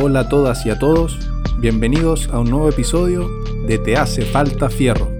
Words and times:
Hola 0.00 0.20
a 0.20 0.28
todas 0.28 0.66
y 0.66 0.70
a 0.70 0.78
todos, 0.78 1.16
bienvenidos 1.58 2.28
a 2.30 2.40
un 2.40 2.50
nuevo 2.50 2.68
episodio 2.68 3.30
de 3.64 3.78
Te 3.78 3.96
hace 3.96 4.22
falta 4.22 4.68
fierro. 4.68 5.13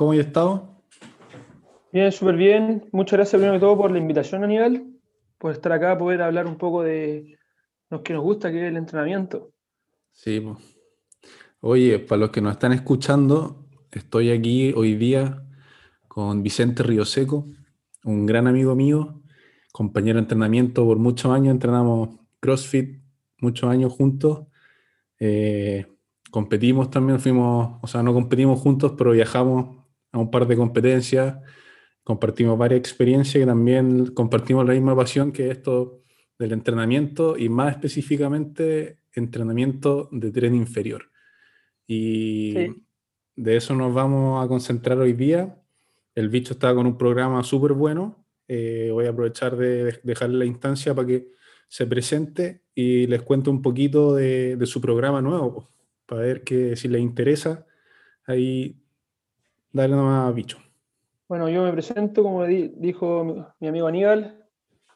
Cómo 0.00 0.14
he 0.14 0.20
estado? 0.20 0.82
Bien, 1.92 2.10
súper 2.10 2.34
bien. 2.34 2.88
Muchas 2.90 3.18
gracias 3.18 3.38
primero 3.38 3.52
que 3.52 3.60
todo 3.60 3.76
por 3.76 3.90
la 3.90 3.98
invitación, 3.98 4.42
Aníbal, 4.42 4.86
por 5.36 5.52
estar 5.52 5.72
acá, 5.72 5.98
poder 5.98 6.22
hablar 6.22 6.46
un 6.46 6.56
poco 6.56 6.82
de 6.82 7.36
lo 7.90 8.02
que 8.02 8.14
nos 8.14 8.22
gusta, 8.22 8.50
que 8.50 8.62
es 8.62 8.70
el 8.70 8.78
entrenamiento. 8.78 9.52
Sí, 10.10 10.40
po. 10.40 10.56
Oye, 11.60 11.98
para 11.98 12.18
los 12.18 12.30
que 12.30 12.40
nos 12.40 12.52
están 12.52 12.72
escuchando, 12.72 13.66
estoy 13.92 14.30
aquí 14.30 14.72
hoy 14.74 14.94
día 14.94 15.42
con 16.08 16.42
Vicente 16.42 16.82
Ríoseco, 16.82 17.48
un 18.04 18.24
gran 18.24 18.46
amigo 18.46 18.74
mío, 18.74 19.20
compañero 19.70 20.16
de 20.16 20.22
entrenamiento 20.22 20.86
por 20.86 20.96
muchos 20.96 21.30
años, 21.30 21.52
entrenamos 21.52 22.08
CrossFit 22.40 23.02
muchos 23.42 23.68
años 23.68 23.92
juntos. 23.92 24.46
Eh, 25.18 25.84
competimos 26.30 26.90
también, 26.90 27.20
fuimos, 27.20 27.78
o 27.82 27.86
sea, 27.86 28.02
no 28.02 28.14
competimos 28.14 28.58
juntos, 28.58 28.94
pero 28.96 29.10
viajamos 29.10 29.79
a 30.12 30.18
un 30.18 30.30
par 30.30 30.46
de 30.46 30.56
competencias, 30.56 31.38
compartimos 32.04 32.58
varias 32.58 32.80
experiencias 32.80 33.42
y 33.42 33.46
también 33.46 34.06
compartimos 34.14 34.66
la 34.66 34.72
misma 34.72 34.96
pasión 34.96 35.32
que 35.32 35.50
esto 35.50 36.02
del 36.38 36.52
entrenamiento 36.52 37.36
y 37.36 37.48
más 37.48 37.72
específicamente 37.72 38.98
entrenamiento 39.14 40.08
de 40.12 40.30
tren 40.30 40.54
inferior. 40.54 41.10
Y 41.86 42.52
Sí. 42.54 42.82
de 43.36 43.56
eso 43.56 43.74
nos 43.74 43.92
vamos 43.94 44.44
a 44.44 44.48
concentrar 44.48 44.98
hoy 44.98 45.12
día. 45.12 45.56
El 46.14 46.28
bicho 46.28 46.54
está 46.54 46.74
con 46.74 46.86
un 46.86 46.96
programa 46.98 47.42
súper 47.42 47.72
bueno. 47.72 48.24
Eh, 48.48 48.90
voy 48.92 49.06
a 49.06 49.10
aprovechar 49.10 49.56
de 49.56 49.84
de- 49.84 50.00
dejarle 50.02 50.38
la 50.38 50.44
instancia 50.44 50.94
para 50.94 51.06
que 51.06 51.28
se 51.68 51.86
presente 51.86 52.62
y 52.74 53.06
les 53.06 53.22
cuente 53.22 53.48
un 53.50 53.62
poquito 53.62 54.14
de, 54.14 54.56
de 54.56 54.66
su 54.66 54.80
programa 54.80 55.22
nuevo, 55.22 55.70
para 56.06 56.22
ver 56.22 56.42
que 56.42 56.74
si 56.74 56.88
les 56.88 57.00
interesa, 57.00 57.64
ahí 58.26 58.79
dale 59.72 59.94
nomás 59.94 60.34
bicho. 60.34 60.58
Bueno, 61.28 61.48
yo 61.48 61.62
me 61.62 61.72
presento, 61.72 62.22
como 62.22 62.44
di- 62.44 62.72
dijo 62.76 63.24
mi, 63.24 63.34
mi 63.60 63.68
amigo 63.68 63.86
Aníbal, 63.86 64.44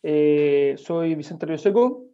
eh, 0.02 0.74
soy 0.76 1.14
Vicente 1.14 1.46
Río 1.46 1.58
Seco, 1.58 2.06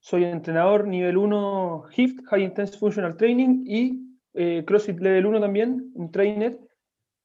soy 0.00 0.24
entrenador 0.24 0.86
nivel 0.86 1.16
1 1.16 1.84
HIFT, 1.90 2.24
High 2.26 2.42
Intense 2.42 2.76
Functional 2.78 3.16
Training, 3.16 3.64
y 3.66 4.18
eh, 4.34 4.64
CrossFit 4.66 4.98
Level 4.98 5.26
1 5.26 5.40
también, 5.40 5.92
un 5.94 6.10
trainer. 6.10 6.58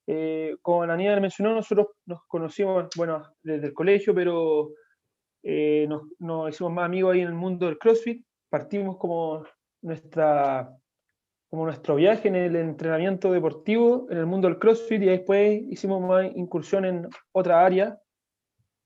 Eh, 0.06 0.56
como 0.62 0.84
Aníbal 0.84 1.22
mencionó, 1.22 1.54
nosotros 1.56 1.88
nos 2.06 2.22
conocimos, 2.28 2.88
bueno, 2.96 3.24
desde 3.42 3.68
el 3.68 3.74
colegio, 3.74 4.14
pero 4.14 4.72
nos 6.20 6.50
hicimos 6.50 6.74
más 6.74 6.86
amigos 6.86 7.14
ahí 7.14 7.22
en 7.22 7.28
el 7.30 7.34
mundo 7.34 7.66
del 7.66 7.78
CrossFit. 7.78 8.24
Partimos 8.50 8.98
como 8.98 9.44
nuestra 9.82 10.70
como 11.50 11.66
nuestro 11.66 11.96
viaje 11.96 12.28
en 12.28 12.36
el 12.36 12.56
entrenamiento 12.56 13.32
deportivo 13.32 14.08
en 14.10 14.18
el 14.18 14.26
mundo 14.26 14.48
del 14.48 14.60
CrossFit 14.60 15.02
y 15.02 15.06
después 15.06 15.62
hicimos 15.70 16.02
más 16.02 16.30
incursión 16.36 16.86
en 16.86 17.08
otra 17.32 17.66
área, 17.66 18.00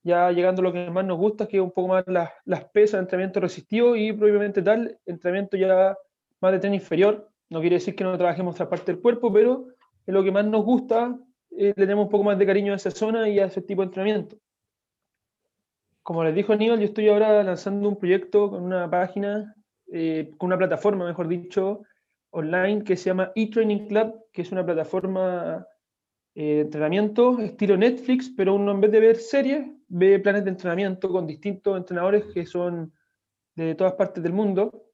ya 0.04 0.32
llegando 0.32 0.62
a 0.62 0.64
lo 0.64 0.74
que 0.74 0.90
más 0.90 1.06
nos 1.06 1.18
gusta, 1.18 1.48
que 1.48 1.58
es 1.58 1.64
un 1.64 1.72
poco 1.72 1.90
más 1.90 2.04
las, 2.08 2.30
las 2.46 2.66
pesas, 2.66 3.00
entrenamiento 3.00 3.40
resistivo 3.40 3.96
y 3.96 4.14
propiamente 4.14 4.62
tal, 4.62 4.98
entrenamiento 5.06 5.58
ya 5.58 5.96
más 6.40 6.52
de 6.52 6.60
tren 6.60 6.74
inferior. 6.74 7.30
No 7.50 7.60
quiere 7.60 7.76
decir 7.76 7.96
que 7.96 8.04
no 8.04 8.18
trabajemos 8.18 8.56
otra 8.56 8.70
parte 8.70 8.92
del 8.92 9.02
cuerpo, 9.02 9.32
pero 9.32 9.68
es 10.06 10.14
lo 10.14 10.24
que 10.24 10.32
más 10.32 10.46
nos 10.46 10.64
gusta, 10.64 11.18
eh, 11.52 11.74
le 11.76 11.86
tenemos 11.86 12.06
un 12.06 12.12
poco 12.12 12.24
más 12.24 12.38
de 12.38 12.46
cariño 12.46 12.74
a 12.74 12.78
esa 12.78 12.92
zona 12.92 13.28
y 13.28 13.40
a 13.40 13.46
ese 13.46 13.62
tipo 13.62 13.82
de 13.82 13.88
entrenamiento. 13.88 14.38
Como 16.04 16.24
les 16.24 16.34
dijo 16.34 16.54
Aníbal, 16.54 16.80
yo 16.80 16.86
estoy 16.86 17.10
ahora 17.10 17.44
lanzando 17.44 17.88
un 17.88 17.98
proyecto 17.98 18.50
con 18.50 18.64
una 18.64 18.90
página, 18.90 19.54
eh, 19.92 20.32
con 20.38 20.48
una 20.48 20.58
plataforma, 20.58 21.06
mejor 21.06 21.28
dicho, 21.28 21.84
online 22.32 22.84
que 22.84 22.98
se 22.98 23.10
llama 23.10 23.32
eTraining 23.36 23.88
Club, 23.88 24.26
que 24.32 24.42
es 24.42 24.52
una 24.52 24.66
plataforma 24.66 25.66
eh, 26.34 26.44
de 26.44 26.60
entrenamiento 26.62 27.40
estilo 27.40 27.78
Netflix, 27.78 28.30
pero 28.36 28.56
uno 28.56 28.72
en 28.72 28.82
vez 28.82 28.92
de 28.92 29.00
ver 29.00 29.16
series, 29.18 29.68
ve 29.88 30.20
planes 30.20 30.44
de 30.44 30.52
entrenamiento 30.52 31.10
con 31.10 31.28
distintos 31.28 31.78
entrenadores 31.78 32.26
que 32.34 32.46
son 32.46 32.94
de 33.56 33.76
todas 33.76 33.94
partes 33.94 34.24
del 34.24 34.34
mundo. 34.34 34.88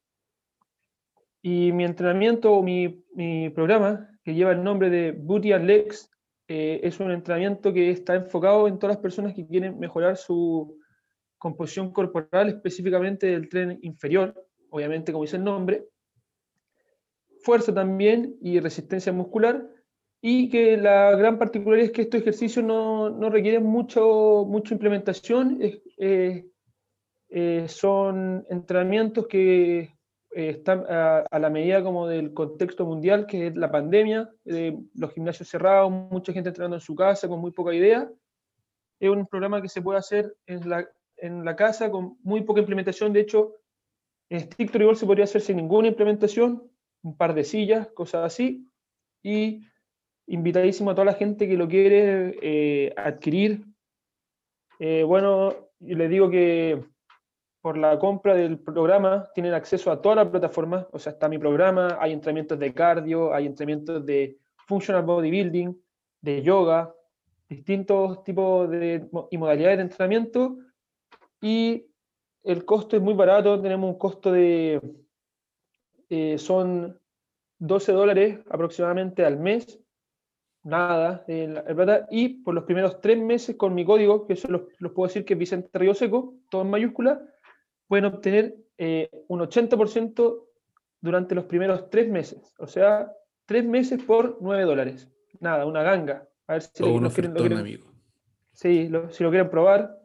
Y 1.41 1.71
mi 1.71 1.85
entrenamiento 1.85 2.51
o 2.51 2.63
mi, 2.63 3.05
mi 3.13 3.49
programa, 3.51 4.09
que 4.23 4.33
lleva 4.33 4.51
el 4.51 4.63
nombre 4.63 4.89
de 4.89 5.11
Booty 5.11 5.53
and 5.53 5.65
Legs, 5.65 6.11
eh, 6.47 6.79
es 6.83 6.99
un 6.99 7.11
entrenamiento 7.11 7.73
que 7.73 7.91
está 7.91 8.15
enfocado 8.15 8.67
en 8.67 8.79
todas 8.79 8.95
las 8.95 9.01
personas 9.01 9.33
que 9.33 9.45
quieren 9.45 9.77
mejorar 9.79 10.17
su 10.17 10.79
composición 11.37 11.91
corporal, 11.91 12.49
específicamente 12.49 13.27
del 13.27 13.49
tren 13.49 13.77
inferior, 13.81 14.33
obviamente 14.69 15.11
como 15.11 15.25
dice 15.25 15.37
el 15.37 15.43
nombre, 15.43 15.87
fuerza 17.47 17.71
también 17.73 18.17
y 18.41 18.59
resistencia 18.59 19.13
muscular, 19.13 19.55
y 20.21 20.49
que 20.49 20.75
la 20.77 21.15
gran 21.15 21.37
particularidad 21.37 21.87
es 21.87 21.93
que 21.93 22.01
estos 22.01 22.21
ejercicios 22.21 22.65
no, 22.65 23.09
no 23.09 23.29
requieren 23.29 23.63
mucho, 23.63 24.45
mucha 24.45 24.73
implementación, 24.73 25.57
eh, 25.61 26.45
eh, 27.29 27.65
son 27.67 28.45
entrenamientos 28.49 29.27
que 29.27 29.79
eh, 29.79 30.49
están 30.57 30.79
a, 30.89 31.23
a 31.35 31.39
la 31.39 31.49
medida 31.49 31.81
como 31.83 32.07
del 32.07 32.33
contexto 32.33 32.85
mundial, 32.85 33.25
que 33.25 33.47
es 33.47 33.55
la 33.55 33.69
pandemia, 33.69 34.29
eh, 34.45 34.77
los 35.01 35.13
gimnasios 35.13 35.47
cerrados, 35.49 35.91
mucha 35.91 36.33
gente 36.33 36.49
entrenando 36.49 36.77
en 36.77 36.87
su 36.89 36.95
casa 36.95 37.29
con 37.29 37.39
muy 37.39 37.51
poca 37.51 37.73
idea. 37.73 38.09
Es 38.99 39.09
un 39.09 39.25
programa 39.25 39.61
que 39.61 39.69
se 39.69 39.81
puede 39.81 39.99
hacer 39.99 40.35
en 40.47 40.69
la, 40.69 40.79
en 41.17 41.45
la 41.45 41.55
casa 41.55 41.89
con 41.89 42.17
muy 42.23 42.41
poca 42.41 42.59
implementación, 42.59 43.13
de 43.13 43.21
hecho, 43.21 43.53
en 44.29 44.37
estricto 44.39 44.77
rigor 44.77 44.95
se 44.97 45.05
podría 45.05 45.23
hacer 45.23 45.41
sin 45.41 45.55
ninguna 45.55 45.87
implementación, 45.87 46.49
un 47.03 47.15
par 47.15 47.33
de 47.33 47.43
sillas, 47.43 47.87
cosas 47.87 48.25
así, 48.25 48.69
y 49.23 49.61
invitadísimo 50.27 50.91
a 50.91 50.95
toda 50.95 51.05
la 51.05 51.13
gente 51.13 51.47
que 51.47 51.57
lo 51.57 51.67
quiere 51.67 52.37
eh, 52.41 52.93
adquirir. 52.97 53.65
Eh, 54.79 55.03
bueno, 55.03 55.55
les 55.79 56.09
digo 56.09 56.29
que 56.29 56.83
por 57.61 57.77
la 57.77 57.97
compra 57.97 58.35
del 58.35 58.59
programa 58.59 59.27
tienen 59.33 59.53
acceso 59.53 59.91
a 59.91 60.01
toda 60.01 60.15
la 60.15 60.31
plataforma, 60.31 60.87
o 60.91 60.99
sea, 60.99 61.13
está 61.13 61.27
mi 61.27 61.37
programa, 61.37 61.97
hay 61.99 62.13
entrenamientos 62.13 62.59
de 62.59 62.73
cardio, 62.73 63.33
hay 63.33 63.45
entrenamientos 63.45 64.05
de 64.05 64.37
functional 64.67 65.03
bodybuilding, 65.03 65.77
de 66.21 66.41
yoga, 66.41 66.93
distintos 67.49 68.23
tipos 68.23 68.69
de 68.69 69.07
y 69.31 69.37
modalidades 69.37 69.77
de 69.77 69.83
entrenamiento, 69.83 70.57
y 71.41 71.85
el 72.43 72.63
costo 72.65 72.95
es 72.95 73.01
muy 73.01 73.13
barato, 73.13 73.59
tenemos 73.61 73.89
un 73.91 73.97
costo 73.97 74.31
de, 74.31 74.81
eh, 76.09 76.37
son 76.37 76.99
12 77.59 77.91
dólares 77.91 78.39
aproximadamente 78.49 79.25
al 79.25 79.37
mes, 79.39 79.79
nada, 80.63 81.23
eh, 81.27 81.47
la- 81.47 81.63
la 81.63 81.75
plata, 81.75 82.07
y 82.11 82.29
por 82.43 82.53
los 82.53 82.65
primeros 82.65 82.99
tres 83.01 83.17
meses 83.19 83.55
con 83.55 83.73
mi 83.73 83.85
código, 83.85 84.25
que 84.27 84.33
eso 84.33 84.47
los, 84.49 84.61
los 84.79 84.91
puedo 84.91 85.07
decir 85.07 85.25
que 85.25 85.33
es 85.33 85.39
Vicente 85.39 85.69
Río 85.77 85.93
Seco, 85.93 86.35
todo 86.49 86.61
en 86.63 86.69
mayúscula, 86.69 87.21
pueden 87.87 88.05
obtener 88.05 88.55
eh, 88.79 89.09
un 89.27 89.39
80% 89.41 90.45
durante 91.01 91.33
los 91.35 91.45
primeros 91.45 91.89
tres 91.89 92.07
meses, 92.09 92.53
o 92.59 92.67
sea, 92.67 93.11
tres 93.45 93.65
meses 93.65 94.03
por 94.03 94.37
9 94.41 94.63
dólares, 94.65 95.09
nada, 95.39 95.65
una 95.65 95.81
ganga. 95.83 96.27
A 96.47 96.53
ver 96.53 96.61
si 96.61 96.83
lo 96.83 96.89
quieren- 97.09 97.33
lo 97.33 97.39
quieren- 97.41 97.57
amigo. 97.59 97.87
Sí, 98.53 98.87
lo- 98.87 99.09
si 99.11 99.23
lo 99.23 99.29
quieren 99.31 99.49
probar. 99.49 99.97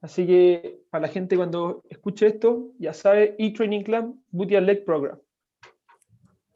Así 0.00 0.26
que 0.26 0.82
para 0.90 1.02
la 1.02 1.08
gente 1.08 1.36
cuando 1.36 1.82
escuche 1.88 2.26
esto, 2.26 2.72
ya 2.78 2.92
sabe, 2.92 3.34
eTraining 3.38 3.82
Club, 3.82 4.16
Booty 4.30 4.56
and 4.56 4.66
Leg 4.66 4.84
Program. 4.84 5.18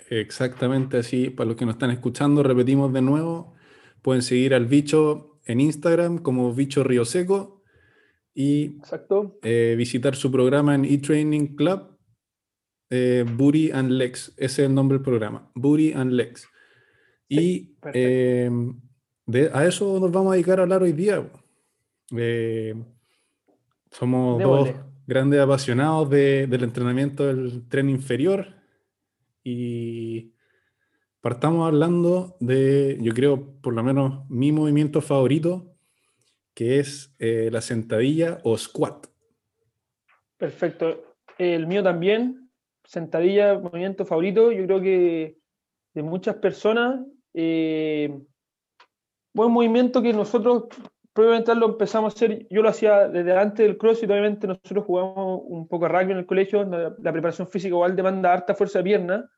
Exactamente 0.09 0.99
así, 0.99 1.31
para 1.31 1.49
los 1.49 1.57
que 1.57 1.65
nos 1.65 1.75
están 1.75 1.91
escuchando, 1.91 2.43
repetimos 2.43 2.93
de 2.93 3.03
nuevo, 3.03 3.55
pueden 4.03 4.23
seguir 4.23 4.55
al 4.55 4.67
bicho 4.67 5.39
en 5.47 5.61
Instagram 5.61 6.19
como 6.19 6.53
bicho 6.53 6.83
Río 6.85 7.05
Seco 7.05 7.63
y 8.35 8.77
Exacto. 8.79 9.39
eh, 9.43 9.75
visitar 9.77 10.15
su 10.17 10.31
programa 10.31 10.75
en 10.75 10.85
eTraining 10.85 11.55
Club, 11.57 11.97
eh, 12.91 13.25
Booty 13.37 13.71
and 13.71 13.91
Legs, 13.93 14.33
ese 14.37 14.63
es 14.63 14.69
el 14.69 14.75
nombre 14.75 14.99
del 14.99 15.05
programa, 15.05 15.51
Booty 15.55 15.93
and 15.93 16.13
Legs. 16.13 16.49
Y 17.29 17.77
eh, 17.95 18.51
de- 19.27 19.51
a 19.53 19.65
eso 19.67 19.99
nos 20.01 20.11
vamos 20.11 20.33
a 20.33 20.35
dedicar 20.35 20.59
a 20.59 20.63
hablar 20.63 20.83
hoy 20.83 20.93
día. 20.93 21.25
Eh, 22.17 22.75
somos 23.91 24.41
dos 24.43 24.69
grandes 25.07 25.41
apasionados 25.41 26.09
de- 26.11 26.47
del 26.47 26.65
entrenamiento 26.65 27.27
del 27.27 27.69
tren 27.69 27.91
inferior 27.91 28.47
y 29.43 30.33
partamos 31.21 31.67
hablando 31.67 32.37
de, 32.41 32.99
yo 33.01 33.13
creo, 33.13 33.55
por 33.61 33.75
lo 33.75 33.83
menos 33.83 34.29
mi 34.31 34.53
movimiento 34.53 35.01
favorito, 35.01 35.75
que 36.55 36.79
es 36.79 37.15
eh, 37.19 37.49
la 37.53 37.61
sentadilla 37.61 38.39
o 38.45 38.57
squat. 38.57 39.07
Perfecto. 40.37 41.17
El 41.39 41.67
mío 41.67 41.83
también, 41.83 42.51
sentadilla, 42.85 43.59
movimiento 43.59 44.05
favorito. 44.05 44.53
Yo 44.53 44.65
creo 44.67 44.81
que 44.81 45.39
de 45.95 46.03
muchas 46.03 46.37
personas, 46.37 47.01
eh, 47.35 48.19
buen 49.35 49.51
movimiento 49.51 50.03
que 50.03 50.13
nosotros 50.13 50.65
probablemente 51.13 51.55
lo 51.55 51.67
empezamos 51.67 52.13
a 52.13 52.17
hacer. 52.17 52.47
Yo 52.51 52.63
lo 52.63 52.69
hacía 52.69 53.09
desde 53.09 53.37
antes 53.37 53.67
del 53.67 53.79
CrossFit, 53.79 54.11
obviamente 54.11 54.47
nosotros 54.47 54.85
jugamos 54.85 55.43
un 55.45 55.69
poco 55.69 55.89
rugby 55.89 56.13
en 56.13 56.19
el 56.19 56.27
colegio, 56.27 56.65
la, 56.65 56.95
la 56.99 57.13
preparación 57.13 57.49
física 57.49 57.75
igual 57.75 57.97
demanda 57.97 58.33
harta 58.33 58.55
fuerza 58.55 58.79
de 58.79 58.85
pierna, 58.85 59.31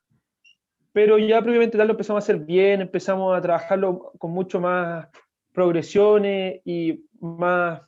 pero 0.93 1.19
ya 1.19 1.41
previamente 1.41 1.79
tal 1.79 1.89
lo 1.89 1.95
empezamos 1.95 2.23
a 2.23 2.25
hacer 2.25 2.39
bien, 2.45 2.83
empezamos 2.83 3.37
a 3.37 3.41
trabajarlo 3.41 4.13
con 4.19 4.31
mucho 4.33 4.61
más 4.61 5.09
progresiones 5.53 6.61
y 6.65 7.07
más 7.21 7.81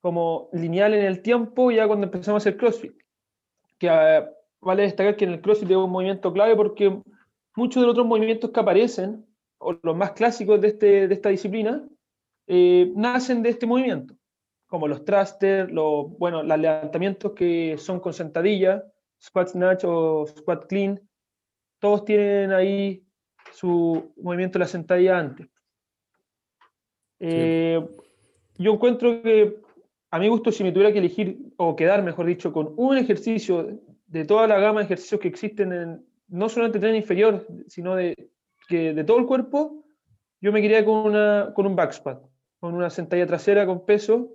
como 0.00 0.48
lineal 0.52 0.94
en 0.94 1.04
el 1.04 1.22
tiempo 1.22 1.70
ya 1.70 1.86
cuando 1.86 2.06
empezamos 2.06 2.40
a 2.40 2.42
hacer 2.42 2.58
CrossFit. 2.58 2.92
Que 3.78 3.88
eh, 3.88 4.24
vale 4.60 4.82
destacar 4.82 5.16
que 5.16 5.24
en 5.24 5.32
el 5.32 5.40
CrossFit 5.40 5.70
es 5.70 5.76
un 5.76 5.90
movimiento 5.90 6.32
clave 6.32 6.56
porque 6.56 7.00
muchos 7.54 7.80
de 7.80 7.86
los 7.86 7.92
otros 7.92 8.06
movimientos 8.06 8.50
que 8.50 8.60
aparecen, 8.60 9.24
o 9.58 9.76
los 9.82 9.96
más 9.96 10.12
clásicos 10.12 10.60
de, 10.60 10.68
este, 10.68 11.08
de 11.08 11.14
esta 11.14 11.28
disciplina, 11.28 11.84
eh, 12.48 12.92
nacen 12.96 13.42
de 13.42 13.50
este 13.50 13.66
movimiento, 13.66 14.14
como 14.66 14.88
los 14.88 15.04
thrusters, 15.04 15.70
los, 15.70 16.10
bueno, 16.18 16.42
los 16.42 16.58
levantamientos 16.58 17.32
que 17.32 17.76
son 17.78 18.00
con 18.00 18.12
sentadilla, 18.12 18.84
squat 19.22 19.48
snatch 19.48 19.84
o 19.84 20.26
squat 20.26 20.66
clean, 20.66 21.00
todos 21.78 22.04
tienen 22.04 22.52
ahí 22.52 23.04
su 23.52 24.12
movimiento 24.16 24.58
de 24.58 24.64
la 24.64 24.68
sentadilla 24.68 25.18
antes. 25.18 25.46
Eh, 27.20 27.80
Yo 28.58 28.72
encuentro 28.72 29.22
que 29.22 29.60
a 30.10 30.18
mi 30.18 30.28
gusto, 30.28 30.50
si 30.50 30.64
me 30.64 30.72
tuviera 30.72 30.92
que 30.92 30.98
elegir, 30.98 31.38
o 31.56 31.76
quedar, 31.76 32.02
mejor 32.02 32.26
dicho, 32.26 32.52
con 32.52 32.72
un 32.76 32.96
ejercicio 32.96 33.78
de 34.06 34.24
toda 34.24 34.46
la 34.46 34.58
gama 34.58 34.80
de 34.80 34.86
ejercicios 34.86 35.20
que 35.20 35.28
existen, 35.28 35.72
en, 35.72 36.06
no 36.28 36.48
solamente 36.48 36.78
tren 36.78 36.94
inferior, 36.94 37.46
sino 37.66 37.94
de, 37.94 38.14
que 38.68 38.94
de 38.94 39.04
todo 39.04 39.18
el 39.18 39.26
cuerpo, 39.26 39.84
yo 40.40 40.52
me 40.52 40.62
quedaría 40.62 40.84
con, 40.84 41.06
una, 41.06 41.52
con 41.54 41.66
un 41.66 41.76
back 41.76 41.92
squat, 41.92 42.22
con 42.60 42.74
una 42.74 42.90
sentadilla 42.90 43.26
trasera 43.26 43.66
con 43.66 43.84
peso, 43.84 44.28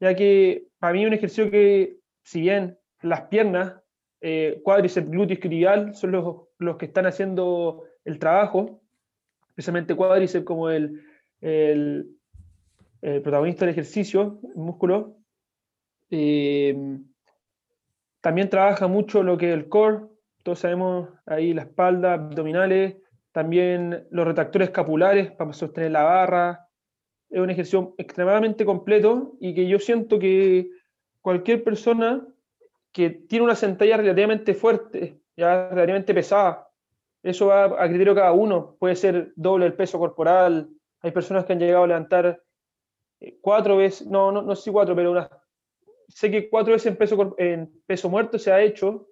ya 0.00 0.14
que 0.14 0.68
para 0.78 0.92
mí 0.92 1.02
es 1.02 1.08
un 1.08 1.14
ejercicio 1.14 1.50
que, 1.50 1.98
si 2.22 2.40
bien 2.42 2.78
las 3.02 3.22
piernas, 3.22 3.74
eh, 4.20 4.60
cuádriceps, 4.62 5.10
glúteo 5.10 5.34
isquiotibial, 5.34 5.94
son 5.94 6.12
los, 6.12 6.36
los 6.58 6.76
que 6.76 6.86
están 6.86 7.06
haciendo 7.06 7.84
el 8.04 8.18
trabajo, 8.18 8.80
especialmente 9.48 9.94
cuádriceps 9.94 10.44
como 10.44 10.70
el, 10.70 11.02
el, 11.40 12.16
el 13.02 13.22
protagonista 13.22 13.64
del 13.64 13.72
ejercicio, 13.72 14.40
el 14.42 14.60
músculo. 14.60 15.16
Eh, 16.10 16.98
también 18.20 18.48
trabaja 18.48 18.86
mucho 18.86 19.22
lo 19.22 19.36
que 19.36 19.48
es 19.48 19.54
el 19.54 19.68
core, 19.68 20.06
todos 20.42 20.60
sabemos 20.60 21.08
ahí 21.26 21.54
la 21.54 21.62
espalda, 21.62 22.14
abdominales, 22.14 22.96
también 23.32 24.06
los 24.10 24.26
retractores 24.26 24.68
escapulares 24.68 25.32
para 25.32 25.52
sostener 25.52 25.90
la 25.90 26.04
barra. 26.04 26.63
Es 27.34 27.40
un 27.40 27.50
ejercicio 27.50 27.94
extremadamente 27.98 28.64
completo 28.64 29.32
y 29.40 29.56
que 29.56 29.66
yo 29.66 29.80
siento 29.80 30.20
que 30.20 30.70
cualquier 31.20 31.64
persona 31.64 32.24
que 32.92 33.10
tiene 33.10 33.44
una 33.44 33.56
sentadilla 33.56 33.96
relativamente 33.96 34.54
fuerte, 34.54 35.18
ya 35.36 35.68
relativamente 35.68 36.14
pesada, 36.14 36.68
eso 37.24 37.46
va 37.46 37.64
a 37.64 37.88
criterio 37.88 38.14
cada 38.14 38.30
uno, 38.30 38.76
puede 38.78 38.94
ser 38.94 39.32
doble 39.34 39.66
el 39.66 39.74
peso 39.74 39.98
corporal, 39.98 40.68
hay 41.00 41.10
personas 41.10 41.44
que 41.44 41.54
han 41.54 41.58
llegado 41.58 41.82
a 41.82 41.88
levantar 41.88 42.40
eh, 43.18 43.36
cuatro 43.40 43.78
veces, 43.78 44.06
no, 44.06 44.30
no, 44.30 44.40
no 44.40 44.54
sé 44.54 44.70
cuatro, 44.70 44.94
pero 44.94 45.10
una, 45.10 45.28
sé 46.06 46.30
que 46.30 46.48
cuatro 46.48 46.74
veces 46.74 46.86
en 46.86 46.96
peso, 46.96 47.34
en 47.38 47.82
peso 47.84 48.08
muerto 48.08 48.38
se 48.38 48.52
ha 48.52 48.62
hecho 48.62 49.08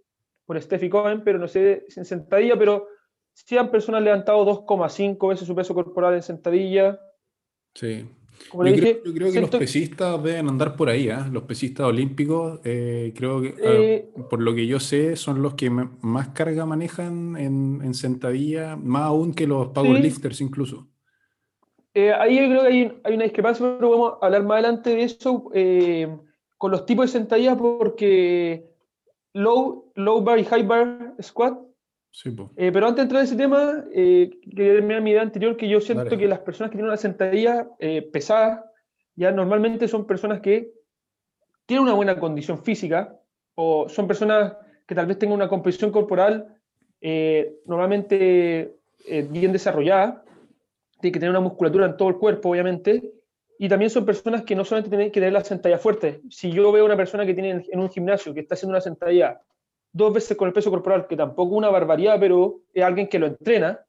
por 0.47 0.63
Steffi 0.63 0.89
Cohen, 0.89 1.25
pero 1.25 1.41
no 1.41 1.49
sé 1.49 1.87
si 1.89 1.99
en 1.99 2.07
sentadilla, 2.07 2.57
pero 2.57 2.87
sí 3.33 3.59
han 3.59 3.73
personas 3.73 4.01
levantado 4.03 4.45
2,5 4.47 5.29
veces 5.29 5.49
su 5.49 5.57
peso 5.57 5.75
corporal 5.75 6.15
en 6.15 6.23
sentadilla. 6.23 7.01
Sí. 7.75 8.05
Como 8.51 8.67
Yo 8.67 8.73
creo, 8.75 8.85
dije, 8.87 9.03
yo 9.05 9.13
creo 9.15 9.27
que 9.29 9.33
siento- 9.33 9.51
los 9.53 9.61
pesistas 9.61 10.23
deben 10.23 10.49
andar 10.49 10.77
por 10.77 10.89
ahí, 10.89 11.09
¿ah? 11.09 11.29
Los 11.33 11.45
pesistas 11.45 11.87
olímpicos, 11.87 12.61
eh, 12.65 13.13
creo 13.17 13.41
que, 13.41 13.55
Eh, 13.63 14.09
por 14.29 14.43
lo 14.43 14.55
que 14.55 14.67
yo 14.67 14.81
sé, 14.81 15.17
son 15.17 15.43
los 15.43 15.55
que 15.55 15.71
más 15.71 16.29
carga 16.31 16.67
manejan 16.67 17.37
en, 17.37 17.81
en 17.83 17.95
sentadilla, 17.95 18.77
más 18.77 19.03
aún 19.05 19.33
que 19.33 19.47
los 19.47 19.69
powerlifters 19.69 20.41
incluso. 20.41 20.89
Eh, 21.95 22.13
ahí 22.13 22.37
yo 22.41 22.49
creo 22.49 22.63
que 22.63 22.69
hay, 22.69 23.01
hay 23.05 23.15
una 23.15 23.25
discrepancia, 23.25 23.77
pero 23.79 23.91
vamos 23.91 24.15
a 24.21 24.27
hablar 24.27 24.43
más 24.45 24.53
adelante 24.55 24.91
de 24.91 25.03
eso 25.05 25.51
eh, 25.55 26.09
con 26.59 26.71
los 26.73 26.85
tipos 26.85 27.07
de 27.07 27.19
sentadillas, 27.19 27.57
porque 27.57 28.67
low, 29.35 29.93
low 29.95 30.23
bar 30.23 30.39
y 30.39 30.45
high 30.45 30.67
bar 30.67 31.15
squat. 31.23 31.59
Sí, 32.15 32.29
eh, 32.57 32.71
pero 32.71 32.89
antes 32.89 32.97
de 32.97 33.03
entrar 33.05 33.21
en 33.21 33.25
ese 33.27 33.37
tema, 33.37 33.85
eh, 33.91 34.31
quería 34.43 34.75
terminar 34.75 35.01
mi 35.01 35.13
idea 35.13 35.23
anterior, 35.23 35.57
que 35.57 35.67
yo 35.67 35.81
siento 35.81 36.05
Dale. 36.05 36.19
que 36.19 36.29
las 36.29 36.41
personas 36.41 36.71
que 36.71 36.77
tienen 36.77 36.91
una 36.91 36.99
sentadilla 36.99 37.67
eh, 37.79 38.03
pesada, 38.03 38.71
ya 39.17 39.33
normalmente 39.33 39.89
son 39.89 40.07
personas 40.07 40.41
que 40.41 40.75
tienen 41.65 41.85
una 41.85 41.95
buena 41.95 42.21
condición 42.21 42.63
física, 42.63 43.19
o 43.55 43.89
son 43.89 44.07
personas 44.07 44.55
que 44.87 44.95
tal 44.95 45.07
vez 45.07 45.19
tengan 45.19 45.37
una 45.37 45.49
composición 45.49 45.91
corporal 45.91 46.55
normalmente 47.67 48.77
bien 49.31 49.51
desarrollada, 49.51 50.23
tiene 51.01 51.13
que 51.13 51.19
tener 51.19 51.31
una 51.31 51.41
musculatura 51.41 51.87
en 51.87 51.97
todo 51.97 52.11
el 52.11 52.17
cuerpo, 52.17 52.51
obviamente, 52.51 53.13
y 53.59 53.69
también 53.69 53.91
son 53.91 54.05
personas 54.05 54.43
que 54.43 54.55
no 54.55 54.65
solamente 54.65 54.91
tienen 54.91 55.11
que 55.11 55.19
tener 55.19 55.33
la 55.33 55.43
sentadilla 55.43 55.79
fuerte. 55.79 56.21
Si 56.31 56.53
yo 56.53 56.71
veo 56.71 56.85
a 56.85 56.87
una 56.87 56.97
persona 56.97 57.27
que 57.27 57.35
tiene 57.35 57.51
en, 57.51 57.65
en 57.71 57.81
un 57.81 57.91
gimnasio 57.91 58.33
que 58.33 58.41
está 58.41 58.55
haciendo 58.55 58.73
una 58.75 58.81
sentadilla 58.81 59.41
dos 59.93 60.13
veces 60.13 60.37
con 60.37 60.49
el 60.49 60.55
peso 60.55 60.71
corporal, 60.71 61.07
que 61.07 61.17
tampoco 61.17 61.55
es 61.55 61.59
una 61.59 61.71
barbaridad, 61.71 62.19
pero 62.19 62.61
es 62.73 62.83
alguien 62.83 63.09
que 63.09 63.19
lo 63.19 63.27
entrena, 63.27 63.85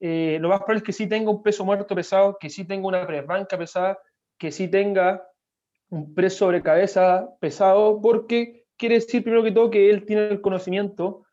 eh, 0.00 0.38
lo 0.40 0.48
más 0.48 0.58
probable 0.60 0.78
es 0.78 0.84
que 0.84 0.92
sí 0.92 1.08
tenga 1.08 1.30
un 1.30 1.42
peso 1.42 1.64
muerto 1.64 1.94
pesado, 1.94 2.36
que 2.38 2.50
sí 2.50 2.66
tenga 2.66 2.88
una 2.88 3.04
banca 3.22 3.58
pesada, 3.58 3.98
que 4.38 4.50
sí 4.50 4.68
tenga 4.68 5.26
un 5.90 6.14
press 6.14 6.36
sobre 6.36 6.62
cabeza 6.62 7.28
pesado, 7.40 8.00
porque 8.00 8.64
quiere 8.76 8.96
decir 8.96 9.22
primero 9.22 9.42
que 9.42 9.52
todo 9.52 9.70
que 9.70 9.90
él 9.90 10.06
tiene 10.06 10.28
el 10.28 10.40
conocimiento 10.40 11.24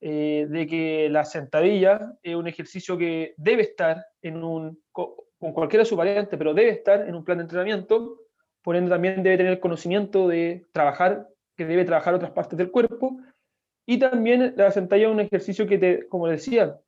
eh, 0.00 0.46
de 0.48 0.66
que 0.66 1.08
la 1.10 1.24
sentadilla 1.24 2.14
es 2.22 2.34
un 2.36 2.46
ejercicio 2.46 2.96
que 2.96 3.34
debe 3.36 3.62
estar 3.62 4.06
en 4.22 4.42
un, 4.44 4.80
co- 4.92 5.26
con 5.38 5.52
cualquiera 5.52 5.82
de 5.82 5.88
sus 5.88 5.98
variantes, 5.98 6.38
pero 6.38 6.54
debe 6.54 6.70
estar 6.70 7.06
en 7.08 7.14
un 7.14 7.24
plan 7.24 7.38
de 7.38 7.42
entrenamiento, 7.42 8.20
por 8.62 8.76
ende 8.76 8.90
también 8.90 9.22
debe 9.22 9.36
tener 9.36 9.52
el 9.52 9.60
conocimiento 9.60 10.28
de 10.28 10.66
trabajar, 10.72 11.28
que 11.56 11.66
debe 11.66 11.84
trabajar 11.84 12.14
otras 12.14 12.30
partes 12.30 12.56
del 12.56 12.70
cuerpo, 12.70 13.18
y 13.90 13.98
también 13.98 14.52
la 14.54 14.70
sentadilla 14.70 15.08
es 15.08 15.14
un 15.14 15.20
ejercicio 15.20 15.66
que, 15.66 15.78
te, 15.78 16.06
como 16.08 16.28
decía, 16.28 16.78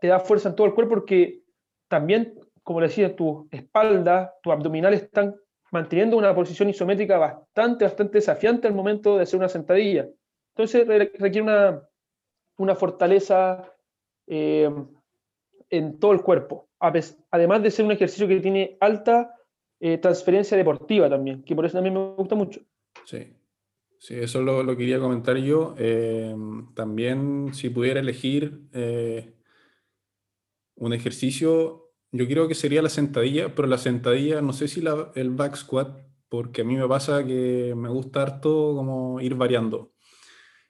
te 0.00 0.08
da 0.08 0.18
fuerza 0.18 0.48
en 0.48 0.54
todo 0.56 0.66
el 0.66 0.72
cuerpo 0.74 0.94
porque 0.94 1.42
también, 1.86 2.34
como 2.62 2.80
decía, 2.80 3.14
tu 3.14 3.46
espalda, 3.50 4.32
tu 4.42 4.50
abdominal 4.50 4.94
están 4.94 5.36
manteniendo 5.70 6.16
una 6.16 6.34
posición 6.34 6.70
isométrica 6.70 7.18
bastante, 7.18 7.84
bastante 7.84 8.18
desafiante 8.18 8.66
al 8.66 8.74
momento 8.74 9.16
de 9.16 9.24
hacer 9.24 9.38
una 9.38 9.50
sentadilla. 9.50 10.08
Entonces 10.54 10.86
re- 10.88 11.12
requiere 11.18 11.42
una, 11.42 11.82
una 12.56 12.74
fortaleza 12.74 13.70
eh, 14.26 14.70
en 15.68 15.98
todo 16.00 16.12
el 16.12 16.22
cuerpo, 16.22 16.68
además 17.30 17.62
de 17.62 17.70
ser 17.70 17.84
un 17.84 17.92
ejercicio 17.92 18.26
que 18.26 18.40
tiene 18.40 18.78
alta 18.80 19.34
eh, 19.78 19.98
transferencia 19.98 20.56
deportiva 20.56 21.10
también, 21.10 21.42
que 21.44 21.54
por 21.54 21.66
eso 21.66 21.76
también 21.76 21.94
me 21.94 22.14
gusta 22.14 22.34
mucho. 22.34 22.60
Sí, 23.04 23.36
sí, 24.00 24.14
eso 24.14 24.42
lo, 24.42 24.62
lo 24.64 24.76
quería 24.76 24.98
comentar 24.98 25.36
yo. 25.36 25.74
Eh, 25.78 26.34
también, 26.74 27.50
si 27.54 27.68
pudiera 27.70 28.00
elegir 28.00 28.62
eh, 28.72 29.34
un 30.76 30.92
ejercicio, 30.92 31.92
yo 32.12 32.26
creo 32.26 32.48
que 32.48 32.54
sería 32.54 32.82
la 32.82 32.88
sentadilla, 32.88 33.54
pero 33.54 33.68
la 33.68 33.78
sentadilla, 33.78 34.40
no 34.42 34.52
sé 34.52 34.68
si 34.68 34.80
la- 34.80 35.12
el 35.14 35.30
back 35.30 35.56
squat, 35.56 36.00
porque 36.28 36.62
a 36.62 36.64
mí 36.64 36.76
me 36.76 36.88
pasa 36.88 37.24
que 37.26 37.74
me 37.76 37.88
gusta 37.88 38.22
harto 38.22 38.74
como 38.74 39.20
ir 39.20 39.34
variando. 39.34 39.92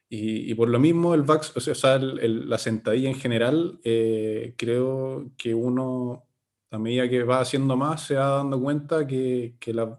Y, 0.09 0.51
y 0.51 0.55
por 0.55 0.69
lo 0.71 0.81
mismo, 0.81 1.15
el 1.15 1.23
back, 1.23 1.53
o 1.57 1.61
sea, 1.61 1.97
el- 1.97 2.19
el- 2.21 2.49
la 2.51 2.59
sentadilla 2.59 3.09
en 3.11 3.17
general, 3.17 3.81
eh, 3.85 4.55
creo 4.59 5.31
que 5.39 5.55
uno, 5.55 6.27
a 6.71 6.79
medida 6.79 7.09
que 7.09 7.23
va 7.25 7.41
haciendo 7.41 7.77
más, 7.77 8.07
se 8.07 8.17
va 8.17 8.29
dando 8.39 8.61
cuenta 8.61 9.07
que, 9.07 9.57
que 9.61 9.75
las 9.75 9.91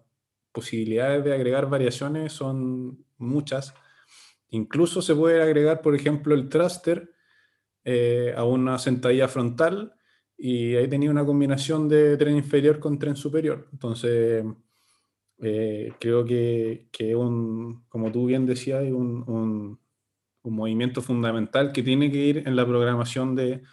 posibilidades 0.52 1.24
de 1.24 1.34
agregar 1.34 1.70
variaciones 1.70 2.34
son 2.34 3.06
muchas. 3.22 3.74
Incluso 4.50 5.02
se 5.02 5.16
puede 5.16 5.42
agregar, 5.42 5.82
por 5.82 5.96
ejemplo, 5.96 6.36
el 6.36 6.50
thruster 6.50 7.14
eh, 7.84 8.34
a 8.36 8.44
una 8.44 8.78
sentadilla 8.78 9.28
frontal 9.28 9.94
y 10.38 10.76
ahí 10.76 10.88
tenía 10.88 11.12
una 11.12 11.26
combinación 11.26 11.88
de 11.88 12.18
tren 12.18 12.36
inferior 12.36 12.80
con 12.80 13.00
tren 13.00 13.16
superior. 13.16 13.68
Entonces, 13.72 14.44
eh, 15.42 15.94
creo 16.00 16.24
que, 16.24 16.88
que 16.92 17.16
un, 17.16 17.84
como 17.90 18.12
tú 18.12 18.28
bien 18.28 18.46
decías, 18.46 18.84
un, 18.84 19.24
un, 19.28 19.80
un, 20.44 20.56
movimiento 20.56 21.02
fundamental 21.02 21.72
que 21.72 21.82
tiene 21.82 22.12
que 22.12 22.18
ir 22.18 22.44
en 22.46 22.56
la 22.56 22.66
programación 22.66 23.36
de, 23.36 23.64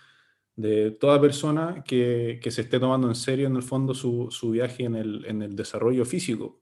de 0.56 0.90
toda 0.92 1.20
persona 1.20 1.84
que, 1.86 2.40
que, 2.42 2.50
se 2.50 2.62
esté 2.62 2.80
tomando 2.80 3.08
en 3.08 3.14
serio, 3.14 3.46
en 3.46 3.56
el 3.56 3.62
fondo, 3.62 3.94
su, 3.94 4.28
su 4.30 4.50
viaje 4.50 4.84
en 4.84 4.94
el, 4.94 5.24
en 5.26 5.42
el, 5.42 5.54
desarrollo 5.56 6.04
físico. 6.04 6.60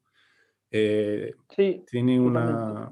Eh, 0.79 1.35
sí, 1.55 1.85
tiene 1.91 2.21
una 2.21 2.91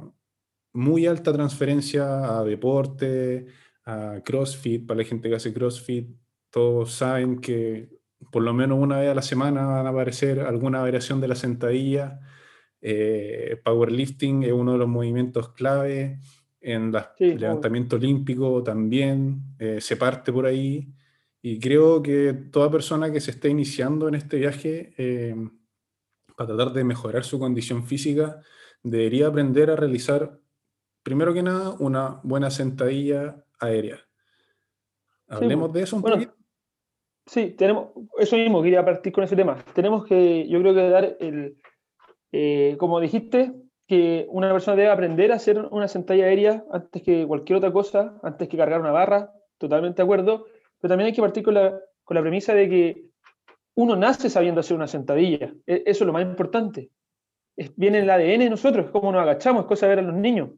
muy 0.72 1.06
alta 1.06 1.32
transferencia 1.32 2.38
a 2.38 2.44
deporte, 2.44 3.46
a 3.84 4.20
CrossFit, 4.24 4.86
para 4.86 4.98
la 4.98 5.04
gente 5.04 5.28
que 5.28 5.36
hace 5.36 5.52
CrossFit, 5.52 6.08
todos 6.50 6.92
saben 6.92 7.40
que 7.40 7.88
por 8.32 8.42
lo 8.42 8.54
menos 8.54 8.78
una 8.78 9.00
vez 9.00 9.10
a 9.10 9.14
la 9.14 9.22
semana 9.22 9.66
van 9.66 9.86
a 9.86 9.90
aparecer 9.90 10.40
alguna 10.40 10.80
variación 10.80 11.20
de 11.20 11.28
la 11.28 11.34
sentadilla. 11.34 12.20
Eh, 12.80 13.60
powerlifting 13.64 14.44
es 14.44 14.52
uno 14.52 14.72
de 14.72 14.78
los 14.78 14.88
movimientos 14.88 15.50
clave. 15.50 16.20
En 16.60 16.94
el 16.94 17.02
sí, 17.18 17.34
levantamiento 17.34 17.96
olímpico 17.96 18.62
también 18.62 19.42
eh, 19.58 19.80
se 19.80 19.96
parte 19.96 20.32
por 20.32 20.46
ahí. 20.46 20.88
Y 21.42 21.58
creo 21.60 22.02
que 22.02 22.32
toda 22.32 22.70
persona 22.70 23.12
que 23.12 23.20
se 23.20 23.32
esté 23.32 23.50
iniciando 23.50 24.08
en 24.08 24.14
este 24.14 24.38
viaje 24.38 24.94
eh, 24.96 25.36
para 26.36 26.48
tratar 26.48 26.72
de 26.72 26.84
mejorar 26.84 27.24
su 27.24 27.38
condición 27.38 27.84
física 27.84 28.40
debería 28.82 29.28
aprender 29.28 29.70
a 29.70 29.76
realizar, 29.76 30.38
primero 31.02 31.32
que 31.32 31.42
nada, 31.42 31.74
una 31.78 32.20
buena 32.22 32.50
sentadilla 32.50 33.44
aérea. 33.58 34.00
Hablemos 35.28 35.70
sí, 35.70 35.74
de 35.74 35.82
eso 35.82 35.96
un 35.96 36.02
bueno, 36.02 36.16
poquito. 36.16 36.34
Sí, 37.26 37.50
tenemos, 37.56 37.92
eso 38.18 38.36
mismo, 38.36 38.62
quería 38.62 38.84
partir 38.84 39.12
con 39.12 39.24
ese 39.24 39.36
tema. 39.36 39.56
Tenemos 39.74 40.04
que, 40.04 40.46
yo 40.48 40.60
creo 40.60 40.74
que 40.74 40.88
dar 40.90 41.16
el, 41.20 41.56
eh, 42.32 42.76
como 42.78 43.00
dijiste, 43.00 43.54
que 43.86 44.26
una 44.28 44.52
persona 44.52 44.76
debe 44.76 44.90
aprender 44.90 45.32
a 45.32 45.36
hacer 45.36 45.58
una 45.70 45.88
sentadilla 45.88 46.26
aérea 46.26 46.64
antes 46.70 47.02
que 47.02 47.26
cualquier 47.26 47.58
otra 47.58 47.72
cosa, 47.72 48.18
antes 48.22 48.48
que 48.48 48.56
cargar 48.56 48.80
una 48.80 48.92
barra, 48.92 49.32
totalmente 49.58 49.96
de 49.96 50.02
acuerdo, 50.02 50.46
pero 50.80 50.90
también 50.90 51.06
hay 51.06 51.14
que 51.14 51.22
partir 51.22 51.42
con 51.42 51.54
la, 51.54 51.80
con 52.02 52.14
la 52.14 52.20
premisa 52.20 52.54
de 52.54 52.68
que 52.68 53.13
uno 53.76 53.96
nace 53.96 54.30
sabiendo 54.30 54.60
hacer 54.60 54.76
una 54.76 54.86
sentadilla, 54.86 55.52
e, 55.66 55.82
eso 55.86 56.04
es 56.04 56.06
lo 56.06 56.12
más 56.12 56.22
importante. 56.22 56.90
Viene 57.76 57.98
en 57.98 58.04
el 58.04 58.10
ADN 58.10 58.44
de 58.44 58.50
nosotros, 58.50 58.86
es 58.86 58.90
como 58.90 59.12
nos 59.12 59.22
agachamos, 59.22 59.62
es 59.62 59.68
cosa 59.68 59.86
de 59.86 59.96
ver 59.96 60.04
a 60.04 60.08
los 60.08 60.14
niños. 60.14 60.50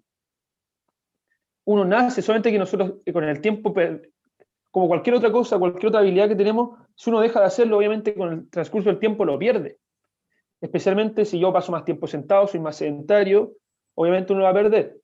Uno 1.65 1.85
nace, 1.85 2.23
solamente 2.23 2.53
que 2.53 2.59
nosotros 2.59 2.95
eh, 3.05 3.13
con 3.13 3.25
el 3.25 3.41
tiempo 3.41 3.75
como 4.71 4.89
cualquier 4.89 5.17
otra 5.17 5.33
cosa, 5.33 5.59
cualquier 5.59 5.89
otra 5.89 6.01
habilidad 6.01 6.29
que 6.29 6.37
tenemos, 6.37 6.79
si 6.95 7.11
uno 7.11 7.21
deja 7.21 7.41
de 7.41 7.47
hacerlo, 7.47 7.79
obviamente 7.79 8.15
con 8.15 8.33
el 8.33 8.51
transcurso 8.51 8.91
del 8.91 8.99
tiempo 8.99 9.25
lo 9.25 9.39
pierde. 9.39 9.79
Especialmente 10.61 11.25
si 11.25 11.39
yo 11.39 11.53
paso 11.53 11.73
más 11.73 11.85
tiempo 11.85 12.07
sentado, 12.07 12.47
soy 12.47 12.61
más 12.61 12.77
sedentario, 12.77 13.55
obviamente 13.95 14.33
uno 14.33 14.41
lo 14.41 14.45
va 14.45 14.51
a 14.51 14.63
perder. 14.63 15.01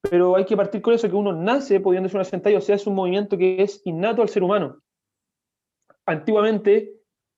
Pero 0.00 0.36
hay 0.36 0.44
que 0.44 0.56
partir 0.56 0.80
con 0.80 0.94
eso, 0.94 1.08
que 1.08 1.14
uno 1.14 1.32
nace 1.32 1.80
pudiendo 1.80 2.06
hacer 2.06 2.18
una 2.18 2.24
sentadilla, 2.24 2.58
o 2.58 2.62
sea, 2.62 2.76
es 2.76 2.86
un 2.86 2.94
movimiento 2.94 3.36
que 3.36 3.62
es 3.62 3.82
innato 3.84 4.22
al 4.22 4.28
ser 4.28 4.42
humano. 4.42 4.80
Antiguamente, 6.04 6.95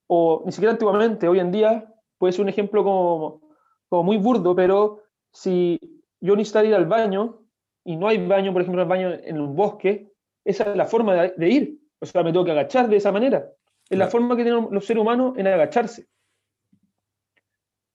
o 0.08 0.42
ni 0.44 0.52
siquiera 0.52 0.72
antiguamente, 0.72 1.28
hoy 1.28 1.38
en 1.38 1.52
día, 1.52 1.94
puede 2.18 2.32
ser 2.32 2.42
un 2.42 2.48
ejemplo 2.48 2.82
como, 2.82 3.42
como 3.88 4.02
muy 4.02 4.16
burdo, 4.16 4.56
pero 4.56 5.02
si 5.32 5.78
yo 6.20 6.34
necesito 6.34 6.64
ir 6.64 6.74
al 6.74 6.86
baño 6.86 7.42
y 7.84 7.96
no 7.96 8.08
hay 8.08 8.26
baño, 8.26 8.52
por 8.52 8.62
ejemplo, 8.62 8.82
el 8.82 8.88
baño 8.88 9.10
en 9.12 9.40
un 9.40 9.54
bosque, 9.54 10.12
esa 10.44 10.70
es 10.70 10.76
la 10.76 10.86
forma 10.86 11.14
de, 11.14 11.34
de, 11.36 11.48
ir. 11.48 11.80
O 12.00 12.06
sea, 12.06 12.22
me 12.22 12.32
tengo 12.32 12.44
que 12.44 12.52
agachar 12.52 12.88
de 12.88 12.96
esa 12.96 13.12
manera. 13.12 13.52
Es 13.84 13.96
claro. 13.96 14.04
la 14.04 14.10
forma 14.10 14.36
que 14.36 14.44
tienen 14.44 14.68
los 14.70 14.84
seres 14.84 15.00
humanos 15.00 15.34
en 15.36 15.46
agacharse. 15.46 16.06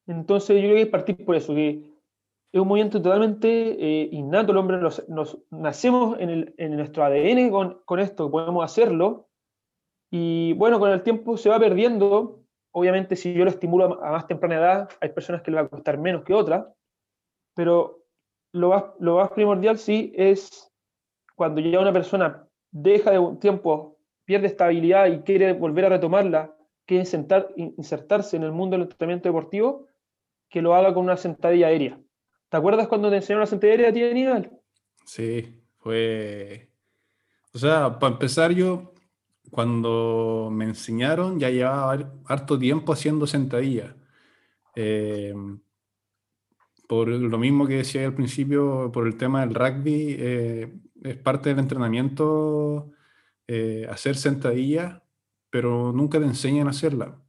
Entonces, 0.08 0.56
yo 0.56 0.62
creo 0.62 0.76
que 0.76 0.82
es 0.82 0.88
partir 0.88 1.26
por 1.26 1.36
eso, 1.36 1.54
que 1.56 1.94
es 2.52 2.62
un 2.62 2.68
movimiento 2.68 3.02
totalmente 3.02 3.50
eh, 3.50 4.10
innato. 4.12 4.52
El 4.52 4.58
hombre 4.60 4.78
nos, 4.78 5.08
nos 5.10 5.40
nacemos 5.50 6.20
en, 6.20 6.30
el, 6.30 6.56
en, 6.58 6.76
nuestro 6.76 7.04
ADN 7.04 7.50
con, 7.50 7.82
con 7.86 8.00
esto, 8.00 8.30
podemos 8.30 8.64
hacerlo. 8.64 9.30
Y 10.16 10.54
bueno, 10.54 10.78
con 10.80 10.92
el 10.92 11.02
tiempo 11.02 11.38
se 11.38 11.50
va 11.50 11.58
perdiendo. 11.58 12.44
Obviamente, 12.70 13.16
si 13.16 13.34
yo 13.34 13.46
lo 13.46 13.50
estimulo 13.50 14.00
a, 14.04 14.12
más 14.12 14.28
temprana 14.28 14.58
edad, 14.58 14.90
hay 15.02 15.10
personas 15.10 15.42
que 15.42 15.50
le 15.50 15.56
va 15.56 15.64
a 15.64 15.68
costar 15.68 15.98
menos 15.98 16.24
que 16.24 16.36
otras. 16.36 16.68
Pero 17.56 18.06
lo 18.52 18.70
más, 18.70 18.84
lo 19.00 19.16
más 19.16 19.32
primordial 19.32 19.80
sí 19.80 20.14
es 20.16 20.72
cuando 21.36 21.62
ya 21.62 21.80
una 21.80 21.92
persona 21.92 22.48
deja 22.70 23.10
de 23.10 23.18
un 23.18 23.40
tiempo, 23.40 23.98
pierde 24.24 24.46
estabilidad 24.46 25.08
y 25.08 25.22
quiere 25.22 25.52
volver 25.54 25.86
a 25.86 25.90
retomarla, 25.90 26.56
que 26.86 27.00
es 27.00 27.10
sentar, 27.10 27.50
insertarse 27.56 28.38
en 28.38 28.44
el 28.44 28.52
mundo 28.52 28.78
del 28.78 28.84
entrenamiento 28.84 29.30
deportivo, 29.30 29.88
que 30.48 30.62
lo 30.62 30.76
haga 30.76 30.94
con 30.94 31.06
una 31.06 31.18
sentadilla 31.18 31.68
aérea. 31.68 32.00
¿Te 32.50 32.58
acuerdas 32.58 32.88
cuando 32.88 33.10
te 33.10 33.16
enseñaron 33.16 33.42
la 33.42 33.48
sentadilla 33.48 33.88
aérea 33.88 34.12
Aníbal? 34.12 34.52
Sí, 35.06 35.60
fue... 35.80 36.70
O 37.52 37.58
sea, 37.58 37.98
para 37.98 38.14
empezar 38.14 38.52
yo, 38.52 38.93
cuando 39.52 40.50
me 40.52 40.66
enseñaron, 40.66 41.40
ya 41.40 41.50
llevaba 41.50 42.12
harto 42.26 42.58
tiempo 42.58 42.94
haciendo 42.94 43.28
sentadilla. 43.28 43.96
Eh, 44.76 45.34
por 46.88 47.08
lo 47.08 47.38
mismo 47.38 47.66
que 47.68 47.78
decía 47.78 48.06
al 48.06 48.14
principio, 48.14 48.92
por 48.92 49.08
el 49.08 49.18
tema 49.18 49.42
del 49.42 49.56
rugby, 49.56 50.16
eh, 50.20 50.74
es 51.04 51.18
parte 51.18 51.50
del 51.50 51.60
entrenamiento 51.60 52.92
eh, 53.48 53.88
hacer 53.90 54.16
sentadillas, 54.16 55.02
pero 55.50 55.92
nunca 55.92 56.20
te 56.20 56.26
enseñan 56.26 56.68
a 56.68 56.72
hacerla. 56.72 57.20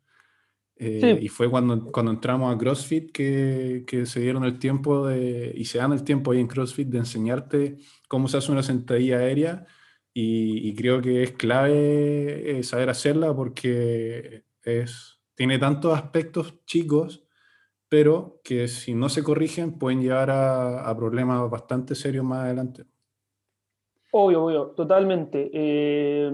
Eh, 0.77 1.17
sí. 1.19 1.27
Y 1.27 1.29
fue 1.29 1.49
cuando, 1.49 1.91
cuando 1.93 2.13
entramos 2.13 2.55
a 2.55 2.59
CrossFit 2.59 3.13
que, 3.13 3.85
que, 3.87 4.07
se 4.07 4.21
dieron 4.21 4.45
el 4.45 4.59
tiempo 4.59 5.07
de, 5.07 5.53
y 5.57 5.65
se 5.67 5.79
dan 5.79 5.93
el 5.93 6.03
tiempo 6.03 6.33
ahí 6.33 6.41
en 6.41 6.49
CrossFit 6.49 6.89
de 6.89 6.99
enseñarte 6.99 7.79
cómo 8.09 8.29
se 8.29 8.39
hace 8.39 8.51
una 8.51 8.63
sentadilla 8.63 9.19
aérea 9.19 9.67
y, 10.15 10.69
y 10.69 10.75
creo 10.75 11.03
que 11.03 11.25
es 11.25 11.33
clave 11.33 12.59
eh, 12.59 12.63
saber 12.63 12.89
hacerla 12.89 13.35
porque 13.35 14.45
es, 14.63 15.21
tiene 15.35 15.59
tantos 15.59 15.93
aspectos 15.93 16.65
chicos, 16.65 17.27
pero 17.89 18.41
que 18.45 18.69
si 18.69 18.95
no 18.95 19.09
se 19.09 19.23
corrigen 19.23 19.79
pueden 19.79 20.01
llevar 20.01 20.31
a, 20.31 20.89
a 20.89 20.97
problemas 20.97 21.51
bastante 21.51 21.95
serios 21.95 22.25
más 22.25 22.45
adelante. 22.45 22.85
Obvio, 24.13 24.45
obvio, 24.45 24.67
totalmente. 24.69 25.51
Eh, 25.53 26.33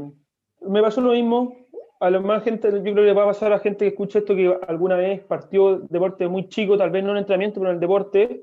me 0.69 0.83
pasó 0.83 1.01
lo 1.01 1.13
mismo. 1.13 1.57
A 1.99 2.11
la 2.11 2.21
más 2.21 2.45
gente, 2.45 2.71
yo 2.71 2.83
creo 2.83 2.95
que 2.95 3.01
le 3.03 3.13
va 3.13 3.25
a 3.25 3.27
pasar 3.27 3.53
a 3.53 3.57
la 3.57 3.63
gente 3.63 3.85
que 3.85 3.89
escucha 3.89 4.21
esto 4.21 4.35
que 4.35 4.55
alguna 4.69 4.97
vez 4.97 5.23
partió 5.25 5.81
deporte 5.81 6.29
muy 6.29 6.49
chico, 6.49 6.77
tal 6.77 6.91
vez 6.91 7.05
no 7.05 7.11
en 7.13 7.19
entrenamiento, 7.19 7.61
pero 7.61 7.71
en 7.71 7.77
el 7.77 7.81
deporte, 7.81 8.43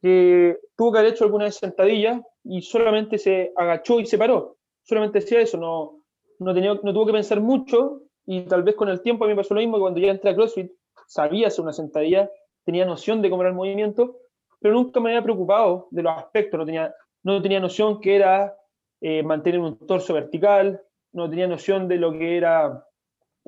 que 0.00 0.58
tuvo 0.76 0.92
que 0.92 0.98
haber 0.98 1.12
hecho 1.12 1.24
alguna 1.24 1.44
vez 1.44 1.56
sentadilla 1.56 2.22
y 2.44 2.60
solamente 2.60 3.16
se 3.18 3.52
agachó 3.56 4.00
y 4.00 4.06
se 4.06 4.18
paró. 4.18 4.56
Solamente 4.82 5.18
hacía 5.18 5.40
eso, 5.40 5.58
no, 5.58 6.02
no, 6.38 6.54
tenía, 6.54 6.74
no 6.74 6.92
tuvo 6.92 7.06
que 7.06 7.12
pensar 7.12 7.40
mucho 7.40 8.02
y 8.26 8.42
tal 8.42 8.62
vez 8.62 8.74
con 8.74 8.88
el 8.88 9.00
tiempo 9.02 9.24
a 9.24 9.28
mí 9.28 9.34
me 9.34 9.38
pasó 9.38 9.54
lo 9.54 9.60
mismo 9.60 9.76
que 9.76 9.82
cuando 9.82 10.00
ya 10.00 10.10
entré 10.10 10.30
a 10.30 10.34
CrossFit 10.34 10.72
sabía 11.06 11.48
hacer 11.48 11.62
una 11.62 11.72
sentadilla, 11.72 12.30
tenía 12.64 12.84
noción 12.84 13.22
de 13.22 13.30
cómo 13.30 13.42
era 13.42 13.50
el 13.50 13.56
movimiento, 13.56 14.18
pero 14.60 14.74
nunca 14.74 15.00
me 15.00 15.10
había 15.10 15.22
preocupado 15.22 15.88
de 15.90 16.02
los 16.02 16.16
aspectos, 16.16 16.58
no 16.58 16.66
tenía, 16.66 16.94
no 17.22 17.42
tenía 17.42 17.60
noción 17.60 18.00
que 18.00 18.16
era 18.16 18.56
eh, 19.00 19.22
mantener 19.22 19.60
un 19.60 19.78
torso 19.86 20.14
vertical, 20.14 20.80
no 21.12 21.28
tenía 21.28 21.46
noción 21.46 21.88
de 21.88 21.96
lo 21.96 22.12
que 22.12 22.36
era 22.36 22.86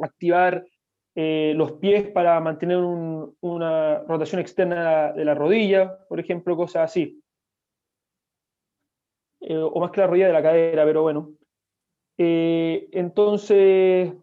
activar 0.00 0.66
eh, 1.14 1.52
los 1.54 1.72
pies 1.72 2.08
para 2.08 2.40
mantener 2.40 2.78
un, 2.78 3.36
una 3.40 4.00
rotación 4.00 4.40
externa 4.40 5.12
de 5.12 5.24
la 5.24 5.34
rodilla, 5.34 5.98
por 6.08 6.18
ejemplo, 6.18 6.56
cosas 6.56 6.90
así. 6.90 7.22
Eh, 9.46 9.58
o 9.58 9.78
más 9.78 9.90
que 9.90 10.00
la 10.00 10.06
rodilla 10.06 10.28
de 10.28 10.32
la 10.32 10.42
cadera, 10.42 10.84
pero 10.84 11.02
bueno. 11.02 11.32
Eh, 12.16 12.88
entonces, 12.92 14.14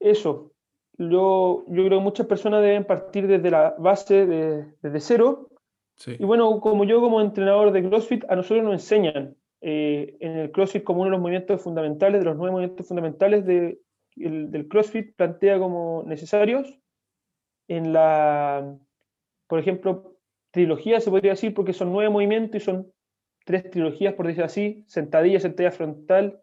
eso. 0.00 0.52
Yo, 0.98 1.64
yo 1.68 1.84
creo 1.86 1.98
que 1.98 2.04
muchas 2.04 2.26
personas 2.26 2.62
deben 2.62 2.84
partir 2.84 3.28
desde 3.28 3.50
la 3.50 3.74
base, 3.78 4.26
de, 4.26 4.74
desde 4.82 5.00
cero. 5.00 5.48
Sí. 5.94 6.16
Y 6.18 6.24
bueno, 6.24 6.60
como 6.60 6.84
yo 6.84 7.00
como 7.00 7.20
entrenador 7.20 7.70
de 7.70 7.88
CrossFit, 7.88 8.24
a 8.28 8.34
nosotros 8.34 8.64
nos 8.64 8.74
enseñan 8.74 9.36
eh, 9.60 10.16
en 10.18 10.32
el 10.38 10.50
CrossFit 10.50 10.82
como 10.82 11.02
uno 11.02 11.10
de 11.10 11.12
los 11.12 11.20
movimientos 11.20 11.62
fundamentales, 11.62 12.20
de 12.20 12.24
los 12.24 12.36
nueve 12.36 12.52
movimientos 12.52 12.88
fundamentales 12.88 13.46
de, 13.46 13.78
el, 14.16 14.50
del 14.50 14.66
CrossFit, 14.66 15.14
plantea 15.14 15.58
como 15.60 16.02
necesarios. 16.04 16.80
En 17.68 17.92
la, 17.92 18.76
por 19.46 19.60
ejemplo, 19.60 20.16
trilogía 20.50 21.00
se 21.00 21.10
podría 21.10 21.32
decir 21.32 21.54
porque 21.54 21.72
son 21.72 21.92
nueve 21.92 22.10
movimientos 22.10 22.60
y 22.60 22.64
son 22.64 22.92
tres 23.44 23.70
trilogías, 23.70 24.14
por 24.14 24.26
decir 24.26 24.44
así, 24.44 24.84
sentadilla, 24.86 25.40
sentadilla 25.40 25.72
frontal 25.72 26.42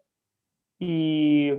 y, 0.78 1.52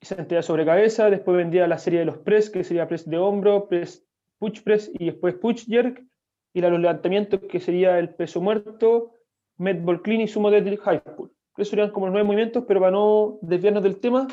sentadilla 0.00 0.42
sobre 0.42 0.64
cabeza. 0.64 1.10
Después 1.10 1.36
vendría 1.36 1.66
la 1.66 1.78
serie 1.78 2.00
de 2.00 2.04
los 2.06 2.18
press, 2.18 2.50
que 2.50 2.64
sería 2.64 2.88
press 2.88 3.08
de 3.08 3.18
hombro, 3.18 3.68
press, 3.68 4.06
push 4.38 4.62
press 4.62 4.90
y 4.92 5.06
después 5.06 5.34
push 5.34 5.66
jerk. 5.66 6.04
Y 6.52 6.60
los 6.60 6.80
levantamientos, 6.80 7.40
que 7.48 7.60
sería 7.60 7.98
el 7.98 8.14
peso 8.14 8.40
muerto, 8.40 9.12
Medball 9.56 10.02
Clean 10.02 10.20
y 10.20 10.28
Sumo 10.28 10.50
Deadlift 10.50 10.82
High 10.82 11.02
Pull. 11.16 11.32
Esos 11.56 11.68
serían 11.68 11.90
como 11.90 12.08
nueve 12.08 12.24
movimientos, 12.24 12.64
pero 12.66 12.80
para 12.80 12.92
no 12.92 13.38
desviarnos 13.42 13.82
del 13.82 14.00
tema, 14.00 14.26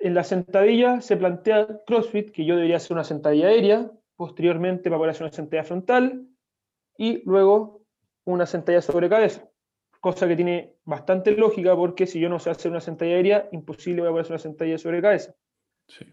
en 0.00 0.14
la 0.14 0.24
sentadilla 0.24 1.00
se 1.00 1.16
plantea 1.16 1.80
CrossFit, 1.86 2.30
que 2.30 2.44
yo 2.44 2.56
debería 2.56 2.76
hacer 2.76 2.92
una 2.92 3.04
sentadilla 3.04 3.48
aérea, 3.48 3.90
posteriormente 4.16 4.90
para 4.90 4.98
poder 4.98 5.10
hacer 5.10 5.24
una 5.24 5.32
sentadilla 5.32 5.64
frontal 5.64 6.26
y 6.96 7.22
luego 7.24 7.77
una 8.28 8.46
sentadilla 8.46 8.82
sobre 8.82 9.08
cabeza. 9.08 9.48
Cosa 10.00 10.28
que 10.28 10.36
tiene 10.36 10.76
bastante 10.84 11.32
lógica 11.32 11.74
porque 11.74 12.06
si 12.06 12.20
yo 12.20 12.28
no 12.28 12.38
sé 12.38 12.50
hacer 12.50 12.70
una 12.70 12.80
sentadilla 12.80 13.16
aérea, 13.16 13.48
imposible 13.52 14.02
voy 14.02 14.08
a 14.08 14.12
poder 14.12 14.22
hacer 14.22 14.34
una 14.34 14.38
sentadilla 14.38 14.78
sobre 14.78 15.02
cabeza. 15.02 15.34
Sí. 15.88 16.04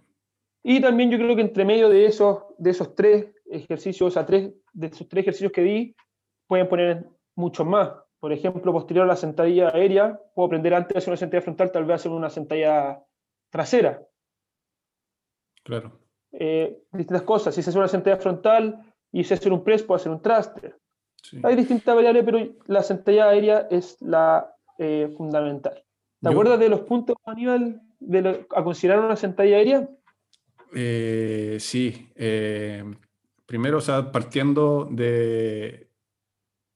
Y 0.63 0.81
también 0.81 1.11
yo 1.11 1.17
creo 1.17 1.35
que 1.35 1.41
entre 1.41 1.65
medio 1.65 1.89
de 1.89 2.05
esos, 2.05 2.43
de 2.57 2.71
esos 2.71 2.95
tres 2.95 3.27
ejercicios, 3.45 4.07
o 4.07 4.11
sea, 4.11 4.25
tres, 4.25 4.51
de 4.73 4.87
esos 4.87 5.07
tres 5.07 5.23
ejercicios 5.23 5.51
que 5.51 5.61
di, 5.61 5.95
pueden 6.47 6.67
poner 6.67 7.05
muchos 7.35 7.67
más. 7.67 7.91
Por 8.19 8.31
ejemplo, 8.31 8.71
posterior 8.71 9.03
a 9.03 9.09
la 9.09 9.15
sentadilla 9.15 9.69
aérea, 9.69 10.19
puedo 10.33 10.47
aprender 10.47 10.73
antes 10.73 10.93
de 10.93 10.97
hacer 10.97 11.11
una 11.11 11.17
sentadilla 11.17 11.43
frontal, 11.43 11.71
tal 11.71 11.85
vez 11.85 11.95
hacer 11.95 12.11
una 12.11 12.29
sentadilla 12.29 13.03
trasera. 13.51 14.01
Claro. 15.63 15.99
Eh, 16.31 16.81
distintas 16.91 17.23
cosas. 17.23 17.53
Si 17.53 17.61
se 17.61 17.69
hace 17.69 17.77
una 17.77 17.87
sentadilla 17.87 18.21
frontal 18.21 18.93
y 19.11 19.23
se 19.23 19.35
hace 19.35 19.49
un 19.49 19.63
press, 19.63 19.83
puedo 19.83 19.97
hacer 19.97 20.11
un 20.11 20.21
thruster. 20.21 20.79
Sí. 21.29 21.39
Hay 21.43 21.55
distintas 21.55 21.95
variables, 21.95 22.23
pero 22.23 22.39
la 22.67 22.83
sentadilla 22.83 23.29
aérea 23.29 23.67
es 23.71 23.97
la 24.01 24.53
eh, 24.77 25.11
fundamental. 25.17 25.73
¿Te 25.73 25.81
Yo- 26.21 26.29
acuerdas 26.31 26.59
de 26.59 26.69
los 26.69 26.81
puntos, 26.81 27.15
Aníbal, 27.25 27.81
de 27.99 28.21
lo- 28.21 28.45
a 28.55 28.63
considerar 28.63 28.99
una 29.03 29.15
sentadilla 29.15 29.57
aérea? 29.57 29.89
Eh, 30.75 31.57
sí. 31.59 32.09
eh, 32.15 32.83
primero, 33.45 33.77
o 33.77 33.81
sea, 33.81 34.11
partiendo 34.11 34.87
de, 34.91 35.89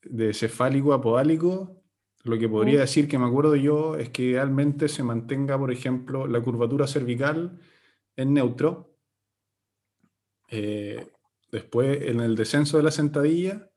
de 0.03 0.33
cefálico 0.33 0.93
a 0.93 1.01
podálico, 1.01 1.75
lo 2.23 2.37
que 2.37 2.49
podría 2.49 2.81
decir 2.81 3.07
que 3.07 3.17
me 3.19 3.25
acuerdo 3.27 3.55
yo 3.55 3.95
es 3.97 4.09
que 4.09 4.23
idealmente 4.23 4.87
se 4.87 5.03
mantenga, 5.03 5.57
por 5.59 5.71
ejemplo, 5.71 6.25
la 6.27 6.41
curvatura 6.41 6.87
cervical 6.87 7.59
en 8.15 8.33
neutro. 8.33 8.95
Eh, 10.49 11.07
después, 11.51 12.01
en 12.03 12.19
el 12.21 12.35
descenso 12.35 12.77
de 12.77 12.83
la 12.83 12.91
sentadilla, 12.91 13.69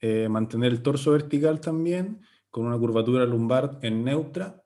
eh, 0.00 0.28
mantener 0.28 0.72
el 0.72 0.82
torso 0.82 1.12
vertical 1.12 1.60
también, 1.60 2.22
con 2.50 2.66
una 2.66 2.78
curvatura 2.78 3.24
lumbar 3.26 3.78
en 3.82 4.04
neutra. 4.04 4.62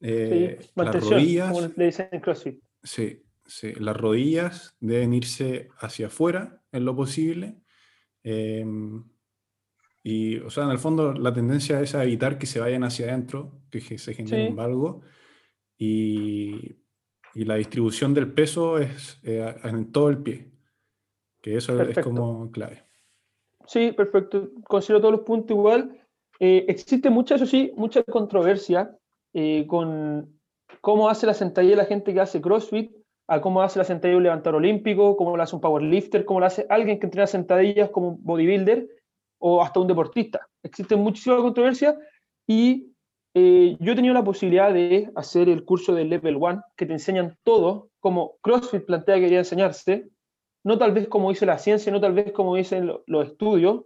Eh, 0.00 0.58
sí, 0.60 0.68
las 0.76 1.08
rodillas, 1.08 1.52
como 1.52 1.72
le 1.76 1.84
dicen 1.86 2.08
en 2.12 2.20
CrossFit. 2.20 2.62
Sí, 2.82 3.22
sí, 3.46 3.72
las 3.74 3.96
rodillas 3.96 4.76
deben 4.80 5.12
irse 5.14 5.68
hacia 5.78 6.08
afuera 6.08 6.62
en 6.72 6.84
lo 6.84 6.94
posible. 6.96 7.56
em, 8.24 9.02
y, 10.04 10.38
o 10.38 10.50
sea, 10.50 10.64
en 10.64 10.70
el 10.70 10.78
fondo 10.78 11.12
la 11.12 11.32
tendencia 11.32 11.80
es 11.80 11.94
a 11.94 12.02
evitar 12.04 12.36
que 12.38 12.46
se 12.46 12.58
vayan 12.60 12.82
hacia 12.84 13.06
adentro, 13.06 13.62
que 13.70 13.80
se 13.80 14.14
genere 14.14 14.44
Sí. 14.44 14.50
un 14.50 14.56
valgo. 14.56 15.02
Y, 15.78 16.76
y 17.34 17.44
la 17.44 17.56
distribución 17.56 18.14
del 18.14 18.32
peso 18.32 18.78
es 18.78 19.18
eh, 19.22 19.54
en 19.64 19.90
todo 19.92 20.08
el 20.10 20.18
pie, 20.18 20.52
que 21.40 21.56
eso 21.56 21.72
es 21.72 21.78
Perfecto. 21.86 22.10
como 22.10 22.50
clave. 22.52 22.84
Sí, 23.66 23.92
perfecto. 23.92 24.50
Considero 24.64 25.00
todos 25.00 25.12
los 25.12 25.22
puntos 25.22 25.56
igual. 25.56 25.98
Eh, 26.40 26.64
existe 26.68 27.10
mucha, 27.10 27.36
eso 27.36 27.46
sí, 27.46 27.72
mucha 27.76 28.02
controversia 28.02 28.96
eh, 29.32 29.66
con 29.66 30.40
cómo 30.80 31.08
hace 31.08 31.26
la 31.26 31.34
sentadilla 31.34 31.76
la 31.76 31.84
gente 31.84 32.12
que 32.12 32.20
hace 32.20 32.40
CrossFit, 32.40 32.92
a 33.28 33.40
cómo 33.40 33.62
hace 33.62 33.78
la 33.78 33.84
sentadilla 33.84 34.16
un 34.16 34.24
levantador 34.24 34.56
olímpico, 34.56 35.16
cómo 35.16 35.36
lo 35.36 35.42
hace 35.42 35.54
un 35.54 35.60
powerlifter, 35.60 36.24
cómo 36.24 36.40
lo 36.40 36.46
hace 36.46 36.66
alguien 36.68 36.98
que 36.98 37.06
entrena 37.06 37.26
sentadillas 37.26 37.90
como 37.90 38.08
un 38.08 38.24
bodybuilder 38.24 38.88
o 39.38 39.62
hasta 39.62 39.80
un 39.80 39.86
deportista. 39.86 40.48
Existe 40.62 40.96
muchísima 40.96 41.36
controversia 41.36 41.96
y 42.46 42.92
eh, 43.34 43.76
yo 43.80 43.92
he 43.92 43.96
tenido 43.96 44.14
la 44.14 44.24
posibilidad 44.24 44.72
de 44.72 45.10
hacer 45.14 45.48
el 45.48 45.64
curso 45.64 45.94
de 45.94 46.04
Level 46.04 46.36
1, 46.36 46.62
que 46.76 46.86
te 46.86 46.92
enseñan 46.92 47.36
todo, 47.42 47.88
como 48.00 48.36
CrossFit 48.42 48.84
plantea 48.84 49.14
que 49.14 49.20
debería 49.22 49.38
enseñarse, 49.38 50.08
no 50.64 50.78
tal 50.78 50.92
vez 50.92 51.08
como 51.08 51.30
dice 51.30 51.46
la 51.46 51.58
ciencia, 51.58 51.92
no 51.92 52.00
tal 52.00 52.14
vez 52.14 52.32
como 52.32 52.56
dicen 52.56 52.86
lo- 52.86 53.04
los 53.06 53.28
estudios, 53.28 53.84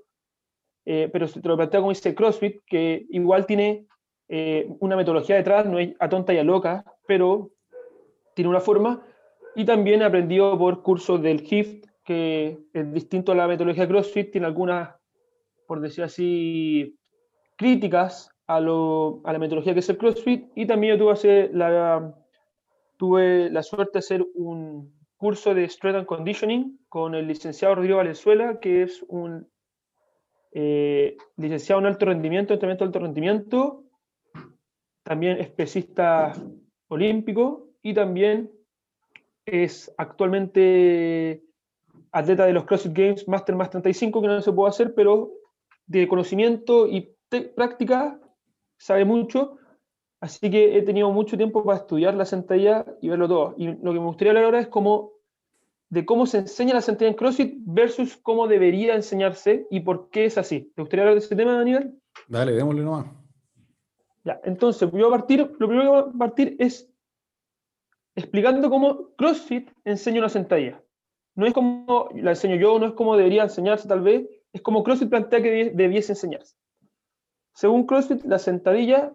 eh, 0.85 1.09
pero 1.12 1.27
se 1.29 1.40
te 1.40 1.48
lo 1.48 1.57
plantea 1.57 1.81
como 1.81 1.90
dice 1.92 2.14
CrossFit, 2.14 2.62
que 2.66 3.07
igual 3.11 3.46
tiene 3.46 3.87
eh, 4.29 4.68
una 4.81 4.96
metodología 4.96 5.37
detrás, 5.37 5.66
no 5.66 5.79
es 5.79 5.94
a 6.00 6.09
tonta 6.09 6.33
y 6.35 6.38
a 6.38 6.44
loca, 6.44 6.85
pero 7.07 7.50
tiene 8.35 8.48
una 8.50 8.61
forma. 8.61 9.07
Y 9.55 9.64
también 9.64 10.03
he 10.03 10.05
aprendido 10.05 10.59
por 10.59 10.83
cursos 10.83 11.22
del 11.22 11.40
HIFT, 11.42 11.87
que 12.05 12.59
es 12.72 12.92
distinto 12.92 13.33
a 13.33 13.35
la 13.35 13.48
metodología 13.48 13.88
CrossFit, 13.88 14.31
tiene 14.33 14.46
algunas, 14.46 14.94
por 15.66 15.81
decir 15.81 16.05
así, 16.05 16.96
críticas 17.57 18.31
a, 18.46 18.61
lo- 18.61 19.20
a 19.24 19.33
la 19.33 19.38
metodología 19.38 19.72
que 19.74 19.81
es 19.81 19.88
el 19.88 19.98
CrossFit. 19.98 20.50
Y 20.55 20.66
también 20.66 20.98
yo 20.98 21.05
tuve, 21.14 21.50
la, 21.53 22.14
tuve 22.96 23.50
la 23.50 23.62
suerte 23.62 23.92
de 23.94 23.98
hacer 24.00 24.27
un 24.35 24.95
curso 25.16 25.55
de 25.55 25.68
Strength 25.68 25.98
and 25.98 26.07
Conditioning 26.07 26.79
con 26.88 27.14
el 27.14 27.26
licenciado 27.26 27.76
Rodrigo 27.76 27.98
Valenzuela, 27.98 28.61
que 28.61 28.83
es 28.83 29.05
un 29.09 29.48
eh, 30.52 31.16
licenciado 31.37 31.81
en 31.81 31.87
alto 31.87 32.07
rendimiento, 32.07 32.55
entrenamiento 32.55 32.85
de 32.85 32.88
alto 32.88 32.98
rendimiento, 33.00 33.85
también 35.02 35.38
especista 35.38 36.33
olímpico 36.88 37.68
y 37.83 37.94
también 37.94 38.50
es 39.44 39.92
actualmente 39.96 41.42
atleta 42.12 42.46
de 42.46 42.52
los 42.52 42.64
CrossFit 42.64 42.92
Games 42.92 43.29
Master 43.29 43.55
más 43.55 43.70
35, 43.70 44.20
que 44.20 44.29
no 44.29 44.40
se 44.40 44.52
puede 44.52 44.70
hacer, 44.70 44.94
pero 44.94 45.33
de 45.87 46.09
conocimiento 46.09 46.87
y 46.88 47.14
práctica 47.55 48.18
sabe 48.79 49.05
mucho, 49.05 49.59
así 50.26 50.50
que 50.50 50.76
he 50.76 50.82
tenido 50.82 51.10
mucho 51.12 51.36
tiempo 51.36 51.64
para 51.64 51.78
estudiar 51.78 52.14
la 52.14 52.24
sentadilla 52.24 52.84
y 53.00 53.08
verlo 53.08 53.28
todo. 53.28 53.54
Y 53.56 53.68
lo 53.68 53.92
que 53.92 54.00
me 54.00 54.06
gustaría 54.06 54.32
hablar 54.32 54.44
ahora 54.44 54.60
es 54.60 54.68
cómo, 54.68 55.12
de 55.88 56.04
cómo 56.04 56.26
se 56.26 56.38
enseña 56.38 56.74
la 56.74 56.80
sentadilla 56.80 57.12
en 57.12 57.16
CrossFit 57.16 57.54
versus 57.64 58.16
cómo 58.16 58.48
debería 58.48 58.94
enseñarse 58.94 59.66
y 59.70 59.80
por 59.80 60.10
qué 60.10 60.24
es 60.24 60.36
así. 60.36 60.72
¿Te 60.74 60.82
gustaría 60.82 61.04
hablar 61.04 61.14
de 61.14 61.24
ese 61.24 61.36
tema, 61.36 61.54
Daniel? 61.54 61.98
Dale, 62.28 62.52
démosle 62.52 62.82
nomás. 62.82 63.06
Ya, 64.24 64.40
entonces, 64.42 64.80
yo 64.90 64.90
voy 64.90 65.04
a 65.06 65.10
partir, 65.10 65.38
lo 65.58 65.68
primero 65.68 65.82
que 65.82 65.88
voy 66.00 66.10
a 66.14 66.18
partir 66.18 66.56
es 66.58 66.90
explicando 68.16 68.68
cómo 68.70 69.14
CrossFit 69.16 69.70
enseña 69.84 70.18
una 70.18 70.28
sentadilla. 70.28 70.82
No 71.34 71.46
es 71.46 71.52
como 71.52 72.08
la 72.14 72.30
enseño 72.30 72.56
yo, 72.56 72.78
no 72.78 72.86
es 72.86 72.92
como 72.94 73.16
debería 73.16 73.44
enseñarse 73.44 73.86
tal 73.86 74.00
vez, 74.00 74.26
es 74.52 74.62
como 74.62 74.82
CrossFit 74.82 75.08
plantea 75.10 75.42
que 75.42 75.52
debie- 75.52 75.72
debiese 75.74 76.12
enseñarse. 76.12 76.56
Según 77.54 77.86
CrossFit, 77.86 78.24
la 78.24 78.38
sentadilla, 78.38 79.12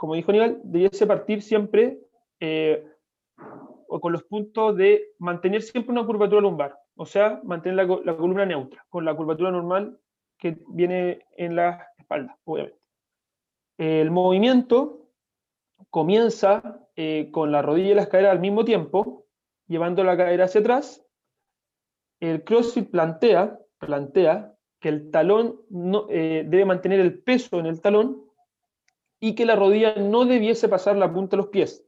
como 0.00 0.14
dijo 0.14 0.30
Aníbal, 0.30 0.62
debiese 0.64 1.06
partir 1.06 1.42
siempre 1.42 2.00
eh, 2.40 2.86
con 3.86 4.12
los 4.12 4.22
puntos 4.22 4.74
de 4.74 5.12
mantener 5.18 5.60
siempre 5.60 5.92
una 5.92 6.06
curvatura 6.06 6.40
lumbar, 6.40 6.74
o 6.96 7.04
sea, 7.04 7.38
mantener 7.44 7.86
la, 7.86 8.00
la 8.02 8.16
columna 8.16 8.46
neutra, 8.46 8.82
con 8.88 9.04
la 9.04 9.14
curvatura 9.14 9.50
normal 9.50 10.00
que 10.38 10.56
viene 10.68 11.26
en 11.36 11.54
la 11.54 11.86
espalda, 11.98 12.38
obviamente. 12.44 12.80
El 13.76 14.10
movimiento 14.10 15.10
comienza 15.90 16.80
eh, 16.96 17.28
con 17.30 17.52
la 17.52 17.60
rodilla 17.60 17.90
y 17.90 17.94
las 17.94 18.08
caderas 18.08 18.32
al 18.32 18.40
mismo 18.40 18.64
tiempo, 18.64 19.26
llevando 19.66 20.02
la 20.02 20.16
cadera 20.16 20.46
hacia 20.46 20.62
atrás. 20.62 21.06
El 22.20 22.42
CrossFit 22.44 22.90
plantea, 22.90 23.58
plantea 23.76 24.54
que 24.80 24.88
el 24.88 25.10
talón 25.10 25.60
no, 25.68 26.06
eh, 26.08 26.46
debe 26.48 26.64
mantener 26.64 27.00
el 27.00 27.22
peso 27.22 27.60
en 27.60 27.66
el 27.66 27.82
talón 27.82 28.29
y 29.20 29.34
que 29.34 29.44
la 29.46 29.54
rodilla 29.56 29.94
no 29.96 30.24
debiese 30.24 30.68
pasar 30.68 30.96
la 30.96 31.12
punta 31.12 31.36
de 31.36 31.42
los 31.42 31.48
pies. 31.48 31.84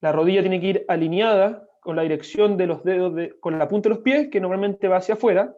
La 0.00 0.12
rodilla 0.12 0.40
tiene 0.40 0.60
que 0.60 0.66
ir 0.66 0.84
alineada 0.88 1.68
con 1.80 1.96
la 1.96 2.02
dirección 2.02 2.56
de 2.56 2.66
los 2.66 2.82
dedos, 2.84 3.14
de- 3.14 3.38
con 3.38 3.58
la 3.58 3.68
punta 3.68 3.88
de 3.88 3.94
los 3.96 4.02
pies, 4.04 4.28
que 4.30 4.40
normalmente 4.40 4.88
va 4.88 4.96
hacia 4.96 5.14
afuera. 5.14 5.54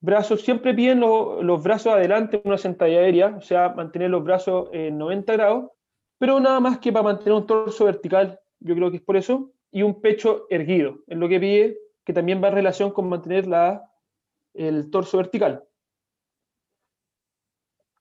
Brazos, 0.00 0.42
siempre 0.42 0.74
piden 0.74 1.00
lo- 1.00 1.42
los 1.42 1.62
brazos 1.62 1.92
adelante 1.92 2.36
en 2.36 2.42
una 2.44 2.58
sentadilla 2.58 3.00
aérea, 3.00 3.34
o 3.36 3.40
sea, 3.40 3.70
mantener 3.70 4.10
los 4.10 4.22
brazos 4.22 4.68
en 4.72 4.96
90 4.96 5.32
grados, 5.32 5.70
pero 6.18 6.38
nada 6.38 6.60
más 6.60 6.78
que 6.78 6.92
para 6.92 7.02
mantener 7.02 7.32
un 7.34 7.46
torso 7.46 7.84
vertical, 7.84 8.38
yo 8.60 8.74
creo 8.76 8.90
que 8.90 8.98
es 8.98 9.02
por 9.02 9.16
eso, 9.16 9.50
y 9.72 9.82
un 9.82 10.00
pecho 10.00 10.46
erguido, 10.50 11.00
es 11.08 11.18
lo 11.18 11.28
que 11.28 11.40
pide, 11.40 11.78
que 12.04 12.12
también 12.12 12.42
va 12.42 12.48
en 12.48 12.54
relación 12.54 12.92
con 12.92 13.08
mantener 13.08 13.46
la, 13.48 13.90
el 14.54 14.88
torso 14.90 15.18
vertical. 15.18 15.64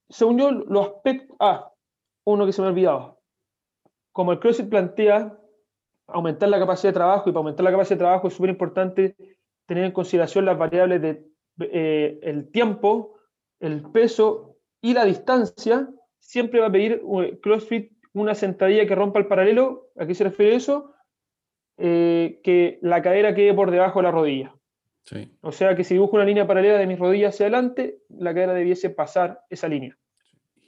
Según 0.10 0.38
yo, 0.39 0.52
los 0.52 0.88
aspectos... 0.88 1.36
Ah, 1.39 1.72
uno 2.26 2.46
que 2.46 2.52
se 2.52 2.62
me 2.62 2.67
ha 2.67 2.72
olvidado. 2.72 3.22
Como 4.12 4.34
el 4.34 4.39
CrossFit 4.39 4.70
plantea 4.70 5.38
aumentar 6.08 6.50
la 6.50 6.60
capacidad 6.60 6.91
de 6.91 6.96
trabajo, 6.96 7.30
y 7.30 7.34
para 7.34 7.39
aumentar 7.39 7.63
la 7.63 7.72
capacidad 7.72 7.96
de 7.96 8.04
trabajo 8.04 8.28
es 8.28 8.34
súper 8.34 8.50
importante 8.50 9.15
tener 9.65 9.84
en 9.84 9.91
consideración 9.91 10.46
las 10.46 10.58
variables 10.58 11.02
de 11.02 11.26
eh, 11.60 12.20
el 12.22 12.52
tiempo, 12.52 13.15
el 13.60 13.84
peso 13.91 14.58
y 14.82 14.93
la 14.93 15.06
distancia, 15.06 15.89
siempre 16.20 16.60
va 16.60 16.67
a 16.67 16.72
pedir 16.72 17.02
eh, 17.22 17.39
CrossFit 17.41 17.91
una 18.13 18.36
sentadilla 18.36 18.88
que 18.88 18.96
rompa 18.96 19.20
el 19.20 19.28
paralelo. 19.28 19.89
¿A 19.98 20.06
qué 20.06 20.13
se 20.13 20.24
refiere 20.24 20.56
eso? 20.56 20.93
Eh, 21.78 22.41
que 22.43 22.80
la 22.82 23.02
cadera 23.02 23.36
quede 23.36 23.54
por 23.54 23.72
debajo 23.72 24.00
de 24.00 24.04
la 24.04 24.12
rodilla. 24.12 24.57
Sí. 25.04 25.32
O 25.42 25.52
sea 25.52 25.76
que 25.76 25.84
si 25.84 25.94
dibujo 25.94 26.16
una 26.18 26.26
línea 26.26 26.46
paralela 26.46 26.78
de 26.78 26.88
mis 26.88 27.00
rodillas 27.00 27.34
hacia 27.34 27.46
adelante, 27.46 28.00
la 28.10 28.34
cadera 28.34 28.54
debiese 28.54 28.90
pasar 28.90 29.42
esa 29.50 29.68
línea. 29.70 29.98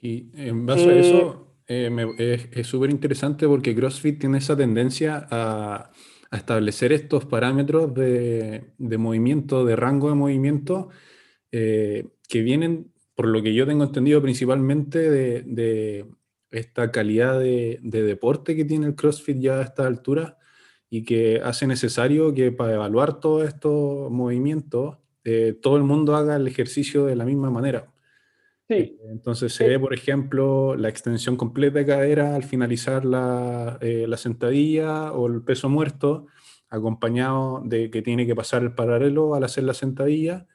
Y 0.00 0.30
en 0.34 0.64
base 0.64 0.88
a 0.88 0.92
Eh, 0.94 1.00
eso, 1.00 1.56
eh, 1.66 1.90
me- 1.90 2.14
es 2.18 2.48
es 2.52 2.66
súper 2.66 2.90
interesante 2.90 3.46
porque 3.46 3.74
CrossFit 3.74 4.18
tiene 4.18 4.38
esa 4.38 4.56
tendencia 4.56 5.26
a, 5.30 5.90
a 6.30 6.36
establecer 6.36 6.92
estos 6.92 7.26
parámetros 7.26 7.92
de, 7.92 8.72
de 8.78 8.98
movimiento, 8.98 9.64
de 9.66 9.76
rango 9.76 10.08
de 10.08 10.14
movimiento, 10.14 10.88
eh, 11.52 12.06
que 12.28 12.40
vienen, 12.42 12.92
por 13.14 13.26
lo 13.28 13.42
que 13.42 13.52
yo 13.52 13.66
tengo 13.66 13.84
entendido, 13.84 14.22
principalmente 14.22 15.10
de, 15.10 15.42
de 15.42 16.06
esta 16.50 16.90
calidad 16.90 17.38
de, 17.38 17.78
de 17.82 18.02
deporte 18.02 18.56
que 18.56 18.64
tiene 18.64 18.86
el 18.86 18.94
CrossFit 18.94 19.38
ya 19.38 19.58
a 19.58 19.62
esta 19.62 19.86
altura 19.86 20.38
y 20.90 21.04
que 21.04 21.40
hace 21.42 21.66
necesario 21.66 22.34
que 22.34 22.52
para 22.52 22.74
evaluar 22.74 23.20
todos 23.20 23.46
estos 23.48 24.10
movimientos, 24.10 24.98
eh, 25.24 25.56
todo 25.60 25.76
el 25.76 25.84
mundo 25.84 26.16
haga 26.16 26.36
el 26.36 26.46
ejercicio 26.48 27.06
de 27.06 27.16
la 27.16 27.24
misma 27.24 27.50
manera. 27.50 27.92
Sí, 28.68 28.98
Entonces 29.10 29.52
se 29.52 29.64
Sí. 29.64 29.70
ve, 29.70 29.80
por 29.80 29.94
ejemplo, 29.94 30.76
la 30.76 30.88
extensión 30.88 31.36
completa 31.36 31.80
de 31.80 31.86
cadera 31.86 32.36
al 32.36 32.44
finalizar 32.44 33.04
la, 33.04 33.78
eh, 33.80 34.06
la 34.08 34.16
sentadilla 34.16 35.12
o 35.12 35.26
el 35.26 35.42
peso 35.42 35.68
muerto, 35.68 36.26
acompañado 36.68 37.62
de 37.64 37.90
que 37.90 38.00
tiene 38.02 38.26
que 38.26 38.36
pasar 38.36 38.62
el 38.62 38.74
paralelo 38.74 39.34
al 39.34 39.42
hacer 39.44 39.64
la 39.64 39.74
sentadilla. 39.74 40.46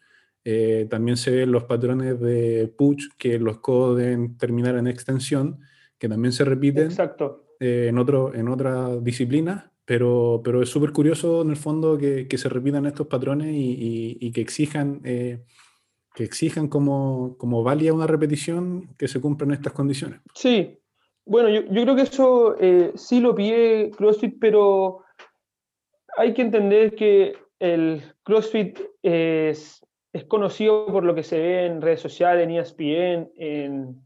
Eh, 0.45 0.87
también 0.89 1.17
se 1.17 1.31
ven 1.31 1.51
los 1.51 1.65
patrones 1.65 2.19
de 2.21 2.73
push, 2.77 3.07
que 3.17 3.37
los 3.39 3.59
codos 3.59 3.97
deben 3.97 4.37
terminar 4.37 4.77
en 4.77 4.87
extensión, 4.87 5.59
que 5.97 6.07
también 6.07 6.31
se 6.31 6.45
repiten 6.45 6.85
exacto. 6.85 7.47
eh, 7.59 7.87
en, 7.89 7.97
otro, 7.97 8.33
en 8.33 8.47
otras 8.47 9.03
disciplinas, 9.03 9.65
pero, 9.85 10.41
pero 10.43 10.61
es 10.61 10.69
súper 10.69 10.91
curioso 10.91 11.41
en 11.43 11.51
el 11.51 11.57
fondo 11.57 11.97
que, 11.97 12.27
que 12.27 12.37
se 12.37 12.49
repitan 12.49 12.85
estos 12.85 13.07
patrones 13.07 13.53
y, 13.53 14.17
y- 14.19 14.31
que 14.31 14.41
exijan, 14.41 15.01
eh, 15.03 15.43
que 16.15 16.23
exijan 16.23 16.67
como, 16.67 17.37
como 17.37 17.63
válida 17.63 17.93
una 17.93 18.07
repetición 18.07 18.95
que 18.97 19.07
se 19.07 19.21
cumplan 19.21 19.51
estas 19.51 19.73
condiciones. 19.73 20.21
Sí, 20.33 20.79
bueno, 21.25 21.49
yo, 21.49 21.61
yo 21.71 21.83
creo 21.83 21.95
que 21.95 22.01
eso 22.03 22.55
eh, 22.59 22.91
sí 22.95 23.19
lo 23.19 23.35
pide 23.35 23.91
CrossFit, 23.91 24.37
pero 24.39 25.03
hay 26.17 26.33
que 26.33 26.41
entender 26.41 26.95
que 26.95 27.33
el 27.59 28.01
CrossFit 28.23 28.79
es, 29.03 29.85
es 30.13 30.23
conocido 30.25 30.87
por 30.87 31.03
lo 31.03 31.13
que 31.13 31.23
se 31.23 31.39
ve 31.39 31.65
en 31.67 31.81
redes 31.81 31.99
sociales, 32.01 32.43
en 32.43 32.51
ESPN, 32.51 33.31
en, 33.37 34.01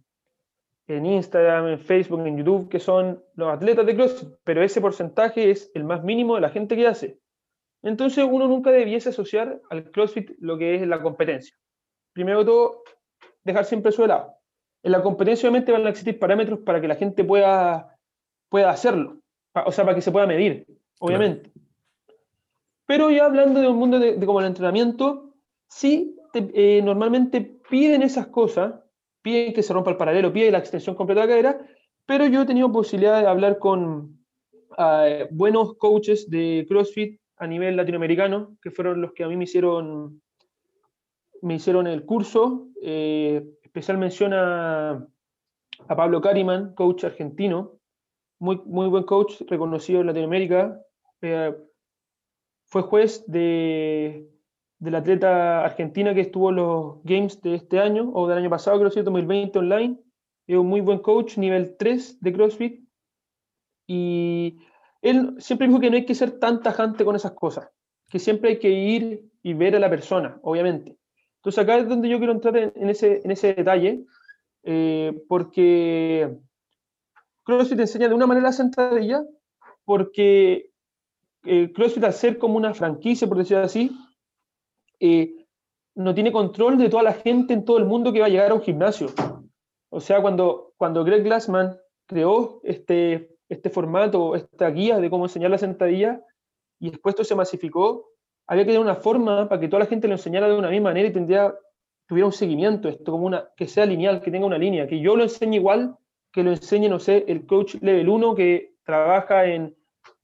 en 0.89 1.05
Instagram, 1.05 1.67
en 1.67 1.79
Facebook, 1.79 2.25
en 2.25 2.37
YouTube, 2.37 2.67
que 2.69 2.79
son 2.79 3.23
los 3.35 3.53
atletas 3.53 3.85
de 3.85 3.95
CrossFit, 3.95 4.29
pero 4.43 4.63
ese 4.63 4.81
porcentaje 4.81 5.51
es 5.51 5.71
el 5.75 5.83
más 5.83 6.03
mínimo 6.03 6.35
de 6.35 6.41
la 6.41 6.49
gente 6.49 6.75
que 6.75 6.87
hace. 6.87 7.19
Entonces 7.83 8.25
uno 8.29 8.47
nunca 8.47 8.71
debiese 8.71 9.09
asociar 9.09 9.61
al 9.69 9.91
CrossFit 9.91 10.31
lo 10.39 10.57
que 10.57 10.75
es 10.75 10.87
la 10.87 11.01
competencia. 11.01 11.55
Primero 12.13 12.39
que 12.39 12.45
todo, 12.45 12.83
dejar 13.43 13.65
siempre 13.65 13.89
eso 13.91 14.01
de 14.01 14.09
lado. 14.09 14.33
En 14.83 14.91
la 14.91 15.01
competencia 15.01 15.47
obviamente 15.47 15.71
van 15.71 15.85
a 15.85 15.89
existir 15.89 16.17
parámetros 16.17 16.59
para 16.59 16.81
que 16.81 16.87
la 16.87 16.95
gente 16.95 17.23
pueda, 17.23 17.95
pueda 18.49 18.69
hacerlo, 18.71 19.17
o 19.53 19.71
sea, 19.71 19.85
para 19.85 19.95
que 19.95 20.01
se 20.01 20.11
pueda 20.11 20.25
medir, 20.25 20.65
obviamente. 20.99 21.51
Pero 22.85 23.11
ya 23.11 23.25
hablando 23.25 23.61
de 23.61 23.67
un 23.67 23.77
mundo 23.77 23.99
de, 23.99 24.17
de 24.17 24.25
como 24.25 24.39
el 24.39 24.47
entrenamiento, 24.47 25.35
sí, 25.67 26.17
te- 26.33 26.49
eh, 26.53 26.81
normalmente 26.81 27.41
piden 27.69 28.01
esas 28.01 28.27
cosas, 28.27 28.73
que 29.53 29.63
se 29.63 29.73
rompa 29.73 29.91
el 29.91 29.97
paralelo, 29.97 30.31
piden 30.33 30.53
la 30.53 30.59
extensión 30.59 30.95
completa 30.95 31.21
de 31.21 31.27
la 31.27 31.31
cadera, 31.31 31.67
pero 32.05 32.25
yo 32.27 32.41
he 32.41 32.45
tenido 32.45 32.71
posibilidad 32.71 33.21
de 33.21 33.27
hablar 33.27 33.59
con 33.59 34.19
eh, 34.77 35.27
buenos 35.31 35.75
coaches 35.77 36.29
de 36.29 36.65
CrossFit 36.67 37.19
a 37.37 37.47
nivel 37.47 37.75
latinoamericano, 37.75 38.57
que 38.61 38.71
fueron 38.71 39.01
los 39.01 39.13
que 39.13 39.23
a 39.23 39.27
mí 39.27 39.35
me 39.37 39.45
hicieron, 39.45 40.21
me 41.41 41.55
hicieron 41.55 41.87
el 41.87 42.05
curso. 42.05 42.67
eh, 42.81 43.43
especial 43.63 43.97
mención 43.97 44.33
a, 44.33 45.05
a 45.87 45.95
Pablo 45.95 46.21
Cariman, 46.21 46.73
coach 46.73 47.03
argentino, 47.03 47.79
muy, 48.39 48.59
muy 48.65 48.87
buen 48.87 49.03
coach, 49.03 49.41
reconocido 49.47 50.01
en 50.01 50.07
Latinoamérica. 50.07 50.81
eh, 51.21 51.55
fue 52.65 52.81
juez 52.83 53.23
de, 53.25 54.27
de 54.79 54.91
la 54.91 54.99
atleta 54.99 55.63
argentina 55.65 56.13
que 56.13 56.21
estuvo 56.21 56.49
en 56.49 56.55
los 56.55 57.03
Games 57.03 57.41
de 57.41 57.55
este 57.55 57.79
año, 57.79 58.09
o 58.13 58.27
del 58.27 58.37
año 58.37 58.49
pasado, 58.49 58.79
que 58.89 59.03
2020 59.03 59.59
online. 59.59 59.99
Es 60.47 60.57
un 60.57 60.67
muy 60.67 60.81
buen 60.81 60.99
coach, 60.99 61.37
nivel 61.37 61.75
3 61.77 62.21
de 62.21 62.33
CrossFit. 62.33 62.83
Y 63.85 64.57
él 65.01 65.35
siempre 65.39 65.67
dijo 65.67 65.79
que 65.79 65.89
no 65.89 65.95
hay 65.95 66.05
que 66.05 66.15
ser 66.15 66.39
tan 66.39 66.61
tajante 66.61 67.05
con 67.05 67.15
esas 67.15 67.33
cosas, 67.33 67.69
que 68.09 68.19
siempre 68.19 68.51
hay 68.51 68.59
que 68.59 68.69
ir 68.69 69.29
y 69.43 69.53
ver 69.53 69.75
a 69.75 69.79
la 69.79 69.89
persona, 69.89 70.39
obviamente. 70.41 70.97
Entonces 71.37 71.63
acá 71.63 71.77
es 71.77 71.87
donde 71.87 72.09
yo 72.09 72.17
quiero 72.17 72.33
entrar 72.33 72.57
en, 72.57 72.73
en 72.75 72.89
ese, 72.89 73.21
en 73.23 73.31
ese 73.31 73.53
detalle, 73.53 74.05
eh, 74.63 75.23
porque 75.27 76.37
CrossFit 77.43 77.79
enseña 77.79 78.07
de 78.07 78.13
una 78.13 78.27
manera 78.27 78.47
la 78.47 78.53
sentadilla, 78.53 79.23
porque 79.85 80.71
eh, 81.45 81.71
CrossFit 81.73 82.03
al 82.03 82.13
ser 82.13 82.37
como 82.37 82.57
una 82.57 82.73
franquicia, 82.73 83.27
por 83.27 83.37
decirlo 83.37 83.63
así, 83.63 83.91
eh, 84.99 85.45
no 85.95 86.13
tiene 86.13 86.31
control 86.31 86.77
de 86.77 86.89
toda 86.89 87.03
la 87.03 87.13
gente 87.13 87.53
en 87.53 87.65
todo 87.65 87.77
el 87.77 87.85
mundo 87.85 88.13
que 88.13 88.19
va 88.19 88.27
a 88.27 88.29
llegar 88.29 88.51
a 88.51 88.55
un 88.55 88.61
gimnasio. 88.61 89.07
O 89.89 89.99
sea, 89.99 90.21
cuando, 90.21 90.73
cuando 90.77 91.03
Greg 91.03 91.23
Glassman 91.23 91.77
creó 92.05 92.61
este, 92.63 93.35
este 93.49 93.69
formato, 93.69 94.35
esta 94.35 94.69
guía 94.69 94.99
de 94.99 95.09
cómo 95.09 95.25
enseñar 95.25 95.51
la 95.51 95.57
sentadilla, 95.57 96.21
y 96.79 96.91
después 96.91 97.13
esto 97.13 97.23
se 97.23 97.35
masificó, 97.35 98.11
había 98.47 98.63
que 98.63 98.71
tener 98.71 98.81
una 98.81 98.95
forma 98.95 99.49
para 99.49 99.59
que 99.59 99.67
toda 99.67 99.81
la 99.81 99.89
gente 99.89 100.07
lo 100.07 100.13
enseñara 100.13 100.47
de 100.47 100.57
una 100.57 100.69
misma 100.69 100.89
manera 100.89 101.09
y 101.09 101.13
tendría, 101.13 101.53
tuviera 102.07 102.25
un 102.25 102.31
seguimiento, 102.31 102.87
esto 102.87 103.11
como 103.11 103.25
una, 103.25 103.49
que 103.57 103.67
sea 103.67 103.85
lineal, 103.85 104.21
que 104.21 104.31
tenga 104.31 104.45
una 104.45 104.57
línea, 104.57 104.87
que 104.87 104.99
yo 104.99 105.15
lo 105.15 105.23
enseñe 105.23 105.55
igual 105.55 105.97
que 106.31 106.43
lo 106.43 106.51
enseñe, 106.51 106.89
no 106.89 106.99
sé, 106.99 107.25
el 107.27 107.45
coach 107.45 107.75
level 107.81 108.09
1 108.09 108.35
que 108.35 108.75
trabaja 108.83 109.45
en, 109.45 109.75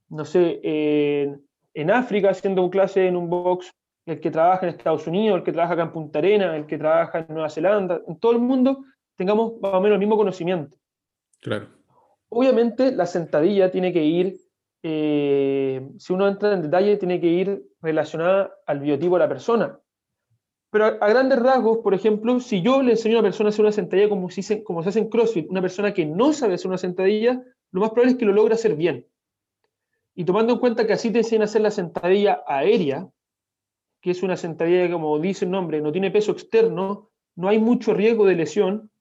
no 0.09 0.25
sé, 0.25 0.59
en, 0.63 1.45
en 1.73 1.91
África 1.91 2.29
haciendo 2.29 2.63
un 2.63 2.69
clase 2.69 3.07
en 3.07 3.15
un 3.15 3.29
box, 3.29 3.71
el 4.05 4.19
que 4.19 4.31
trabaja 4.31 4.67
en 4.67 4.73
Estados 4.73 5.07
Unidos, 5.07 5.37
el 5.37 5.43
que 5.43 5.51
trabaja 5.51 5.73
acá 5.73 5.83
en 5.83 5.91
Punta 5.91 6.19
Arena, 6.19 6.55
el 6.55 6.65
que 6.65 6.77
trabaja 6.77 7.19
en 7.19 7.27
Nueva 7.29 7.49
Zelanda, 7.49 8.01
en 8.07 8.19
todo 8.19 8.33
el 8.33 8.39
mundo 8.39 8.83
tengamos 9.15 9.59
más 9.61 9.73
o 9.73 9.81
menos 9.81 9.95
el 9.95 9.99
mismo 9.99 10.17
conocimiento. 10.17 10.77
Claro. 11.41 11.67
Obviamente 12.29 12.91
la 12.91 13.05
sentadilla 13.05 13.71
tiene 13.71 13.93
que 13.93 14.03
ir, 14.03 14.35
eh, 14.83 15.87
si 15.97 16.13
uno 16.13 16.27
entra 16.27 16.53
en 16.53 16.61
detalle, 16.61 16.97
tiene 16.97 17.19
que 17.19 17.27
ir 17.27 17.63
relacionada 17.81 18.53
al 18.67 18.79
biotipo 18.79 19.15
de 19.15 19.19
la 19.19 19.29
persona. 19.29 19.79
Pero 20.69 20.85
a, 20.85 20.87
a 20.89 21.09
grandes 21.09 21.39
rasgos, 21.39 21.79
por 21.79 21.93
ejemplo, 21.93 22.39
si 22.39 22.61
yo 22.61 22.81
le 22.81 22.91
enseño 22.91 23.17
a 23.17 23.19
una 23.19 23.27
persona 23.27 23.47
a 23.47 23.51
hacer 23.51 23.63
una 23.63 23.71
sentadilla 23.71 24.09
como, 24.09 24.29
si 24.29 24.43
se, 24.43 24.63
como 24.63 24.83
se 24.83 24.89
hace 24.89 24.99
en 24.99 25.09
CrossFit, 25.09 25.49
una 25.49 25.61
persona 25.61 25.93
que 25.93 26.05
no 26.05 26.33
sabe 26.33 26.55
hacer 26.55 26.67
una 26.67 26.77
sentadilla, 26.77 27.41
lo 27.71 27.81
más 27.81 27.91
probable 27.91 28.11
es 28.11 28.17
que 28.17 28.25
lo 28.25 28.33
logre 28.33 28.55
hacer 28.55 28.75
bien. 28.75 29.07
Y 30.13 30.25
tomando 30.25 30.53
en 30.53 30.59
cuenta 30.59 30.85
que 30.85 30.93
así 30.93 31.11
te 31.11 31.19
enseñan 31.19 31.43
a 31.43 31.45
hacer 31.45 31.61
la 31.61 31.71
sentadilla 31.71 32.43
aérea, 32.47 33.07
que 34.05 34.11
es 34.11 34.21
una 34.21 34.37
sentadilla 34.37 34.85
que, 34.85 34.93
como 34.93 35.17
dice 35.17 35.45
el 35.45 35.51
nombre, 35.51 35.81
no 35.81 35.91
tiene 35.91 36.11
peso 36.11 36.31
externo, 36.31 37.09
no 37.35 37.47
hay 37.47 37.57
mucho 37.57 37.91
riesgo 37.91 38.23
de 38.27 38.35
lesión, 38.35 38.91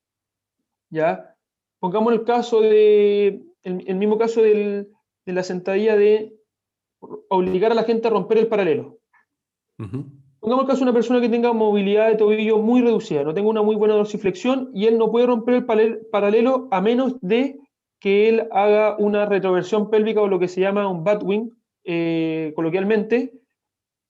¿ya? 0.88 1.36
Pongamos 1.78 2.14
el 2.14 2.24
caso 2.24 2.62
de, 2.62 3.42
el, 3.64 3.84
el 3.86 3.96
mismo 3.96 4.16
caso 4.16 4.40
del- 4.40 4.88
de 5.26 5.32
la 5.34 5.42
sentadilla 5.42 5.94
de 5.94 6.32
obligar 7.28 7.70
a 7.72 7.74
la 7.74 7.84
gente 7.84 8.08
a 8.08 8.12
romper 8.12 8.38
el 8.38 8.46
paralelo. 8.46 8.98
Ujú. 9.78 10.06
Pongamos 10.40 10.64
el 10.64 10.68
caso 10.68 10.78
de 10.78 10.84
una 10.84 10.94
persona 10.94 11.20
que 11.20 11.28
tenga 11.28 11.52
movilidad 11.52 12.08
de 12.08 12.16
tobillo 12.16 12.56
muy 12.56 12.80
reducida, 12.80 13.24
no 13.24 13.34
tenga 13.34 13.50
una 13.50 13.60
muy 13.62 13.76
buena 13.76 13.96
dorsiflexión 13.96 14.70
y 14.72 14.86
él 14.86 14.96
no 14.96 15.10
puede 15.10 15.26
romper 15.26 15.66
el 15.80 16.06
paralelo 16.10 16.66
a 16.70 16.80
menos 16.80 17.20
de 17.20 17.58
que 18.00 18.30
él 18.30 18.48
haga 18.52 18.96
una 18.98 19.26
retroversión 19.26 19.90
pélvica 19.90 20.22
o 20.22 20.28
lo 20.28 20.38
que 20.38 20.48
se 20.48 20.62
llama 20.62 20.88
un 20.88 21.04
batwing, 21.04 21.50
eh, 21.84 22.54
coloquialmente. 22.56 23.34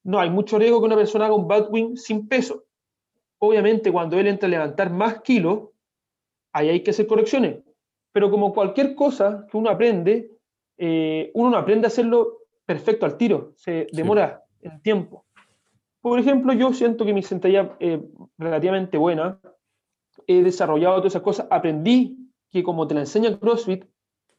No 0.05 0.21
hay 0.21 0.31
mucho 0.31 0.59
riesgo 0.59 0.81
que 0.81 0.87
una 0.87 0.97
persona 0.97 1.27
haga 1.27 1.35
un 1.35 1.49
batwing 1.49 1.97
sin 1.97 2.29
peso. 2.29 2.65
Obviamente, 3.39 3.91
cuando 3.91 4.19
él 4.19 4.27
entra 4.27 4.47
a 4.47 4.51
levantar 4.51 4.91
más 4.91 5.23
kilos, 5.23 5.71
ahí 6.53 6.69
hay 6.69 6.83
que 6.83 6.91
hacer 6.91 7.07
correcciones. 7.07 7.59
Pero 8.13 8.31
como 8.31 8.55
cualquier 8.55 8.95
cosa 8.95 9.47
que 9.51 9.57
uno 9.57 9.71
aprende, 9.71 10.31
eh, 10.79 11.31
uno 11.35 11.51
no 11.51 11.57
aprende 11.57 11.87
a 11.87 11.89
hacerlo 11.89 12.39
perfecto 12.65 13.07
al 13.07 13.17
tiro, 13.17 13.53
se 13.57 13.87
demora 13.93 14.45
el 14.61 14.81
tiempo. 14.81 15.27
Por 16.01 16.19
ejemplo, 16.19 16.53
yo 16.53 16.73
siento 16.73 17.05
que 17.05 17.13
mi 17.13 17.23
sentadilla 17.23 17.77
es 17.81 17.99
relativamente 18.39 18.99
buena, 18.99 19.41
he 20.27 20.43
desarrollado 20.43 20.97
todas 20.97 21.13
esas 21.13 21.23
cosas, 21.23 21.47
aprendí 21.51 22.31
que 22.51 22.63
como 22.63 22.87
te 22.87 22.95
la 22.95 23.01
enseña 23.01 23.39
CrossFit, 23.39 23.85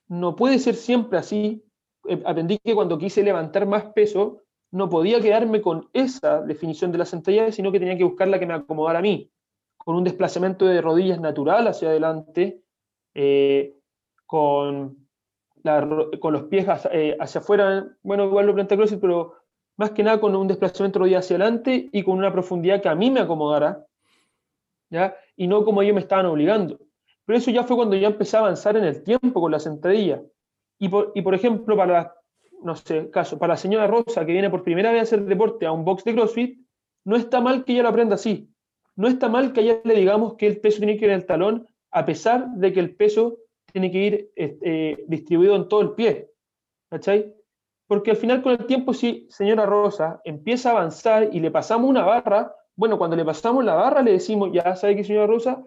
no 0.08 0.36
puede 0.36 0.60
ser 0.60 0.76
siempre 0.76 1.18
así. 1.18 1.64
Eh, 2.08 2.22
aprendí 2.26 2.60
que 2.64 2.76
cuando 2.76 2.98
quise 2.98 3.24
levantar 3.24 3.66
más 3.68 3.86
peso, 3.94 4.44
no 4.76 4.90
podía 4.90 5.22
quedarme 5.22 5.62
con 5.62 5.88
esa 5.94 6.42
definición 6.42 6.92
de 6.92 6.98
la 6.98 7.06
sentadilla, 7.06 7.50
sino 7.50 7.72
que 7.72 7.80
tenía 7.80 7.98
que 7.98 8.04
buscar 8.04 8.28
la 8.28 8.40
que 8.40 8.46
me 8.46 8.56
acomodara 8.56 9.00
a 9.00 9.02
mí, 9.02 9.32
con 9.78 9.96
un 9.96 10.04
desplazamiento 10.04 10.66
de 10.66 10.82
rodillas 10.82 11.22
natural 11.22 11.66
hacia 11.70 11.88
adelante, 11.88 12.62
eh, 13.14 13.74
con, 14.26 15.08
los 15.64 16.44
pies 16.50 16.68
hacia, 16.68 16.92
eh, 16.92 17.16
hacia 17.18 17.40
afuera, 17.40 17.88
bueno, 18.04 18.26
igual 18.26 18.48
lo 18.48 18.54
plantea 18.54 18.78
CrossFit, 18.78 19.00
pero 19.00 19.36
más 19.78 19.92
que 19.92 20.04
nada 20.04 20.20
con 20.20 20.36
un 20.36 20.50
desplazamiento 20.50 21.00
de 21.00 21.04
rodillas 21.04 21.24
hacia 21.24 21.38
adelante 21.38 21.88
y 21.94 22.04
con 22.04 22.18
una 22.18 22.34
profundidad 22.34 22.82
que 22.82 22.90
a 22.90 22.96
mí 22.96 23.10
me 23.10 23.22
acomodara, 23.22 23.86
¿ya? 24.90 25.16
Y 25.38 25.48
no 25.48 25.64
como 25.64 25.84
ellos 25.84 25.96
me 25.96 26.02
estaban 26.02 26.26
obligando. 26.26 26.78
pero 27.24 27.40
eso 27.40 27.50
ya 27.50 27.64
fue 27.64 27.78
cuando 27.78 27.96
ya 27.96 28.08
empecé 28.08 28.36
a 28.36 28.42
avanzar 28.42 28.76
en 28.76 28.84
el 28.84 29.04
tiempo 29.04 29.40
con 29.40 29.54
la 29.54 29.60
sentadilla. 29.60 30.22
Y 30.78 30.90
por, 30.90 31.14
y 31.16 31.22
por 31.22 31.34
ejemplo, 31.34 31.78
para, 31.78 32.14
no 32.64 32.76
sé, 32.76 33.10
caso, 33.10 33.38
para 33.38 33.54
la 33.54 33.58
señora 33.58 33.88
Rosa 33.88 34.26
que 34.26 34.32
viene 34.32 34.50
por 34.50 34.64
primera 34.64 34.92
vez 34.92 35.02
a 35.02 35.04
hacer 35.04 35.26
deporte 35.26 35.66
a 35.66 35.72
un 35.72 35.86
box 35.86 36.04
de 36.04 36.14
CrossFit, 36.14 36.60
no 37.06 37.16
está 37.16 37.42
mal 37.42 37.64
que 37.64 37.74
ella 37.74 37.84
lo 37.84 37.90
aprenda 37.90 38.16
así. 38.16 38.50
No 38.96 39.08
está 39.08 39.30
mal 39.30 39.54
que 39.54 39.60
a 39.60 39.64
ella 39.64 39.82
le 39.84 39.96
digamos 39.96 40.36
que 40.36 40.48
el 40.48 40.60
peso 40.60 40.80
tiene 40.80 40.98
que 40.98 41.06
ir 41.06 41.12
en 41.12 41.18
el 41.18 41.26
talón, 41.26 41.68
a 41.92 42.06
pesar 42.06 42.50
de 42.56 42.74
que 42.74 42.80
el 42.80 42.96
peso 42.96 43.38
tiene 43.72 43.92
que 43.92 43.98
ir 43.98 44.32
eh, 44.36 45.04
distribuido 45.08 45.56
en 45.56 45.68
todo 45.68 45.82
el 45.82 45.92
pie. 45.92 46.32
¿Cachai? 46.90 47.34
Porque 47.88 48.12
al 48.12 48.18
final 48.18 48.42
con 48.42 48.54
el 48.54 48.66
tiempo, 48.66 48.94
si 48.94 49.28
señora 49.30 49.66
Rosa 49.66 50.22
empieza 50.24 50.70
a 50.70 50.72
avanzar 50.74 51.30
y 51.32 51.40
le 51.40 51.52
pasamos 51.52 51.90
una 51.90 52.04
barra, 52.04 52.56
bueno, 52.76 52.98
cuando 52.98 53.16
le 53.16 53.26
pasamos 53.26 53.64
la 53.64 53.76
barra 53.76 54.02
le 54.02 54.14
decimos, 54.14 54.50
ya 54.52 54.76
sabe 54.76 54.96
que 54.96 55.04
señora 55.04 55.28
Rosa, 55.28 55.64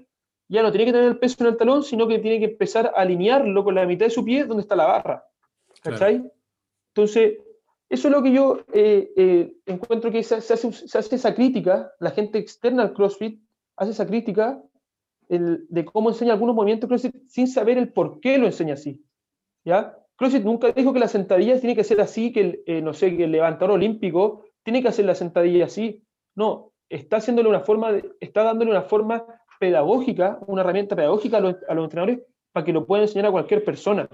ya 0.49 0.63
no 0.63 0.71
tiene 0.71 0.87
que 0.87 0.93
tener 0.93 1.09
el 1.09 1.19
peso 1.19 1.37
en 1.41 1.49
el 1.49 1.57
talón, 1.57 1.83
sino 1.83 2.09
que 2.09 2.19
tiene 2.19 2.39
que 2.39 2.53
empezar 2.53 2.87
a 2.95 3.01
alinearlo 3.01 3.63
con 3.63 3.75
la 3.75 3.87
mitad 3.87 4.07
de 4.07 4.11
su 4.11 4.25
pie 4.25 4.45
donde 4.45 4.63
está 4.63 4.75
la 4.75 4.87
barra. 4.87 5.25
¿Cachai? 5.83 6.31
Entonces, 6.99 7.39
eso 7.89 8.09
es 8.09 8.13
lo 8.13 8.25
que 8.25 8.33
yo 8.33 8.59
eh, 8.73 9.13
eh, 9.17 9.53
encuentro 9.67 10.11
que 10.11 10.25
se, 10.25 10.35
hace, 10.35 11.15
esa 11.15 11.33
crítica, 11.33 11.93
la 12.01 12.11
gente 12.11 12.39
externa 12.39 12.83
al 12.83 12.93
CrossFit 12.93 13.41
hace 13.77 13.93
esa 13.93 14.05
crítica 14.05 14.61
de 15.29 15.85
cómo 15.85 16.09
enseña 16.09 16.33
algunos 16.33 16.57
movimientos 16.57 16.89
CrossFit 16.89 17.15
sin 17.29 17.47
saber 17.47 17.79
el 17.79 17.93
por 17.93 18.19
qué 18.19 18.37
lo 18.37 18.47
enseña 18.47 18.75
así. 18.75 19.05
¿ya? 19.65 19.97
CrossFit 20.17 20.43
nunca 20.43 20.73
dijo 20.73 20.93
que 20.93 20.99
la 20.99 21.07
sentadilla 21.07 21.61
tiene 21.61 21.77
que 21.77 21.85
ser 21.85 22.01
así, 22.01 22.33
que 22.33 22.41
el, 22.41 22.63
eh, 22.67 22.83
no 22.83 22.93
sé, 22.95 23.17
que 23.17 23.25
el 23.25 23.31
levantador 23.31 23.77
olímpico 23.77 24.43
tiene 24.65 24.83
que 24.83 24.89
hacer 24.89 25.05
la 25.05 25.15
sentadilla 25.15 25.67
así. 25.67 26.03
No, 26.35 26.73
está 26.89 27.19
haciéndole 27.19 27.49
una 27.49 27.61
forma, 27.61 27.93
de, 27.93 28.11
está 28.19 28.43
dándole 28.43 28.73
una 28.73 28.83
forma 28.83 29.25
pedagógica, 29.61 30.41
una 30.49 30.63
herramienta 30.63 30.97
pedagógica 30.97 31.37
a 31.37 31.41
los, 31.41 31.57
a 31.69 31.75
los 31.75 31.85
entrenadores 31.85 32.27
para 32.51 32.67
que 32.67 32.73
lo 32.73 32.87
puedan 32.87 33.05
enseñar 33.05 33.27
a 33.27 33.31
cualquier 33.31 33.63
persona. 33.63 34.09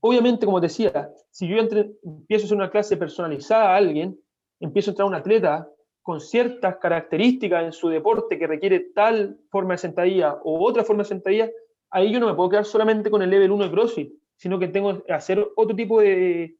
Obviamente, 0.00 0.46
como 0.46 0.60
decía, 0.60 1.10
si 1.30 1.46
yo 1.46 1.58
empiezo 1.58 2.44
a 2.44 2.46
hacer 2.46 2.56
una 2.56 2.70
clase 2.70 2.96
personalizada 2.96 3.70
a 3.70 3.76
alguien, 3.76 4.18
empiezo 4.58 4.90
a 4.90 4.92
entrar 4.92 5.04
a 5.04 5.08
un 5.08 5.14
atleta 5.14 5.68
con 6.02 6.20
ciertas 6.20 6.76
características 6.76 7.64
en 7.64 7.72
su 7.72 7.88
deporte 7.88 8.38
que 8.38 8.46
requiere 8.46 8.80
tal 8.94 9.38
forma 9.50 9.74
de 9.74 9.78
sentadilla 9.78 10.38
o 10.44 10.66
otra 10.66 10.84
forma 10.84 11.02
de 11.02 11.08
sentadilla, 11.08 11.50
ahí 11.90 12.12
yo 12.12 12.20
no 12.20 12.26
me 12.26 12.34
puedo 12.34 12.48
quedar 12.48 12.64
solamente 12.64 13.10
con 13.10 13.22
el 13.22 13.30
level 13.30 13.52
1 13.52 13.64
de 13.64 13.70
CrossFit, 13.70 14.12
sino 14.36 14.58
que 14.58 14.68
tengo 14.68 15.04
que 15.04 15.12
hacer 15.12 15.46
otro 15.56 15.76
tipo 15.76 16.00
de, 16.00 16.56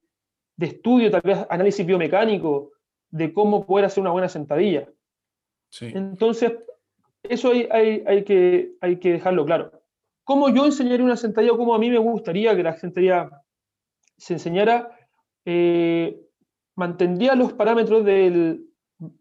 de 0.57 0.67
estudio, 0.67 1.11
tal 1.11 1.23
vez 1.23 1.39
análisis 1.49 1.87
biomecánico, 1.87 2.73
de 3.11 3.33
cómo 3.33 3.67
poder 3.67 3.87
hacer 3.87 4.03
una 4.03 4.11
buena 4.11 4.29
sentadilla. 4.29 4.89
Sí. 5.71 5.91
Entonces, 5.95 6.53
eso 7.23 7.51
hay, 7.51 7.67
hay, 7.71 8.05
hay, 8.07 8.25
que, 8.25 8.73
hay 8.81 8.99
que 8.99 9.13
dejarlo 9.13 9.45
claro. 9.47 9.80
¿Cómo 10.25 10.49
yo 10.49 10.65
enseñaría 10.65 11.05
una 11.05 11.17
sentadilla 11.17 11.57
cómo 11.57 11.75
a 11.75 11.79
mí 11.79 11.91
me 11.91 11.99
gustaría 11.99 12.55
que 12.55 12.63
la 12.63 12.77
sentadilla 12.77 13.31
se 14.17 14.35
enseñara? 14.35 14.97
Eh, 15.45 16.21
mantendría 16.77 17.35
los 17.35 17.53
parámetros 17.53 18.05
de 18.05 18.61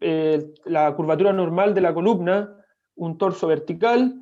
eh, 0.00 0.54
la 0.64 0.94
curvatura 0.94 1.32
normal 1.32 1.74
de 1.74 1.80
la 1.80 1.94
columna, 1.94 2.56
un 2.96 3.18
torso 3.18 3.46
vertical, 3.46 4.20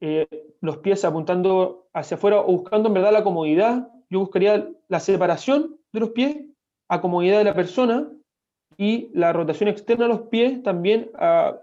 eh, 0.00 0.26
los 0.60 0.78
pies 0.78 1.04
apuntando 1.04 1.88
hacia 1.92 2.16
afuera 2.16 2.40
o 2.40 2.52
buscando 2.52 2.88
en 2.88 2.94
verdad 2.94 3.12
la 3.12 3.24
comodidad. 3.24 3.88
Yo 4.10 4.20
buscaría 4.20 4.68
la 4.88 5.00
separación 5.00 5.78
de 5.92 6.00
los 6.00 6.10
pies 6.10 6.36
a 6.88 7.00
comodidad 7.00 7.38
de 7.38 7.44
la 7.44 7.54
persona 7.54 8.08
y 8.76 9.10
la 9.12 9.32
rotación 9.32 9.68
externa 9.68 10.04
de 10.04 10.14
los 10.14 10.28
pies 10.28 10.62
también 10.62 11.10
a 11.18 11.58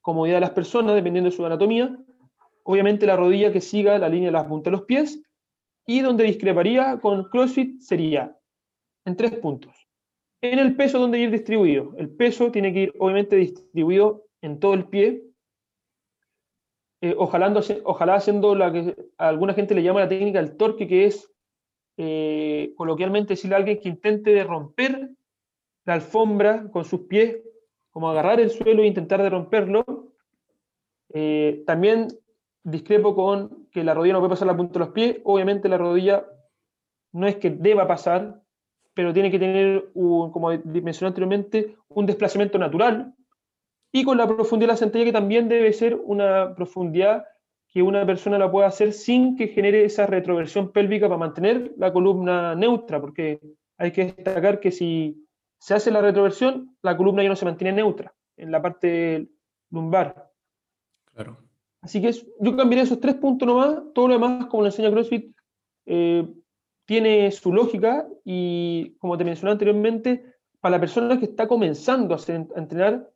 comodidad 0.00 0.36
de 0.36 0.40
las 0.40 0.50
personas, 0.50 0.94
dependiendo 0.94 1.30
de 1.30 1.36
su 1.36 1.46
anatomía. 1.46 1.96
Obviamente 2.64 3.06
la 3.06 3.16
rodilla 3.16 3.52
que 3.52 3.60
siga 3.60 3.98
la 3.98 4.08
línea 4.08 4.28
de 4.28 4.32
las 4.32 4.44
puntas 4.44 4.70
de 4.70 4.76
los 4.76 4.86
pies. 4.86 5.22
Y 5.86 6.00
donde 6.00 6.24
discreparía 6.24 6.98
con 7.00 7.24
CrossFit 7.24 7.80
sería 7.80 8.36
en 9.04 9.16
tres 9.16 9.32
puntos. 9.32 9.88
En 10.40 10.58
el 10.58 10.76
peso 10.76 10.98
donde 10.98 11.18
ir 11.18 11.30
distribuido. 11.30 11.94
El 11.98 12.10
peso 12.10 12.50
tiene 12.50 12.72
que 12.72 12.80
ir 12.80 12.94
obviamente 12.98 13.36
distribuido 13.36 14.26
en 14.42 14.58
todo 14.60 14.74
el 14.74 14.86
pie, 14.86 15.24
eh, 17.02 17.16
ojalá, 17.18 18.14
haciendo 18.14 18.54
la 18.54 18.72
que 18.72 18.94
a 19.18 19.28
alguna 19.28 19.54
gente 19.54 19.74
le 19.74 19.82
llama 19.82 20.00
la 20.00 20.08
técnica 20.08 20.40
del 20.40 20.56
torque, 20.56 20.86
que 20.86 21.06
es 21.06 21.28
eh, 21.96 22.72
coloquialmente 22.76 23.32
decirle 23.32 23.56
a 23.56 23.58
alguien 23.58 23.80
que 23.80 23.88
intente 23.88 24.30
de 24.30 24.44
romper 24.44 25.10
la 25.84 25.94
alfombra 25.94 26.70
con 26.70 26.84
sus 26.84 27.00
pies, 27.02 27.38
como 27.90 28.08
agarrar 28.08 28.38
el 28.38 28.50
suelo 28.50 28.84
e 28.84 28.86
intentar 28.86 29.20
de 29.20 29.30
romperlo. 29.30 30.12
Eh, 31.12 31.64
también 31.66 32.06
discrepo 32.64 33.14
con 33.14 33.68
que 33.70 33.84
la 33.84 33.94
rodilla 33.94 34.14
no 34.14 34.20
puede 34.20 34.30
pasar 34.30 34.46
la 34.46 34.56
punta 34.56 34.74
de 34.74 34.78
los 34.80 34.88
pies. 34.90 35.18
Obviamente 35.24 35.68
la 35.68 35.78
rodilla 35.78 36.26
no 37.12 37.26
es 37.26 37.36
que 37.36 37.50
deba 37.50 37.86
pasar, 37.86 38.42
pero 38.94 39.12
tiene 39.12 39.30
que 39.30 39.38
tener, 39.38 39.90
como 39.94 40.48
mencioné 40.48 41.08
anteriormente, 41.08 41.76
un 41.88 42.06
desplazamiento 42.06 42.58
natural 42.58 43.14
y 43.92 44.04
con 44.04 44.16
la 44.16 44.26
profundidad 44.26 44.68
de 44.68 44.72
la 44.72 44.76
sentadilla 44.76 45.06
que 45.06 45.12
también 45.12 45.48
debe 45.48 45.72
ser 45.72 46.00
una 46.02 46.54
profundidad 46.54 47.24
que 47.68 47.82
una 47.82 48.04
persona 48.04 48.38
la 48.38 48.50
pueda 48.50 48.66
hacer 48.66 48.92
sin 48.92 49.36
que 49.36 49.48
genere 49.48 49.84
esa 49.84 50.06
retroversión 50.06 50.72
pélvica 50.72 51.08
para 51.08 51.18
mantener 51.18 51.72
la 51.78 51.92
columna 51.92 52.54
neutra, 52.54 53.00
porque 53.00 53.40
hay 53.78 53.92
que 53.92 54.12
destacar 54.12 54.60
que 54.60 54.70
si 54.70 55.26
se 55.58 55.74
hace 55.74 55.90
la 55.90 56.02
retroversión, 56.02 56.76
la 56.82 56.96
columna 56.96 57.22
ya 57.22 57.30
no 57.30 57.36
se 57.36 57.46
mantiene 57.46 57.76
neutra 57.76 58.14
en 58.36 58.50
la 58.50 58.60
parte 58.60 59.28
lumbar. 59.70 60.30
Claro. 61.14 61.38
Así 61.82 62.00
que 62.00 62.12
yo 62.12 62.56
cambiaría 62.56 62.84
esos 62.84 63.00
tres 63.00 63.16
puntos 63.16 63.46
nomás, 63.46 63.82
todo 63.92 64.08
lo 64.08 64.14
demás, 64.14 64.46
como 64.46 64.62
lo 64.62 64.68
enseña 64.68 64.90
CrossFit, 64.90 65.34
eh, 65.86 66.26
tiene 66.86 67.30
su 67.32 67.52
lógica 67.52 68.06
y, 68.24 68.94
como 68.98 69.18
te 69.18 69.24
mencioné 69.24 69.52
anteriormente, 69.52 70.24
para 70.60 70.76
la 70.76 70.80
persona 70.80 71.18
que 71.18 71.24
está 71.24 71.48
comenzando 71.48 72.14
a, 72.14 72.18
a 72.18 72.58
entrenar, 72.58 73.10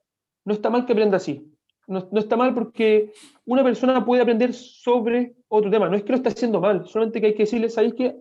no 0.45 0.53
está 0.53 0.69
mal 0.69 0.85
que 0.85 0.93
aprenda 0.93 1.17
así. 1.17 1.53
No, 1.87 2.09
no, 2.11 2.19
está 2.19 2.37
mal 2.37 2.53
porque 2.53 3.13
una 3.45 3.63
persona 3.63 4.05
puede 4.05 4.23
aprender 4.23 4.53
sobre 4.53 5.37
otro 5.47 5.71
tema. 5.71 5.89
No 5.89 5.97
es 5.97 6.03
que 6.03 6.11
lo 6.11 6.17
esté 6.17 6.31
haciendo 6.31 6.61
mal, 6.61 6.87
solamente 6.89 7.21
que 7.21 7.29
hay 7.29 7.35
que 7.35 7.45
decirle, 7.45 7.71
¿sabéis 7.71 7.95
que 7.95 8.17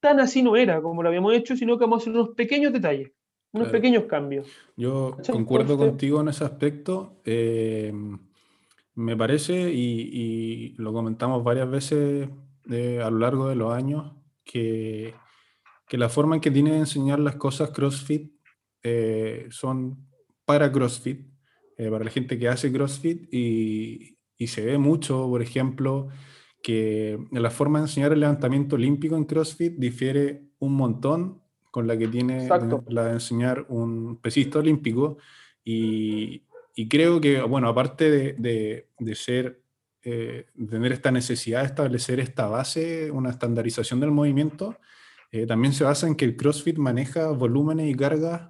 tan 0.00 0.20
así 0.20 0.42
no 0.42 0.56
era 0.56 0.80
como 0.80 1.02
lo 1.02 1.10
habíamos 1.10 1.34
hecho, 1.34 1.54
sino 1.54 1.76
que 1.76 1.84
vamos 1.84 1.98
a 1.98 2.02
hacer 2.04 2.14
unos 2.14 2.30
pequeños 2.34 2.72
detalles, 2.72 3.12
unos 3.52 3.68
claro. 3.68 3.72
pequeños 3.72 4.04
cambios? 4.04 4.48
Yo 4.74 5.18
concuerdo 5.30 5.74
Entonces, 5.74 5.90
contigo 5.90 6.20
en 6.22 6.28
ese 6.28 6.44
aspecto. 6.44 7.20
Eh, 7.26 7.92
me 8.94 9.16
parece, 9.16 9.72
y, 9.72 10.10
y, 10.12 10.74
lo 10.76 10.92
comentamos 10.92 11.42
varias 11.44 11.70
veces 11.70 12.28
eh, 12.70 13.00
a 13.02 13.10
lo 13.10 13.18
largo 13.18 13.48
de 13.48 13.54
los 13.54 13.72
años, 13.72 14.12
que, 14.44 15.14
que, 15.88 15.98
la 15.98 16.08
forma 16.08 16.34
en 16.34 16.40
que 16.40 16.50
tiene 16.50 16.72
de 16.72 16.78
enseñar 16.78 17.20
las 17.20 17.36
cosas 17.36 17.70
CrossFit 17.70 18.32
eh, 18.82 19.46
son 19.50 20.06
para 20.44 20.70
CrossFit 20.72 21.26
eh, 21.78 21.90
para 21.90 22.04
la 22.04 22.10
gente 22.10 22.38
que 22.38 22.48
hace 22.48 22.72
CrossFit 22.72 23.32
y, 23.32 24.18
y, 24.36 24.46
se 24.48 24.64
ve 24.64 24.78
mucho, 24.78 25.26
por 25.28 25.42
ejemplo, 25.42 26.08
que 26.62 27.18
la 27.30 27.50
forma 27.50 27.78
de 27.78 27.84
enseñar 27.84 28.12
el 28.12 28.20
levantamiento 28.20 28.76
olímpico 28.76 29.16
en 29.16 29.24
CrossFit 29.24 29.74
difiere 29.76 30.42
un 30.58 30.74
montón 30.74 31.40
con 31.70 31.86
la 31.86 31.96
que 31.96 32.08
tiene 32.08 32.42
Exacto. 32.42 32.84
la 32.88 33.04
de 33.04 33.12
enseñar 33.12 33.64
un 33.68 34.16
pesista 34.16 34.58
olímpico 34.58 35.18
y, 35.64 36.42
y 36.80 36.88
creo 36.88 37.20
que, 37.20 37.42
bueno, 37.42 37.68
aparte 37.68 38.10
de, 38.10 38.32
de, 38.38 38.88
de 38.98 39.14
ser, 39.14 39.60
eh, 40.02 40.46
tener 40.70 40.92
esta 40.92 41.10
necesidad 41.10 41.60
de 41.60 41.66
establecer 41.66 42.20
esta 42.20 42.46
base, 42.46 43.10
una 43.10 43.28
estandarización 43.28 44.00
del 44.00 44.12
movimiento, 44.12 44.78
eh, 45.30 45.44
también 45.44 45.74
se 45.74 45.84
basa 45.84 46.06
en 46.06 46.14
que 46.14 46.24
el 46.24 46.36
CrossFit 46.38 46.78
maneja 46.78 47.32
volúmenes 47.32 47.90
y 47.90 47.94
cargas 47.94 48.48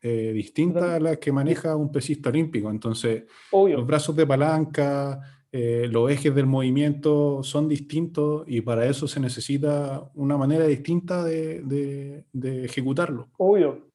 eh, 0.00 0.30
distintas 0.32 0.84
a 0.84 1.00
las 1.00 1.18
que 1.18 1.32
maneja 1.32 1.74
un 1.74 1.90
pesista 1.90 2.28
olímpico. 2.28 2.70
Entonces, 2.70 3.24
Obvio. 3.50 3.78
los 3.78 3.86
brazos 3.86 4.14
de 4.14 4.28
palanca, 4.28 5.20
eh, 5.50 5.88
los 5.90 6.08
ejes 6.08 6.32
del 6.32 6.46
movimiento 6.46 7.42
son 7.42 7.68
distintos 7.68 8.44
y 8.46 8.60
para 8.60 8.86
eso 8.86 9.08
se 9.08 9.18
necesita 9.18 10.08
una 10.14 10.36
manera 10.36 10.66
distinta 10.68 11.24
de, 11.24 11.62
de, 11.62 12.26
de 12.32 12.64
ejecutarlo. 12.64 13.28
Obvio. 13.38 13.88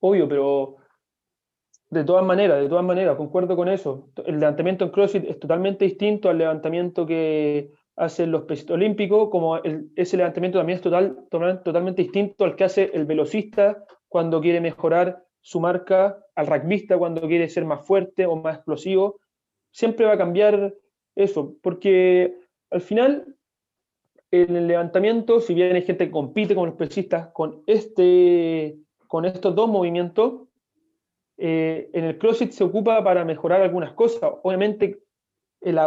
Obvio, 0.00 0.28
pero 0.28 0.76
de 1.90 2.04
todas 2.04 2.24
maneras, 2.24 2.60
de 2.60 2.68
todas 2.68 2.84
maneras, 2.84 3.16
concuerdo 3.16 3.56
con 3.56 3.68
eso. 3.68 4.10
El 4.26 4.40
levantamiento 4.40 4.84
en 4.84 4.90
CrossFit 4.90 5.24
es 5.24 5.38
totalmente 5.38 5.84
distinto 5.84 6.28
al 6.28 6.38
levantamiento 6.38 7.06
que 7.06 7.70
hacen 7.96 8.30
los 8.30 8.44
olímpicos, 8.70 9.28
como 9.30 9.56
el, 9.56 9.90
ese 9.96 10.16
levantamiento 10.16 10.58
también 10.58 10.76
es 10.76 10.82
total, 10.82 11.18
total, 11.30 11.62
totalmente 11.62 12.02
distinto 12.02 12.44
al 12.44 12.54
que 12.56 12.64
hace 12.64 12.90
el 12.94 13.06
velocista 13.06 13.84
cuando 14.08 14.40
quiere 14.40 14.60
mejorar 14.60 15.24
su 15.40 15.60
marca, 15.60 16.18
al 16.34 16.46
rugbyista 16.46 16.98
cuando 16.98 17.22
quiere 17.22 17.48
ser 17.48 17.64
más 17.64 17.86
fuerte 17.86 18.26
o 18.26 18.36
más 18.36 18.56
explosivo. 18.56 19.18
Siempre 19.72 20.06
va 20.06 20.12
a 20.12 20.18
cambiar 20.18 20.74
eso, 21.16 21.56
porque 21.62 22.34
al 22.70 22.80
final 22.80 23.34
el 24.30 24.66
levantamiento, 24.66 25.40
si 25.40 25.54
bien 25.54 25.74
hay 25.74 25.82
gente 25.82 26.06
que 26.06 26.10
compite 26.10 26.54
con 26.54 26.68
los 26.68 26.76
pesistas 26.76 27.30
con, 27.32 27.62
este, 27.66 28.78
con 29.06 29.24
estos 29.24 29.54
dos 29.54 29.68
movimientos, 29.68 30.47
eh, 31.38 31.88
en 31.92 32.04
el 32.04 32.18
CrossFit 32.18 32.50
se 32.50 32.64
ocupa 32.64 33.02
para 33.02 33.24
mejorar 33.24 33.62
algunas 33.62 33.92
cosas. 33.92 34.30
Obviamente, 34.42 35.00
el, 35.60 35.78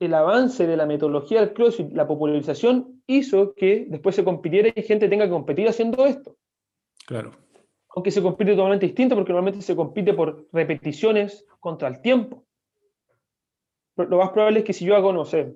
el 0.00 0.14
avance 0.14 0.66
de 0.66 0.76
la 0.76 0.86
metodología 0.86 1.40
del 1.40 1.52
CrossFit, 1.52 1.92
la 1.92 2.06
popularización, 2.06 3.02
hizo 3.06 3.54
que 3.54 3.86
después 3.88 4.16
se 4.16 4.24
compitiera 4.24 4.70
y 4.74 4.82
gente 4.82 5.08
tenga 5.08 5.26
que 5.26 5.30
competir 5.30 5.68
haciendo 5.68 6.06
esto. 6.06 6.36
Claro. 7.06 7.32
Aunque 7.94 8.10
se 8.10 8.22
compite 8.22 8.52
totalmente 8.52 8.86
distinto, 8.86 9.14
porque 9.14 9.32
normalmente 9.32 9.60
se 9.60 9.76
compite 9.76 10.14
por 10.14 10.48
repeticiones 10.52 11.44
contra 11.60 11.88
el 11.88 12.00
tiempo. 12.00 12.46
Pero 13.94 14.08
Lo 14.08 14.18
más 14.18 14.30
probable 14.30 14.60
es 14.60 14.64
que 14.64 14.72
si 14.72 14.86
yo 14.86 14.96
hago, 14.96 15.12
no 15.12 15.26
sé, 15.26 15.54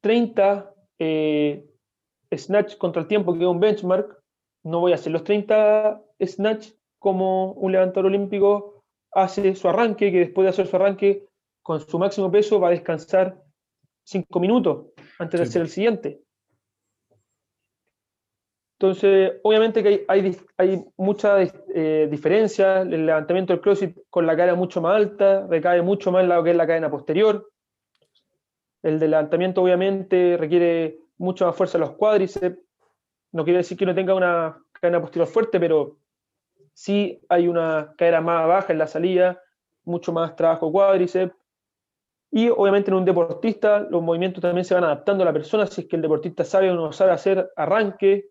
30 0.00 0.74
eh, 0.98 1.66
snatch 2.34 2.78
contra 2.78 3.02
el 3.02 3.08
tiempo, 3.08 3.34
que 3.34 3.40
es 3.40 3.46
un 3.46 3.60
benchmark, 3.60 4.18
no 4.62 4.80
voy 4.80 4.92
a 4.92 4.94
hacer 4.94 5.12
los 5.12 5.24
30 5.24 6.02
snatch 6.22 6.70
como 7.00 7.52
un 7.54 7.72
levantador 7.72 8.06
olímpico 8.06 8.84
hace 9.10 9.56
su 9.56 9.68
arranque, 9.68 10.12
que 10.12 10.20
después 10.20 10.44
de 10.44 10.50
hacer 10.50 10.68
su 10.68 10.76
arranque 10.76 11.26
con 11.62 11.80
su 11.80 11.98
máximo 11.98 12.30
peso 12.30 12.60
va 12.60 12.68
a 12.68 12.72
descansar 12.72 13.42
5 14.04 14.38
minutos 14.38 14.86
antes 15.18 15.40
de 15.40 15.46
Sí. 15.46 15.50
hacer 15.50 15.62
el 15.62 15.68
siguiente. 15.68 16.20
Entonces, 18.78 19.32
obviamente 19.42 19.82
que 19.82 19.88
hay, 19.88 20.04
hay, 20.08 20.36
hay 20.56 20.84
mucha 20.96 21.36
eh, 21.42 22.08
diferencia. 22.10 22.80
El 22.80 23.04
levantamiento 23.04 23.52
del 23.52 23.60
CrossFit 23.60 23.96
con 24.08 24.26
la 24.26 24.36
cadena 24.36 24.54
mucho 24.54 24.80
más 24.80 24.96
alta 24.96 25.46
recae 25.48 25.82
mucho 25.82 26.10
más 26.10 26.22
en 26.22 26.30
lo 26.30 26.42
que 26.42 26.50
es 26.50 26.56
la 26.56 26.66
cadena 26.66 26.90
posterior. 26.90 27.50
El 28.82 28.98
del 28.98 29.10
levantamiento, 29.10 29.62
obviamente, 29.62 30.38
requiere 30.38 30.98
mucha 31.18 31.44
más 31.44 31.56
fuerza 31.56 31.76
en 31.76 31.82
los 31.82 31.92
cuádriceps. 31.92 32.58
No 33.32 33.44
quiere 33.44 33.58
decir 33.58 33.76
que 33.76 33.84
no 33.84 33.94
tenga 33.94 34.14
una 34.14 34.58
cadena 34.72 35.00
posterior 35.00 35.28
fuerte, 35.28 35.60
pero 35.60 35.98
sí 36.74 37.20
hay 37.28 37.48
una 37.48 37.94
cadera 37.96 38.20
más 38.20 38.46
baja 38.46 38.72
en 38.72 38.78
la 38.78 38.86
salida, 38.86 39.40
mucho 39.84 40.12
más 40.12 40.36
trabajo 40.36 40.70
cuádriceps. 40.72 41.34
Y 42.32 42.48
obviamente 42.48 42.90
en 42.90 42.96
un 42.96 43.04
deportista 43.04 43.80
los 43.80 44.02
movimientos 44.02 44.40
también 44.40 44.64
se 44.64 44.74
van 44.74 44.84
adaptando 44.84 45.22
a 45.22 45.26
la 45.26 45.32
persona, 45.32 45.66
si 45.66 45.82
es 45.82 45.88
que 45.88 45.96
el 45.96 46.02
deportista 46.02 46.44
sabe 46.44 46.70
o 46.70 46.74
no 46.74 46.92
sabe 46.92 47.12
hacer 47.12 47.50
arranque, 47.56 48.30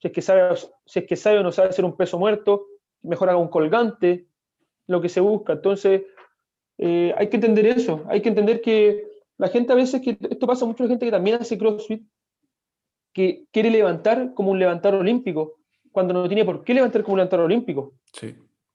si 0.00 0.08
es 0.08 0.14
que 0.14 0.22
sabe, 0.22 0.56
si 0.86 0.98
es 1.00 1.06
que 1.06 1.16
sabe 1.16 1.38
o 1.38 1.42
no 1.42 1.52
sabe 1.52 1.68
hacer 1.68 1.84
un 1.84 1.96
peso 1.96 2.18
muerto, 2.18 2.66
mejor 3.02 3.28
haga 3.28 3.38
un 3.38 3.48
colgante, 3.48 4.26
lo 4.86 5.00
que 5.00 5.08
se 5.08 5.20
busca. 5.20 5.52
Entonces, 5.52 6.02
eh, 6.78 7.14
hay 7.16 7.28
que 7.28 7.36
entender 7.36 7.66
eso, 7.66 8.04
hay 8.08 8.22
que 8.22 8.30
entender 8.30 8.60
que 8.60 9.06
la 9.38 9.48
gente 9.48 9.72
a 9.72 9.76
veces, 9.76 10.00
que 10.00 10.16
esto 10.30 10.46
pasa 10.46 10.64
mucho 10.64 10.82
a 10.82 10.86
la 10.86 10.90
gente 10.90 11.06
que 11.06 11.12
también 11.12 11.40
hace 11.40 11.58
CrossFit, 11.58 12.02
que 13.12 13.46
quiere 13.52 13.70
levantar 13.70 14.34
como 14.34 14.50
un 14.50 14.58
levantador 14.58 15.00
olímpico, 15.00 15.60
cuando 15.94 16.12
no 16.12 16.26
tiene 16.26 16.44
por 16.44 16.64
qué 16.64 16.74
levantar 16.74 17.02
como 17.04 17.14
un 17.14 17.18
levantador 17.20 17.46
olímpico. 17.46 17.92
Sí. 18.12 18.34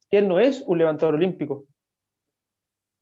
Él 0.10 0.26
no 0.30 0.40
es 0.40 0.64
un 0.66 0.78
levantador 0.78 1.16
olímpico. 1.16 1.66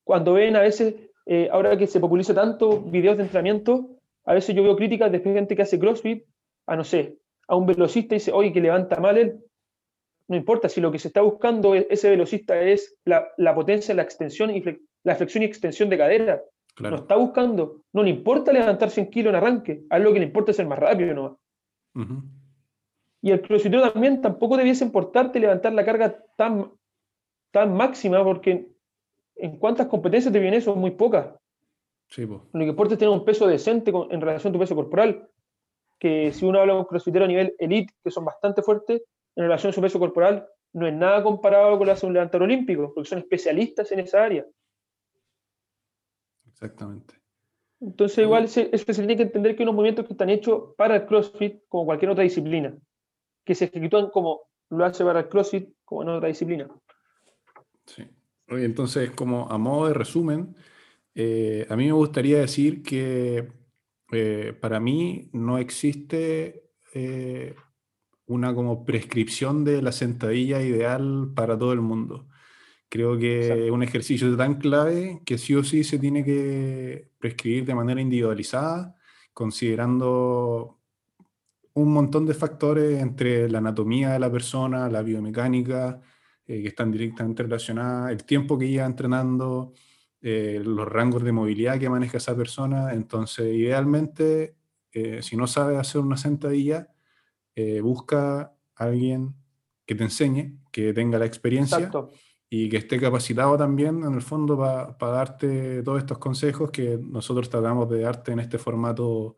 Cuando 0.03 0.33
ven 0.33 0.55
a 0.55 0.61
veces, 0.61 0.95
eh, 1.27 1.49
ahora 1.51 1.77
que 1.77 1.85
se 1.85 1.99
populariza 1.99 2.33
tanto 2.33 2.81
videos 2.81 3.15
de 3.17 3.23
entrenamiento, 3.23 3.91
a 4.25 4.33
veces 4.33 4.55
yo 4.55 4.63
veo 4.63 4.75
críticas 4.75 5.11
de 5.11 5.19
gente 5.19 5.55
que 5.55 5.61
hace 5.61 5.77
CrossFit 5.79 6.23
a, 6.65 6.75
no 6.75 6.83
sé, 6.83 7.19
a 7.47 7.55
un 7.55 7.67
velocista 7.67 8.15
y 8.15 8.17
dice, 8.17 8.31
oye, 8.31 8.51
que 8.51 8.59
levanta 8.59 8.99
mal 8.99 9.17
él. 9.17 9.39
No 10.27 10.35
importa, 10.35 10.67
si 10.67 10.81
lo 10.81 10.91
que 10.91 10.99
se 10.99 11.09
está 11.09 11.21
buscando 11.21 11.75
es- 11.75 11.85
ese 11.89 12.09
velocista 12.09 12.59
es 12.59 12.97
la, 13.05 13.27
la 13.37 13.53
potencia, 13.53 13.93
la 13.93 14.01
extensión 14.01 14.49
y 14.49 14.63
la 15.03 15.15
flexión 15.15 15.43
y 15.43 15.45
extensión 15.45 15.89
de 15.89 15.97
cadera. 15.99 16.41
Claro. 16.75 16.95
No 16.97 17.01
está 17.03 17.15
buscando, 17.15 17.81
no 17.93 18.03
le 18.03 18.09
importa 18.09 18.51
levantar 18.51 18.89
100 18.89 19.09
kilos 19.09 19.29
en 19.31 19.35
arranque, 19.37 19.83
a 19.89 19.97
él 19.97 20.03
lo 20.03 20.11
que 20.13 20.19
le 20.19 20.25
importa 20.25 20.51
es 20.51 20.57
ser 20.57 20.67
más 20.67 20.79
rápido 20.79 21.13
no 21.13 21.39
Ujú. 21.95 22.23
Y 23.21 23.31
el 23.31 23.41
crossfitero 23.41 23.91
también 23.91 24.21
tampoco 24.21 24.57
debiese 24.57 24.85
importarte 24.85 25.39
levantar 25.39 25.73
la 25.73 25.85
carga 25.85 26.23
tan, 26.35 26.71
tan 27.51 27.73
máxima, 27.73 28.23
porque 28.23 28.69
en 29.35 29.57
cuántas 29.57 29.87
competencias 29.87 30.31
te 30.31 30.39
viene 30.39 30.57
eso, 30.57 30.75
muy 30.75 30.91
pocas. 30.91 31.35
Sí. 32.09 32.25
Lo 32.25 32.39
que 32.53 32.65
importa 32.65 32.93
es 32.93 32.99
tener 32.99 33.13
un 33.13 33.25
peso 33.25 33.47
decente 33.47 33.91
con- 33.91 34.11
en 34.11 34.21
relación 34.21 34.51
a 34.51 34.53
tu 34.53 34.59
peso 34.59 34.75
corporal. 34.75 35.27
Que 35.99 36.31
si 36.31 36.45
uno 36.45 36.59
habla 36.59 36.73
con 36.73 36.85
crossfitero 36.85 37.25
a 37.25 37.27
nivel 37.27 37.55
elite, 37.59 37.93
que 38.03 38.11
son 38.11 38.23
bastante 38.23 38.61
fuertes, 38.61 39.01
en 39.35 39.43
relación 39.43 39.71
a 39.71 39.73
su 39.73 39.81
peso 39.81 39.99
corporal, 39.99 40.47
no 40.73 40.87
es 40.87 40.93
nada 40.93 41.23
comparado 41.23 41.71
con 41.71 41.79
lo 41.79 41.85
que 41.85 41.91
hace 41.91 42.05
un 42.05 42.13
levantador 42.13 42.43
olímpico, 42.43 42.93
porque 42.93 43.09
son 43.09 43.19
especialistas 43.19 43.91
en 43.91 43.99
esa 44.01 44.23
área. 44.23 44.45
Exactamente. 46.47 47.15
Entonces, 47.79 48.19
igual 48.19 48.47
se, 48.47 48.69
eso 48.71 48.85
se 48.85 48.93
tiene 49.01 49.15
que 49.15 49.23
entender 49.23 49.55
que 49.55 49.61
hay 49.61 49.65
unos 49.65 49.75
movimientos 49.75 50.05
que 50.05 50.13
están 50.13 50.29
hechos 50.29 50.73
para 50.75 50.95
el 50.95 51.05
CrossFit 51.05 51.61
como 51.67 51.85
cualquier 51.85 52.11
otra 52.11 52.23
disciplina, 52.23 52.75
que 53.47 53.55
se 53.55 53.65
ejecutan 53.65 54.09
como 54.09 54.41
lo 54.69 54.83
hace 54.83 55.05
para 55.05 55.21
el 55.21 55.29
CrossFit 55.29 55.69
como 55.85 56.01
en 56.03 56.09
otra 56.09 56.27
disciplina. 56.27 56.67
Sí. 57.85 58.03
Oye, 58.49 58.65
entonces, 58.65 59.11
como 59.11 59.49
a 59.49 59.57
modo 59.57 59.87
de 59.87 59.93
resumen, 59.93 60.53
eh, 61.15 61.65
a 61.69 61.77
mí 61.77 61.85
me 61.85 61.93
gustaría 61.93 62.39
decir 62.39 62.83
que 62.83 63.47
eh, 64.11 64.53
para 64.59 64.81
mí 64.81 65.29
no 65.31 65.57
existe 65.57 66.71
eh, 66.93 67.55
una 68.25 68.53
como 68.53 68.83
prescripción 68.83 69.63
de 69.63 69.81
la 69.81 69.93
sentadilla 69.93 70.61
ideal 70.61 71.31
para 71.33 71.57
todo 71.57 71.71
el 71.71 71.81
mundo. 71.81 72.27
Creo 72.89 73.17
que 73.17 73.43
Exacto. 73.43 73.63
es 73.63 73.71
un 73.71 73.83
ejercicio 73.83 74.35
tan 74.35 74.55
clave 74.55 75.21
que 75.25 75.37
sí 75.37 75.55
o 75.55 75.63
sí 75.63 75.85
se 75.85 75.99
tiene 75.99 76.23
que 76.25 77.11
prescribir 77.17 77.65
de 77.65 77.75
manera 77.75 78.01
individualizada, 78.01 78.95
considerando 79.33 80.76
un 81.77 81.93
montón 81.93 82.25
de 82.25 82.33
factores 82.33 82.99
entre 82.99 83.47
la 83.49 83.59
anatomía 83.59 84.11
de 84.13 84.19
la 84.19 84.31
persona, 84.31 84.89
la 84.89 85.03
biomecánica, 85.03 86.01
eh, 86.47 86.61
que 86.63 86.69
están 86.69 86.91
directamente 86.91 87.43
relacionadas, 87.43 88.11
el 88.11 88.23
tiempo 88.23 88.57
que 88.57 88.67
lleva 88.67 88.85
entrenando, 88.85 89.73
eh, 90.19 90.59
los 90.65 90.87
rangos 90.87 91.23
de 91.23 91.31
movilidad 91.31 91.79
que 91.79 91.89
maneja 91.89 92.17
esa 92.17 92.35
persona. 92.35 92.93
Entonces, 92.93 93.53
idealmente, 93.53 94.55
eh, 94.91 95.21
si 95.21 95.37
no 95.37 95.45
sabes 95.45 95.77
hacer 95.77 96.01
una 96.01 96.17
sentadilla, 96.17 96.87
eh, 97.55 97.79
busca 97.81 98.41
a 98.75 98.83
alguien 98.83 99.35
que 99.85 99.93
te 99.93 100.03
enseñe, 100.03 100.57
que 100.71 100.93
tenga 100.93 101.19
la 101.19 101.25
experiencia 101.27 101.77
Exacto. 101.77 102.11
y 102.49 102.69
que 102.69 102.77
esté 102.77 102.99
capacitado 102.99 103.55
también, 103.55 104.03
en 104.03 104.15
el 104.15 104.23
fondo, 104.23 104.57
para 104.57 105.13
darte 105.13 105.83
todos 105.83 105.99
estos 105.99 106.17
consejos 106.17 106.71
que 106.71 106.99
nosotros 106.99 107.49
tratamos 107.49 107.87
de 107.87 108.01
darte 108.01 108.31
en 108.31 108.39
este 108.39 108.57
formato 108.57 109.35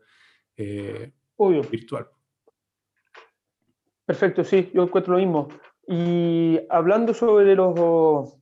eh, 0.56 1.12
virtual. 1.70 2.08
Perfecto, 4.10 4.42
sí, 4.42 4.72
yo 4.74 4.82
encuentro 4.82 5.12
lo 5.12 5.20
mismo. 5.20 5.46
Y 5.86 6.58
hablando 6.68 7.14
sobre 7.14 7.54
los 7.54 8.36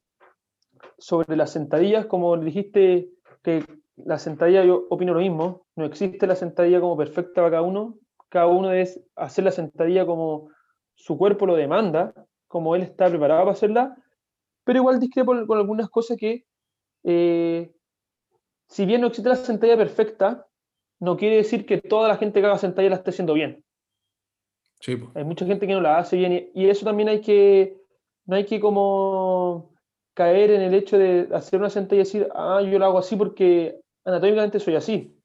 sobre 0.96 1.36
las 1.36 1.50
sentadillas, 1.52 2.06
como 2.06 2.34
dijiste 2.38 3.10
que 3.42 3.62
la 3.96 4.18
sentadilla, 4.18 4.64
yo 4.64 4.86
opino 4.88 5.12
lo 5.12 5.20
mismo, 5.20 5.66
no 5.76 5.84
existe 5.84 6.26
la 6.26 6.36
sentadilla 6.36 6.80
como 6.80 6.96
perfecta 6.96 7.42
para 7.42 7.50
cada 7.50 7.62
uno, 7.64 7.98
cada 8.30 8.46
uno 8.46 8.72
es 8.72 8.98
hacer 9.14 9.44
la 9.44 9.50
sentadilla 9.50 10.06
como 10.06 10.48
su 10.94 11.18
cuerpo 11.18 11.44
lo 11.44 11.54
demanda, 11.54 12.14
como 12.46 12.74
él 12.74 12.80
está 12.80 13.10
preparado 13.10 13.42
para 13.42 13.52
hacerla, 13.52 13.94
pero 14.64 14.78
igual 14.78 15.00
discrepo 15.00 15.34
con 15.46 15.58
algunas 15.58 15.90
cosas 15.90 16.16
que, 16.16 16.46
eh, 17.04 17.70
si 18.68 18.86
bien 18.86 19.02
no 19.02 19.08
existe 19.08 19.28
la 19.28 19.36
sentadilla 19.36 19.76
perfecta, 19.76 20.46
no 20.98 21.18
quiere 21.18 21.36
decir 21.36 21.66
que 21.66 21.76
toda 21.76 22.08
la 22.08 22.16
gente 22.16 22.40
que 22.40 22.46
haga 22.46 22.56
sentadilla 22.56 22.92
la 22.92 22.96
esté 22.96 23.10
haciendo 23.10 23.34
bien. 23.34 23.62
Sí. 24.80 24.96
Hay 25.14 25.24
mucha 25.24 25.44
gente 25.44 25.66
que 25.66 25.72
no 25.72 25.80
la 25.80 25.98
hace 25.98 26.16
bien 26.16 26.32
y, 26.32 26.50
y 26.54 26.68
eso 26.68 26.84
también 26.84 27.08
hay 27.08 27.20
que, 27.20 27.78
no 28.26 28.36
hay 28.36 28.44
que 28.44 28.60
como 28.60 29.74
caer 30.18 30.50
en 30.50 30.62
el 30.62 30.74
hecho 30.74 30.98
de 30.98 31.28
hacer 31.32 31.60
una 31.60 31.70
sentadilla 31.70 32.02
y 32.02 32.04
decir, 32.04 32.28
ah, 32.34 32.60
yo 32.60 32.78
lo 32.78 32.84
hago 32.84 32.98
así 32.98 33.14
porque 33.14 33.80
anatómicamente 34.04 34.58
soy 34.58 34.74
así. 34.74 35.16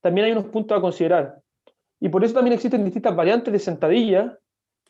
También 0.00 0.26
hay 0.26 0.32
unos 0.32 0.46
puntos 0.46 0.76
a 0.76 0.80
considerar. 0.80 1.40
Y 2.00 2.08
por 2.08 2.24
eso 2.24 2.34
también 2.34 2.54
existen 2.54 2.84
distintas 2.84 3.14
variantes 3.14 3.52
de 3.52 3.58
sentadilla 3.58 4.38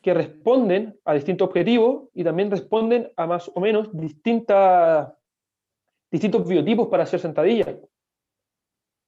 que 0.01 0.13
responden 0.13 0.99
a 1.05 1.13
distintos 1.13 1.47
objetivos 1.47 2.09
y 2.13 2.23
también 2.23 2.49
responden 2.49 3.11
a 3.15 3.27
más 3.27 3.51
o 3.53 3.59
menos 3.59 3.89
distintas, 3.95 5.13
distintos 6.11 6.47
biotipos 6.47 6.87
para 6.87 7.03
hacer 7.03 7.19
sentadillas. 7.19 7.75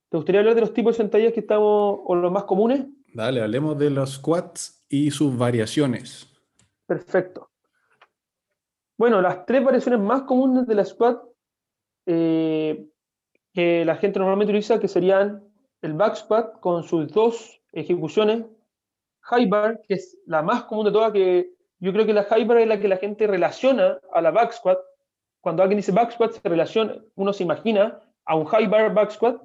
¿Te 0.09 0.17
gustaría 0.17 0.41
hablar 0.41 0.55
de 0.55 0.61
los 0.61 0.73
tipos 0.73 0.95
de 0.95 1.03
sentadillas 1.03 1.33
que 1.33 1.41
estamos, 1.41 2.01
o 2.03 2.15
los 2.15 2.31
más 2.31 2.43
comunes? 2.43 2.85
Dale, 3.13 3.41
hablemos 3.41 3.77
de 3.77 3.89
los 3.89 4.13
squats 4.13 4.78
y 4.89 5.11
sus 5.11 5.37
variaciones. 5.37 6.27
Perfecto. 6.85 7.49
Bueno, 8.97 9.21
las 9.21 9.45
tres 9.45 9.63
variaciones 9.63 10.01
más 10.01 10.23
comunes 10.23 10.67
de 10.67 10.75
la 10.75 10.83
squat 10.83 11.21
eh, 12.05 12.89
que 13.53 13.85
la 13.85 13.95
gente 13.95 14.19
normalmente 14.19 14.51
utiliza, 14.51 14.79
que 14.79 14.87
serían 14.87 15.43
el 15.81 15.93
back 15.93 16.15
squat 16.15 16.59
con 16.59 16.83
sus 16.83 17.07
dos 17.11 17.61
ejecuciones, 17.71 18.45
high 19.21 19.47
bar, 19.47 19.81
que 19.87 19.93
es 19.93 20.17
la 20.25 20.41
más 20.41 20.63
común 20.63 20.85
de 20.85 20.91
todas, 20.91 21.13
que 21.13 21.53
yo 21.79 21.93
creo 21.93 22.05
que 22.05 22.13
la 22.13 22.23
high 22.23 22.45
bar 22.45 22.57
es 22.57 22.67
la 22.67 22.79
que 22.79 22.87
la 22.87 22.97
gente 22.97 23.27
relaciona 23.27 23.99
a 24.11 24.21
la 24.21 24.31
back 24.31 24.51
squat. 24.51 24.79
Cuando 25.39 25.63
alguien 25.63 25.77
dice 25.77 25.91
back 25.91 26.11
squat, 26.11 26.33
se 26.33 26.49
relaciona, 26.49 26.95
uno 27.15 27.31
se 27.31 27.43
imagina 27.43 28.01
a 28.25 28.35
un 28.35 28.45
high 28.45 28.67
bar 28.67 28.93
back 28.93 29.11
squat 29.11 29.41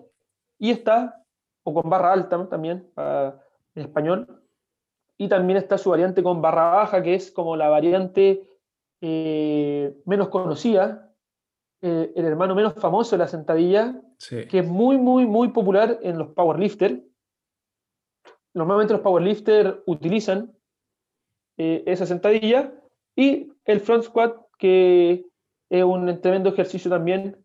y 0.58 0.70
está, 0.70 1.22
o 1.62 1.74
con 1.74 1.88
barra 1.88 2.12
alta 2.12 2.48
también, 2.48 2.90
en 2.96 3.82
español, 3.82 4.43
y 5.16 5.28
también 5.28 5.56
está 5.58 5.78
su 5.78 5.90
variante 5.90 6.22
con 6.22 6.42
barra 6.42 6.70
baja, 6.70 7.02
que 7.02 7.14
es 7.14 7.30
como 7.30 7.56
la 7.56 7.68
variante 7.68 8.48
eh, 9.00 9.94
menos 10.06 10.28
conocida, 10.28 11.12
eh, 11.82 12.12
el 12.16 12.24
hermano 12.24 12.54
menos 12.54 12.74
famoso 12.74 13.16
de 13.16 13.18
la 13.18 13.28
sentadilla, 13.28 14.00
Sí. 14.16 14.46
que 14.46 14.60
es 14.60 14.66
muy, 14.66 14.96
muy, 14.96 15.26
muy 15.26 15.48
popular 15.48 15.98
en 16.02 16.18
los 16.18 16.28
powerlifters. 16.28 17.00
Normalmente 18.54 18.94
los 18.94 19.02
powerlifters 19.02 19.78
utilizan 19.86 20.56
eh, 21.58 21.82
esa 21.86 22.06
sentadilla 22.06 22.72
y 23.14 23.52
el 23.64 23.80
front 23.80 24.04
squat, 24.04 24.36
que 24.58 25.26
es 25.68 25.84
un 25.84 26.20
tremendo 26.20 26.48
ejercicio 26.50 26.90
también, 26.90 27.36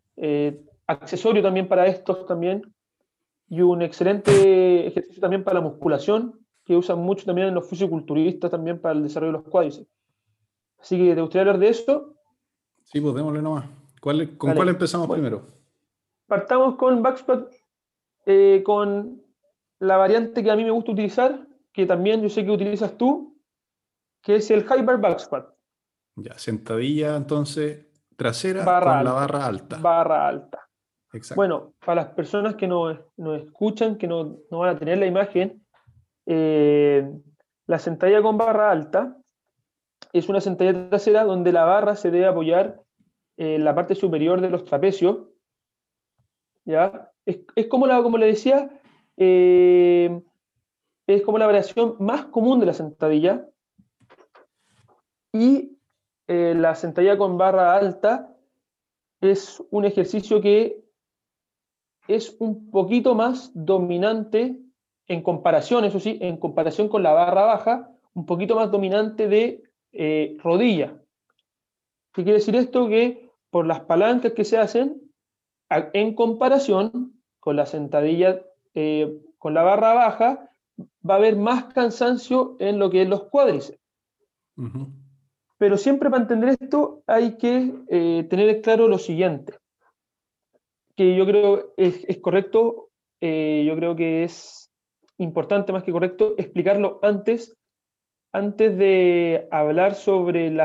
accesorio 0.88 1.41
también 1.41 1.67
para 1.67 1.88
estos 1.88 2.26
también, 2.26 2.74
y 3.49 3.61
un 3.61 3.82
excelente 3.82 4.88
ejercicio 4.88 5.22
también 5.22 5.43
para 5.43 5.55
la 5.59 5.65
musculación, 5.65 6.39
que 6.70 6.78
usan 6.78 6.99
mucho 6.99 7.26
también 7.26 7.51
los 7.51 7.67
fisiculturistas 7.67 8.51
también 8.51 8.80
para 8.80 8.93
el 8.93 9.01
desarrollo 9.01 9.32
de 9.32 9.38
los 9.39 9.47
cuádriceps. 9.49 9.89
Así 10.78 10.99
que 10.99 11.15
te 11.15 11.22
gustaría 11.22 11.41
hablar 11.41 11.57
de 11.57 11.70
eso. 11.70 12.13
Sí, 12.84 13.01
pues 13.01 13.15
démosle 13.15 13.41
nomás. 13.41 13.65
¿Cuál, 13.99 14.38
¿Con 14.38 14.49
Dale. 14.49 14.57
cuál 14.57 14.70
empezamos 14.70 15.07
Bueno. 15.07 15.24
primero? 15.24 15.47
Partamos 16.28 16.76
con 16.76 17.01
back 17.01 17.17
squat, 17.17 17.51
eh, 18.28 18.61
con 18.63 19.20
la 19.80 19.97
variante 19.97 20.43
que 20.43 20.51
a 20.51 20.55
mí 20.55 20.63
me 20.63 20.70
gusta 20.70 20.91
utilizar, 20.91 21.47
que 21.74 21.88
también 21.88 22.22
yo 22.22 22.30
sé 22.30 22.45
que 22.45 22.51
utilizas 22.51 22.95
tú, 22.99 23.36
que 24.22 24.36
es 24.36 24.51
el 24.51 24.63
high 24.65 24.84
bar 24.86 25.01
back 25.01 25.17
squat, 25.22 25.49
Ya, 26.17 26.38
sentadilla 26.38 27.15
entonces 27.15 27.88
trasera 28.15 28.63
Barra 28.63 28.97
con 28.97 29.05
la 29.05 29.09
alta. 29.11 29.15
barra 29.26 29.45
alta. 29.47 29.78
barra 29.80 30.28
alta. 30.28 30.70
Exacto. 31.13 31.36
Bueno, 31.39 31.74
para 31.84 32.03
las 32.03 32.11
personas 32.13 32.53
que 32.53 32.67
nos, 32.67 32.95
nos 33.17 33.41
escuchan, 33.41 33.97
que 33.97 34.07
no, 34.07 34.38
no 34.51 34.59
van 34.59 34.76
a 34.76 34.78
tener 34.78 34.99
la 34.99 35.07
imagen, 35.07 35.65
eh, 36.32 37.12
la 37.66 37.80
sentadilla 37.80 38.22
con 38.22 38.38
barra 38.38 38.70
alta 38.70 39.18
es 40.14 40.30
una 40.30 40.42
sentadilla 40.42 40.90
trasera 40.90 41.24
donde 41.24 41.52
la 41.52 41.66
barra 41.66 41.96
se 41.96 42.12
debe 42.12 42.28
apoyar 42.28 42.84
en 43.36 43.64
la 43.66 43.74
parte 43.74 43.96
superior 43.96 44.40
de 44.40 44.52
los 44.52 44.64
trapecios. 44.64 45.28
¿ya? 46.66 47.12
Es, 47.26 47.40
es 47.56 47.66
como, 47.66 47.88
la, 47.88 48.04
como 48.04 48.20
le 48.20 48.28
decía, 48.28 48.70
eh, 49.18 50.22
es 51.08 51.22
como 51.24 51.40
la 51.40 51.48
variación 51.48 51.96
más 52.00 52.26
común 52.26 52.60
de 52.60 52.68
la 52.68 52.74
sentadilla. 52.74 53.48
Y 55.34 55.80
eh, 56.28 56.54
la 56.56 56.76
sentadilla 56.76 57.18
con 57.18 57.40
barra 57.40 57.76
alta 57.76 58.36
es 59.20 59.64
un 59.72 59.86
ejercicio 59.86 60.42
que 60.42 60.84
es 62.08 62.36
un 62.40 62.70
poquito 62.70 63.16
más 63.16 63.52
dominante 63.56 64.60
en 65.10 65.22
comparación, 65.22 65.84
eso 65.84 65.99
sí, 65.99 66.18
en 66.22 66.38
comparación 66.38 66.88
con 66.88 67.03
la 67.03 67.12
barra 67.12 67.43
baja, 67.43 67.89
un 68.14 68.26
poquito 68.26 68.55
más 68.55 68.72
dominante 68.72 69.28
de 69.28 69.64
eh, 69.91 70.38
rodilla. 70.41 70.97
¿Qué 72.14 72.24
quiere 72.24 72.39
decir 72.39 72.55
esto? 72.55 72.88
Que 72.88 73.30
por 73.49 73.66
las 73.68 73.82
palancas 73.82 74.34
que 74.34 74.45
se 74.45 74.57
hacen, 74.57 75.01
en 75.70 76.16
comparación 76.16 77.22
con 77.39 77.55
la 77.55 77.66
sentadilla 77.66 78.41
eh, 78.74 79.20
con 79.38 79.53
la 79.53 79.64
barra 79.64 79.93
baja, 79.93 80.49
va 81.07 81.16
a 81.16 81.18
haber 81.18 81.36
más 81.36 81.66
cansancio 81.74 82.55
en 82.60 82.78
lo 82.80 82.89
que 82.89 83.01
es 83.01 83.10
los 83.10 83.24
cuádriceps. 83.30 83.80
Pero 85.57 85.78
siempre 85.78 86.10
para 86.10 86.22
entender 86.22 86.57
esto 86.60 87.03
hay 87.07 87.38
que 87.38 87.74
eh, 87.89 88.28
tener 88.30 88.62
claro 88.62 88.88
lo 88.88 88.97
siguiente, 88.97 89.53
que 90.95 91.16
yo 91.16 91.26
creo 91.26 91.74
es, 91.78 92.03
es 92.07 92.18
correcto, 92.20 92.89
eh, 93.22 93.64
yo 93.66 93.76
creo 93.76 93.95
que 93.95 94.24
es 94.24 94.68
importante 95.20 95.72
más 95.72 95.84
que 95.84 95.91
correcto 95.91 96.36
explicarlo 96.38 96.99
antes, 97.01 97.55
antes 98.32 98.78
de 98.78 99.47
hablar 99.51 99.95
sobre 99.95 100.55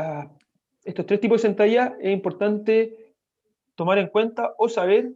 estos 0.83 1.05
tres 1.05 1.19
tipos 1.19 1.41
de 1.41 1.47
sentadilla, 1.47 1.97
es 1.99 2.11
importante 2.11 3.13
tomar 3.75 3.97
en 3.97 4.07
cuenta 4.07 4.53
o 4.57 4.69
saber 4.69 5.11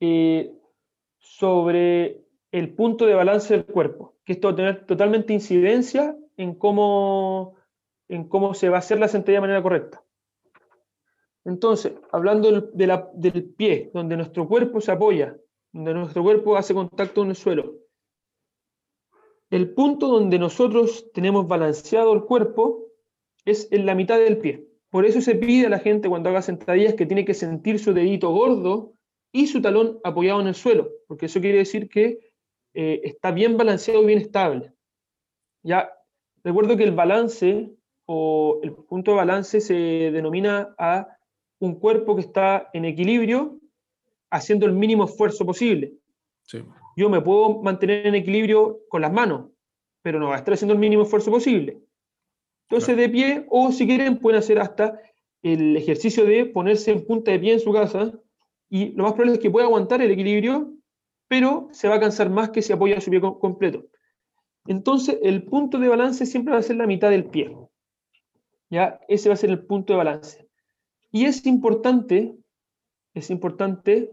eh, 0.00 0.52
sobre 1.18 2.24
el 2.52 2.74
punto 2.74 3.06
de 3.06 3.14
balance 3.14 3.52
del 3.54 3.66
cuerpo, 3.66 4.14
que 4.24 4.34
esto 4.34 4.48
va 4.48 4.52
a 4.52 4.56
tener 4.56 4.86
totalmente 4.86 5.32
incidencia 5.32 6.16
en 6.36 6.54
cómo 6.54 7.54
en 8.08 8.28
cómo 8.28 8.54
se 8.54 8.68
va 8.68 8.76
a 8.76 8.78
hacer 8.78 9.00
la 9.00 9.08
sentadilla 9.08 9.38
de 9.38 9.48
manera 9.48 9.62
correcta. 9.62 10.02
Entonces, 11.44 11.94
hablando 12.12 12.60
de 12.60 13.04
del 13.14 13.44
pie, 13.54 13.90
donde 13.92 14.16
nuestro 14.16 14.46
cuerpo 14.48 14.80
se 14.80 14.92
apoya, 14.92 15.36
donde 15.72 15.94
nuestro 15.94 16.22
cuerpo 16.22 16.56
hace 16.56 16.74
contacto 16.74 17.20
con 17.20 17.30
el 17.30 17.36
suelo, 17.36 17.74
el 19.50 19.74
punto 19.74 20.08
donde 20.08 20.38
nosotros 20.38 21.10
tenemos 21.12 21.46
balanceado 21.46 22.12
el 22.12 22.24
cuerpo 22.24 22.86
es 23.44 23.68
en 23.70 23.86
la 23.86 23.94
mitad 23.94 24.18
del 24.18 24.38
pie. 24.38 24.66
Por 24.90 25.04
eso 25.06 25.20
se 25.20 25.34
pide 25.34 25.66
a 25.66 25.70
la 25.70 25.78
gente 25.78 26.08
cuando 26.08 26.30
haga 26.30 26.42
sentadillas 26.42 26.94
que 26.94 27.06
tiene 27.06 27.24
que 27.24 27.34
sentir 27.34 27.78
su 27.78 27.92
dedito 27.92 28.30
gordo 28.30 28.94
y 29.32 29.46
su 29.46 29.60
talón 29.60 30.00
apoyado 30.04 30.40
en 30.40 30.48
el 30.48 30.54
suelo, 30.54 30.90
porque 31.06 31.26
eso 31.26 31.40
quiere 31.40 31.58
decir 31.58 31.88
que 31.88 32.18
eh, 32.74 33.00
está 33.04 33.30
bien 33.30 33.56
balanceado 33.56 34.02
y 34.02 34.06
bien 34.06 34.18
estable. 34.20 34.72
Ya, 35.62 35.92
recuerdo 36.42 36.76
que 36.76 36.84
el 36.84 36.92
balance 36.92 37.70
o 38.06 38.60
el 38.62 38.72
punto 38.72 39.12
de 39.12 39.16
balance 39.16 39.60
se 39.60 39.74
denomina 39.74 40.74
a 40.78 41.08
un 41.58 41.78
cuerpo 41.78 42.14
que 42.14 42.22
está 42.22 42.70
en 42.72 42.84
equilibrio 42.84 43.58
haciendo 44.30 44.66
el 44.66 44.72
mínimo 44.72 45.04
esfuerzo 45.04 45.44
posible. 45.44 45.92
Sí. 46.42 46.62
Yo 46.96 47.08
me 47.10 47.20
puedo 47.20 47.60
mantener 47.62 48.06
en 48.06 48.14
equilibrio 48.14 48.80
con 48.88 49.02
las 49.02 49.12
manos, 49.12 49.50
pero 50.02 50.18
no 50.18 50.28
va 50.28 50.34
a 50.36 50.38
estar 50.38 50.54
haciendo 50.54 50.72
el 50.74 50.80
mínimo 50.80 51.02
esfuerzo 51.02 51.30
posible. 51.30 51.78
Entonces, 52.68 52.94
Claro. 52.94 53.02
de 53.02 53.08
pie, 53.10 53.46
o 53.50 53.70
si 53.70 53.86
quieren, 53.86 54.18
pueden 54.18 54.38
hacer 54.38 54.58
hasta 54.58 54.98
el 55.42 55.76
ejercicio 55.76 56.24
de 56.24 56.46
ponerse 56.46 56.90
en 56.90 57.04
punta 57.06 57.30
de 57.30 57.38
pie 57.38 57.52
en 57.52 57.60
su 57.60 57.72
casa, 57.72 58.12
y 58.68 58.86
lo 58.92 59.04
más 59.04 59.12
probable 59.12 59.34
es 59.34 59.38
que 59.38 59.50
pueda 59.50 59.66
aguantar 59.66 60.00
el 60.02 60.10
equilibrio, 60.10 60.72
pero 61.28 61.68
se 61.70 61.88
va 61.88 61.96
a 61.96 62.00
cansar 62.00 62.30
más 62.30 62.50
que 62.50 62.62
si 62.62 62.72
apoya 62.72 63.00
su 63.00 63.10
pie 63.10 63.20
co- 63.20 63.38
completo. 63.38 63.86
Entonces, 64.66 65.18
el 65.22 65.44
punto 65.44 65.78
de 65.78 65.88
balance 65.88 66.26
siempre 66.26 66.52
va 66.54 66.58
a 66.58 66.62
ser 66.62 66.76
la 66.76 66.86
mitad 66.86 67.10
del 67.10 67.26
pie. 67.26 67.56
¿Ya? 68.70 69.00
Ese 69.06 69.28
va 69.28 69.34
a 69.34 69.36
ser 69.38 69.50
el 69.50 69.64
punto 69.64 69.92
de 69.92 69.98
balance. 69.98 70.48
Y 71.12 71.26
es 71.26 71.46
importante, 71.46 72.34
es 73.14 73.30
importante 73.30 74.10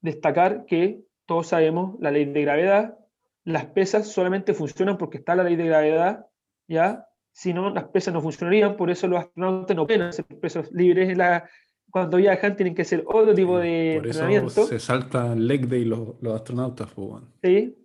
destacar 0.00 0.64
que 0.64 1.02
todos 1.32 1.46
sabemos 1.46 1.96
la 1.98 2.10
ley 2.10 2.26
de 2.26 2.42
gravedad, 2.42 2.98
las 3.44 3.64
pesas 3.64 4.06
solamente 4.06 4.52
funcionan 4.52 4.98
porque 4.98 5.16
está 5.16 5.34
la 5.34 5.44
ley 5.44 5.56
de 5.56 5.64
gravedad, 5.64 6.26
¿ya? 6.68 7.06
Si 7.30 7.54
no, 7.54 7.70
las 7.70 7.84
pesas 7.84 8.12
no 8.12 8.20
funcionarían, 8.20 8.76
por 8.76 8.90
eso 8.90 9.08
los 9.08 9.20
astronautas 9.20 9.74
no 9.74 9.86
pueden 9.86 10.02
hacer 10.02 10.26
pesos 10.26 10.70
libres 10.72 11.08
en 11.08 11.16
la- 11.16 11.48
cuando 11.90 12.18
viajan, 12.18 12.54
tienen 12.54 12.74
que 12.74 12.82
hacer 12.82 13.02
otro 13.06 13.34
tipo 13.34 13.58
de 13.58 13.94
Por 13.96 14.06
eso 14.08 14.66
se 14.66 14.78
saltan 14.78 15.46
leg 15.46 15.66
day 15.68 15.86
los, 15.86 16.20
los 16.20 16.34
astronautas. 16.34 16.90
pues. 16.94 17.22
¿sí? 17.42 17.78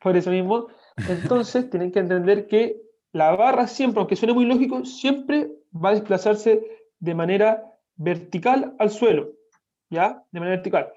Por 0.00 0.16
eso 0.16 0.30
mismo. 0.30 0.68
Entonces, 1.08 1.68
tienen 1.70 1.90
que 1.90 1.98
entender 1.98 2.46
que 2.46 2.80
la 3.12 3.34
barra 3.34 3.66
siempre, 3.66 3.98
aunque 3.98 4.14
suene 4.14 4.32
muy 4.34 4.44
lógico, 4.44 4.84
siempre 4.84 5.50
va 5.74 5.88
a 5.90 5.94
desplazarse 5.94 6.64
de 7.00 7.14
manera 7.16 7.64
vertical 7.96 8.74
al 8.78 8.90
suelo, 8.90 9.32
¿ya? 9.90 10.22
De 10.30 10.38
manera 10.40 10.56
vertical. 10.58 10.92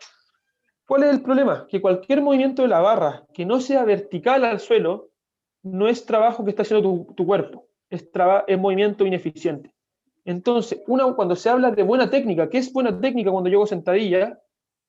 ¿Cuál 0.86 1.04
es 1.04 1.10
el 1.10 1.22
problema? 1.22 1.68
Que 1.68 1.82
cualquier 1.82 2.22
movimiento 2.22 2.62
de 2.62 2.68
la 2.68 2.80
barra 2.80 3.26
que 3.34 3.46
no 3.46 3.60
sea 3.60 3.84
vertical 3.86 4.46
al 4.46 4.60
suelo 4.60 5.10
no 5.64 5.88
es 5.88 6.06
trabajo 6.06 6.44
que 6.44 6.52
está 6.52 6.62
haciendo 6.62 7.08
tu, 7.16 7.26
cuerpo, 7.26 7.68
es, 7.90 8.08
es 8.48 8.60
movimiento 8.60 9.06
ineficiente. 9.06 9.74
Entonces, 10.24 10.82
cuando 10.86 11.36
se 11.36 11.50
habla 11.50 11.72
de 11.72 11.84
buena 11.84 12.10
técnica, 12.10 12.50
¿qué 12.50 12.60
es 12.60 12.72
buena 12.72 13.00
técnica 13.00 13.32
cuando 13.32 13.50
yo 13.50 13.58
hago 13.58 13.68
sentadilla 13.68 14.40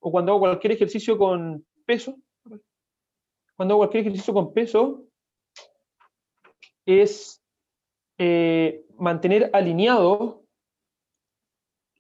o 0.01 0.11
cuando 0.11 0.33
hago 0.33 0.41
cualquier 0.41 0.75
ejercicio 0.75 1.17
con 1.17 1.65
peso? 1.87 2.17
Cuando 3.57 3.75
hago 3.75 3.81
cualquier 3.81 4.03
ejercicio 4.03 4.35
con 4.35 4.53
peso, 4.53 5.05
es 6.85 7.43
eh, 8.19 8.85
mantener 8.99 9.51
alineado 9.53 10.43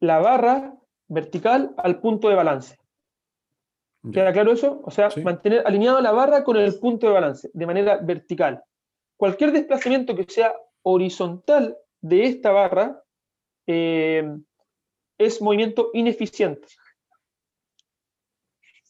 la 0.01 0.19
barra 0.19 0.75
vertical 1.09 1.75
al 1.79 2.01
punto 2.01 2.29
de 2.29 2.35
balance. 2.35 2.77
¿Queda 4.13 4.33
claro 4.33 4.53
eso? 4.53 4.81
O 4.85 4.91
sea, 4.91 5.11
Sí. 5.11 5.21
mantener 5.23 5.63
alineado 5.67 6.01
la 6.01 6.13
barra 6.13 6.45
con 6.45 6.57
el 6.57 6.79
punto 6.79 7.07
de 7.07 7.13
balance, 7.13 7.51
de 7.53 7.67
manera 7.67 7.97
vertical. 7.97 8.63
Cualquier 9.17 9.53
desplazamiento 9.53 10.15
que 10.15 10.25
sea 10.25 10.55
horizontal 10.83 11.77
de 12.01 12.25
esta 12.25 12.53
barra 12.53 13.03
eh, 13.67 14.25
es 15.19 15.43
movimiento 15.43 15.91
ineficiente. 15.95 16.69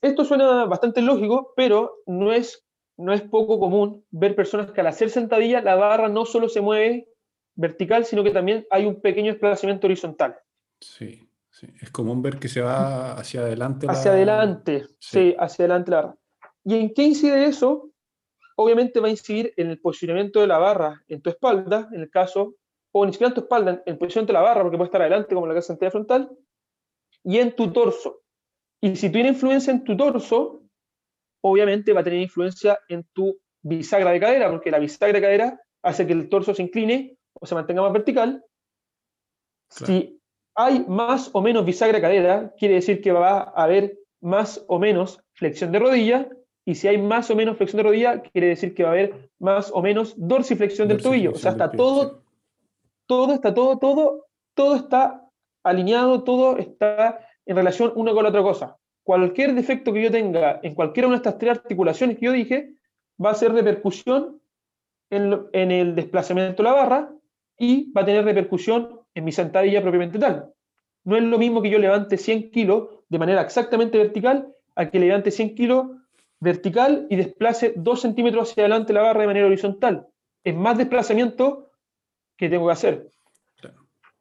Esto 0.02 0.24
suena 0.24 0.66
bastante 0.66 1.00
lógico, 1.00 1.52
pero 1.56 1.96
no 2.06 2.32
es, 2.32 2.66
no 2.98 3.12
es 3.12 3.22
poco 3.22 3.58
común 3.58 4.04
ver 4.10 4.36
personas 4.36 4.70
que 4.70 4.80
al 4.80 4.88
hacer 4.88 5.10
sentadilla 5.10 5.62
la 5.62 5.76
barra 5.76 6.08
no 6.08 6.26
solo 6.26 6.48
se 6.48 6.60
mueve 6.60 7.08
vertical, 7.54 8.04
sino 8.04 8.22
que 8.22 8.30
también 8.30 8.66
hay 8.70 8.84
un 8.84 9.00
pequeño 9.00 9.32
desplazamiento 9.32 9.86
horizontal. 9.86 10.36
Sí, 10.80 11.25
sí. 11.58 11.66
Es 11.80 11.90
común 11.90 12.20
ver 12.22 12.38
que 12.38 12.48
se 12.48 12.60
va 12.60 13.12
hacia 13.12 13.40
adelante. 13.40 13.86
hacia 13.88 14.10
la- 14.12 14.16
adelante, 14.16 14.84
Sí. 14.98 15.30
sí, 15.30 15.36
hacia 15.38 15.64
adelante 15.64 15.90
la 15.90 15.96
barra. 16.02 16.16
¿Y 16.64 16.74
en 16.76 16.92
qué 16.94 17.02
incide 17.04 17.46
eso? 17.46 17.90
Obviamente 18.56 19.00
va 19.00 19.08
a 19.08 19.10
incidir 19.10 19.52
en 19.56 19.68
el 19.70 19.80
posicionamiento 19.80 20.40
de 20.40 20.46
la 20.46 20.58
barra 20.58 21.02
en 21.08 21.20
tu 21.22 21.30
espalda, 21.30 21.88
en 21.92 22.00
el 22.00 22.10
caso, 22.10 22.54
o 22.92 23.04
ni 23.04 23.12
siquiera 23.12 23.28
en 23.28 23.34
tu 23.34 23.40
espalda, 23.42 23.70
en 23.72 23.82
el 23.86 23.98
posicionamiento 23.98 24.32
de 24.32 24.38
la 24.38 24.44
barra, 24.48 24.62
porque 24.62 24.76
puede 24.78 24.86
estar 24.88 25.00
adelante 25.02 25.34
como 25.34 25.46
la 25.46 25.54
casa 25.54 25.68
sentadilla 25.68 25.90
frontal, 25.92 26.30
y 27.22 27.38
en 27.38 27.54
tu 27.54 27.72
torso. 27.72 28.22
Y 28.80 28.96
si 28.96 29.10
tiene 29.10 29.28
influencia 29.30 29.72
en 29.72 29.84
tu 29.84 29.96
torso, 29.96 30.62
obviamente 31.42 31.92
va 31.92 32.00
a 32.00 32.04
tener 32.04 32.20
influencia 32.20 32.78
en 32.88 33.04
tu 33.12 33.38
bisagra 33.62 34.10
de 34.12 34.20
cadera, 34.20 34.50
porque 34.50 34.70
la 34.70 34.78
bisagra 34.78 35.12
de 35.18 35.20
cadera 35.22 35.60
hace 35.82 36.06
que 36.06 36.12
el 36.14 36.28
torso 36.28 36.54
se 36.54 36.62
incline 36.62 37.16
o 37.34 37.46
se 37.46 37.54
mantenga 37.54 37.82
más 37.82 37.92
vertical. 37.92 38.42
Claro. 39.68 39.86
Si 39.92 40.15
hay 40.56 40.84
más 40.88 41.30
o 41.34 41.42
menos 41.42 41.64
bisagra 41.64 41.98
de 41.98 42.02
cadera, 42.02 42.54
quiere 42.58 42.76
decir 42.76 43.02
que 43.02 43.12
va 43.12 43.52
a 43.54 43.62
haber 43.62 43.98
más 44.22 44.64
o 44.68 44.78
menos 44.78 45.22
flexión 45.34 45.70
de 45.70 45.78
rodilla, 45.78 46.28
y 46.64 46.74
si 46.74 46.88
hay 46.88 46.98
más 46.98 47.30
o 47.30 47.36
menos 47.36 47.58
flexión 47.58 47.76
de 47.76 47.82
rodilla, 47.84 48.22
quiere 48.22 48.48
decir 48.48 48.74
que 48.74 48.82
va 48.82 48.88
a 48.88 48.92
haber 48.92 49.30
más 49.38 49.70
o 49.72 49.82
menos 49.82 50.14
dorsiflexión 50.16 50.88
del 50.88 51.00
tobillo. 51.00 51.32
O 51.32 51.36
sea, 51.36 51.52
está 51.52 51.70
todo, 51.70 52.24
todo 53.06 53.34
está 53.34 53.54
todo, 53.54 53.78
todo, 53.78 54.26
todo 54.54 54.74
está 54.74 55.22
alineado, 55.62 56.24
todo 56.24 56.56
está 56.56 57.20
en 57.44 57.56
relación 57.56 57.92
una 57.94 58.12
con 58.12 58.24
la 58.24 58.30
otra 58.30 58.42
cosa. 58.42 58.78
Cualquier 59.04 59.54
defecto 59.54 59.92
que 59.92 60.02
yo 60.02 60.10
tenga 60.10 60.58
en 60.62 60.74
cualquiera 60.74 61.08
de 61.08 61.16
estas 61.16 61.38
tres 61.38 61.58
articulaciones 61.58 62.18
que 62.18 62.26
yo 62.26 62.32
dije, 62.32 62.74
va 63.24 63.30
a 63.30 63.34
ser 63.34 63.52
repercusión 63.52 64.40
en 65.10 65.70
el 65.70 65.94
desplazamiento 65.94 66.64
de 66.64 66.68
la 66.68 66.74
barra 66.74 67.12
y 67.56 67.92
va 67.92 68.00
a 68.00 68.04
tener 68.04 68.24
repercusión 68.24 69.05
en 69.16 69.24
mi 69.24 69.32
sentadilla 69.32 69.80
propiamente 69.80 70.18
tal. 70.18 70.52
No 71.04 71.16
es 71.16 71.22
lo 71.22 71.38
mismo 71.38 71.62
que 71.62 71.70
yo 71.70 71.78
levante 71.78 72.18
100 72.18 72.50
kilos 72.50 72.88
de 73.08 73.18
manera 73.18 73.40
exactamente 73.40 73.96
vertical 73.96 74.54
a 74.74 74.90
que 74.90 75.00
levante 75.00 75.30
100 75.30 75.54
kilos 75.54 75.86
vertical 76.38 77.06
y 77.08 77.16
desplace 77.16 77.72
2 77.76 78.00
centímetros 78.00 78.50
hacia 78.50 78.64
adelante 78.64 78.92
la 78.92 79.00
barra 79.00 79.22
de 79.22 79.26
manera 79.26 79.46
horizontal. 79.46 80.06
Es 80.44 80.54
más 80.54 80.76
desplazamiento 80.76 81.70
que 82.36 82.50
tengo 82.50 82.66
que 82.66 82.72
hacer. 82.72 83.10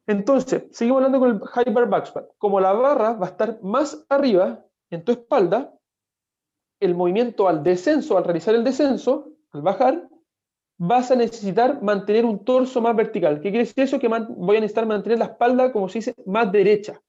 Entonces, 0.06 0.64
seguimos 0.70 1.04
hablando 1.04 1.18
con 1.18 1.30
el 1.30 1.40
high 1.40 1.72
bar. 1.74 2.04
Como 2.38 2.58
la 2.58 2.72
barra 2.72 3.12
va 3.12 3.26
a 3.26 3.30
estar 3.30 3.58
más 3.62 4.06
arriba 4.08 4.64
en 4.88 5.04
tu 5.04 5.12
espalda, 5.12 5.74
el 6.80 6.94
movimiento 6.94 7.48
al 7.48 7.62
descenso, 7.62 8.16
al 8.16 8.24
realizar 8.24 8.54
el 8.54 8.64
descenso, 8.64 9.28
al 9.52 9.60
bajar, 9.60 10.08
vas 10.78 11.10
a 11.10 11.16
necesitar 11.16 11.82
mantener 11.82 12.24
un 12.24 12.44
torso 12.44 12.80
más 12.80 12.94
vertical. 12.94 13.36
¿Qué 13.36 13.50
quiere 13.50 13.58
decir 13.64 13.82
eso? 13.84 13.98
Que 13.98 14.08
voy 14.08 14.56
a 14.56 14.60
necesitar 14.60 14.86
mantener 14.86 15.18
la 15.18 15.26
espalda, 15.26 15.72
como 15.72 15.88
se 15.88 15.98
dice, 16.00 16.14
más 16.26 16.52
derecha. 16.52 17.00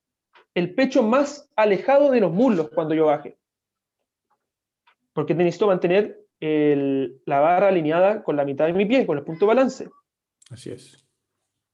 El 0.54 0.74
pecho 0.74 1.04
más 1.04 1.50
alejado 1.56 2.10
de 2.12 2.22
los 2.22 2.32
muslos 2.32 2.70
cuando 2.74 2.96
yo 2.96 3.06
baje. 3.08 3.38
Porque 5.14 5.34
necesito 5.34 5.68
mantener 5.68 6.20
el- 6.40 7.22
la 7.26 7.40
barra 7.40 7.68
alineada 7.70 8.24
con 8.24 8.36
la 8.36 8.46
mitad 8.46 8.66
de 8.68 8.74
mi 8.74 8.86
pie, 8.86 9.06
con 9.06 9.18
el 9.18 9.24
punto 9.24 9.46
de 9.46 9.48
balance 9.48 9.90
Así 10.52 10.70
es. 10.72 11.04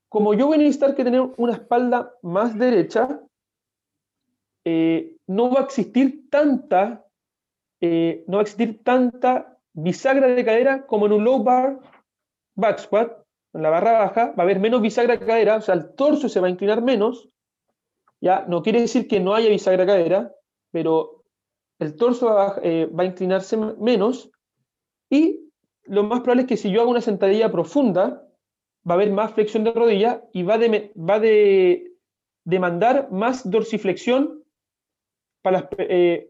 como 0.10 0.34
yo 0.34 0.48
voy 0.48 0.56
a 0.56 0.60
necesitar 0.60 0.96
que 0.96 1.04
tener 1.04 1.22
una 1.38 1.54
espalda 1.54 2.14
más 2.22 2.58
derecha, 2.58 3.20
eh, 4.66 5.18
no 5.28 5.52
va 5.52 5.62
a 5.62 5.64
existir 5.64 6.30
tanta, 6.30 7.06
eh, 7.82 8.24
no 8.28 8.38
va 8.38 8.40
a 8.40 8.44
existir 8.44 8.82
tanta 8.84 9.53
bisagra 9.74 10.28
de 10.28 10.46
cadera 10.46 10.86
como 10.86 11.06
en 11.06 11.14
un 11.14 11.24
low 11.24 11.44
bar 11.44 11.80
back 12.56 12.80
squat, 12.80 13.12
en 13.54 13.62
la 13.62 13.70
barra 13.70 13.94
baja, 13.94 14.26
va 14.32 14.36
a 14.38 14.42
haber 14.44 14.60
menos 14.60 14.82
bisagra 14.82 15.18
de 15.18 15.26
cadera, 15.26 15.58
o 15.58 15.62
sea, 15.62 15.76
el 15.76 15.94
torso 15.96 16.30
se 16.30 16.40
va 16.40 16.48
a 16.48 16.52
inclinar 16.52 16.82
menos, 16.82 17.30
ya, 18.22 18.46
no 18.48 18.62
quiere 18.62 18.82
decir 18.82 19.08
que 19.08 19.20
no 19.20 19.36
haya 19.36 19.50
bisagra 19.50 19.86
de 19.86 19.92
cadera, 19.92 20.32
pero 20.72 21.24
el 21.80 21.96
torso 21.96 22.28
va, 22.28 22.60
eh, 22.64 22.88
va 22.88 23.04
a 23.04 23.08
inclinarse 23.08 23.58
menos, 23.58 24.32
y 25.10 25.52
lo 25.86 26.04
más 26.04 26.22
probable 26.22 26.44
es 26.44 26.48
que 26.48 26.58
si 26.58 26.72
yo 26.72 26.82
hago 26.82 26.92
una 26.92 27.02
sentadilla 27.02 27.52
profunda, 27.52 28.26
va 28.90 28.94
a 28.94 28.94
haber 28.94 29.12
más 29.12 29.34
flexión 29.34 29.64
de 29.64 29.72
rodilla 29.72 30.24
y 30.34 30.44
va, 30.44 30.58
de, 30.58 30.92
va 30.98 31.20
de 31.20 31.92
demandar 32.46 33.10
más 33.12 33.50
dorsiflexión 33.50 34.44
para 35.42 35.70
eh, 35.78 36.30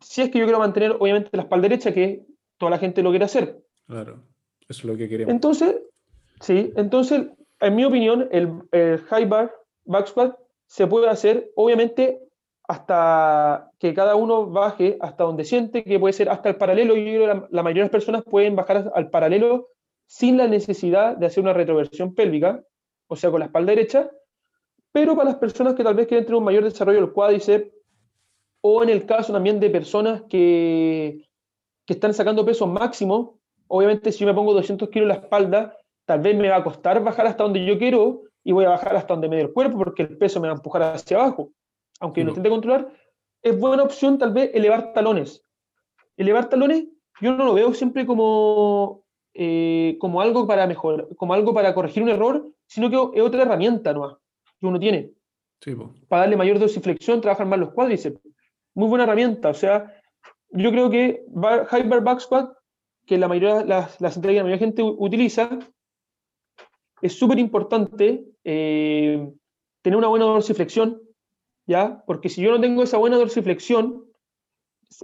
si 0.00 0.22
es 0.22 0.30
que 0.30 0.38
yo 0.38 0.44
quiero 0.44 0.58
mantener 0.58 0.96
obviamente 0.98 1.30
la 1.32 1.42
espalda 1.42 1.68
derecha, 1.68 1.92
que 1.92 2.24
toda 2.58 2.70
la 2.70 2.78
gente 2.78 3.02
lo 3.02 3.10
quiere 3.10 3.24
hacer. 3.24 3.62
Claro. 3.86 4.22
Eso 4.68 4.80
es 4.80 4.84
lo 4.84 4.96
que 4.96 5.08
queremos. 5.08 5.32
Entonces, 5.32 5.76
sí, 6.40 6.72
entonces, 6.76 7.26
en 7.60 7.74
mi 7.74 7.84
opinión, 7.84 8.28
el, 8.32 8.52
el 8.72 8.98
high 8.98 9.26
bar 9.26 9.54
back 9.84 10.06
squat 10.06 10.36
se 10.66 10.86
puede 10.86 11.08
hacer, 11.08 11.50
obviamente, 11.56 12.20
hasta 12.66 13.70
que 13.78 13.92
cada 13.92 14.16
uno 14.16 14.46
baje 14.46 14.96
hasta 15.00 15.24
donde 15.24 15.44
siente, 15.44 15.84
que 15.84 15.98
puede 15.98 16.14
ser 16.14 16.30
hasta 16.30 16.48
el 16.48 16.56
paralelo. 16.56 16.96
Yo 16.96 17.02
creo 17.02 17.20
que 17.20 17.26
la, 17.26 17.48
la 17.50 17.62
mayoría 17.62 17.82
de 17.82 17.86
las 17.86 17.92
personas 17.92 18.22
pueden 18.24 18.56
bajar 18.56 18.90
al 18.94 19.10
paralelo 19.10 19.68
sin 20.06 20.36
la 20.36 20.46
necesidad 20.46 21.16
de 21.16 21.26
hacer 21.26 21.42
una 21.42 21.52
retroversión 21.52 22.14
pélvica, 22.14 22.62
o 23.06 23.16
sea, 23.16 23.30
con 23.30 23.40
la 23.40 23.46
espalda 23.46 23.72
derecha, 23.72 24.10
pero 24.92 25.14
para 25.14 25.30
las 25.30 25.38
personas 25.38 25.74
que 25.74 25.84
tal 25.84 25.94
vez 25.94 26.06
quieren 26.06 26.24
tener 26.24 26.38
un 26.38 26.44
mayor 26.44 26.64
desarrollo 26.64 27.00
del 27.00 27.12
cuádriceps, 27.12 27.70
o 28.60 28.82
en 28.82 28.88
el 28.88 29.04
caso 29.04 29.32
también 29.32 29.60
de 29.60 29.68
personas 29.68 30.22
que, 30.22 31.26
que 31.86 31.94
están 31.94 32.14
sacando 32.14 32.44
peso 32.44 32.66
máximo, 32.66 33.38
obviamente 33.68 34.12
si 34.12 34.20
yo 34.20 34.26
me 34.26 34.34
pongo 34.34 34.52
200 34.54 34.88
kilos 34.88 35.04
en 35.04 35.08
la 35.08 35.24
espalda, 35.24 35.76
tal 36.04 36.20
vez 36.20 36.36
me 36.36 36.48
va 36.48 36.56
a 36.56 36.64
costar 36.64 37.02
bajar 37.02 37.26
hasta 37.26 37.44
donde 37.44 37.64
yo 37.64 37.78
quiero 37.78 38.22
y 38.42 38.52
voy 38.52 38.64
a 38.64 38.70
bajar 38.70 38.96
hasta 38.96 39.14
donde 39.14 39.28
me 39.28 39.36
dé 39.36 39.42
el 39.42 39.52
cuerpo 39.52 39.78
porque 39.78 40.02
el 40.02 40.16
peso 40.18 40.40
me 40.40 40.48
va 40.48 40.54
a 40.54 40.56
empujar 40.56 40.82
hacia 40.82 41.16
abajo. 41.18 41.50
Aunque 42.00 42.20
yo 42.20 42.24
no 42.26 42.30
Sí, 42.30 42.34
po. 42.34 42.40
intente 42.40 42.50
controlar, 42.50 42.92
es 43.42 43.58
buena 43.58 43.82
opción 43.82 44.18
tal 44.18 44.32
vez 44.32 44.50
elevar 44.54 44.92
talones. 44.92 45.42
Elevar 46.16 46.48
talones 46.48 46.84
yo 47.20 47.36
no 47.36 47.44
lo 47.44 47.54
veo 47.54 47.72
siempre 47.74 48.04
como, 48.06 49.04
eh, 49.34 49.96
como 50.00 50.20
algo 50.20 50.46
para 50.46 50.66
mejorar, 50.66 51.06
como 51.16 51.34
algo 51.34 51.54
para 51.54 51.74
corregir 51.74 52.02
un 52.02 52.08
error, 52.08 52.50
sino 52.66 52.90
que 52.90 53.18
es 53.18 53.22
otra 53.24 53.42
herramienta 53.42 53.92
nomás 53.92 54.16
que 54.60 54.66
uno 54.66 54.78
tiene 54.78 55.12
Sí, 55.60 55.74
para 56.08 56.22
darle 56.22 56.36
mayor 56.36 56.58
dosiflexión, 56.58 57.20
trabajar 57.22 57.46
más 57.46 57.58
los 57.58 57.72
cuádriceps. 57.72 58.20
Muy 58.74 58.88
buena 58.88 59.04
herramienta. 59.04 59.48
O 59.48 59.54
sea, 59.54 59.94
yo 60.54 60.70
creo 60.70 60.88
que 60.90 61.24
bar- 61.28 61.66
high 61.66 61.86
bar 61.88 62.02
back 62.02 62.20
squat, 62.20 62.50
que 63.06 63.18
la 63.18 63.28
mayoría, 63.28 63.64
la, 63.64 63.90
la 63.98 64.10
sentadilla 64.10 64.38
que 64.40 64.42
la 64.42 64.44
mayoría 64.44 64.58
de 64.60 64.64
gente 64.66 64.82
utiliza, 64.82 65.58
es 67.02 67.12
súper 67.18 67.38
importante 67.38 68.24
eh, 68.44 69.30
tener 69.82 69.96
una 69.96 70.08
buena 70.08 70.24
dorsiflexión, 70.24 71.02
¿ya? 71.66 72.02
Porque 72.06 72.28
si 72.28 72.40
yo 72.42 72.50
no 72.50 72.60
tengo 72.60 72.82
esa 72.82 72.96
buena 72.98 73.16
dorsiflexión, 73.18 74.04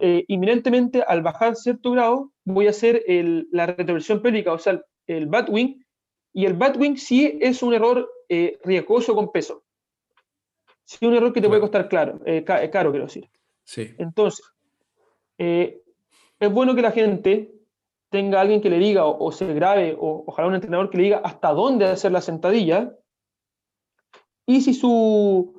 eh, 0.01 0.25
inminentemente 0.29 1.03
al 1.03 1.23
bajar 1.23 1.57
cierto 1.57 1.91
grado, 1.91 2.33
voy 2.45 2.67
a 2.69 2.71
hacer 2.71 3.03
el- 3.07 3.49
la 3.51 3.67
retroversión 3.67 4.23
pélvica, 4.23 4.53
o 4.53 4.59
sea, 4.59 4.75
el, 4.75 4.85
el 5.07 5.27
batwing, 5.27 5.85
y 6.33 6.47
el 6.47 6.55
batwing 6.55 6.97
sí 6.97 7.39
es 7.41 7.63
un 7.63 7.75
error 7.75 8.09
eh, 8.29 8.59
riesgoso 8.65 9.15
con 9.15 9.33
peso. 9.33 9.65
Sí, 10.85 11.05
un 11.07 11.15
error 11.15 11.33
que 11.33 11.41
te 11.41 11.49
puede 11.49 11.61
Claro. 11.61 11.71
costar 11.73 11.89
claro, 11.89 12.21
eh, 12.25 12.45
eh, 12.47 12.71
caro, 12.71 12.91
quiero 12.91 13.07
decir. 13.07 13.29
Sí. 13.65 13.95
Entonces, 13.99 14.45
eh, 15.41 15.80
es 16.38 16.53
bueno 16.53 16.74
que 16.74 16.82
la 16.82 16.93
gente 16.93 17.51
tenga 18.11 18.43
alguien 18.43 18.61
que 18.61 18.68
le 18.68 18.78
diga 18.78 19.07
o, 19.07 19.24
o 19.24 19.32
se 19.32 19.53
grabe, 19.55 19.97
o 19.99 20.24
ojalá 20.26 20.49
un 20.49 20.55
entrenador 20.55 20.91
que 20.91 20.99
le 20.99 21.05
diga 21.05 21.22
hasta 21.24 21.53
dónde 21.55 21.86
hacer 21.86 22.12
la 22.12 22.20
sentadilla. 22.20 22.95
Y 24.47 24.61
si 24.61 24.74
su, 24.74 25.55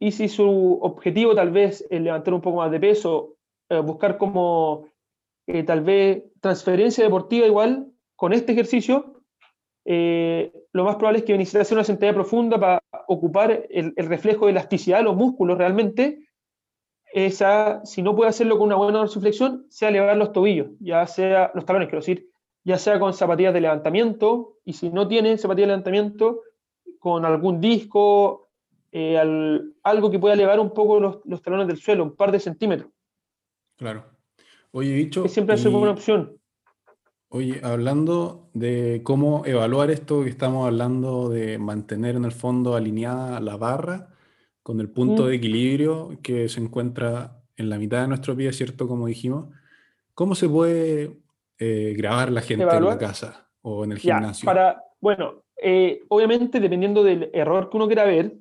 y 0.00 0.12
si 0.12 0.28
su 0.28 0.78
objetivo 0.80 1.34
tal 1.34 1.50
vez 1.50 1.86
es 1.90 2.00
levantar 2.00 2.32
un 2.32 2.40
poco 2.40 2.56
más 2.56 2.70
de 2.70 2.80
peso, 2.80 3.36
eh, 3.68 3.80
buscar 3.80 4.16
como 4.16 4.86
eh, 5.46 5.62
tal 5.64 5.82
vez 5.82 6.24
transferencia 6.40 7.04
deportiva 7.04 7.46
igual 7.46 7.92
con 8.16 8.32
este 8.32 8.52
ejercicio, 8.52 9.12
lo 9.84 10.84
más 10.84 10.96
probable 10.96 11.20
es 11.20 11.24
que 11.24 11.38
necesite 11.38 11.60
hacer 11.60 11.76
una 11.76 11.84
sentadilla 11.84 12.14
profunda 12.14 12.58
para 12.58 12.82
ocupar 13.06 13.66
el, 13.70 13.92
el 13.94 14.06
reflejo 14.06 14.46
de 14.46 14.52
elasticidad 14.52 14.98
de 14.98 15.04
los 15.04 15.14
músculos 15.14 15.58
realmente 15.58 16.25
esa, 17.12 17.84
si 17.84 18.02
no 18.02 18.14
puede 18.14 18.30
hacerlo 18.30 18.58
con 18.58 18.66
una 18.66 18.76
buena 18.76 18.98
dorsiflexión, 18.98 19.66
sea 19.68 19.88
elevar 19.88 20.16
los 20.16 20.32
tobillos, 20.32 20.68
ya 20.80 21.06
sea 21.06 21.50
los 21.54 21.64
talones, 21.64 21.88
quiero 21.88 22.00
decir, 22.00 22.28
ya 22.64 22.78
sea 22.78 22.98
con 22.98 23.14
zapatillas 23.14 23.54
de 23.54 23.60
levantamiento, 23.60 24.58
y 24.64 24.72
si 24.72 24.90
no 24.90 25.06
tiene 25.08 25.38
zapatillas 25.38 25.66
de 25.68 25.72
levantamiento, 25.72 26.40
con 26.98 27.24
algún 27.24 27.60
disco, 27.60 28.48
eh, 28.92 29.16
al- 29.18 29.74
algo 29.82 30.10
que 30.10 30.18
pueda 30.18 30.34
elevar 30.34 30.58
un 30.60 30.70
poco 30.74 30.98
los, 31.00 31.18
los 31.24 31.40
talones 31.42 31.66
del 31.68 31.76
suelo, 31.76 32.02
un 32.04 32.16
par 32.16 32.32
de 32.32 32.40
centímetros, 32.40 32.90
Claro. 33.76 34.04
Oye, 34.72 34.92
bicho. 34.94 35.22
que 35.22 35.28
siempre 35.28 35.54
es 35.54 35.64
una 35.66 35.90
opción. 35.90 36.38
Oye, 37.28 37.60
hablando 37.62 38.48
de 38.54 39.00
cómo 39.04 39.42
evaluar 39.44 39.90
esto 39.90 40.22
que 40.22 40.30
estamos 40.30 40.66
hablando 40.66 41.28
de 41.28 41.58
mantener 41.58 42.16
en 42.16 42.24
el 42.24 42.32
fondo 42.32 42.74
alineada 42.74 43.40
la 43.40 43.56
barra 43.56 44.08
con 44.66 44.80
el 44.80 44.90
punto 44.90 45.22
Mm. 45.22 45.26
de 45.28 45.34
equilibrio 45.36 46.18
que 46.24 46.48
se 46.48 46.58
encuentra 46.60 47.40
en 47.56 47.70
la 47.70 47.78
mitad 47.78 48.00
de 48.02 48.08
nuestro 48.08 48.34
pie, 48.36 48.52
¿cierto? 48.52 48.88
Como 48.88 49.06
dijimos, 49.06 49.54
¿cómo 50.12 50.34
se 50.34 50.48
puede 50.48 51.12
eh, 51.56 51.94
grabar 51.96 52.32
la 52.32 52.40
gente 52.40 52.64
en 52.76 52.84
la 52.84 52.98
casa 52.98 53.48
o 53.62 53.84
en 53.84 53.92
el 53.92 53.98
Ya, 53.98 54.16
gimnasio? 54.16 54.44
para, 54.44 54.82
bueno, 55.00 55.44
eh, 55.62 56.00
obviamente 56.08 56.58
dependiendo 56.58 57.04
del 57.04 57.30
error 57.32 57.70
que 57.70 57.76
uno 57.76 57.86
quiera 57.86 58.04
ver, 58.06 58.32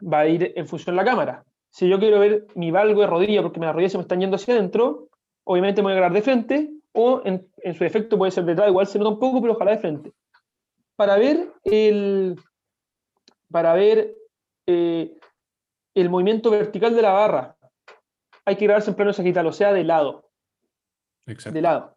va 0.00 0.20
a 0.20 0.28
ir 0.28 0.52
en 0.54 0.68
función 0.68 0.94
de 0.94 1.02
la 1.02 1.10
cámara. 1.10 1.44
Si 1.68 1.88
yo 1.88 1.98
quiero 1.98 2.20
ver 2.20 2.46
mi 2.54 2.70
valgo 2.70 3.00
de 3.00 3.08
rodilla 3.08 3.42
porque 3.42 3.58
mis 3.58 3.72
rodillas 3.72 3.90
se 3.90 3.98
me 3.98 4.02
están 4.02 4.20
yendo 4.20 4.36
hacia 4.36 4.54
adentro, 4.54 5.08
obviamente 5.42 5.82
me 5.82 5.86
voy 5.86 5.92
a 5.94 5.96
grabar 5.96 6.12
de 6.14 6.22
frente 6.22 6.70
o 6.92 7.22
en, 7.24 7.44
en 7.64 7.74
su 7.74 7.82
defecto 7.82 8.16
puede 8.16 8.30
ser 8.30 8.44
detrás, 8.44 8.68
igual 8.68 8.86
se 8.86 9.00
nota 9.00 9.10
un 9.10 9.18
poco, 9.18 9.40
pero 9.40 9.54
ojalá 9.54 9.72
de 9.72 9.78
frente. 9.78 10.12
Para 10.94 11.16
ver 11.18 11.48
el, 11.64 12.36
para 13.50 13.74
ver 13.74 14.14
eh, 14.66 15.16
el 15.94 16.08
movimiento 16.10 16.50
vertical 16.50 16.94
de 16.94 17.02
la 17.02 17.12
barra. 17.12 17.56
Hay 18.44 18.56
que 18.56 18.64
grabarse 18.66 18.90
en 18.90 18.96
plano 18.96 19.12
sagital, 19.12 19.46
o 19.46 19.52
sea, 19.52 19.72
de 19.72 19.84
lado. 19.84 20.30
Exacto. 21.26 21.54
De 21.54 21.62
lado. 21.62 21.96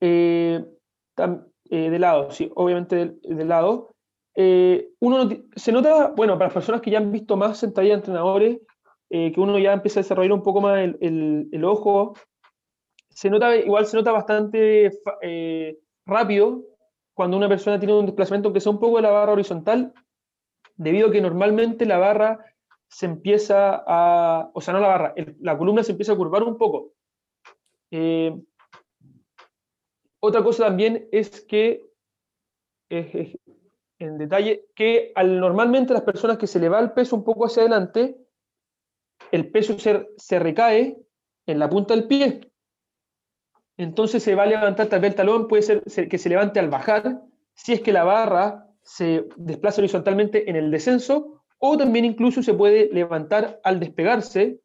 Eh, 0.00 0.64
tam- 1.16 1.46
eh, 1.70 1.90
de 1.90 1.98
lado, 1.98 2.30
sí, 2.30 2.50
obviamente 2.54 2.96
del- 2.96 3.20
de, 3.22 3.44
lado. 3.44 3.94
Eh, 4.34 4.90
uno 5.00 5.28
se 5.54 5.72
nota, 5.72 6.08
bueno, 6.08 6.34
para 6.34 6.46
las 6.46 6.54
personas 6.54 6.80
que 6.80 6.90
ya 6.90 6.98
han 6.98 7.12
visto 7.12 7.36
más 7.36 7.58
sentadillas 7.58 7.96
de 7.96 8.00
entrenadores, 8.00 8.58
que 9.10 9.34
uno 9.36 9.58
ya 9.58 9.74
empieza 9.74 10.00
a 10.00 10.02
desarrollar 10.02 10.32
un 10.32 10.42
poco 10.42 10.62
más 10.62 10.78
el, 10.80 10.96
el- 11.02 11.48
el 11.52 11.64
ojo, 11.64 12.14
se 13.10 13.28
nota, 13.28 13.54
igual 13.56 13.84
se 13.84 13.98
nota 13.98 14.10
bastante 14.10 14.90
rápido 16.06 16.62
cuando 17.14 17.36
una 17.36 17.46
persona 17.48 17.78
tiene 17.78 17.92
un 17.94 18.06
desplazamiento 18.06 18.54
que 18.54 18.60
sea 18.60 18.72
un 18.72 18.80
poco 18.80 18.96
de 18.96 19.02
la 19.02 19.10
barra 19.10 19.32
horizontal, 19.32 19.92
debido 20.76 21.08
a 21.08 21.12
que 21.12 21.20
normalmente 21.20 21.84
la 21.84 21.98
barra 21.98 22.42
se 22.92 23.06
empieza 23.06 23.82
a, 23.86 24.50
o 24.52 24.60
sea, 24.60 24.74
no 24.74 24.80
la 24.80 24.88
barra, 24.88 25.14
la 25.40 25.56
columna 25.56 25.82
se 25.82 25.92
empieza 25.92 26.12
a 26.12 26.16
curvar 26.16 26.42
un 26.42 26.58
poco. 26.58 26.92
Eh, 27.90 28.38
otra 30.20 30.42
cosa 30.44 30.66
también 30.66 31.08
es 31.10 31.40
que, 31.40 31.84
en 33.98 34.18
detalle, 34.18 34.66
que 34.74 35.12
al, 35.14 35.40
normalmente 35.40 35.94
las 35.94 36.02
personas 36.02 36.36
que 36.36 36.46
se 36.46 36.60
le 36.60 36.68
va 36.68 36.80
el 36.80 36.92
peso 36.92 37.16
un 37.16 37.24
poco 37.24 37.46
hacia 37.46 37.62
adelante, 37.62 38.18
el 39.30 39.50
peso 39.50 39.78
se, 39.78 40.10
se 40.18 40.38
recae 40.38 40.98
en 41.46 41.58
la 41.58 41.70
punta 41.70 41.94
del 41.94 42.06
pie. 42.06 42.52
Entonces 43.78 44.22
se 44.22 44.34
va 44.34 44.42
a 44.42 44.46
levantar 44.46 44.88
tal 44.88 45.00
vez 45.00 45.12
el 45.12 45.16
talón, 45.16 45.48
puede 45.48 45.62
ser 45.62 45.82
se- 45.86 46.08
que 46.08 46.18
se 46.18 46.28
levante 46.28 46.60
al 46.60 46.68
bajar, 46.68 47.22
si 47.54 47.72
es 47.72 47.80
que 47.80 47.92
la 47.92 48.04
barra 48.04 48.68
se 48.82 49.26
desplaza 49.36 49.80
horizontalmente 49.80 50.50
en 50.50 50.56
el 50.56 50.70
descenso, 50.70 51.41
o 51.64 51.76
también 51.76 52.04
incluso 52.04 52.42
se 52.42 52.54
puede 52.54 52.88
levantar 52.92 53.60
al 53.62 53.78
despegarse, 53.78 54.60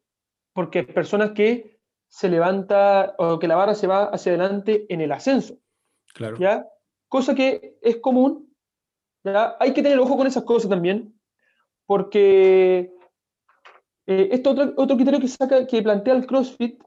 porque 0.52 0.80
hay 0.80 0.86
personas 0.86 1.30
que 1.30 1.78
se 2.08 2.28
levanta 2.28 3.14
o 3.18 3.38
que 3.38 3.46
la 3.46 3.54
barra 3.54 3.76
se 3.76 3.86
va 3.86 4.06
hacia 4.06 4.32
adelante 4.32 4.84
en 4.92 5.00
el 5.00 5.12
ascenso. 5.12 5.58
Claro. 6.12 6.36
¿ya? 6.38 6.66
Cosa 7.08 7.36
que 7.36 7.78
es 7.82 7.98
común, 7.98 8.52
¿ya? 9.22 9.56
Hay 9.60 9.72
que 9.72 9.82
tener 9.82 10.00
ojo 10.00 10.16
con 10.16 10.26
esas 10.26 10.42
cosas 10.42 10.68
también, 10.68 11.14
porque 11.86 12.92
eh, 14.06 14.28
esto 14.32 14.50
otro, 14.50 14.72
otro 14.76 14.96
criterio 14.96 15.20
que 15.20 15.28
saca, 15.28 15.68
que 15.68 15.80
plantea 15.80 16.14
el 16.14 16.26
CrossFit, 16.26 16.82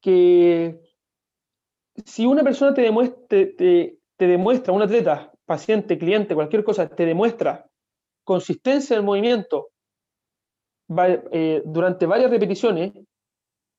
que 0.00 0.80
si 2.06 2.24
una 2.24 2.42
persona 2.42 2.72
te 2.72 2.80
demuestra, 2.80 3.18
te, 3.28 3.46
te- 3.46 3.98
te 4.16 4.26
demuestra, 4.26 4.72
un 4.72 4.80
atleta, 4.80 5.32
paciente, 5.44 5.98
cliente, 5.98 6.34
cualquier 6.34 6.64
cosa, 6.64 6.88
te 6.88 7.04
demuestra 7.04 7.66
consistencia 8.34 8.94
en 8.94 9.00
el 9.00 9.06
movimiento 9.06 9.56
va- 10.88 11.08
eh, 11.32 11.62
durante 11.64 12.06
varias 12.06 12.30
repeticiones, 12.30 12.92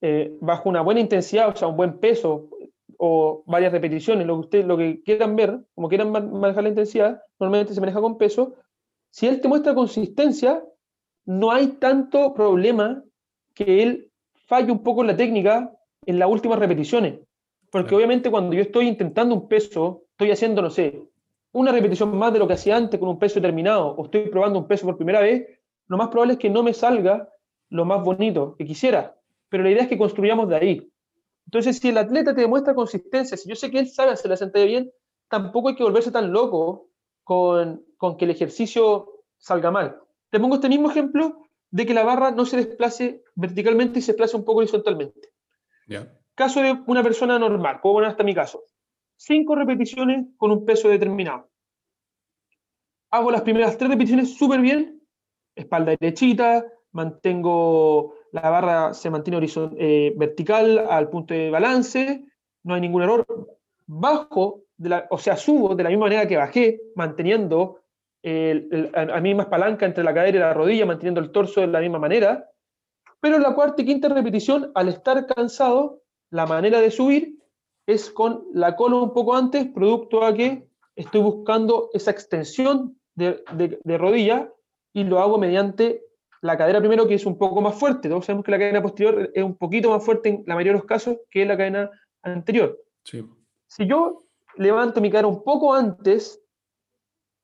eh, 0.02 0.36
bajo 0.41 0.70
una 0.70 0.82
buena 0.82 0.99
intensidad, 0.99 1.49
o 1.49 1.56
sea, 1.56 1.68
un 1.68 1.78
buen 1.78 1.99
peso, 1.99 2.49
o 3.04 3.43
varias 3.47 3.72
repeticiones, 3.72 4.28
lo 4.28 4.36
que 4.36 4.39
ustedes 4.47 4.66
lo 4.66 4.78
que 4.78 5.02
quieran 5.04 5.36
ver, 5.36 5.60
como 5.74 5.88
quieran 5.89 6.12
ma- 6.12 6.20
manejar 6.43 6.64
la 6.64 6.70
intensidad, 6.70 7.22
normalmente 7.39 7.74
se 7.74 7.82
maneja 7.82 7.99
con 8.02 8.18
peso. 8.18 8.54
Si 9.10 9.28
él 9.28 9.41
te 9.41 9.47
muestra 9.47 9.74
consistencia, 9.74 10.64
no 11.26 11.52
hay 11.52 11.68
tanto 11.86 12.34
problema 12.34 13.04
que 13.56 13.84
él 13.84 14.12
falle 14.47 14.72
un 14.72 14.84
poco 14.84 15.02
en 15.02 15.08
la 15.08 15.18
técnica 15.18 15.72
en 16.06 16.20
las 16.20 16.30
últimas 16.30 16.60
repeticiones. 16.60 17.20
Porque 17.72 17.95
obviamente 17.95 18.30
cuando 18.30 18.54
yo 18.54 18.62
estoy 18.62 18.88
intentando 18.88 19.34
un 19.34 19.47
peso, 19.47 20.04
estoy 20.12 20.32
haciendo, 20.32 20.62
no 20.62 20.70
sé, 20.70 21.02
una 21.54 21.72
repetición 21.72 22.18
más 22.18 22.32
de 22.34 22.39
lo 22.39 22.47
que 22.47 22.54
hacía 22.54 22.78
antes 22.78 22.99
con 22.99 23.10
un 23.10 23.20
peso 23.20 23.36
determinado, 23.36 23.89
o 23.89 24.06
estoy 24.06 24.30
probando 24.30 24.60
un 24.60 24.68
peso 24.68 24.86
por 24.86 24.97
primera 24.97 25.22
vez, 25.22 25.47
lo 25.88 25.97
más 25.97 26.08
probable 26.08 26.34
es 26.34 26.39
que 26.39 26.49
no 26.49 26.64
me 26.64 26.74
salga 26.74 27.30
lo 27.70 27.86
más 27.86 28.04
bonito 28.04 28.56
que 28.56 28.66
quisiera. 28.66 29.16
Pero 29.49 29.64
la 29.64 29.72
idea 29.72 29.84
es 29.84 29.89
que 29.89 29.97
construyamos 29.97 30.47
de 30.47 30.56
ahí. 30.56 30.91
Entonces, 31.45 31.80
si 31.80 31.89
el 31.89 31.97
atleta 31.97 32.34
te 32.34 32.41
demuestra 32.41 32.74
consistencia, 32.74 33.36
si 33.36 33.49
yo 33.49 33.56
sé 33.56 33.70
que 33.70 33.80
él 33.80 33.89
sabe 33.89 34.12
hacer 34.12 34.30
la 34.30 34.38
sentadilla 34.38 34.68
bien, 34.68 34.91
tampoco 35.28 35.70
hay 35.70 35.76
que 35.76 35.84
volverse 35.84 36.12
tan 36.12 36.32
loco 36.32 36.88
con, 37.24 37.84
con 37.97 38.16
que 38.16 38.26
el 38.26 38.32
ejercicio 38.32 39.24
salga 39.38 39.72
mal. 39.72 39.97
Te 40.30 40.39
pongo 40.39 40.56
este 40.56 40.70
mismo 40.70 40.89
ejemplo 40.89 41.41
de 41.70 41.86
que 41.86 41.93
la 41.93 42.04
barra 42.04 42.32
no 42.32 42.45
se 42.45 42.58
desplace 42.58 43.24
verticalmente 43.36 43.99
y 43.99 44.02
se 44.02 44.14
desplace 44.14 44.38
un 44.38 44.45
poco 44.45 44.60
horizontalmente. 44.60 45.30
Caso 46.36 46.62
de 46.62 46.82
una 46.88 47.04
persona 47.04 47.38
normal, 47.38 47.80
puedo 47.82 47.95
poner 47.95 48.10
hasta 48.10 48.24
mi 48.24 48.34
caso. 48.34 48.64
Cinco 49.24 49.53
repeticiones 49.53 50.26
con 50.36 50.49
un 50.49 50.65
peso 50.65 50.89
determinado. 50.89 51.47
Hago 53.11 53.30
las 53.30 53.43
primeras 53.43 53.78
tres 53.78 53.91
repeticiones 53.91 54.36
súper 54.36 54.61
bien, 54.61 54.99
espalda 55.55 55.95
derechita, 55.99 56.65
mantengo 56.91 58.15
la 58.32 58.49
barra, 58.49 58.95
se 58.95 59.11
mantiene 59.11 59.45
eh, 59.78 60.13
vertical 60.17 60.80
al 60.89 61.11
punto 61.11 61.36
de 61.36 61.51
balance, 61.51 62.26
no 62.63 62.74
hay 62.74 62.82
ningún 62.82 63.03
error. 63.03 63.24
Bajo, 63.86 64.63
de 64.76 64.89
la, 64.89 65.07
o 65.11 65.19
sea, 65.19 65.38
subo 65.38 65.76
de 65.76 65.84
la 65.84 65.89
misma 65.89 66.05
manera 66.05 66.28
que 66.28 66.38
bajé, 66.38 66.82
manteniendo 66.95 67.80
el- 68.24 68.69
el- 68.72 68.91
a, 68.95 69.17
a 69.17 69.22
mismas 69.22 69.45
palanca 69.45 69.86
entre 69.86 70.03
la 70.03 70.15
cadera 70.15 70.38
y 70.38 70.39
la 70.41 70.53
rodilla, 70.55 70.88
manteniendo 70.88 71.22
el 71.22 71.32
torso 71.32 71.61
de 71.61 71.67
la 71.67 71.80
misma 71.80 71.99
manera. 71.99 72.49
Pero 73.19 73.36
en 73.36 73.43
la 73.43 73.53
cuarta 73.53 73.84
y 73.84 73.86
quinta 73.86 74.09
repetición, 74.09 74.72
al 74.74 74.88
estar 74.88 75.28
cansado, 75.28 76.01
la 76.32 76.47
manera 76.47 76.82
de 76.82 76.89
subir 76.89 77.41
es 77.92 78.10
con 78.10 78.46
la 78.54 78.76
cola 78.76 78.98
un 78.98 79.14
poco 79.14 79.36
antes, 79.36 79.68
producto 79.68 80.24
a 80.24 80.34
que 80.34 80.68
estoy 80.96 81.22
buscando 81.22 81.89
esa 81.94 82.12
extensión 82.12 82.98
de, 83.16 83.44
de- 83.54 83.80
de 83.84 83.98
rodilla 83.98 84.52
y 84.94 85.04
lo 85.04 85.20
hago 85.20 85.38
mediante 85.38 86.04
la 86.42 86.58
cadera 86.58 86.80
primero, 86.80 87.08
que 87.08 87.14
es 87.14 87.26
un 87.26 87.38
poco 87.38 87.62
más 87.62 87.76
fuerte. 87.76 88.10
Todos 88.10 88.26
sabemos 88.26 88.44
que 88.46 88.52
la 88.52 88.58
cadena 88.60 88.82
posterior 88.82 89.32
es 89.34 89.44
un 89.44 89.56
poquito 89.56 89.89
más 89.92 90.04
fuerte 90.04 90.30
en 90.30 90.44
la 90.48 90.56
mayoría 90.56 90.74
de 90.74 90.80
los 90.80 90.88
casos 90.88 91.18
que 91.30 91.46
la 91.46 91.56
cadena 91.56 91.89
anterior. 92.24 92.80
Sí. 93.04 93.24
Si 93.68 93.86
yo 93.86 94.24
levanto 94.58 95.00
mi 95.02 95.10
cadera 95.12 95.28
un 95.28 95.44
poco 95.44 95.74
antes, 95.74 96.42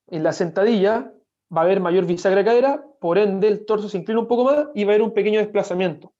en 0.09 0.23
la 0.23 0.33
sentadilla, 0.33 1.13
va 1.55 1.61
a 1.61 1.63
haber 1.65 1.79
mayor 1.79 2.05
bisagra 2.05 2.39
de 2.39 2.45
cadera, 2.45 2.85
por 2.99 3.17
ende 3.17 3.47
el 3.47 3.65
torso 3.65 3.87
se 3.87 3.97
inclina 3.97 4.19
un 4.19 4.27
poco 4.27 4.45
más 4.45 4.67
y 4.73 4.83
va 4.83 4.91
a 4.91 4.95
haber 4.95 5.03
un 5.03 5.13
pequeño 5.13 5.39
desplazamiento. 5.39 6.13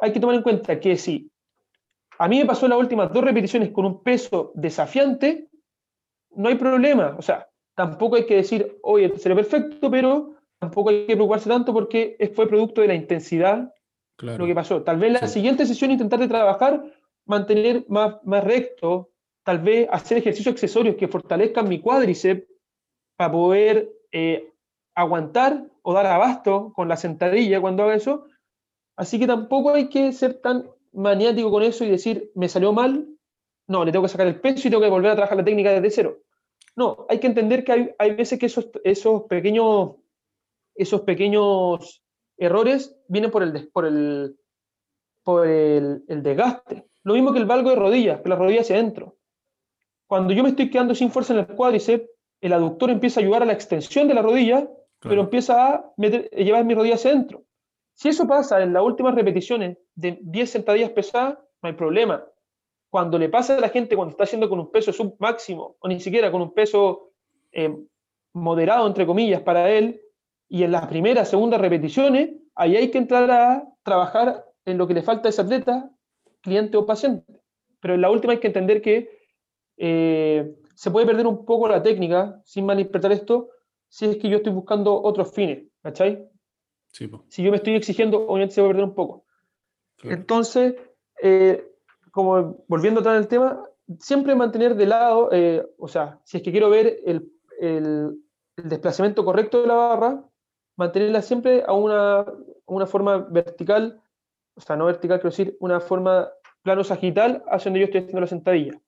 Hay 0.00 0.12
que 0.12 0.20
tomar 0.20 0.36
en 0.36 0.42
cuenta 0.42 0.80
que 0.80 0.96
si 0.96 1.30
a 2.18 2.28
mí 2.28 2.38
me 2.38 2.46
pasó 2.46 2.68
las 2.68 2.78
últimas 2.78 3.12
dos 3.12 3.24
repeticiones 3.24 3.70
con 3.70 3.84
un 3.84 4.02
peso 4.02 4.52
desafiante, 4.54 5.48
no 6.36 6.48
hay 6.48 6.54
problema. 6.56 7.14
O 7.18 7.22
sea, 7.22 7.48
tampoco 7.74 8.16
hay 8.16 8.26
que 8.26 8.36
decir, 8.36 8.78
oye, 8.82 9.16
será 9.18 9.34
perfecto, 9.34 9.90
pero 9.90 10.34
tampoco 10.58 10.90
hay 10.90 11.06
que 11.06 11.14
preocuparse 11.14 11.48
tanto 11.48 11.72
porque 11.72 12.16
fue 12.34 12.48
producto 12.48 12.80
de 12.80 12.88
la 12.88 12.94
intensidad 12.94 13.72
Claro. 14.16 14.38
lo 14.38 14.46
que 14.46 14.54
pasó. 14.54 14.82
Tal 14.82 14.98
vez 14.98 15.12
la 15.12 15.26
Sí. 15.26 15.34
siguiente 15.34 15.66
sesión 15.66 15.90
intentar 15.90 16.20
de 16.20 16.28
trabajar, 16.28 16.84
mantener 17.26 17.84
más, 17.88 18.16
más 18.24 18.44
recto, 18.44 19.10
tal 19.44 19.58
vez 19.58 19.88
hacer 19.90 20.18
ejercicios 20.18 20.52
accesorios 20.52 20.94
que 20.96 21.08
fortalezcan 21.08 21.68
mi 21.68 21.80
cuádriceps 21.80 22.46
para 23.16 23.32
poder 23.32 23.90
eh, 24.12 24.52
aguantar 24.94 25.64
o 25.82 25.92
dar 25.92 26.06
abasto 26.06 26.72
con 26.74 26.88
la 26.88 26.96
sentadilla 26.96 27.60
cuando 27.60 27.82
haga 27.82 27.96
eso. 27.96 28.26
Así 28.96 29.18
que 29.18 29.26
tampoco 29.26 29.70
hay 29.70 29.88
que 29.88 30.12
ser 30.12 30.34
tan 30.34 30.70
maniático 30.94 31.50
con 31.50 31.62
eso 31.62 31.84
y 31.84 31.90
decir, 31.90 32.30
me 32.34 32.48
salió 32.48 32.72
mal, 32.72 33.06
no, 33.66 33.84
le 33.84 33.92
tengo 33.92 34.04
que 34.04 34.10
sacar 34.10 34.26
el 34.26 34.40
peso 34.40 34.68
y 34.68 34.70
tengo 34.70 34.82
que 34.82 34.90
volver 34.90 35.10
a 35.10 35.14
trabajar 35.14 35.36
la 35.38 35.44
técnica 35.44 35.70
desde 35.72 35.90
cero. 35.90 36.18
No, 36.76 37.06
hay 37.08 37.18
que 37.20 37.26
entender 37.26 37.64
que 37.64 37.72
hay, 37.72 37.90
hay 37.98 38.14
veces 38.14 38.38
que 38.38 38.46
esos, 38.46 38.68
esos 38.82 39.22
pequeños 39.24 39.96
esos 40.76 41.02
pequeños 41.02 42.02
errores 42.36 42.96
vienen 43.06 43.30
por 43.30 43.44
el, 43.44 43.68
por 43.68 43.86
el, 43.86 44.36
por 45.22 45.46
el, 45.46 46.02
el 46.08 46.22
desgaste. 46.22 46.86
Lo 47.04 47.14
mismo 47.14 47.32
que 47.32 47.38
el 47.38 47.46
valgo 47.46 47.70
de 47.70 47.76
rodillas, 47.76 48.20
que 48.22 48.28
la 48.28 48.34
rodilla 48.34 48.62
hacia 48.62 48.76
adentro. 48.76 49.16
Cuando 50.08 50.32
yo 50.34 50.42
me 50.42 50.48
estoy 50.48 50.70
quedando 50.70 50.94
sin 50.94 51.10
fuerza 51.12 51.32
en 51.32 51.40
el 51.40 51.46
cuádriceps, 51.46 52.08
el 52.40 52.52
aductor 52.52 52.90
empieza 52.90 53.20
a 53.20 53.22
ayudar 53.22 53.42
a 53.42 53.46
la 53.46 53.52
extensión 53.52 54.08
de 54.08 54.14
la 54.14 54.22
rodilla, 54.22 54.68
pero 54.98 55.20
empieza 55.20 55.74
a 55.74 55.92
meter- 55.96 56.28
a 56.32 56.40
llevar 56.40 56.64
mi 56.64 56.74
rodilla 56.74 56.96
hacia 56.96 57.12
adentro. 57.12 57.44
Si 57.94 58.08
eso 58.08 58.26
pasa 58.26 58.62
en 58.62 58.72
las 58.72 58.82
últimas 58.82 59.14
repeticiones 59.14 59.78
de 59.94 60.18
10 60.20 60.50
sentadillas 60.50 60.90
pesadas, 60.90 61.38
no 61.62 61.68
hay 61.68 61.74
problema. 61.74 62.24
Cuando 62.90 63.18
le 63.18 63.28
pasa 63.28 63.56
a 63.56 63.60
la 63.60 63.68
gente 63.68 63.96
cuando 63.96 64.10
está 64.12 64.24
haciendo 64.24 64.48
con 64.48 64.60
un 64.60 64.70
peso 64.70 64.92
sub 64.92 65.16
máximo, 65.18 65.76
o 65.78 65.88
ni 65.88 66.00
siquiera 66.00 66.30
con 66.30 66.42
un 66.42 66.52
peso 66.52 67.12
eh, 67.52 67.74
moderado, 68.32 68.86
entre 68.86 69.06
comillas, 69.06 69.42
para 69.42 69.70
él, 69.70 70.00
y 70.48 70.62
en 70.64 70.72
las 70.72 70.86
primeras, 70.86 71.28
segundas 71.28 71.60
repeticiones, 71.60 72.30
ahí 72.54 72.76
hay 72.76 72.90
que 72.90 72.98
entrar 72.98 73.30
a 73.30 73.64
trabajar 73.82 74.44
en 74.64 74.78
lo 74.78 74.86
que 74.86 74.94
le 74.94 75.02
falta 75.02 75.28
a 75.28 75.30
ese 75.30 75.42
atleta, 75.42 75.90
cliente 76.40 76.76
o 76.76 76.86
paciente. 76.86 77.40
Pero 77.80 77.94
en 77.94 78.00
la 78.00 78.10
última 78.10 78.32
hay 78.32 78.40
que 78.40 78.48
entender 78.48 78.82
que 78.82 79.08
eh, 79.76 80.54
se 80.74 80.90
puede 80.90 81.06
perder 81.06 81.26
un 81.26 81.44
poco 81.44 81.68
la 81.68 81.82
técnica, 81.82 82.40
sin 82.44 82.66
malinterpretar 82.66 83.12
esto, 83.12 83.50
si 83.88 84.06
es 84.06 84.16
que 84.16 84.28
yo 84.28 84.38
estoy 84.38 84.52
buscando 84.52 85.02
otros 85.02 85.32
fines, 85.32 85.64
¿cachai? 85.82 86.28
Sí, 86.94 87.10
Si 87.28 87.42
yo 87.42 87.50
me 87.50 87.56
estoy 87.56 87.74
exigiendo, 87.74 88.24
obviamente 88.24 88.54
se 88.54 88.60
puede 88.60 88.74
perder 88.74 88.88
un 88.88 88.94
poco. 88.94 89.24
claro. 89.96 90.16
Entonces, 90.16 90.74
eh, 91.20 91.68
como 92.12 92.64
volviendo 92.68 93.00
atrás 93.00 93.16
del 93.16 93.26
tema, 93.26 93.64
siempre 93.98 94.36
mantener 94.36 94.76
de 94.76 94.86
lado, 94.86 95.28
eh, 95.32 95.66
o 95.76 95.88
sea, 95.88 96.20
si 96.22 96.36
es 96.36 96.42
que 96.44 96.52
quiero 96.52 96.70
ver 96.70 97.00
el, 97.04 97.28
el- 97.60 98.16
el 98.56 98.68
desplazamiento 98.68 99.24
correcto 99.24 99.60
de 99.60 99.66
la 99.66 99.74
barra, 99.74 100.24
mantenerla 100.76 101.20
siempre 101.22 101.64
a 101.66 101.72
una, 101.72 102.24
una 102.66 102.86
forma 102.86 103.18
vertical, 103.18 104.00
o 104.54 104.60
sea, 104.60 104.76
no 104.76 104.86
vertical, 104.86 105.18
quiero 105.18 105.30
decir, 105.30 105.56
una 105.58 105.80
forma 105.80 106.30
plano 106.62 106.84
sagital 106.84 107.42
hacia 107.48 107.70
donde 107.70 107.80
yo 107.80 107.86
estoy 107.86 108.02
haciendo 108.02 108.20
la 108.20 108.26
sentadilla. 108.28 108.80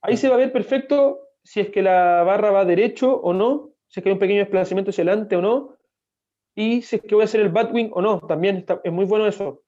Ahí 0.00 0.16
se 0.16 0.28
va 0.30 0.36
a 0.36 0.38
ver 0.38 0.52
perfecto 0.52 1.20
si 1.44 1.60
es 1.60 1.68
que 1.70 1.82
la 1.82 2.22
barra 2.22 2.50
va 2.50 2.64
derecho 2.64 3.14
o 3.14 3.34
no, 3.34 3.70
si 3.88 4.00
es 4.00 4.04
que 4.04 4.08
hay 4.08 4.14
un 4.14 4.18
pequeño 4.18 4.40
desplazamiento 4.40 4.90
hacia 4.90 5.04
adelante 5.04 5.36
o 5.36 5.42
no, 5.42 5.74
y 6.60 6.82
si 6.82 6.96
es 6.96 7.02
que 7.02 7.14
voy 7.14 7.22
a 7.22 7.24
hacer 7.24 7.40
el 7.40 7.48
batwing 7.48 7.90
o 7.92 8.02
no. 8.02 8.20
También 8.20 8.56
está, 8.58 8.80
es 8.84 8.92
muy 8.92 9.04
bueno 9.06 9.26
eso, 9.26 9.62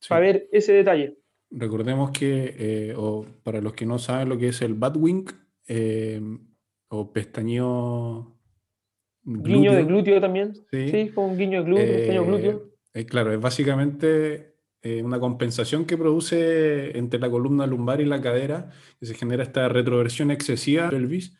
Sí. 0.00 0.08
para 0.08 0.20
ver 0.20 0.48
ese 0.52 0.72
detalle. 0.72 1.16
Recordemos 1.50 2.10
que, 2.10 2.54
eh, 2.58 2.94
o 2.96 3.24
para 3.42 3.60
los 3.60 3.72
que 3.74 3.86
no 3.86 3.98
saben 3.98 4.28
lo 4.28 4.36
que 4.36 4.48
es 4.48 4.60
el 4.60 4.74
Batwing 4.74 5.24
eh, 5.68 6.20
o 6.88 7.12
pestañeo 7.12 8.30
Guiño 9.26 9.72
de 9.72 9.84
glúteo, 9.84 9.86
glúteo 9.86 10.20
también. 10.20 10.54
Sí. 10.70 10.88
Sí, 10.90 11.08
con 11.14 11.30
un 11.30 11.38
guiño 11.38 11.60
de 11.60 11.64
glúteo, 11.64 11.86
eh, 11.86 12.26
glúteo. 12.26 12.70
eh, 12.92 13.06
claro, 13.06 13.32
es 13.32 13.40
básicamente 13.40 14.56
eh, 14.82 15.02
una 15.02 15.18
compensación 15.18 15.86
que 15.86 15.96
produce 15.96 16.98
entre 16.98 17.18
la 17.18 17.30
columna 17.30 17.66
lumbar 17.66 18.02
y 18.02 18.04
la 18.04 18.20
cadera, 18.20 18.70
que 19.00 19.06
se 19.06 19.14
genera 19.14 19.42
esta 19.42 19.66
retroversión 19.70 20.30
excesiva 20.30 20.90
pelvis. 20.90 21.34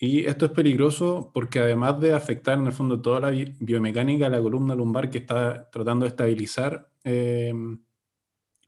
Y 0.00 0.26
esto 0.26 0.46
es 0.46 0.52
peligroso 0.52 1.30
porque 1.34 1.58
además 1.58 2.00
de 2.00 2.14
afectar 2.14 2.56
en 2.58 2.66
el 2.66 2.72
fondo 2.72 3.00
toda 3.02 3.20
la 3.20 3.30
bi- 3.30 3.54
biomecánica 3.58 4.26
de 4.26 4.36
la 4.36 4.42
columna 4.42 4.74
lumbar 4.76 5.10
que 5.10 5.18
está 5.18 5.68
tratando 5.70 6.04
de 6.04 6.10
estabilizar 6.10 6.88
eh, 7.02 7.52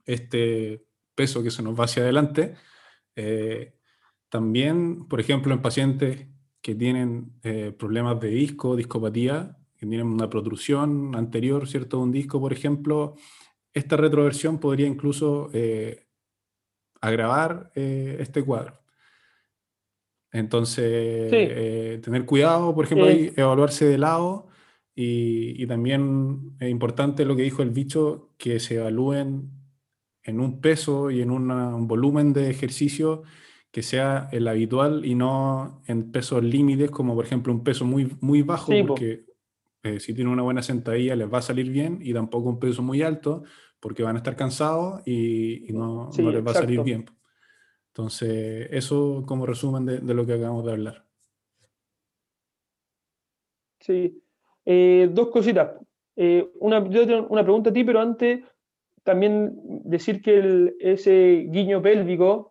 este 0.05 0.87
peso 1.15 1.43
que 1.43 1.51
se 1.51 1.63
nos 1.63 1.79
va 1.79 1.85
hacia 1.85 2.03
adelante, 2.03 2.55
eh, 3.17 3.75
también, 4.29 5.07
por 5.09 5.21
ejemplo, 5.21 5.53
en 5.55 5.63
pacientes 5.63 6.27
que 6.61 6.75
tienen 6.75 7.33
eh, 7.43 7.73
problemas 7.79 8.21
de 8.21 8.29
disco, 8.29 8.77
discopatía, 8.77 9.57
que 9.77 9.87
tienen 9.87 10.07
una 10.07 10.29
protrusión 10.29 11.15
anterior, 11.17 11.69
¿cierto? 11.69 11.99
De 11.99 12.03
un 12.05 12.13
disco, 12.13 12.41
por 12.41 12.53
ejemplo, 12.53 13.15
esta 13.73 13.97
retroversión 13.97 14.59
podría 14.59 14.87
incluso 14.87 15.51
agravar 17.01 17.71
este 17.75 18.43
cuadro. 18.45 18.80
Entonces, 20.33 21.31
Sí. 21.31 21.37
eh, 21.39 22.01
tener 22.03 22.25
cuidado, 22.25 22.75
por 22.75 22.85
ejemplo, 22.85 23.09
Eh. 23.09 23.33
evaluarse 23.37 23.85
de 23.87 23.99
lado 23.99 24.47
y, 24.95 25.61
y 25.63 25.67
también 25.67 26.53
es 26.61 26.71
importante 26.71 27.25
lo 27.25 27.35
que 27.37 27.43
dijo 27.43 27.63
el 27.63 27.71
bicho, 27.71 28.31
que 28.39 28.61
se 28.61 28.77
evalúen 28.77 29.51
en 30.23 30.41
un 30.41 30.61
peso 30.61 31.11
y 31.11 31.23
en 31.23 31.31
una- 31.31 31.75
un 31.75 31.89
volumen 31.89 32.33
de 32.33 32.51
ejercicio 32.51 33.23
que 33.73 33.83
sea 33.83 34.29
el 34.33 34.47
habitual 34.49 35.05
y 35.07 35.15
no 35.15 35.83
en 35.87 36.11
pesos 36.13 36.43
límites, 36.45 36.91
como 36.91 37.15
por 37.15 37.25
ejemplo 37.25 37.53
un 37.53 37.63
peso 37.65 37.85
muy, 37.85 38.17
muy 38.21 38.43
bajo, 38.43 38.73
Sí, 38.73 38.83
porque 38.83 39.25
eh, 39.83 39.99
si 40.01 40.13
tienen 40.13 40.33
una 40.33 40.43
buena 40.43 40.63
sentadilla 40.63 41.17
les 41.17 41.33
va 41.33 41.39
a 41.39 41.43
salir 41.43 41.71
bien, 41.71 42.01
y 42.03 42.13
tampoco 42.13 42.49
un 42.51 42.59
peso 42.59 42.83
muy 42.83 43.01
alto, 43.03 43.45
porque 43.81 44.03
van 44.03 44.17
a 44.17 44.19
estar 44.19 44.37
cansados 44.37 45.01
y, 45.07 45.71
y 45.71 45.73
no, 45.73 46.11
Sí, 46.13 46.21
no 46.23 46.31
les 46.31 46.45
va 46.47 46.51
a 46.51 46.55
salir 46.55 46.83
bien. 46.83 47.07
Entonces, 48.01 48.67
eso 48.71 49.23
como 49.27 49.45
resumen 49.45 49.85
de, 49.85 49.99
de 49.99 50.15
lo 50.15 50.25
que 50.25 50.33
acabamos 50.33 50.65
de 50.65 50.73
hablar. 50.73 51.05
Sí. 53.81 54.23
Eh, 54.65 55.11
dos 55.13 55.29
cositas. 55.29 55.73
Eh, 56.17 56.49
una, 56.61 56.89
yo 56.89 57.07
tengo 57.07 57.27
una 57.29 57.43
pregunta 57.43 57.69
a 57.69 57.73
ti, 57.75 57.85
pero 57.85 58.01
antes 58.01 58.41
también 59.05 59.53
decir 59.85 60.23
que 60.23 60.35
el- 60.39 60.77
ese 60.81 61.47
guiño 61.51 61.83
pélvico 61.83 62.51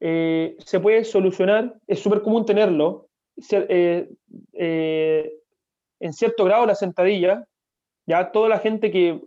eh, 0.00 0.56
se 0.58 0.80
puede 0.80 1.04
solucionar, 1.04 1.76
es 1.86 2.00
súper 2.00 2.22
común 2.22 2.44
tenerlo, 2.44 3.08
eh, 3.52 4.08
eh, 4.52 5.32
en 6.00 6.12
cierto 6.12 6.44
grado 6.44 6.66
la 6.66 6.74
sentadilla, 6.74 7.46
ya 8.06 8.30
toda 8.32 8.48
la 8.48 8.58
gente 8.58 8.90
que 8.90 9.20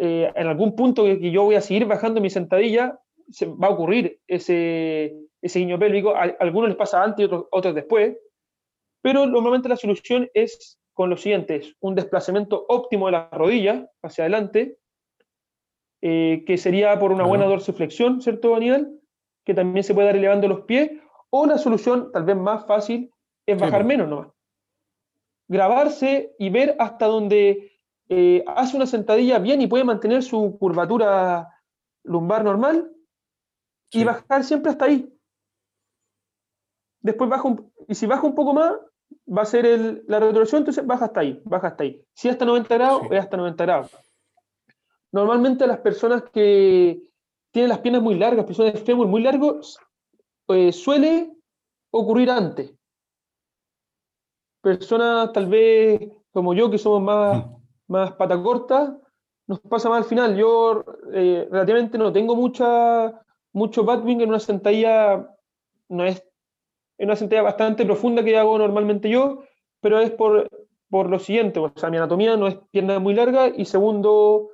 eh, 0.00 0.32
en 0.34 0.46
algún 0.48 0.74
punto 0.76 1.04
que, 1.04 1.20
que 1.20 1.30
yo 1.30 1.44
voy 1.44 1.54
a 1.56 1.60
seguir 1.60 1.86
bajando 1.86 2.20
mi 2.20 2.30
sentadilla, 2.30 2.98
se 3.30 3.46
va 3.46 3.68
a 3.68 3.70
ocurrir 3.70 4.20
ese, 4.26 5.16
ese 5.42 5.58
guiño 5.58 5.78
pélvico, 5.78 6.14
a, 6.14 6.24
a 6.24 6.36
algunos 6.40 6.68
les 6.68 6.78
pasa 6.78 7.02
antes 7.02 7.22
y 7.22 7.24
otros, 7.24 7.46
otros 7.50 7.74
después, 7.74 8.16
pero 9.02 9.26
normalmente 9.26 9.68
la 9.68 9.76
solución 9.76 10.28
es 10.34 10.78
con 10.94 11.10
lo 11.10 11.16
siguiente, 11.16 11.56
es 11.56 11.76
un 11.80 11.94
desplazamiento 11.94 12.66
óptimo 12.68 13.06
de 13.06 13.12
la 13.12 13.28
rodilla 13.30 13.88
hacia 14.02 14.24
adelante, 14.24 14.78
eh, 16.00 16.42
que 16.46 16.58
sería 16.58 16.98
por 16.98 17.12
una 17.12 17.24
buena 17.24 17.46
dorsiflexión, 17.46 18.20
¿cierto, 18.20 18.50
Daniel? 18.50 19.00
Que 19.44 19.54
también 19.54 19.84
se 19.84 19.94
puede 19.94 20.08
dar 20.08 20.16
elevando 20.16 20.48
los 20.48 20.62
pies, 20.62 20.90
o 21.30 21.46
la 21.46 21.58
solución 21.58 22.10
tal 22.12 22.24
vez 22.24 22.36
más 22.36 22.66
fácil 22.66 23.10
es 23.46 23.56
Sí, 23.56 23.62
bajar 23.64 23.82
po. 23.82 23.88
menos 23.88 24.08
nomás. 24.08 24.28
Grabarse 25.48 26.34
y 26.38 26.50
ver 26.50 26.76
hasta 26.78 27.06
donde 27.06 27.72
eh, 28.08 28.44
hace 28.46 28.76
una 28.76 28.86
sentadilla 28.86 29.38
bien 29.38 29.62
y 29.62 29.66
puede 29.66 29.84
mantener 29.84 30.22
su 30.22 30.58
curvatura 30.58 31.48
lumbar 32.04 32.44
normal 32.44 32.90
y 33.90 34.04
bajar 34.04 34.44
siempre 34.44 34.70
hasta 34.70 34.84
ahí. 34.86 35.12
Después 37.00 37.30
baja 37.30 37.44
un, 37.48 37.72
y 37.86 37.94
si 37.94 38.06
baja 38.06 38.26
un 38.26 38.34
poco 38.34 38.52
más, 38.52 38.74
va 39.26 39.42
a 39.42 39.46
ser 39.46 39.64
el- 39.66 40.04
la 40.06 40.18
retroversión, 40.20 40.60
entonces 40.60 40.86
baja 40.86 41.06
hasta 41.06 41.20
ahí, 41.20 41.40
baja 41.44 41.68
hasta 41.68 41.84
ahí. 41.84 42.04
Si 42.14 42.28
hasta 42.28 42.44
90 42.44 42.74
grados, 42.74 43.02
Sí. 43.02 43.08
es 43.12 43.20
hasta 43.20 43.36
90 43.36 43.64
grados. 43.64 43.90
Normalmente 45.12 45.66
las 45.66 45.78
personas 45.78 46.22
que 46.30 47.00
tienen 47.50 47.70
las 47.70 47.78
piernas 47.78 48.02
muy 48.02 48.16
largas, 48.16 48.44
personas 48.44 48.74
de 48.74 48.80
fémur 48.80 49.06
muy 49.06 49.22
largos, 49.22 49.78
eh, 50.48 50.72
suele 50.72 51.32
ocurrir 51.90 52.30
antes. 52.30 52.74
Personas 54.60 55.32
tal 55.32 55.46
vez 55.46 56.10
como 56.32 56.52
yo, 56.52 56.70
que 56.70 56.78
somos 56.78 57.00
más, 57.02 57.38
Ujú. 57.44 57.60
más 57.88 58.12
pata 58.12 58.40
corta, 58.42 58.98
nos 59.46 59.60
pasa 59.60 59.88
más 59.88 59.98
al 60.02 60.04
final. 60.04 60.36
Yo 60.36 60.84
eh, 61.12 61.48
relativamente 61.50 61.96
no 61.96 62.12
tengo 62.12 62.36
mucha, 62.36 63.24
mucho 63.58 63.84
batwing 63.84 64.20
en 64.20 64.30
una 64.30 64.40
sentadilla, 64.40 65.28
no 65.88 66.04
es, 66.04 66.16
es 66.96 67.04
una 67.04 67.16
sentadilla 67.16 67.42
bastante 67.42 67.84
profunda 67.84 68.24
que 68.24 68.38
hago 68.38 68.56
normalmente 68.56 69.10
yo, 69.10 69.42
pero 69.80 70.00
es 70.00 70.10
por, 70.10 70.48
por 70.88 71.10
lo 71.10 71.18
siguiente, 71.18 71.60
o 71.60 71.72
sea, 71.76 71.90
mi 71.90 71.96
anatomía 71.96 72.36
no 72.36 72.46
es 72.46 72.56
pierna 72.70 72.98
muy 72.98 73.14
larga 73.14 73.48
y 73.48 73.64
segundo, 73.64 74.50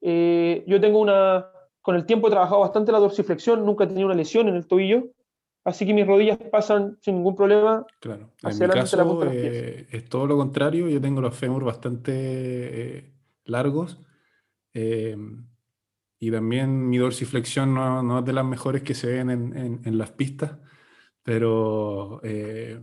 eh, 0.00 0.64
yo 0.66 0.80
tengo 0.80 1.00
una, 1.00 1.46
con 1.82 1.96
el 1.96 2.06
tiempo 2.06 2.28
he 2.28 2.30
trabajado 2.30 2.60
bastante 2.60 2.92
la 2.92 2.98
dorsiflexión, 2.98 3.66
nunca 3.66 3.84
he 3.84 3.88
tenido 3.88 4.06
una 4.06 4.16
lesión 4.16 4.48
en 4.48 4.54
el 4.54 4.66
tobillo, 4.66 5.08
así 5.64 5.84
que 5.86 5.94
mis 5.94 6.06
rodillas 6.06 6.38
pasan 6.50 6.98
sin 7.02 7.16
ningún 7.16 7.34
problema. 7.34 7.86
Claro. 8.00 8.30
En 8.42 8.58
mi 8.58 8.68
caso 8.68 9.22
eh, 9.30 9.86
es 9.90 10.04
todo 10.08 10.26
lo 10.26 10.36
contrario. 10.36 10.88
Yo 10.88 11.00
tengo 11.00 11.20
los 11.20 11.34
fémur 11.34 11.64
bastante 11.64 12.12
eh, 12.14 13.12
largos 13.44 13.98
eh, 14.74 15.16
y 16.28 16.30
también 16.30 16.88
mi 16.88 16.98
dorsiflexión 16.98 17.74
no, 17.74 18.02
no 18.02 18.18
es 18.20 18.24
de 18.24 18.32
las 18.32 18.44
mejores 18.44 18.82
que 18.82 18.94
se 18.94 19.08
ven 19.08 19.30
en, 19.30 19.56
en- 19.56 19.80
en 19.84 19.98
las 19.98 20.10
pistas, 20.12 20.58
pero 21.22 22.20
eh, 22.22 22.80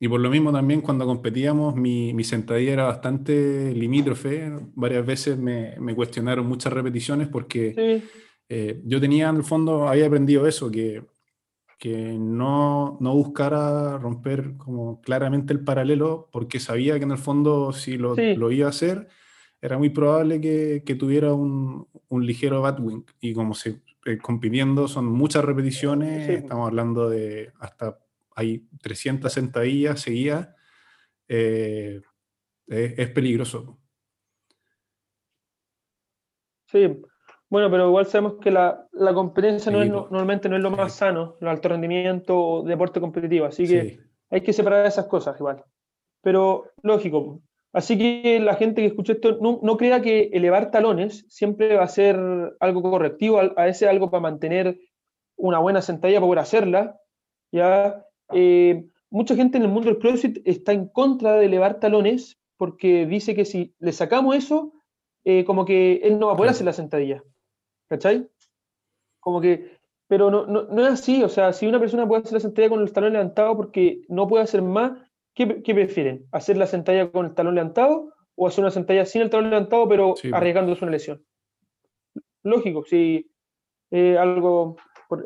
y 0.00 0.08
por 0.08 0.20
lo 0.20 0.30
mismo 0.30 0.52
también 0.52 0.80
cuando 0.80 1.04
competíamos 1.06 1.74
mi, 1.74 2.14
mi 2.14 2.22
sentadilla 2.24 2.72
era 2.72 2.84
bastante 2.84 3.72
limítrofe. 3.74 4.52
Varias 4.74 5.04
veces 5.04 5.36
me, 5.36 5.74
me 5.80 5.94
cuestionaron 5.94 6.46
muchas 6.46 6.72
repeticiones 6.72 7.28
porque 7.28 7.74
Sí, 7.74 8.08
eh, 8.48 8.80
yo 8.84 9.00
tenía 9.00 9.28
en 9.28 9.36
el 9.36 9.42
fondo, 9.44 9.88
había 9.88 10.06
aprendido 10.06 10.46
eso, 10.46 10.70
que, 10.70 11.04
que 11.78 12.16
no, 12.18 12.96
no 13.00 13.12
buscara 13.14 13.98
romper 13.98 14.56
como 14.56 15.00
claramente 15.00 15.52
el 15.52 15.60
paralelo, 15.64 16.28
porque 16.32 16.60
sabía 16.60 16.96
que 16.98 17.04
en 17.04 17.10
el 17.10 17.18
fondo 17.18 17.72
si 17.72 17.98
lo, 17.98 18.14
Sí. 18.14 18.34
lo 18.36 18.50
iba 18.52 18.66
a 18.66 18.70
hacer, 18.70 19.08
era 19.60 19.78
muy 19.78 19.90
probable 19.90 20.40
que, 20.40 20.82
que 20.84 20.94
tuviera 20.94 21.32
un, 21.34 21.86
un 22.08 22.26
ligero 22.26 22.62
batwing. 22.62 23.04
Y 23.20 23.34
como 23.34 23.54
se, 23.54 23.80
eh, 24.06 24.18
compitiendo 24.18 24.86
son 24.88 25.06
muchas 25.06 25.44
repeticiones, 25.44 26.26
Sí. 26.26 26.32
estamos 26.34 26.66
hablando 26.68 27.08
de 27.10 27.52
hasta 27.60 27.98
hay 28.36 28.68
300 28.80 29.32
sentadillas 29.32 30.00
seguidas, 30.00 30.48
eh, 31.28 32.00
es, 32.68 32.98
es 32.98 33.10
peligroso. 33.10 33.78
sí. 36.66 37.02
Bueno, 37.50 37.70
pero 37.70 37.88
igual 37.88 38.04
sabemos 38.04 38.34
que 38.42 38.50
la, 38.50 38.86
la 38.92 39.14
competencia 39.14 39.72
no 39.72 39.78
Sí, 39.80 39.86
es, 39.86 39.90
po. 39.90 40.00
no- 40.02 40.08
normalmente 40.10 40.50
no 40.50 40.56
es 40.56 40.62
lo 40.62 40.70
más 40.70 40.92
Sí. 40.92 40.98
sano, 40.98 41.36
el 41.40 41.48
alto 41.48 41.70
rendimiento 41.70 42.62
deporte 42.66 43.00
competitivo, 43.00 43.46
así 43.46 43.66
que 43.66 44.00
hay 44.28 44.42
que 44.42 44.52
separar 44.52 44.84
esas 44.84 45.06
cosas 45.06 45.38
igual. 45.40 45.64
Pero 46.22 46.64
lógico. 46.82 47.40
Así 47.72 47.98
que 47.98 48.40
la 48.40 48.54
gente 48.54 48.80
que 48.80 48.88
escuche 48.88 49.12
esto 49.12 49.38
no, 49.40 49.60
no 49.62 49.76
crea 49.76 50.00
que 50.00 50.30
elevar 50.32 50.70
talones 50.70 51.26
siempre 51.28 51.76
va 51.76 51.84
a 51.84 51.88
ser 51.88 52.18
algo 52.60 52.82
correctivo, 52.82 53.40
a 53.40 53.64
veces 53.64 53.88
algo 53.88 54.10
para 54.10 54.22
mantener 54.22 54.78
una 55.36 55.58
buena 55.58 55.82
sentadilla 55.82 56.18
para 56.18 56.26
poder 56.26 56.38
hacerla. 56.40 57.00
¿ya? 57.52 58.04
Eh, 58.32 58.86
mucha 59.10 59.34
gente 59.34 59.58
en 59.58 59.64
el 59.64 59.70
mundo 59.70 59.90
del 59.90 59.98
CrossFit 59.98 60.38
está 60.46 60.72
en 60.72 60.88
contra 60.88 61.34
de 61.34 61.46
elevar 61.46 61.78
talones 61.78 62.38
porque 62.56 63.06
dice 63.06 63.34
que 63.34 63.44
si 63.44 63.74
le 63.78 63.92
sacamos 63.92 64.34
eso, 64.34 64.72
eh, 65.24 65.44
como 65.44 65.64
que 65.64 65.96
él 66.02 66.18
no 66.18 66.28
va 66.28 66.32
a 66.32 66.36
poder 66.36 66.50
hacer 66.50 66.66
la 66.66 66.72
sentadilla. 66.72 67.22
¿Cachai? 67.88 68.28
Como 69.20 69.40
que, 69.40 69.78
pero 70.08 70.30
no, 70.30 70.46
no, 70.46 70.64
no 70.64 70.86
es 70.86 70.92
así, 70.94 71.22
o 71.22 71.28
sea, 71.28 71.52
si 71.52 71.66
una 71.66 71.78
persona 71.78 72.06
puede 72.06 72.22
hacer 72.22 72.34
la 72.34 72.40
sentadilla 72.40 72.70
con 72.70 72.80
el 72.82 72.92
talón 72.92 73.12
levantado 73.12 73.56
porque 73.56 74.02
no 74.08 74.26
puede 74.26 74.44
hacer 74.44 74.62
más, 74.62 74.92
¿qué, 75.38 75.62
qué 75.62 75.72
prefieren? 75.74 76.26
¿Hacer 76.32 76.56
la 76.56 76.66
sentadilla 76.66 77.12
con 77.12 77.26
el 77.26 77.34
talón 77.34 77.54
levantado 77.54 78.12
o 78.34 78.48
hacer 78.48 78.64
una 78.64 78.72
sentadilla 78.72 79.06
sin 79.06 79.22
el 79.22 79.30
talón 79.30 79.50
levantado, 79.50 79.88
pero 79.88 80.14
Sí. 80.16 80.30
arriesgándose 80.32 80.84
una 80.84 80.90
lesión. 80.92 81.24
Lógico, 82.42 82.84
sí, 82.84 83.30
eh, 83.92 84.18
algo, 84.18 84.76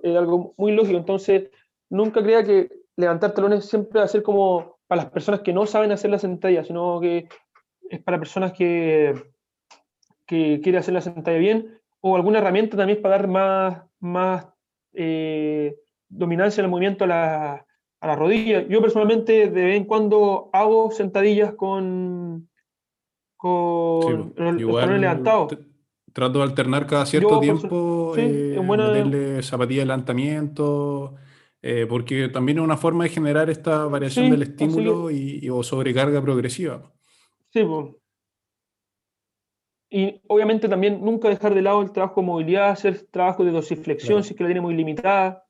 eh, 0.02 0.16
algo 0.16 0.54
muy 0.58 0.72
lógico. 0.72 0.98
Entonces, 0.98 1.50
nunca 1.90 2.22
crea 2.22 2.44
que 2.44 2.68
levantar 2.96 3.32
talones 3.32 3.64
siempre 3.64 4.00
va 4.00 4.04
a 4.04 4.08
ser 4.08 4.22
como 4.22 4.78
para 4.86 5.02
las 5.04 5.10
personas 5.12 5.40
que 5.40 5.52
no 5.54 5.64
saben 5.66 5.92
hacer 5.92 6.10
la 6.10 6.18
sentadilla, 6.18 6.64
sino 6.64 7.00
que 7.00 7.26
es 7.88 8.02
para 8.02 8.18
personas 8.18 8.52
que, 8.52 9.14
que 10.26 10.60
quieren 10.62 10.80
hacer 10.80 10.94
la 10.94 11.00
sentadilla 11.00 11.40
bien, 11.40 11.80
o 12.00 12.16
alguna 12.16 12.38
herramienta 12.38 12.76
también 12.76 13.00
para 13.00 13.16
dar 13.16 13.28
más, 13.28 13.82
más 14.00 14.46
eh, 14.92 15.74
dominancia 16.08 16.62
el 16.62 16.68
movimiento 16.68 17.04
a 17.04 17.06
la, 17.06 17.66
a 18.02 18.06
la 18.08 18.16
rodilla. 18.16 18.66
Yo 18.66 18.80
personalmente 18.80 19.48
de 19.48 19.64
vez 19.64 19.76
en 19.76 19.84
cuando 19.84 20.50
hago 20.52 20.90
sentadillas 20.90 21.54
con, 21.54 22.48
con 23.36 24.02
Sí, 24.02 24.32
los, 24.42 24.60
Igual 24.60 25.00
levantados. 25.00 25.56
trato 26.12 26.38
de 26.40 26.44
alternar 26.44 26.86
cada 26.86 27.06
cierto 27.06 27.30
Yo, 27.34 27.40
tiempo, 27.40 28.12
sí, 28.16 28.20
eh, 28.22 28.60
buena- 28.62 28.88
meterle 28.88 29.42
zapatilla 29.42 29.82
de 29.82 29.86
levantamiento, 29.86 31.14
eh, 31.62 31.86
porque 31.88 32.28
también 32.28 32.58
es 32.58 32.64
una 32.64 32.76
forma 32.76 33.04
de 33.04 33.10
generar 33.10 33.48
esta 33.48 33.86
variación 33.86 34.24
Sí, 34.26 34.30
del 34.32 34.42
estímulo 34.42 35.10
y, 35.10 35.38
y- 35.40 35.48
o 35.48 35.62
sobrecarga 35.62 36.20
progresiva. 36.20 36.92
Sí, 37.50 37.62
po. 37.62 37.98
Y 39.90 40.20
obviamente 40.26 40.68
también 40.68 41.04
nunca 41.04 41.28
dejar 41.28 41.54
de 41.54 41.62
lado 41.62 41.82
el 41.82 41.92
trabajo 41.92 42.20
de 42.20 42.26
movilidad, 42.26 42.70
hacer 42.70 43.06
trabajo 43.10 43.44
de 43.44 43.52
dorsiflexión 43.52 44.14
Claro. 44.14 44.22
si 44.24 44.30
es 44.32 44.36
que 44.38 44.42
la 44.42 44.48
tiene 44.48 44.60
muy 44.62 44.74
limitada. 44.74 45.44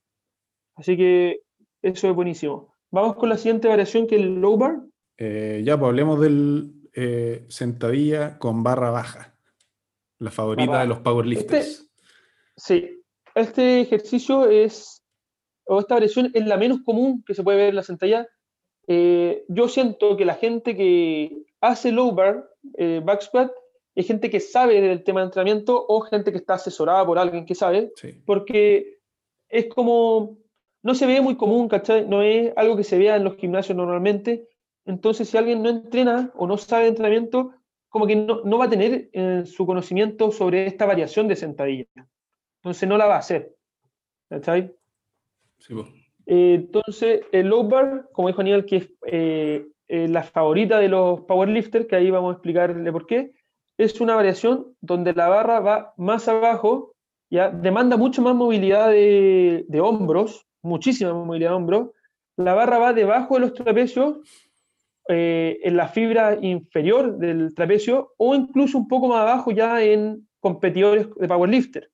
Así 0.74 0.96
que 0.96 1.40
eso 1.82 2.08
es 2.08 2.14
buenísimo. 2.14 2.74
Vamos 2.90 3.16
con 3.16 3.28
la 3.28 3.36
siguiente 3.36 3.68
variación 3.68 4.06
que 4.06 4.16
es 4.16 4.22
el 4.22 4.40
low 4.40 4.56
bar. 4.56 4.80
Eh, 5.18 5.62
ya, 5.64 5.78
pues 5.78 5.88
hablemos 5.88 6.20
del 6.20 6.72
eh, 6.94 7.44
sentadilla 7.48 8.38
con 8.38 8.62
barra 8.62 8.90
baja, 8.90 9.34
la 10.18 10.30
favorita 10.30 10.70
Barra 10.70 10.82
de 10.82 10.88
los 10.88 10.98
powerlifters. 11.00 11.90
Sí, 12.56 13.02
este 13.34 13.80
ejercicio 13.80 14.48
es, 14.48 15.02
o 15.64 15.80
esta 15.80 15.94
variación 15.94 16.30
es 16.34 16.46
la 16.46 16.56
menos 16.56 16.80
común 16.84 17.24
que 17.26 17.34
se 17.34 17.42
puede 17.42 17.58
ver 17.58 17.68
en 17.70 17.76
la 17.76 17.82
sentadilla. 17.82 18.28
Eh, 18.86 19.44
yo 19.48 19.68
siento 19.68 20.16
que 20.16 20.24
la 20.24 20.34
gente 20.34 20.76
que 20.76 21.44
hace 21.60 21.92
low 21.92 22.12
bar, 22.12 22.48
eh, 22.76 23.00
back 23.02 23.22
squat, 23.22 23.50
es 23.94 24.06
gente 24.06 24.28
que 24.28 24.40
sabe 24.40 24.80
del 24.80 25.04
tema 25.04 25.20
de 25.20 25.26
entrenamiento 25.26 25.84
o 25.88 26.00
gente 26.02 26.30
que 26.30 26.38
está 26.38 26.54
asesorada 26.54 27.06
por 27.06 27.18
alguien 27.18 27.46
que 27.46 27.54
sabe, 27.54 27.90
Sí, 27.96 28.22
porque 28.26 28.98
es 29.48 29.66
como, 29.66 30.38
no 30.82 30.94
se 30.94 31.06
ve 31.06 31.20
muy 31.20 31.36
común, 31.36 31.68
¿cachai? 31.68 32.06
No 32.06 32.22
es 32.22 32.52
algo 32.56 32.76
que 32.76 32.84
se 32.84 32.98
vea 32.98 33.16
en 33.16 33.24
los 33.24 33.36
gimnasios 33.36 33.76
normalmente. 33.76 34.48
Entonces, 34.84 35.28
si 35.28 35.36
alguien 35.36 35.62
no 35.62 35.68
entrena 35.68 36.32
o 36.34 36.46
no 36.46 36.58
sabe 36.58 36.84
de 36.84 36.90
entrenamiento, 36.90 37.52
como 37.88 38.06
que 38.06 38.16
no, 38.16 38.42
no 38.44 38.58
va 38.58 38.64
a 38.64 38.70
tener 38.70 39.10
eh, 39.12 39.44
su 39.46 39.66
conocimiento 39.66 40.32
sobre 40.32 40.66
esta 40.66 40.86
variación 40.86 41.28
de 41.28 41.36
sentadilla. 41.36 41.86
Entonces, 42.60 42.88
no 42.88 42.96
la 42.96 43.06
va 43.06 43.16
a 43.16 43.20
hacer. 43.20 43.54
¿Cachai? 44.28 44.74
sí, 45.58 45.74
pues. 45.74 46.02
Eh, 46.26 46.54
entonces, 46.54 47.22
el 47.32 47.48
low 47.48 47.68
bar, 47.68 48.08
como 48.12 48.28
dijo 48.28 48.40
Aníbal, 48.40 48.64
que 48.64 48.76
es 48.76 48.90
eh, 49.06 49.66
eh, 49.88 50.08
la 50.08 50.22
favorita 50.22 50.78
de 50.78 50.88
los 50.88 51.22
powerlifters, 51.22 51.86
que 51.86 51.96
ahí 51.96 52.10
vamos 52.10 52.30
a 52.30 52.32
explicarle 52.34 52.92
por 52.92 53.06
qué, 53.06 53.32
es 53.78 54.00
una 54.00 54.14
variación 54.14 54.76
donde 54.80 55.12
la 55.12 55.28
barra 55.28 55.60
va 55.60 55.94
más 55.96 56.28
abajo, 56.28 56.94
ya 57.30 57.50
demanda 57.50 57.96
mucho 57.96 58.22
más 58.22 58.34
movilidad 58.34 58.90
de, 58.90 59.64
de 59.68 59.80
hombros, 59.80 60.46
muchísima 60.62 61.12
movilidad 61.12 61.50
de 61.50 61.56
hombros. 61.56 61.90
La 62.36 62.54
barra 62.54 62.78
va 62.78 62.92
debajo 62.92 63.34
de 63.34 63.40
los 63.40 63.54
trapecios, 63.54 64.18
eh, 65.08 65.58
en 65.64 65.76
la 65.76 65.88
fibra 65.88 66.38
inferior 66.40 67.18
del 67.18 67.54
trapecio, 67.54 68.14
o 68.16 68.34
incluso 68.34 68.78
un 68.78 68.88
poco 68.88 69.08
más 69.08 69.20
abajo 69.20 69.50
ya 69.50 69.82
en 69.82 70.28
competidores 70.40 71.08
de 71.16 71.28
powerlifter. 71.28 71.90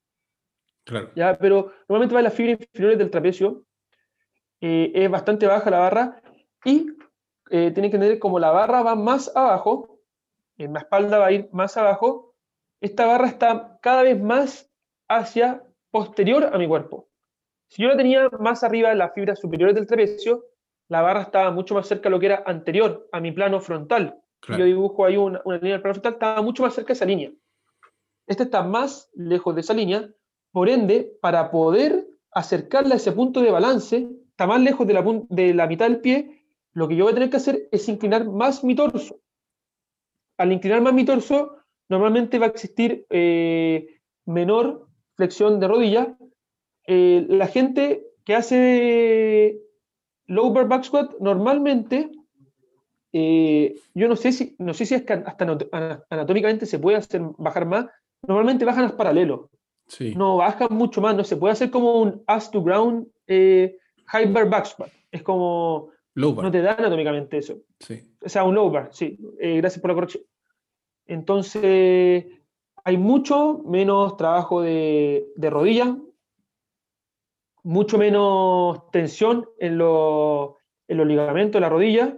Claro. 0.85 1.11
¿ya? 1.15 1.37
Pero 1.39 1.73
normalmente 1.89 2.15
va 2.15 2.21
en 2.21 2.25
las 2.25 2.35
fibras 2.35 2.61
inferiores 2.61 2.99
del 2.99 3.11
trapecio, 3.11 3.65
eh, 4.61 4.93
es 4.95 5.11
bastante 5.11 5.47
baja 5.47 5.71
la 5.71 5.79
barra, 5.79 6.23
y 6.65 6.87
eh, 7.51 7.71
tienen 7.73 7.91
que 7.91 7.97
entender 7.97 8.19
como 8.19 8.39
la 8.39 8.51
barra 8.51 8.83
va 8.83 8.95
más 8.95 9.35
abajo, 9.35 10.01
en 10.59 10.75
la 10.75 10.81
espalda 10.81 11.19
va 11.19 11.27
a 11.27 11.33
ir 11.33 11.49
más 11.53 11.77
abajo, 11.77 12.35
esta 12.81 13.07
barra 13.07 13.27
está 13.27 13.79
cada 13.81 14.03
vez 14.03 14.21
más 14.21 14.71
hacia 15.09 15.65
posterior 15.91 16.51
a 16.53 16.59
mi 16.59 16.69
cuerpo. 16.69 17.08
Si 17.69 17.83
yo 17.83 17.89
la 17.89 17.97
tenía 17.97 18.29
más 18.41 18.65
arriba 18.65 18.93
en 18.93 18.99
las 18.99 19.13
fibras 19.15 19.39
superiores 19.39 19.75
del 19.75 19.87
trapecio, 19.87 20.45
la 20.89 21.03
barra 21.03 21.23
estaba 21.23 21.51
mucho 21.51 21.75
más 21.75 21.87
cerca 21.87 22.05
de 22.05 22.11
lo 22.11 22.19
que 22.21 22.27
era 22.27 22.43
anterior 22.47 23.09
a 23.13 23.21
mi 23.21 23.31
plano 23.33 23.61
frontal. 23.61 24.19
Claro. 24.41 24.61
Yo 24.61 24.65
dibujo 24.67 25.05
ahí 25.05 25.17
una, 25.17 25.41
una 25.45 25.57
línea 25.59 25.73
del 25.75 25.83
plano 25.83 25.95
frontal, 25.95 26.13
estaba 26.15 26.43
mucho 26.43 26.63
más 26.63 26.75
cerca 26.75 26.89
de 26.89 26.93
esa 26.95 27.05
línea. 27.05 27.31
Esta 28.27 28.45
está 28.45 28.63
más 28.63 29.11
lejos 29.15 29.55
de 29.55 29.61
esa 29.61 29.75
línea, 29.75 30.09
por 30.53 30.69
ende, 30.69 31.13
para 31.21 31.51
poder 31.51 32.07
acercarla 32.33 32.95
a 32.95 32.97
ese 32.97 33.13
punto 33.13 33.41
de 33.41 33.51
balance, 33.51 34.09
está 34.31 34.47
más 34.47 34.61
lejos 34.61 34.87
de 34.87 34.95
la, 34.95 35.05
pun- 35.05 35.27
de 35.29 35.53
la 35.55 35.67
mitad 35.67 35.89
del 35.89 36.01
pie, 36.01 36.43
lo 36.73 36.89
que 36.89 36.97
yo 36.97 37.05
voy 37.05 37.13
a 37.13 37.15
tener 37.15 37.31
que 37.31 37.37
hacer 37.39 37.69
es 37.71 37.89
inclinar 37.89 38.27
más 38.27 38.65
mi 38.65 38.75
torso. 38.75 39.21
Al 40.39 40.53
inclinar 40.53 40.81
más 40.81 40.95
mi 40.95 41.05
torso, 41.05 41.57
normalmente 41.89 42.39
va 42.39 42.47
a 42.47 42.51
existir 42.51 43.07
eh, 43.11 44.01
menor 44.27 44.89
flexión 45.17 45.59
de 45.59 45.69
rodilla. 45.69 46.17
Eh, 46.91 47.27
la 47.29 47.47
gente 47.47 48.03
que 48.25 48.35
hace 48.35 49.61
low 50.27 50.51
bar 50.55 50.67
back 50.69 50.85
squat 50.85 51.11
normalmente 51.21 52.11
eh, 53.13 53.75
yo 53.95 54.09
no 54.09 54.17
sé 54.17 54.33
si 54.33 54.55
no 54.59 54.73
sé 54.75 54.85
si 54.87 54.95
es 54.95 55.03
que 55.03 55.13
hasta 55.15 55.45
anat- 55.47 55.69
ana- 55.73 56.03
anatómicamente 56.11 56.65
se 56.67 56.79
puede 56.79 56.97
hacer 56.97 57.21
bajar 57.39 57.67
más 57.67 57.87
normalmente 58.27 58.65
bajan 58.65 58.85
al 58.85 58.97
paralelo 58.97 59.51
Sí, 59.87 60.15
no 60.15 60.37
bajan 60.37 60.69
mucho 60.71 61.01
más 61.01 61.15
no 61.17 61.25
se 61.25 61.37
puede 61.37 61.53
hacer 61.53 61.71
como 61.71 62.01
un 62.01 62.23
ass 62.27 62.51
to 62.51 62.63
ground 62.63 63.07
eh, 63.27 63.77
high 64.07 64.31
bar 64.33 64.49
back 64.49 64.67
squat 64.67 64.91
es 65.11 65.23
como 65.23 65.91
low 66.15 66.35
bar. 66.35 66.45
no 66.47 66.51
te 66.51 66.61
da 66.63 66.73
anatómicamente 66.75 67.39
eso 67.39 67.59
Sí, 67.81 68.01
o 68.25 68.29
sea, 68.29 68.45
un 68.45 68.55
low 68.55 68.71
bar, 68.71 68.89
sí. 68.93 69.19
Eh, 69.41 69.59
gracias 69.59 69.81
por 69.81 69.91
la 69.91 69.95
corrección. 69.95 70.25
Entonces, 71.07 72.27
hay 72.85 72.97
mucho 72.97 73.63
menos 73.65 74.17
trabajo 74.17 74.61
de, 74.61 75.29
de 75.37 75.51
rodilla, 75.51 75.97
mucho 77.69 77.99
menos 77.99 78.91
tensión 78.93 79.47
en, 79.59 79.77
los- 79.77 80.55
en 80.89 80.97
los 80.97 81.07
ligamentos 81.07 81.53
de 81.53 81.61
la 81.61 81.69
rodilla 81.69 82.17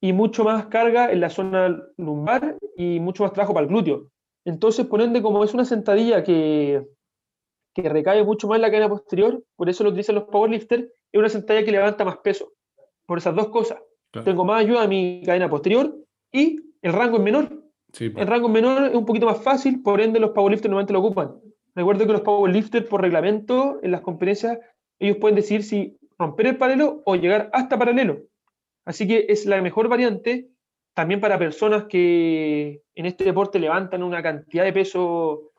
y 0.00 0.12
mucho 0.12 0.44
más 0.44 0.66
carga 0.66 1.10
en 1.10 1.18
la 1.20 1.28
zona 1.28 1.76
lumbar 1.96 2.56
y 2.76 3.00
mucho 3.00 3.24
más 3.24 3.32
trabajo 3.32 3.52
para 3.52 3.64
el 3.64 3.70
glúteo. 3.70 4.10
Entonces, 4.44 4.86
por 4.86 5.00
ende, 5.00 5.22
como 5.22 5.42
es 5.42 5.54
una 5.54 5.64
sentadilla 5.64 6.22
que, 6.22 6.86
que 7.74 7.88
recae 7.88 8.22
mucho 8.22 8.46
más 8.46 8.56
en 8.56 8.62
la 8.62 8.70
cadena 8.70 8.88
posterior, 8.88 9.42
por 9.56 9.68
eso 9.68 9.82
lo 9.82 9.90
utilizan 9.90 10.14
los 10.14 10.24
powerlifters, 10.24 10.84
es 10.84 11.18
una 11.18 11.28
sentadilla 11.28 11.64
que 11.64 11.72
levanta 11.72 12.04
más 12.04 12.18
peso. 12.18 12.52
Por 13.06 13.18
esas 13.18 13.34
dos 13.34 13.48
cosas 13.48 13.78
claro. 14.12 14.24
tengo 14.24 14.44
más 14.44 14.60
ayuda 14.60 14.82
a 14.82 14.86
mi 14.86 15.20
cadena 15.26 15.50
posterior 15.50 15.96
y 16.30 16.60
el 16.80 16.92
rango 16.92 17.16
es 17.16 17.22
menor. 17.24 17.60
Sí, 17.92 18.08
pues. 18.08 18.22
El 18.22 18.28
rango 18.28 18.46
es 18.46 18.52
menor 18.52 18.84
es 18.86 18.94
un 18.94 19.04
poquito 19.04 19.26
más 19.26 19.42
fácil, 19.42 19.82
por 19.82 20.00
ende 20.00 20.20
los 20.20 20.30
powerlifters 20.30 20.70
normalmente 20.70 20.92
lo 20.92 21.00
ocupan. 21.00 21.40
Recuerdo 21.74 22.06
que 22.06 22.12
los 22.12 22.20
powerlifters 22.20 22.86
por 22.86 23.02
reglamento 23.02 23.80
en 23.82 23.90
las 23.90 24.00
competencias 24.00 24.58
ellos 24.98 25.16
pueden 25.18 25.36
decidir 25.36 25.64
si 25.64 25.98
romper 26.18 26.46
el 26.46 26.56
paralelo 26.56 27.02
o 27.04 27.16
llegar 27.16 27.50
hasta 27.52 27.78
paralelo. 27.78 28.22
Así 28.84 29.06
que 29.06 29.26
es 29.28 29.46
la 29.46 29.60
mejor 29.60 29.88
variante 29.88 30.48
también 30.94 31.20
para 31.20 31.38
personas 31.38 31.84
que 31.84 32.82
en 32.94 33.06
este 33.06 33.24
deporte 33.24 33.58
levantan 33.58 34.02
una 34.02 34.22
cantidad 34.22 34.62
de 34.62 34.72
peso 34.72 35.50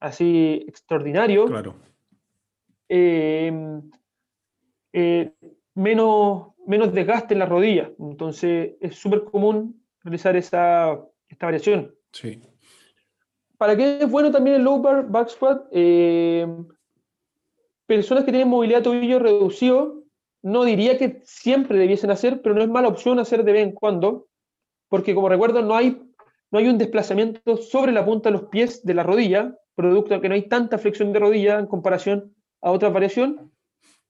así 0.00 0.64
extraordinario 0.68 1.46
Claro. 1.46 1.74
eh, 2.88 3.80
eh, 4.92 5.32
menos, 5.74 6.48
menos 6.66 6.92
desgaste 6.92 7.32
en 7.32 7.38
la 7.38 7.46
rodilla. 7.46 7.90
Entonces 7.98 8.72
es 8.80 8.96
súper 8.96 9.24
común 9.24 9.82
realizar 10.02 10.36
esa, 10.36 11.00
esta 11.28 11.46
variación. 11.46 11.94
Sí. 12.12 12.42
¿Para 13.62 13.76
qué 13.76 13.98
es 14.00 14.10
bueno 14.10 14.32
también 14.32 14.56
el 14.56 14.64
low 14.64 14.82
bar 14.82 15.06
back 15.08 15.28
squat? 15.28 15.68
Eh, 15.70 16.44
personas 17.86 18.24
que 18.24 18.32
tienen 18.32 18.48
movilidad 18.48 18.78
de 18.78 18.82
tobillo 18.82 19.20
reducido, 19.20 20.02
no 20.42 20.64
diría 20.64 20.98
que 20.98 21.22
siempre 21.22 21.78
debiesen 21.78 22.10
hacer, 22.10 22.42
pero 22.42 22.56
no 22.56 22.62
es 22.62 22.68
mala 22.68 22.88
opción 22.88 23.20
hacer 23.20 23.44
de 23.44 23.52
vez 23.52 23.62
en 23.62 23.70
cuando, 23.70 24.26
porque 24.88 25.14
como 25.14 25.28
recuerdo 25.28 25.62
no 25.62 25.76
hay, 25.76 25.96
no 26.50 26.58
hay 26.58 26.66
un 26.66 26.76
desplazamiento 26.76 27.56
sobre 27.56 27.92
la 27.92 28.04
punta 28.04 28.30
de 28.30 28.32
los 28.32 28.48
pies 28.48 28.84
de 28.84 28.94
la 28.94 29.04
rodilla, 29.04 29.56
producto 29.76 30.14
de 30.14 30.20
que 30.20 30.28
no 30.28 30.34
hay 30.34 30.48
tanta 30.48 30.76
flexión 30.76 31.12
de 31.12 31.20
rodilla 31.20 31.60
en 31.60 31.68
comparación 31.68 32.34
a 32.62 32.72
otra 32.72 32.88
variación, 32.88 33.52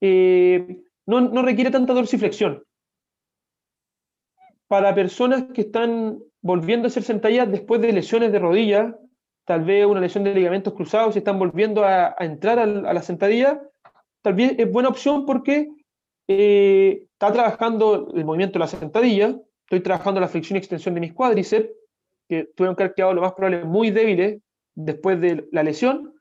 eh, 0.01 0.81
no, 1.05 1.21
no 1.21 1.43
requiere 1.43 1.71
tanta 1.71 1.93
dorsiflexión. 1.93 2.65
Para 4.67 4.95
personas 4.95 5.45
que 5.53 5.61
están 5.61 6.21
volviendo 6.41 6.87
a 6.87 6.89
hacer 6.89 7.03
sentadillas 7.03 7.53
después 7.53 7.83
de 7.83 7.93
lesiones 7.93 8.33
de 8.33 8.39
rodilla, 8.39 8.97
tal 9.45 9.65
vez 9.65 9.87
una 9.87 10.01
lesión 10.01 10.25
de 10.25 10.35
ligamentos 10.35 10.75
cruzados, 10.75 11.15
y 11.15 11.19
están 11.19 11.39
volviendo 11.39 11.85
a, 11.85 12.15
entrar 12.21 12.59
a 12.59 12.67
la 12.67 13.03
sentadilla, 13.03 13.61
tal 14.23 14.35
vez 14.35 14.55
es 14.59 14.71
buena 14.71 14.89
opción 14.89 15.27
porque 15.27 15.69
eh, 16.29 17.05
está 17.13 17.33
trabajando 17.33 18.13
el 18.15 18.25
movimiento 18.25 18.55
de 18.55 18.61
la 18.61 18.69
sentadilla, 18.69 19.37
estoy 19.65 19.81
trabajando 19.81 20.21
la 20.21 20.29
flexión 20.29 20.57
y 20.57 20.59
extensión 20.59 20.95
de 20.95 21.01
mis 21.01 21.13
cuádriceps, 21.13 21.71
que 22.29 22.45
tuvieron 22.57 22.77
que 22.77 22.85
haber 22.85 22.95
quedado 22.95 23.15
lo 23.15 23.23
más 23.23 23.33
probable 23.33 23.65
muy 23.65 23.91
débiles 23.91 24.41
después 24.75 25.21
de 25.21 25.47
la 25.53 25.63
lesión. 25.63 26.15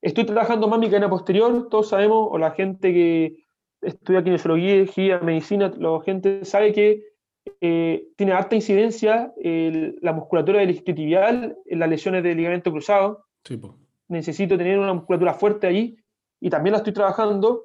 Estoy 0.00 0.24
trabajando 0.24 0.68
más 0.68 0.78
mi 0.78 0.88
cadena 0.88 1.10
posterior, 1.10 1.68
todos 1.70 1.88
sabemos, 1.88 2.28
o 2.30 2.38
la 2.38 2.52
gente 2.52 2.92
que 2.92 3.44
estudia 3.82 4.22
kinesiología, 4.22 5.20
medicina, 5.20 5.72
la 5.76 6.00
gente 6.02 6.44
sabe 6.44 6.72
que 6.72 7.02
eh, 7.60 8.08
tiene 8.16 8.32
harta 8.32 8.56
incidencia 8.56 9.32
la 9.36 10.12
musculatura 10.12 10.60
del 10.60 10.70
isquiotibial 10.70 11.56
en 11.66 11.78
las 11.78 11.88
lesiones 11.88 12.22
de 12.22 12.34
ligamento 12.34 12.70
cruzado. 12.70 13.26
Sí. 13.44 13.60
Necesito 14.08 14.56
tener 14.56 14.78
una 14.78 14.94
musculatura 14.94 15.34
fuerte 15.34 15.66
ahí 15.66 15.96
y 16.40 16.50
también 16.50 16.72
la 16.72 16.78
estoy 16.78 16.92
trabajando 16.92 17.62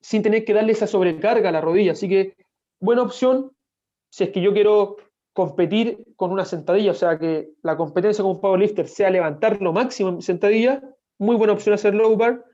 sin 0.00 0.22
tener 0.22 0.44
que 0.44 0.54
darle 0.54 0.72
esa 0.72 0.86
sobrecarga 0.86 1.48
a 1.48 1.52
la 1.52 1.60
rodilla. 1.60 1.92
Así 1.92 2.08
que 2.08 2.34
buena 2.80 3.02
opción 3.02 3.52
si 4.10 4.24
es 4.24 4.30
que 4.30 4.40
yo 4.40 4.52
quiero 4.52 4.96
competir 5.32 6.04
con 6.16 6.32
una 6.32 6.44
sentadilla, 6.44 6.90
o 6.90 6.94
sea 6.94 7.18
que 7.18 7.50
la 7.62 7.76
competencia 7.76 8.22
con 8.22 8.32
un 8.32 8.40
powerlifter 8.40 8.88
sea 8.88 9.10
levantar 9.10 9.60
lo 9.62 9.72
máximo 9.72 10.10
en 10.10 10.22
sentadilla, 10.22 10.82
muy 11.18 11.36
buena 11.36 11.52
opción 11.52 11.74
hacer 11.74 11.94
low 11.94 12.16
bar. 12.16 12.44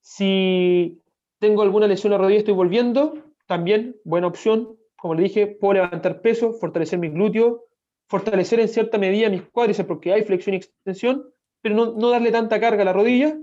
Si 0.00 1.02
tengo 1.38 1.62
alguna 1.62 1.86
lesión 1.86 2.12
en 2.12 2.18
la 2.18 2.24
rodilla, 2.24 2.38
estoy 2.40 2.54
volviendo, 2.54 3.14
también 3.46 3.96
buena 4.04 4.26
opción. 4.26 4.77
Como 4.98 5.14
le 5.14 5.22
dije, 5.22 5.46
puedo 5.46 5.74
levantar 5.74 6.20
peso, 6.20 6.52
fortalecer 6.52 6.98
mis 6.98 7.12
glúteos, 7.12 7.60
fortalecer 8.08 8.58
en 8.60 8.68
cierta 8.68 8.98
medida 8.98 9.30
mis 9.30 9.42
cuádriceps 9.42 9.86
porque 9.86 10.12
hay 10.12 10.22
flexión 10.22 10.54
y 10.54 10.58
extensión, 10.58 11.24
pero 11.62 11.74
no, 11.74 11.92
no 11.92 12.10
darle 12.10 12.32
tanta 12.32 12.58
carga 12.58 12.82
a 12.82 12.84
la 12.86 12.92
rodilla. 12.92 13.38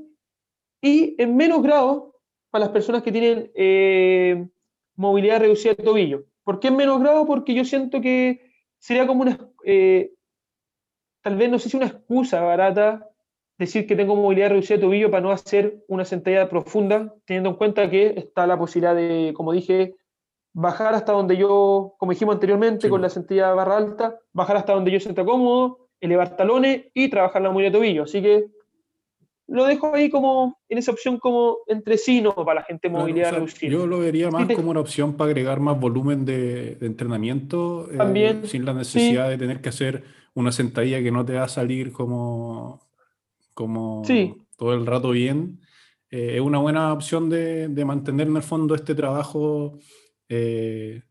Y 0.82 1.16
en 1.18 1.36
menos 1.36 1.64
grado 1.64 2.16
para 2.49 2.66
las 2.66 2.74
personas 2.74 3.03
que 3.03 3.12
tienen 3.12 3.51
eh, 3.56 4.47
movilidad 4.95 5.39
reducida 5.39 5.74
de 5.74 5.84
tobillo. 5.84 6.26
¿Por 6.43 6.60
qué 6.60 6.68
en 6.68 6.76
menos 6.76 6.99
grado? 6.99 7.26
Porque 7.26 7.53
yo 7.53 7.66
siento 7.66 8.01
que 8.01 8.51
sería 8.78 9.08
como 9.08 9.22
una, 9.22 9.49
eh, 9.64 10.12
tal 11.22 11.38
vez 11.38 11.49
no 11.49 11.58
sé 11.58 11.70
si 11.70 11.78
una 11.78 11.88
excusa 11.88 12.41
barata 12.41 13.10
decir 13.58 13.88
que 13.88 13.95
tengo 13.95 14.16
movilidad 14.16 14.49
reducida 14.49 14.78
de 14.78 14.84
tobillo 14.84 15.10
para 15.10 15.22
no 15.22 15.32
hacer 15.32 15.84
una 15.88 16.06
sentadilla 16.06 16.49
profunda, 16.49 17.16
teniendo 17.26 17.49
en 17.49 17.56
cuenta 17.56 17.89
que 17.89 18.14
está 18.18 18.45
la 18.45 18.58
posibilidad 18.58 18.95
de, 18.95 19.34
como 19.36 19.53
dije, 19.53 19.95
bajar 20.58 20.93
hasta 20.95 21.12
donde 21.12 21.36
yo, 21.36 21.95
como 21.99 22.14
dijimos 22.14 22.34
anteriormente, 22.36 22.88
Sí. 22.88 22.89
con 22.89 23.01
la 23.01 23.10
sentadilla 23.10 23.53
barra 23.53 23.76
alta, 23.76 24.18
bajar 24.32 24.56
hasta 24.56 24.72
donde 24.74 24.89
yo 24.89 24.99
sienta 25.01 25.26
cómodo, 25.26 25.89
elevar 25.99 26.38
talones 26.38 26.86
y 26.93 27.10
trabajar 27.10 27.41
la 27.41 27.51
movilidad 27.51 27.74
de 27.74 27.78
tobillo. 27.80 28.03
Así 28.03 28.22
que 28.22 28.45
lo 29.47 29.66
dejo 29.66 29.93
ahí 29.93 30.10
como 30.10 30.58
en 30.70 30.78
esa 30.78 30.91
opción 30.91 31.20
como 31.20 31.58
entre 31.68 31.97
sí, 31.97 32.22
no 32.22 32.34
para 32.34 32.62
la 32.62 32.64
gente 32.64 32.88
Claro, 32.89 33.03
movilidad 33.03 33.28
o 33.28 33.32
sea, 33.32 33.39
reducida. 33.39 33.70
yo 33.70 33.86
lo 33.86 33.99
vería 33.99 34.32
más 34.32 34.47
como 34.56 34.72
una 34.72 34.80
opción 34.80 35.16
para 35.16 35.30
agregar 35.30 35.60
más 35.60 35.78
volumen 35.78 36.24
de, 36.24 36.76
de 36.76 36.86
entrenamiento, 36.88 37.89
eh, 37.91 37.97
También, 37.97 38.47
sin 38.47 38.64
la 38.66 38.74
necesidad 38.74 39.30
de 39.30 39.38
tener 39.38 39.60
que 39.62 39.70
hacer 39.70 40.03
una 40.36 40.51
sentadilla 40.53 41.03
que 41.03 41.12
no 41.12 41.26
te 41.26 41.34
va 41.34 41.43
a 41.43 41.47
salir 41.49 41.91
como, 41.91 42.80
como 43.53 44.03
Sí. 44.06 44.36
todo 44.58 44.74
el 44.74 44.86
rato 44.86 45.10
bien. 45.12 45.60
Eh, 46.12 46.36
es 46.36 46.41
una 46.41 46.60
buena 46.60 46.93
opción 46.93 47.30
de, 47.30 47.68
de 47.68 47.86
mantener 47.86 48.28
en 48.28 48.38
el 48.38 48.43
fondo 48.43 48.74
este 48.74 48.95
trabajo 48.95 49.80
eh, 50.30 51.02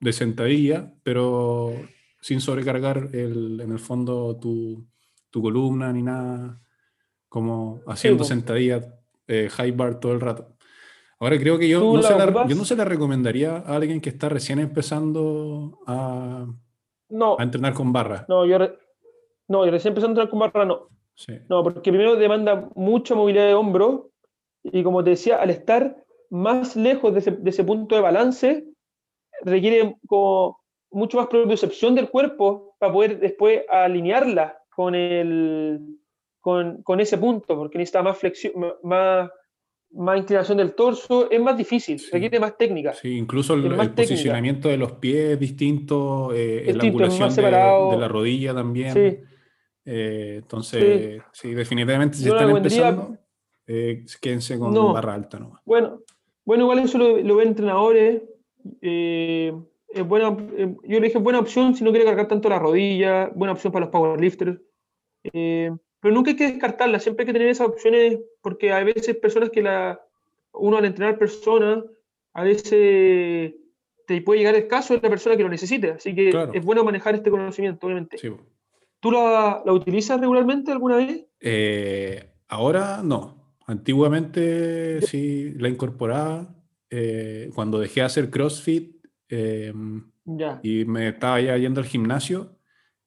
de 0.00 0.12
sentadilla, 0.12 0.92
pero 1.02 1.72
sin 2.20 2.40
sobrecargar 2.40 3.08
el- 3.12 3.60
en 3.60 3.72
el 3.72 3.78
fondo 3.78 4.36
tu, 4.38 4.86
tu 5.30 5.42
columna 5.42 5.92
ni 5.92 6.02
nada, 6.02 6.60
como 7.28 7.80
haciendo 7.86 8.18
po. 8.18 8.24
sentadillas 8.24 8.86
eh, 9.28 9.48
high 9.50 9.70
bar 9.72 10.00
todo 10.00 10.12
el 10.12 10.20
rato. 10.20 10.56
Ahora 11.18 11.38
creo 11.38 11.58
que 11.58 11.68
yo 11.68 11.80
¿Tú 11.80 11.94
no, 11.96 12.02
la 12.02 12.08
se 12.08 12.16
la, 12.18 12.46
yo 12.48 12.56
no 12.56 12.64
se 12.64 12.76
la 12.76 12.84
recomendaría 12.84 13.56
a 13.58 13.76
alguien 13.76 14.00
que 14.00 14.08
está 14.08 14.28
recién 14.30 14.58
empezando 14.58 15.78
a, 15.86 16.46
No, 17.10 17.36
a 17.38 17.42
entrenar 17.42 17.74
con 17.74 17.92
barra. 17.92 18.24
no, 18.28 18.46
yo, 18.46 18.56
re- 18.58 18.78
no, 19.48 19.64
yo 19.66 19.70
recién 19.70 19.90
empezando 19.92 20.20
a 20.20 20.24
entrar 20.24 20.30
con 20.30 20.38
barra 20.40 20.64
no. 20.64 20.88
Sí. 21.14 21.34
No, 21.50 21.62
porque 21.62 21.90
primero 21.90 22.16
demanda 22.16 22.70
mucha 22.74 23.14
movilidad 23.14 23.46
de 23.46 23.54
hombro 23.54 24.10
y 24.62 24.82
como 24.82 25.04
te 25.04 25.10
decía, 25.10 25.36
al 25.36 25.50
estar 25.50 26.02
más 26.30 26.76
lejos 26.76 27.12
de 27.12 27.18
ese, 27.20 27.30
de 27.32 27.50
ese 27.50 27.64
punto 27.64 27.94
de 27.94 28.00
balance, 28.00 28.64
requiere 29.42 29.96
como 30.06 30.58
mucho 30.90 31.18
más 31.18 31.26
propiocepción 31.28 31.94
del 31.94 32.08
cuerpo 32.08 32.76
para 32.78 32.92
poder 32.92 33.18
después 33.20 33.62
alinearla 33.68 34.58
con, 34.74 34.94
el, 34.94 35.80
con, 36.40 36.82
con 36.82 37.00
ese 37.00 37.18
punto, 37.18 37.56
porque 37.56 37.78
necesita 37.78 38.02
más 38.02 38.18
flexión, 38.18 38.52
más, 38.82 39.30
más 39.92 40.18
inclinación 40.18 40.58
del 40.58 40.74
torso, 40.74 41.30
es 41.30 41.40
más 41.40 41.56
difícil, 41.56 41.98
Sí. 41.98 42.10
requiere 42.12 42.38
más 42.40 42.56
técnica. 42.56 42.92
Sí, 42.94 43.16
incluso 43.16 43.54
el, 43.54 43.66
el 43.72 43.90
posicionamiento 43.92 44.68
de 44.68 44.76
los 44.76 44.92
pies 44.92 45.30
es 45.32 45.40
distinto, 45.40 46.32
eh, 46.32 46.62
Distinto, 46.72 46.78
la 46.78 46.84
angulación 46.88 47.34
de, 47.34 47.42
de 47.42 48.00
la 48.00 48.08
rodilla 48.08 48.54
también. 48.54 48.92
Sí. 48.92 49.18
Eh, 49.84 50.36
entonces, 50.42 51.22
sí. 51.32 51.54
definitivamente 51.54 52.16
si 52.18 52.24
Yo 52.24 52.34
están 52.34 52.50
empezando, 52.50 53.16
eh, 53.66 54.04
quédense 54.20 54.58
con 54.58 54.72
No. 54.72 54.92
barra 54.92 55.14
alta 55.14 55.38
nomás. 55.38 55.60
Bueno, 55.64 56.00
bueno, 56.44 56.64
igual 56.64 56.78
eso 56.80 56.98
lo, 56.98 57.18
lo 57.18 57.36
ven 57.36 57.48
entrenadores. 57.48 58.22
eh, 58.82 59.52
es 59.88 60.06
buena, 60.06 60.36
eh, 60.56 60.74
yo 60.84 61.00
le 61.00 61.06
dije 61.06 61.18
buena 61.18 61.40
opción 61.40 61.74
si 61.74 61.82
no 61.82 61.90
quiere 61.90 62.04
cargar 62.06 62.28
tanto 62.28 62.48
la 62.48 62.58
rodilla, 62.60 63.28
buena 63.34 63.52
opción 63.52 63.72
para 63.72 63.86
los 63.86 63.92
powerlifters. 63.92 64.60
eh, 65.32 65.70
pero 66.00 66.14
nunca 66.14 66.30
hay 66.30 66.36
que 66.36 66.46
descartarla, 66.52 66.98
siempre 66.98 67.24
hay 67.24 67.26
que 67.26 67.32
tener 67.34 67.48
esas 67.48 67.68
opciones 67.68 68.18
porque 68.40 68.72
hay 68.72 68.84
veces 68.84 69.16
personas 69.16 69.50
que 69.50 69.62
la, 69.62 70.00
uno 70.54 70.78
al 70.78 70.84
entrenar 70.86 71.18
personas, 71.18 71.84
a 72.32 72.42
veces 72.44 73.54
te 74.06 74.20
puede 74.22 74.38
llegar 74.38 74.54
el 74.54 74.66
caso 74.68 74.94
de 74.94 75.00
la 75.02 75.10
persona 75.10 75.36
que 75.36 75.42
lo 75.42 75.48
necesite. 75.48 75.90
Así 75.90 76.14
que 76.14 76.30
Claro. 76.30 76.52
es 76.54 76.64
bueno 76.64 76.84
manejar 76.84 77.14
este 77.16 77.30
conocimiento, 77.30 77.86
obviamente. 77.86 78.16
Sí. 78.18 78.30
¿Tú 79.00 79.10
la, 79.10 79.62
la 79.64 79.72
utilizas 79.72 80.20
regularmente 80.20 80.70
alguna 80.72 80.96
vez? 80.96 81.26
Eh, 81.40 82.30
ahora 82.48 83.00
no. 83.04 83.39
Antiguamente 83.70 85.00
sí 85.02 85.52
la 85.58 85.68
incorporaba. 85.68 86.54
eh, 86.92 87.50
cuando 87.54 87.78
dejé 87.78 88.00
de 88.00 88.06
hacer 88.06 88.30
CrossFit 88.30 88.96
eh, 89.28 89.72
Ya. 90.24 90.58
y 90.64 90.84
me 90.84 91.08
estaba 91.08 91.40
ya 91.40 91.56
yendo 91.56 91.80
al 91.80 91.86
gimnasio, 91.86 92.58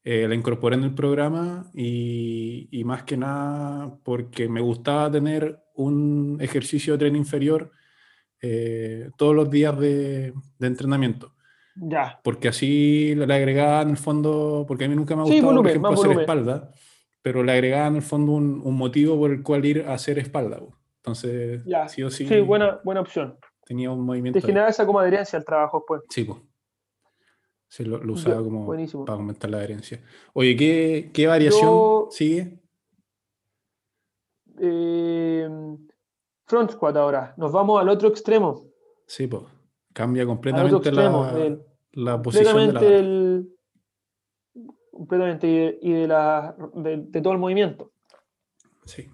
eh, 0.06 0.26
la 0.28 0.36
incorporé 0.36 0.78
en 0.78 0.84
el 0.84 0.94
programa 0.96 1.70
y, 1.74 2.70
y 2.72 2.84
más 2.86 3.04
que 3.04 3.18
nada 3.18 3.98
porque 4.04 4.48
me 4.48 4.62
gustaba 4.62 5.12
tener 5.12 5.60
un 5.76 6.38
ejercicio 6.40 6.94
de 6.94 7.00
tren 7.00 7.16
inferior 7.18 7.72
eh, 8.42 9.10
todos 9.18 9.36
los 9.36 9.50
días 9.50 9.78
de, 9.78 10.34
de 10.60 10.68
entrenamiento. 10.68 11.34
Ya. 11.76 12.20
Porque 12.24 12.48
así 12.50 13.16
le 13.16 13.34
agregaba 13.34 13.82
en 13.82 13.90
el 13.92 13.98
fondo, 13.98 14.64
porque 14.68 14.86
a 14.86 14.88
mí 14.88 14.96
nunca 14.96 15.16
me 15.16 15.24
ha 15.24 15.26
Sí, 15.26 15.32
gustado, 15.42 15.48
por 15.48 15.54
volumen, 15.56 15.70
ejemplo, 15.72 15.90
hacer 15.92 16.06
volumen. 16.08 16.22
espalda, 16.22 16.72
pero 17.24 17.42
le 17.44 17.54
agregaba 17.54 17.88
en 17.88 17.96
el 17.96 18.02
fondo 18.04 18.34
un, 18.34 18.62
un 18.64 18.76
motivo 18.78 19.18
por 19.18 19.32
el 19.32 19.42
cual 19.42 19.66
ir 19.66 19.86
a 19.88 19.96
hacer 19.96 20.20
espalda. 20.20 20.62
Entonces, 20.98 21.64
Ya. 21.66 21.88
sí 21.88 22.04
o 22.04 22.12
sí, 22.12 22.28
Sí, 22.28 22.40
buena, 22.42 22.80
buena 22.84 23.02
opción. 23.02 23.38
tenía 23.66 23.90
un 23.90 24.02
movimiento. 24.02 24.40
Te 24.40 24.46
ahí. 24.46 24.52
genera 24.52 24.70
esa 24.70 24.86
como 24.86 25.00
adherencia 25.00 25.40
al 25.40 25.46
trabajo 25.46 25.84
pues. 25.88 26.02
Sí, 26.10 26.24
pues. 26.26 26.38
Sí, 27.70 27.84
lo, 27.86 27.98
lo 28.04 28.14
usaba 28.14 28.44
como 28.44 28.66
buenísimo. 28.66 29.04
para 29.06 29.18
aumentar 29.18 29.50
la 29.50 29.58
adherencia. 29.58 30.00
Oye, 30.34 30.56
¿qué, 30.56 31.10
qué 31.12 31.26
variación 31.26 31.64
Yo- 31.64 32.08
sigue? 32.12 32.60
Eh, 34.60 35.50
front 36.46 36.72
squat 36.72 36.96
ahora. 36.98 37.34
Nos 37.38 37.52
vamos 37.52 37.82
al 37.82 37.90
otro 37.90 38.10
extremo. 38.10 38.62
Sí, 39.08 39.28
pues. 39.28 39.44
Cambia 39.94 40.26
completamente 40.26 40.76
extremo. 40.90 41.24
la, 41.26 41.58
la 42.14 42.22
posición 42.22 42.58
de 42.68 42.74
la 42.74 42.80
barra. 42.80 42.88
Completamente 45.08 45.48
y 45.48 45.54
de, 45.58 45.80
y 45.82 45.92
de 45.94 46.08
la, 46.08 46.56
de, 46.76 46.98
de 46.98 47.22
todo 47.22 47.34
el 47.34 47.40
movimiento. 47.40 47.92
Sí. 48.86 49.08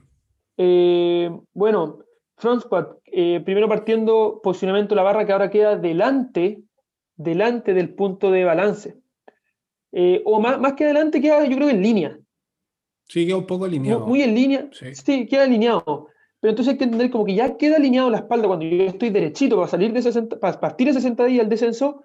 Eh, 0.58 1.30
bueno, 1.54 2.00
front 2.38 2.62
squat. 2.64 2.98
eh, 3.06 3.42
primero 3.44 3.68
partiendo 3.68 4.40
posicionamiento 4.44 4.94
de 4.94 4.98
la 4.98 5.04
barra 5.04 5.26
que 5.26 5.32
ahora 5.32 5.50
queda 5.50 5.76
delante, 5.78 6.62
delante 7.16 7.74
del 7.74 7.94
punto 7.94 8.32
de 8.32 8.44
balance. 8.44 8.98
Eh, 9.92 10.22
o 10.26 10.40
más, 10.40 10.60
más 10.60 10.74
que 10.74 10.86
adelante 10.86 11.20
queda 11.22 11.44
yo 11.46 11.56
creo 11.56 11.70
en 11.70 11.82
línea. 11.82 12.18
Sí, 13.08 13.26
queda 13.26 13.38
un 13.38 13.48
poco 13.48 13.62
Muy, 13.66 13.70
alineado. 13.70 14.06
muy 14.08 14.22
en 14.22 14.36
línea. 14.36 14.70
Sí. 14.72 14.94
Sí. 14.94 15.26
queda 15.28 15.44
alineado. 15.44 16.08
Pero 16.42 16.52
entonces 16.52 16.74
hay 16.74 16.78
que 16.78 16.84
entender 16.86 17.10
como 17.12 17.26
que 17.26 17.36
ya 17.36 17.58
queda 17.58 17.76
alineado 17.78 18.10
la 18.10 18.18
espalda 18.20 18.48
cuando 18.48 18.66
yo 18.66 18.84
estoy 18.84 19.10
derechito 19.10 19.56
para 19.58 19.68
salir 19.68 19.92
de 19.92 20.02
60, 20.02 20.40
para 20.40 20.60
partir 20.60 20.88
de 20.88 20.94
60 20.94 21.26
días 21.26 21.44
al 21.44 21.50
descenso, 21.50 22.04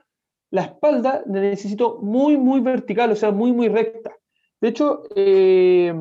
la 0.55 0.63
espalda 0.63 1.25
necesito 1.27 1.99
muy, 2.01 2.37
muy 2.37 2.61
vertical, 2.61 3.11
o 3.11 3.17
sea, 3.17 3.33
muy, 3.33 3.53
muy 3.53 3.67
recta. 3.67 4.17
De 4.61 4.69
hecho, 4.69 5.03
eh, 5.17 5.93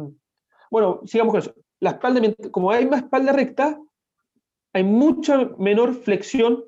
bueno, 0.70 1.01
sigamos 1.06 1.32
con 1.32 1.41
eso. 1.41 1.56
La 1.80 1.89
espalda, 1.91 2.22
como 2.51 2.70
hay 2.70 2.86
más 2.86 3.01
espalda 3.01 3.34
recta, 3.34 3.82
hay 4.72 4.84
mucha 4.84 5.49
menor 5.58 5.95
flexión 5.95 6.64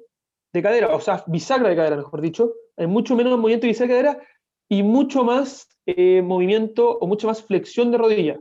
de 0.52 0.64
cadera, 0.64 0.96
o 0.96 1.00
sea, 1.00 1.24
bisagra 1.28 1.70
de 1.70 1.76
cadera, 1.76 1.98
mejor 1.98 2.22
dicho. 2.22 2.54
Hay 2.76 2.88
mucho 2.88 3.16
menos 3.16 3.38
movimiento 3.38 3.68
de 3.68 3.74
bisagra 3.74 3.96
de 3.96 4.04
cadera 4.04 4.28
y 4.68 4.82
mucho 4.82 5.24
más 5.24 5.70
eh, 5.86 6.24
movimiento 6.24 6.98
o 6.98 7.06
mucha 7.06 7.28
más 7.28 7.44
flexión 7.44 7.92
de 7.92 8.00
rodilla. 8.00 8.40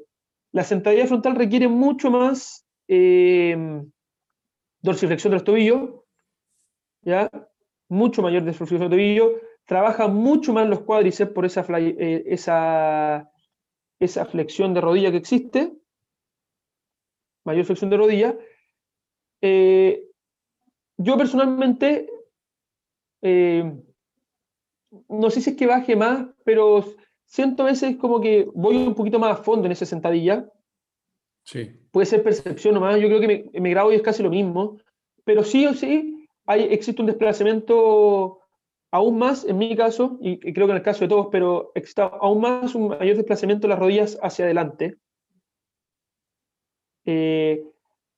La 0.52 0.64
sentadilla 0.64 1.06
frontal 1.06 1.36
requiere 1.36 1.68
mucho 1.68 2.10
más 2.10 2.66
eh, 2.88 3.82
dorsiflexión 4.80 5.32
de 5.32 5.36
los 5.36 5.44
tobillos, 5.44 5.90
¿ya? 7.02 7.28
Mucho 7.88 8.22
mayor 8.22 8.44
de 8.44 8.52
los 8.52 8.68
tobillos, 8.68 9.32
trabaja 9.66 10.08
mucho 10.08 10.52
más 10.52 10.68
los 10.68 10.80
cuádriceps 10.80 11.32
por 11.32 11.44
esa, 11.44 11.64
fly- 11.64 11.96
eh, 11.98 12.24
esa, 12.26 13.30
esa 14.00 14.26
flexión 14.26 14.74
de 14.74 14.80
rodilla 14.82 15.10
que 15.10 15.18
existe, 15.18 15.72
mayor 17.44 17.64
flexión 17.64 17.90
de 17.90 17.96
rodilla. 17.96 18.36
Eh, 19.40 20.08
yo 20.98 21.16
personalmente, 21.18 22.08
eh, 23.22 23.64
no 25.08 25.30
sé 25.30 25.40
si 25.40 25.50
es 25.50 25.56
que 25.56 25.66
baje 25.66 25.96
más, 25.96 26.26
pero 26.44 26.84
siento 27.26 27.62
a 27.62 27.66
veces 27.66 27.96
como 27.96 28.20
que 28.20 28.46
voy 28.54 28.76
un 28.76 28.94
poquito 28.94 29.18
más 29.18 29.38
a 29.38 29.42
fondo 29.42 29.66
en 29.66 29.72
esa 29.72 29.86
sentadilla. 29.86 30.48
Sí, 31.44 31.62
Puede 31.92 32.06
ser 32.06 32.22
percepción 32.22 32.74
nomás, 32.74 33.00
yo 33.00 33.08
creo 33.08 33.20
que 33.20 33.50
me, 33.52 33.60
me 33.60 33.70
grabo 33.70 33.92
y 33.92 33.96
es 33.96 34.02
casi 34.02 34.22
lo 34.22 34.30
mismo, 34.30 34.78
pero 35.24 35.44
sí 35.44 35.66
o 35.66 35.74
sí 35.74 36.13
hay, 36.46 36.64
existe 36.64 37.00
un 37.00 37.06
desplazamiento 37.06 38.40
aún 38.90 39.18
más, 39.18 39.44
en 39.44 39.58
mi 39.58 39.74
caso, 39.76 40.18
y, 40.20 40.38
creo 40.38 40.66
que 40.66 40.72
en 40.72 40.76
el 40.76 40.82
caso 40.82 41.00
de 41.00 41.08
todos, 41.08 41.28
pero 41.32 41.72
existe 41.74 42.02
aún 42.02 42.40
más 42.40 42.74
un 42.74 42.88
mayor 42.88 43.16
desplazamiento 43.16 43.66
de 43.66 43.70
las 43.70 43.78
rodillas 43.78 44.18
hacia 44.22 44.44
adelante. 44.44 44.98
Eh, 47.04 47.64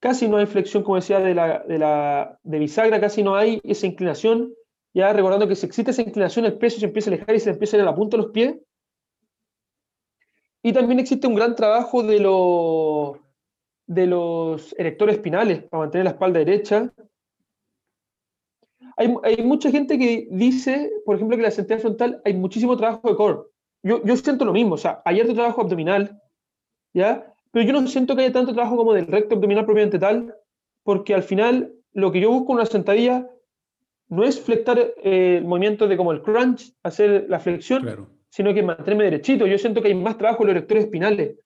casi 0.00 0.28
no 0.28 0.36
hay 0.36 0.46
flexión, 0.46 0.82
como 0.82 0.96
decía, 0.96 1.18
de 1.20 1.34
la, 1.34 1.60
de 1.60 1.78
la 1.78 2.38
de 2.42 2.58
bisagra, 2.58 3.00
casi 3.00 3.22
no 3.22 3.36
hay 3.36 3.60
esa 3.64 3.86
inclinación. 3.86 4.52
Ya 4.92 5.12
recordando 5.12 5.48
que 5.48 5.56
si 5.56 5.66
existe 5.66 5.90
esa 5.90 6.02
inclinación, 6.02 6.44
el 6.44 6.58
peso 6.58 6.78
se 6.78 6.86
empieza 6.86 7.10
a 7.10 7.14
alejar 7.14 7.34
y 7.34 7.40
se 7.40 7.50
empieza 7.50 7.76
a 7.76 7.78
ir 7.78 7.82
a 7.82 7.90
la 7.90 7.94
punta 7.94 8.16
de 8.16 8.22
los 8.22 8.32
pies. 8.32 8.56
Y 10.62 10.72
también 10.72 11.00
existe 11.00 11.26
un 11.26 11.34
gran 11.34 11.54
trabajo 11.54 12.02
de, 12.02 12.18
los 12.18 13.18
de 13.86 14.06
los 14.06 14.74
erectores 14.78 15.16
espinales 15.16 15.62
para 15.64 15.84
mantener 15.84 16.04
la 16.04 16.10
espalda 16.10 16.38
derecha. 16.38 16.92
Hay, 18.96 19.14
hay 19.22 19.44
mucha 19.44 19.70
gente 19.70 19.98
que 19.98 20.28
dice, 20.30 20.90
por 21.04 21.16
ejemplo, 21.16 21.36
que 21.36 21.42
la 21.42 21.50
sentadilla 21.50 21.82
frontal 21.82 22.22
hay 22.24 22.34
muchísimo 22.34 22.76
trabajo 22.76 23.08
de 23.08 23.16
core. 23.16 23.38
Yo, 23.82 24.02
yo 24.04 24.16
siento 24.16 24.44
lo 24.44 24.52
mismo, 24.52 24.74
o 24.74 24.78
sea, 24.78 25.02
hay 25.04 25.20
harto 25.20 25.34
trabajo 25.34 25.60
abdominal, 25.60 26.20
¿ya? 26.94 27.32
Pero 27.52 27.66
yo 27.66 27.72
no 27.72 27.86
siento 27.86 28.16
que 28.16 28.22
haya 28.22 28.32
tanto 28.32 28.52
trabajo 28.52 28.76
como 28.76 28.94
del 28.94 29.06
recto 29.06 29.34
abdominal 29.36 29.64
propiamente 29.64 29.98
tal, 29.98 30.34
porque 30.82 31.14
al 31.14 31.22
final 31.22 31.72
lo 31.92 32.12
que 32.12 32.20
yo 32.20 32.30
busco 32.30 32.52
en 32.52 32.56
una 32.56 32.66
sentadilla 32.66 33.30
no 34.08 34.24
es 34.24 34.40
flectar 34.40 34.78
eh, 34.78 35.38
el 35.38 35.44
movimiento 35.44 35.88
de 35.88 35.96
como 35.96 36.12
el 36.12 36.22
crunch, 36.22 36.72
hacer 36.82 37.26
la 37.28 37.40
flexión, 37.40 37.82
claro. 37.82 38.08
sino 38.28 38.54
que 38.54 38.62
mantenerme 38.62 39.04
derechito. 39.04 39.46
Yo 39.46 39.58
siento 39.58 39.82
que 39.82 39.88
hay 39.88 39.94
más 39.94 40.18
trabajo 40.18 40.42
en 40.42 40.48
los 40.48 40.56
erectores 40.56 40.84
espinales. 40.84 41.38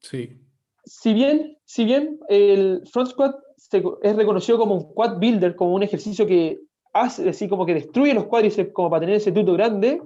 Sí, 0.00 0.38
Si 0.84 1.14
bien, 1.14 1.56
si 1.64 1.84
bien 1.84 2.20
el 2.28 2.82
front 2.92 3.10
squat 3.10 3.34
se- 3.70 3.82
es 4.02 4.16
reconocido 4.16 4.58
como 4.58 4.74
un 4.74 4.92
quad 4.94 5.18
builder, 5.18 5.56
como 5.56 5.74
un 5.74 5.82
ejercicio 5.82 6.26
que 6.26 6.58
hace, 6.92 7.28
así 7.28 7.48
como 7.48 7.64
que 7.66 7.74
destruye 7.74 8.14
los 8.14 8.26
cuádriceps 8.26 8.72
como 8.72 8.90
para 8.90 9.00
tener 9.00 9.16
ese 9.16 9.32
tuto 9.32 9.52
grande, 9.54 10.00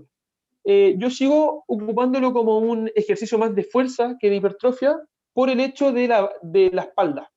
eh, 0.65 0.95
yo 0.99 1.11
sigo 1.11 1.65
ocupándolo 1.67 2.33
como 2.33 2.59
un 2.59 2.91
ejercicio 2.95 3.39
más 3.39 3.55
de 3.55 3.65
fuerza 3.65 4.17
que 4.19 4.31
de 4.31 4.37
hipertrofia 4.37 4.97
por 5.33 5.51
el 5.51 5.61
hecho 5.61 5.93
de 5.93 6.09
la, 6.09 6.31
de 6.43 6.71
la 6.73 6.83
espalda. 6.83 7.31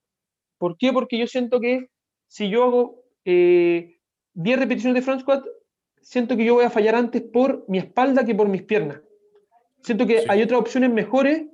¿Por 0.57 0.77
qué? 0.77 0.93
Porque 0.93 1.17
yo 1.17 1.27
siento 1.27 1.59
que 1.59 1.87
si 2.27 2.49
yo 2.49 2.63
hago 2.63 3.03
eh, 3.25 3.97
10 4.33 4.59
repeticiones 4.59 4.95
de 4.95 5.01
front 5.01 5.21
squat, 5.21 5.43
siento 6.01 6.35
que 6.37 6.45
yo 6.45 6.55
voy 6.55 6.65
a 6.65 6.69
fallar 6.69 6.95
antes 6.95 7.21
por 7.21 7.65
mi 7.67 7.77
espalda 7.77 8.25
que 8.25 8.35
por 8.35 8.47
mis 8.47 8.63
piernas. 8.63 9.01
Siento 9.83 10.05
que 10.05 10.19
Sí. 10.21 10.25
hay 10.29 10.41
otras 10.43 10.59
opciones 10.61 10.91
mejores 10.91 11.47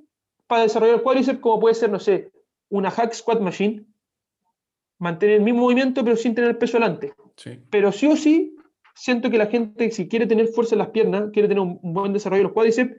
para 0.46 0.62
desarrollar 0.62 0.96
el 0.96 1.02
cuádriceps, 1.02 1.40
como 1.40 1.60
puede 1.60 1.74
ser, 1.74 1.90
no 1.90 1.98
sé, 1.98 2.30
una 2.70 2.90
hack 2.90 3.12
squat 3.14 3.40
machine, 3.40 3.84
mantener 4.98 5.36
el 5.36 5.42
mismo 5.42 5.62
movimiento 5.62 6.04
pero 6.04 6.16
sin 6.16 6.34
tener 6.34 6.50
el 6.50 6.56
peso 6.58 6.78
delante. 6.78 7.12
sí, 7.36 7.58
Pero 7.70 7.92
sí 7.92 8.06
o 8.06 8.16
sí, 8.16 8.56
siento 8.94 9.30
que 9.30 9.38
la 9.38 9.46
gente, 9.46 9.90
si 9.90 10.08
quiere 10.08 10.26
tener 10.26 10.48
fuerza 10.48 10.74
en 10.74 10.80
las 10.80 10.90
piernas, 10.90 11.30
quiere 11.32 11.48
tener 11.48 11.62
un, 11.62 11.78
buen 11.82 12.12
desarrollo 12.12 12.40
de 12.40 12.44
los 12.44 12.52
cuádriceps, 12.52 12.96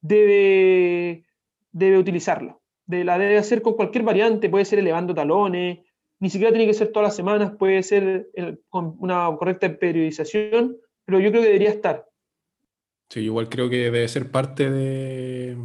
debe, 0.00 1.24
debe 1.72 1.98
utilizarlo. 1.98 2.60
De, 2.86 3.04
la 3.04 3.18
debe 3.18 3.38
hacer 3.38 3.62
con 3.62 3.74
cualquier 3.74 4.04
variante, 4.04 4.48
puede 4.50 4.64
ser 4.64 4.80
elevando 4.80 5.14
talones, 5.14 5.78
ni 6.18 6.28
siquiera 6.28 6.52
tiene 6.52 6.66
que 6.66 6.74
ser 6.74 6.88
todas 6.92 7.08
las 7.08 7.16
semanas, 7.16 7.52
puede 7.58 7.82
ser 7.82 8.28
con 8.68 8.96
una 8.98 9.34
correcta 9.38 9.72
periodización, 9.78 10.76
pero 11.04 11.20
yo 11.20 11.30
creo 11.30 11.42
que 11.42 11.48
debería 11.48 11.70
estar. 11.70 12.06
sí, 13.08 13.20
igual 13.20 13.48
creo 13.48 13.70
que 13.70 13.76
debe 13.76 14.06
ser 14.08 14.30
parte 14.30 14.70
de, 14.70 15.56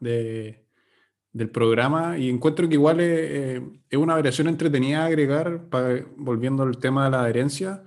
de- 0.00 0.65
del 1.36 1.50
programa 1.50 2.16
y 2.16 2.30
encuentro 2.30 2.66
que 2.66 2.74
igual 2.74 2.98
es, 3.00 3.08
eh, 3.10 3.62
es 3.90 3.98
una 3.98 4.14
variación 4.14 4.48
entretenida 4.48 5.02
a 5.02 5.06
agregar, 5.06 5.66
volviendo 6.16 6.62
al 6.62 6.78
tema 6.78 7.04
de 7.04 7.10
la 7.10 7.20
adherencia, 7.22 7.84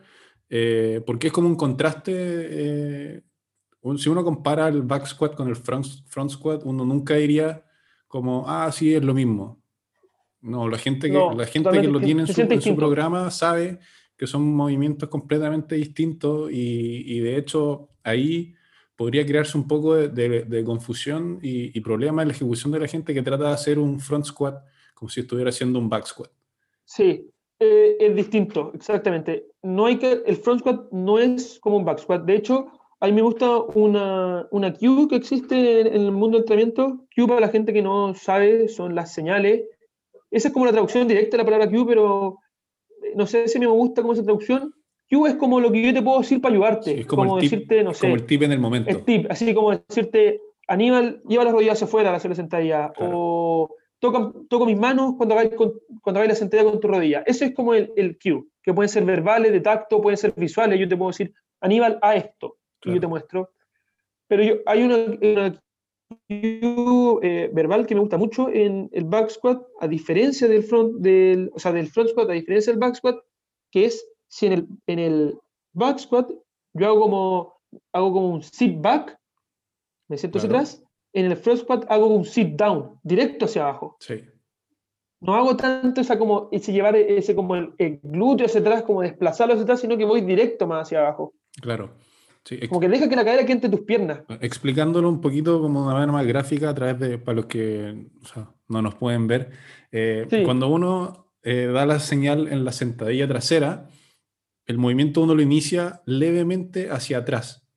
eh, 0.50 1.02
porque 1.06 1.28
es 1.28 1.34
como 1.34 1.48
un 1.48 1.56
contraste. 1.56 2.14
eh, 2.16 3.22
un- 3.82 3.98
si 3.98 4.10
uno 4.10 4.24
compara 4.24 4.68
el 4.68 4.82
back 4.84 5.06
squat 5.08 5.34
con 5.36 5.48
el 5.48 5.56
front, 5.56 5.86
front 6.08 6.30
squat, 6.32 6.62
uno 6.66 6.86
nunca 6.86 7.16
diría 7.16 7.64
como, 8.08 8.44
ah, 8.48 8.72
sí, 8.72 8.94
es 8.94 9.04
lo 9.04 9.14
mismo. 9.14 9.62
No, 10.42 10.68
la 10.70 10.78
gente 10.78 11.08
que, 11.08 11.14
No, 11.14 11.34
la 11.36 11.46
gente 11.46 11.70
que 11.82 11.88
lo 11.88 12.00
tiene 12.06 12.22
en 12.22 12.28
su, 12.28 12.34
en 12.56 12.62
programa 12.76 13.32
sabe 13.32 13.80
que 14.18 14.28
son 14.28 14.44
movimientos 14.54 15.10
completamente 15.10 15.76
distintos 15.76 16.52
y, 16.52 17.04
y 17.16 17.20
de 17.20 17.38
hecho 17.38 17.90
ahí 18.04 18.54
podría 19.00 19.26
crearse 19.26 19.58
un 19.58 19.66
poco 19.74 19.96
de, 19.96 20.10
de- 20.10 20.44
de 20.44 20.64
confusión 20.72 21.40
y, 21.42 21.76
y 21.78 21.80
problema 21.82 22.22
en 22.22 22.28
la 22.28 22.34
ejecución 22.34 22.70
de 22.74 22.80
la 22.80 22.88
gente 22.94 23.14
que 23.14 23.22
trata 23.30 23.46
de 23.48 23.54
hacer 23.60 23.80
un 23.80 24.00
front 24.00 24.26
squat 24.26 24.56
como 24.94 25.10
si 25.10 25.22
estuviera 25.22 25.50
haciendo 25.52 25.80
un 25.80 25.88
back 25.88 26.06
squat. 26.06 26.30
Sí, 26.84 27.10
eh, 27.60 27.96
es 28.00 28.14
distinto, 28.16 28.72
exactamente. 28.76 29.46
No 29.64 29.86
hay 29.86 29.98
que, 29.98 30.22
el 30.26 30.36
front 30.36 30.60
squat 30.60 30.92
no 30.92 31.18
es 31.18 31.60
como 31.62 31.78
un 31.78 31.86
back 31.86 32.00
squat. 32.00 32.26
De 32.26 32.36
hecho, 32.36 32.56
a 33.00 33.06
mí 33.08 33.14
me 33.14 33.22
gusta 33.22 33.60
una, 33.60 34.46
una 34.52 34.74
cue 34.74 35.08
que 35.10 35.16
existe 35.16 35.56
en, 35.82 35.88
en 35.88 36.02
el 36.08 36.12
mundo 36.12 36.38
del 36.38 36.44
entrenamiento. 36.44 37.08
Cue 37.16 37.26
para 37.28 37.40
la 37.40 37.50
gente 37.50 37.72
que 37.72 37.82
no 37.82 38.14
sabe 38.16 38.68
son 38.68 38.96
las 38.96 39.14
señales. 39.14 39.64
Esa 40.30 40.50
es 40.50 40.54
como 40.54 40.66
la 40.66 40.74
traducción 40.74 41.08
directa 41.08 41.38
de 41.38 41.44
la 41.44 41.50
palabra 41.50 41.70
cue, 41.70 41.86
pero 41.88 42.38
eh, 43.04 43.14
no 43.16 43.26
sé 43.26 43.48
si 43.48 43.60
me 43.60 43.68
gusta 43.68 44.02
como 44.02 44.12
esa 44.14 44.24
traducción. 44.24 44.74
Cue 45.10 45.30
es 45.30 45.36
como 45.36 45.60
lo 45.60 45.72
que 45.72 45.82
yo 45.82 45.94
te 45.94 46.02
puedo 46.02 46.20
decir 46.20 46.40
para 46.42 46.54
ayudarte. 46.54 46.94
Sí, 46.94 47.00
es 47.02 47.06
como, 47.08 47.24
como 47.24 47.38
el 47.38 47.42
tip, 47.42 47.52
decirte, 47.52 47.84
no 47.84 47.94
sé, 47.94 48.02
como 48.02 48.16
el 48.16 48.26
tip 48.26 48.44
en 48.44 48.52
el 48.52 48.60
momento. 48.60 48.90
el 48.92 49.04
tip, 49.04 49.26
así 49.30 49.54
como 49.54 49.72
decirte, 49.72 50.40
Aníbal, 50.68 51.22
lleva 51.28 51.44
las 51.46 51.54
rodillas 51.54 51.74
hacia 51.74 51.86
afuera 51.86 52.10
al 52.10 52.16
hacer 52.16 52.30
la 52.30 52.36
sentadilla, 52.36 52.92
Claro. 52.96 53.12
o 53.16 53.76
toca, 53.98 54.32
toco 54.48 54.66
mis 54.68 54.78
manos 54.78 55.16
cuando 55.18 55.34
hagáis, 55.36 55.52
cuando 55.56 56.20
hagáis 56.20 56.30
la 56.30 56.36
sentadilla 56.36 56.70
con 56.70 56.80
tu 56.80 56.88
rodilla. 56.88 57.24
Ese 57.26 57.46
es 57.46 57.56
como 57.56 57.74
el, 57.74 57.92
el 57.96 58.20
cue, 58.20 58.44
que 58.62 58.74
pueden 58.74 58.90
ser 58.90 59.04
verbales, 59.04 59.52
de 59.52 59.62
tacto, 59.62 60.00
pueden 60.00 60.18
ser 60.18 60.34
visuales. 60.36 60.80
Yo 60.80 60.88
te 60.88 60.96
puedo 60.96 61.10
decir, 61.10 61.34
Aníbal, 61.62 61.98
a 62.02 62.16
esto, 62.16 62.58
y 62.58 62.82
Claro. 62.82 62.96
yo 62.96 63.02
te 63.02 63.08
muestro. 63.08 63.50
Pero 64.28 64.44
yo, 64.44 64.56
hay 64.68 64.84
una, 64.84 64.96
una 64.98 65.62
cue 66.28 67.20
eh, 67.24 67.50
verbal 67.52 67.86
que 67.86 67.96
me 67.96 68.02
gusta 68.02 68.18
mucho 68.18 68.50
en 68.50 68.90
el 68.94 69.06
back 69.06 69.30
squat, 69.30 69.62
a 69.80 69.88
diferencia 69.88 70.48
del 70.48 70.64
front, 70.64 70.98
del, 71.00 71.50
o 71.54 71.60
sea, 71.60 71.72
del 71.72 71.88
front 71.88 72.10
squat, 72.12 72.30
a 72.30 72.34
diferencia 72.34 72.72
del 72.72 72.80
back 72.80 72.96
squat, 72.96 73.18
que 73.72 73.86
es 73.86 74.06
si 74.30 74.46
en 74.48 74.54
el, 74.54 74.68
en 74.88 75.00
el 75.00 75.40
back 75.74 76.00
squat 76.00 76.30
yo 76.74 76.88
hago 76.88 77.02
como, 77.02 77.54
hago 77.92 78.14
como 78.14 78.30
un 78.30 78.42
sit 78.44 78.80
back, 78.80 79.18
me 80.08 80.18
siento 80.18 80.38
hacia 80.38 80.50
Claro. 80.50 80.64
atrás, 80.64 80.84
en 81.14 81.26
el 81.26 81.36
front 81.38 81.60
squat 81.62 81.86
hago 81.90 82.08
un 82.08 82.24
sit 82.24 82.50
down, 82.56 83.00
directo 83.04 83.46
hacia 83.46 83.64
abajo. 83.64 83.98
Sí, 84.00 84.22
No 85.22 85.36
hago 85.36 85.58
tanto 85.58 86.00
esa 86.02 86.18
como, 86.18 86.48
ese 86.52 86.72
llevar 86.72 86.96
ese 86.96 87.36
como 87.36 87.56
el, 87.56 87.74
el 87.78 88.00
glúteo 88.02 88.46
hacia 88.46 88.62
atrás, 88.62 88.84
como 88.84 89.02
desplazarlo 89.02 89.54
hacia 89.54 89.64
atrás, 89.64 89.82
sino 89.82 89.98
que 89.98 90.06
voy 90.06 90.22
directo 90.22 90.66
más 90.68 90.84
hacia 90.88 91.00
abajo. 91.00 91.34
claro. 91.62 91.90
Sí, 92.46 92.58
Como 92.70 92.80
que 92.80 92.88
deja 92.88 93.10
que 93.10 93.16
la 93.18 93.26
cadera 93.26 93.44
quede 93.44 93.52
entre 93.54 93.70
tus 93.70 93.82
piernas. 93.82 94.22
Explicándolo 94.40 95.10
un 95.10 95.20
poquito 95.20 95.62
como 95.62 95.82
de 95.82 95.86
una 95.88 95.94
manera 95.96 96.12
más 96.14 96.26
gráfica 96.26 96.70
a 96.70 96.74
través 96.74 96.98
de, 96.98 97.18
para 97.20 97.36
los 97.36 97.46
que 97.48 98.08
o 98.24 98.26
sea, 98.26 98.50
no 98.70 98.82
nos 98.82 98.96
pueden 98.96 99.28
ver, 99.28 99.52
eh, 99.92 100.26
Sí. 100.30 100.44
cuando 100.46 100.70
uno 100.70 101.28
eh, 101.44 101.70
da 101.72 101.86
la 101.86 102.00
señal 102.00 102.48
en 102.48 102.64
la 102.64 102.72
sentadilla 102.72 103.28
trasera, 103.28 103.90
el 104.70 104.78
movimiento 104.78 105.22
uno 105.22 105.34
lo 105.34 105.42
inicia 105.42 106.04
levemente 106.06 106.92
hacia 106.92 107.18
atrás. 107.18 107.68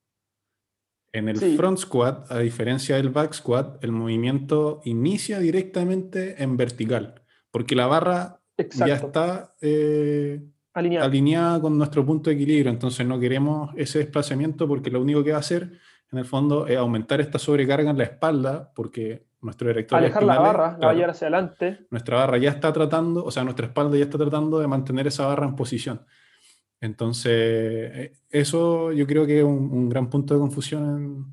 En 1.14 1.26
el 1.30 1.38
Sí. 1.38 1.56
front 1.56 1.78
squat, 1.78 2.30
a 2.30 2.38
diferencia 2.38 2.96
del 2.96 3.08
back 3.08 3.32
squat, 3.32 3.82
el 3.82 3.92
movimiento 3.92 4.82
inicia 4.84 5.38
directamente 5.38 6.42
en 6.42 6.58
vertical, 6.58 7.22
porque 7.50 7.74
la 7.74 7.86
barra 7.86 8.40
ya 8.74 8.94
está 8.94 9.54
eh, 9.62 10.42
alineada 10.74 11.60
con 11.62 11.78
nuestro 11.78 12.04
punto 12.04 12.28
de 12.28 12.36
equilibrio, 12.36 12.70
entonces 12.70 13.06
no 13.06 13.18
queremos 13.18 13.70
ese 13.76 13.98
desplazamiento 14.00 14.68
porque 14.68 14.90
lo 14.90 15.00
único 15.00 15.24
que 15.24 15.30
va 15.30 15.38
a 15.38 15.40
hacer 15.40 15.72
en 16.12 16.18
el 16.18 16.26
fondo 16.26 16.66
es 16.66 16.76
aumentar 16.76 17.22
esta 17.22 17.38
sobrecarga 17.38 17.90
en 17.90 17.96
la 17.98 18.04
espalda 18.04 18.70
porque 18.74 19.24
nuestro 19.40 19.70
erector 19.70 19.98
Alejar 19.98 20.22
la 20.24 20.38
barra, 20.38 20.76
la 20.78 20.86
va 20.86 20.92
a 20.92 20.94
llevar 20.94 21.10
hacia 21.10 21.26
adelante. 21.28 21.86
nuestra 21.90 22.16
barra 22.18 22.36
ya 22.36 22.50
está 22.50 22.70
tratando, 22.70 23.24
o 23.24 23.30
sea, 23.30 23.44
nuestra 23.44 23.66
espalda 23.66 23.96
ya 23.96 24.04
está 24.04 24.18
tratando 24.18 24.58
de 24.60 24.66
mantener 24.66 25.06
esa 25.06 25.26
barra 25.26 25.46
en 25.46 25.56
posición. 25.56 26.02
Entonces, 26.82 28.10
eso 28.30 28.92
yo 28.92 29.06
creo 29.06 29.24
que 29.24 29.38
es 29.38 29.44
un, 29.44 29.70
un 29.72 29.88
gran 29.88 30.10
punto 30.10 30.34
de 30.34 30.40
confusión 30.40 30.82
en, 30.84 31.24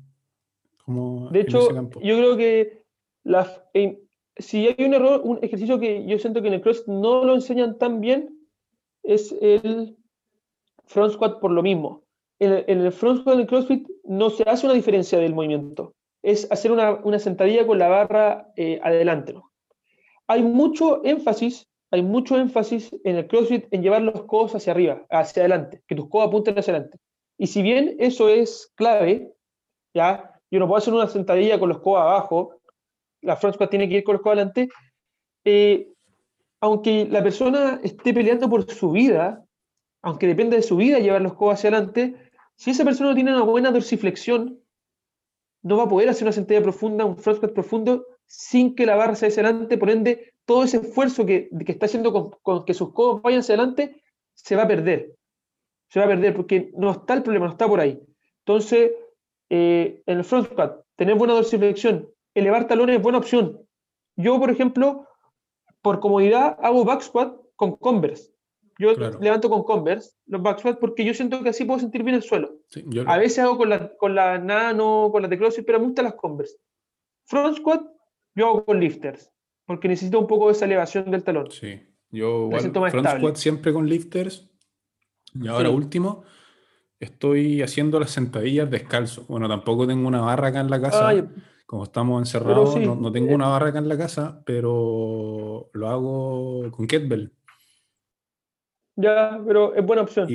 como 0.84 1.28
De 1.30 1.40
en 1.40 1.46
hecho, 1.46 1.58
ese 1.58 1.74
campo. 1.74 2.00
yo 2.02 2.16
creo 2.16 2.36
que 2.36 2.82
la- 3.24 3.64
si 4.36 4.68
hay 4.68 4.86
un 4.86 4.94
error, 4.94 5.20
un 5.24 5.38
ejercicio 5.42 5.78
que 5.78 6.06
yo 6.06 6.18
siento 6.18 6.40
que 6.40 6.48
en 6.48 6.54
el 6.54 6.60
CrossFit 6.62 6.86
no 6.86 7.24
lo 7.24 7.34
enseñan 7.34 7.76
tan 7.78 8.00
bien, 8.00 8.38
es 9.02 9.34
el 9.42 9.96
front 10.86 11.12
squat 11.14 11.40
por 11.40 11.50
lo 11.50 11.62
mismo. 11.62 12.04
en 12.38 12.52
el, 12.52 12.64
en 12.68 12.80
el 12.80 12.92
front 12.92 13.20
squat 13.20 13.36
del 13.36 13.46
CrossFit 13.46 13.86
no 14.04 14.30
se 14.30 14.44
hace 14.48 14.64
una 14.66 14.74
diferencia 14.74 15.18
del 15.18 15.34
movimiento. 15.34 15.94
Es 16.22 16.50
hacer 16.50 16.72
una, 16.72 16.94
una 17.04 17.18
sentadilla 17.18 17.66
con 17.66 17.78
la 17.78 17.88
barra 17.88 18.48
eh, 18.56 18.80
adelante. 18.82 19.34
Hay 20.26 20.42
mucho 20.42 21.04
énfasis, 21.04 21.68
hay 21.90 22.02
mucho 22.02 22.38
énfasis 22.38 22.90
en 23.04 23.16
el 23.16 23.26
CrossFit 23.26 23.66
en 23.72 23.82
llevar 23.82 24.02
los 24.02 24.24
codos 24.24 24.54
hacia 24.54 24.72
arriba, 24.72 25.04
hacia 25.10 25.42
adelante, 25.42 25.82
que 25.86 25.96
tus 25.96 26.08
codos 26.08 26.28
apunten 26.28 26.58
hacia 26.58 26.74
adelante. 26.74 26.98
Y 27.36 27.48
si 27.48 27.62
bien 27.62 27.96
eso 27.98 28.28
es 28.28 28.72
clave, 28.76 29.32
ya, 29.94 30.38
yo 30.50 30.60
no 30.60 30.66
puedo 30.66 30.78
hacer 30.78 30.94
una 30.94 31.08
sentadilla 31.08 31.58
con 31.58 31.68
los 31.68 31.80
codos 31.80 32.02
abajo, 32.02 32.60
la 33.22 33.36
front 33.36 33.54
squat 33.54 33.70
tiene 33.70 33.88
que 33.88 33.98
ir 33.98 34.04
con 34.04 34.14
los 34.14 34.22
codos 34.22 34.36
adelante, 34.36 34.68
eh, 35.44 35.88
aunque 36.60 37.06
la 37.06 37.22
persona 37.22 37.80
esté 37.82 38.14
peleando 38.14 38.48
por 38.48 38.70
su 38.70 38.92
vida, 38.92 39.44
aunque 40.02 40.26
depende 40.26 40.56
de 40.56 40.62
su 40.62 40.76
vida 40.76 40.98
llevar 40.98 41.22
los 41.22 41.34
codos 41.34 41.54
hacia 41.54 41.70
adelante, 41.70 42.14
si 42.56 42.70
esa 42.70 42.84
persona 42.84 43.10
no 43.10 43.14
tiene 43.14 43.32
una 43.32 43.42
buena 43.42 43.70
dorsiflexión, 43.70 44.60
no 45.62 45.76
va 45.76 45.84
a 45.84 45.88
poder 45.88 46.08
hacer 46.08 46.24
una 46.24 46.32
sentadilla 46.32 46.62
profunda, 46.62 47.04
un 47.04 47.16
front 47.16 47.38
squat 47.38 47.52
profundo, 47.52 48.06
sin 48.26 48.74
que 48.74 48.86
la 48.86 48.96
barra 48.96 49.14
se 49.14 49.26
hacia 49.26 49.78
por 49.78 49.90
ende, 49.90 50.29
todo 50.50 50.64
ese 50.64 50.78
esfuerzo 50.78 51.24
que, 51.24 51.48
que 51.64 51.70
está 51.70 51.86
haciendo 51.86 52.12
con, 52.12 52.30
con 52.42 52.64
que 52.64 52.74
sus 52.74 52.92
codos 52.92 53.22
vayan 53.22 53.38
hacia 53.38 53.54
adelante, 53.54 54.02
se 54.34 54.56
va 54.56 54.64
a 54.64 54.66
perder. 54.68 55.14
Se 55.88 56.00
va 56.00 56.06
a 56.06 56.08
perder 56.08 56.34
porque 56.34 56.72
no 56.76 56.90
está 56.90 57.14
el 57.14 57.22
problema, 57.22 57.46
no 57.46 57.52
está 57.52 57.68
por 57.68 57.78
ahí. 57.78 58.02
Entonces, 58.44 58.90
eh, 59.48 60.02
en 60.06 60.18
el 60.18 60.24
front 60.24 60.48
squat, 60.50 60.80
tener 60.96 61.14
buena 61.14 61.34
dorsiflexión, 61.34 62.08
elevar 62.34 62.66
talones 62.66 62.96
es 62.96 63.02
buena 63.02 63.18
opción. 63.18 63.60
Yo, 64.16 64.40
por 64.40 64.50
ejemplo, 64.50 65.06
por 65.82 66.00
comodidad, 66.00 66.58
hago 66.60 66.84
back 66.84 67.02
squat 67.02 67.32
con 67.54 67.76
Converse. 67.76 68.32
Yo 68.76 68.92
Claro. 68.96 69.20
levanto 69.20 69.48
con 69.48 69.62
Converse 69.62 70.16
los 70.26 70.42
back 70.42 70.58
squat 70.58 70.80
porque 70.80 71.04
yo 71.04 71.14
siento 71.14 71.44
que 71.44 71.50
así 71.50 71.64
puedo 71.64 71.78
sentir 71.78 72.02
bien 72.02 72.16
el 72.16 72.22
suelo. 72.24 72.56
Sí, 72.70 72.82
yo- 72.88 73.04
A 73.06 73.18
veces 73.18 73.38
hago 73.38 73.56
con 73.56 73.68
la, 73.68 73.94
con 73.96 74.16
la 74.16 74.36
nano, 74.38 75.10
con 75.12 75.22
la 75.22 75.28
de 75.28 75.38
CrossFit, 75.38 75.64
pero 75.64 75.78
me 75.78 75.86
gustan 75.86 76.06
las 76.06 76.14
Converse. 76.14 76.56
Front 77.26 77.58
squat, 77.58 77.82
yo 78.34 78.46
hago 78.48 78.64
con 78.64 78.80
lifters, 78.80 79.30
porque 79.70 79.86
necesito 79.86 80.18
un 80.18 80.26
poco 80.26 80.46
de 80.46 80.52
esa 80.54 80.64
elevación 80.64 81.12
del 81.12 81.22
talón. 81.22 81.48
Sí, 81.48 81.80
yo 82.10 82.46
igual, 82.46 82.90
front 82.90 83.06
squat 83.06 83.36
siempre 83.36 83.72
con 83.72 83.88
lifters. 83.88 84.50
Y 85.32 85.46
ahora 85.46 85.68
Sí. 85.68 85.74
último, 85.76 86.24
estoy 86.98 87.62
haciendo 87.62 88.00
las 88.00 88.10
sentadillas 88.10 88.68
descalzo. 88.68 89.26
Bueno, 89.28 89.46
tampoco 89.48 89.86
tengo 89.86 90.08
una 90.08 90.22
barra 90.22 90.48
acá 90.48 90.58
en 90.58 90.70
la 90.70 90.80
casa. 90.80 91.06
Ay, 91.06 91.24
Como 91.66 91.84
estamos 91.84 92.20
encerrados, 92.20 92.74
sí, 92.74 92.80
no, 92.84 92.96
no 92.96 93.12
tengo 93.12 93.30
eh. 93.30 93.34
una 93.36 93.46
barra 93.46 93.68
acá 93.68 93.78
en 93.78 93.88
la 93.88 93.96
casa, 93.96 94.42
pero 94.44 95.70
lo 95.72 95.88
hago 95.88 96.68
con 96.72 96.88
kettlebell. 96.88 97.32
ya, 98.96 99.40
pero 99.46 99.72
es 99.76 99.86
buena 99.86 100.02
opción. 100.02 100.26
Y, 100.28 100.34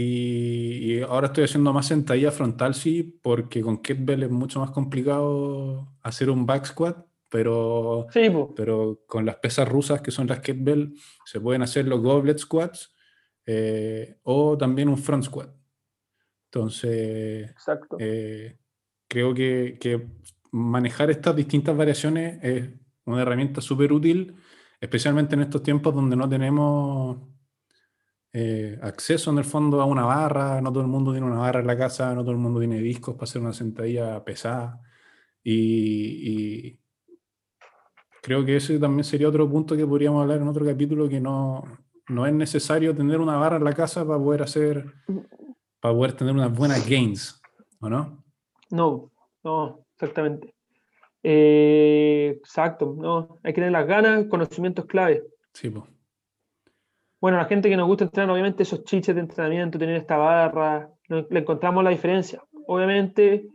y 0.95 1.01
ahora 1.01 1.27
estoy 1.27 1.43
haciendo 1.43 1.73
más 1.73 1.87
sentadilla 1.87 2.31
frontal, 2.31 2.73
sí, 2.73 3.19
porque 3.21 3.61
con 3.61 3.79
kettlebell 3.79 4.23
es 4.23 4.31
mucho 4.31 4.61
más 4.61 4.71
complicado 4.71 5.89
hacer 6.03 6.29
un 6.29 6.45
back 6.45 6.67
squat, 6.67 7.05
pero, 7.29 8.07
Sí, 8.11 8.29
pero 8.55 9.01
con 9.07 9.25
las 9.25 9.37
pesas 9.37 9.67
rusas, 9.67 10.01
que 10.01 10.11
son 10.11 10.27
las 10.27 10.39
kettlebell, 10.39 10.93
se 11.25 11.39
pueden 11.39 11.61
hacer 11.61 11.87
los 11.87 12.01
goblet 12.01 12.37
squats 12.37 12.95
eh, 13.45 14.17
o 14.23 14.57
también 14.57 14.89
un 14.89 14.97
front 14.97 15.23
squat. 15.23 15.49
Entonces, 16.51 17.53
eh, 17.99 18.57
creo 19.07 19.33
que, 19.33 19.77
que 19.79 20.07
manejar 20.51 21.11
estas 21.11 21.35
distintas 21.35 21.75
variaciones 21.75 22.39
es 22.41 22.69
una 23.05 23.21
herramienta 23.21 23.61
súper 23.61 23.91
útil, 23.91 24.35
especialmente 24.79 25.35
en 25.35 25.41
estos 25.41 25.61
tiempos 25.63 25.93
donde 25.93 26.15
no 26.15 26.29
tenemos 26.29 27.17
eh, 28.31 28.77
acceso 28.81 29.31
en 29.31 29.37
el 29.37 29.45
fondo 29.45 29.81
a 29.81 29.85
una 29.85 30.05
barra, 30.05 30.61
no 30.61 30.71
todo 30.71 30.81
el 30.81 30.89
mundo 30.89 31.11
tiene 31.11 31.27
una 31.27 31.39
barra 31.39 31.61
en 31.61 31.67
la 31.67 31.77
casa, 31.77 32.13
no 32.13 32.21
todo 32.21 32.31
el 32.31 32.37
mundo 32.37 32.59
tiene 32.59 32.79
discos 32.79 33.15
para 33.15 33.23
hacer 33.25 33.41
una 33.41 33.53
sentadilla 33.53 34.23
pesada. 34.23 34.81
Y, 35.43 36.71
y 36.71 36.79
creo 38.25 38.43
que 38.43 38.55
ese 38.55 38.79
también 38.79 39.03
sería 39.03 39.29
otro 39.29 39.47
punto 39.47 39.77
que 39.77 39.85
podríamos 39.85 40.19
hablar 40.23 40.41
en 40.41 40.47
otro 40.47 40.65
capítulo, 40.65 41.07
que 41.07 41.21
no, 41.21 41.63
no 42.09 42.25
es 42.25 42.33
necesario 42.33 42.95
tener 42.95 43.19
una 43.19 43.37
barra 43.37 43.57
en 43.57 43.63
la 43.63 43.73
casa 43.73 44.03
para 44.03 44.17
poder 44.17 44.41
hacer, 44.41 44.83
para 45.79 45.93
poder 45.93 46.13
tener 46.13 46.33
unas 46.33 46.51
buenas 46.51 46.89
gains, 46.89 47.39
¿o 47.79 47.87
no? 47.87 48.23
No, 48.71 49.11
no, 49.43 49.85
exactamente. 49.93 50.55
Eh, 51.21 52.35
exacto, 52.39 52.95
no. 52.97 53.37
Hay 53.43 53.51
que 53.53 53.61
tener 53.61 53.71
las 53.71 53.85
ganas, 53.85 54.25
conocimientos 54.25 54.85
clave. 54.85 55.23
Sí, 55.53 55.69
pues. 55.69 55.85
Bueno, 57.21 57.37
la 57.37 57.45
gente 57.45 57.69
que 57.69 57.77
nos 57.77 57.87
gusta 57.87 58.05
entrenar, 58.05 58.31
obviamente 58.31 58.63
esos 58.63 58.83
chiches 58.85 59.13
de 59.13 59.21
entrenamiento, 59.21 59.77
tener 59.77 59.97
esta 59.97 60.17
barra, 60.17 60.89
no- 61.09 61.25
le 61.29 61.39
encontramos 61.39 61.83
la 61.83 61.91
diferencia. 61.91 62.41
Obviamente, 62.67 63.47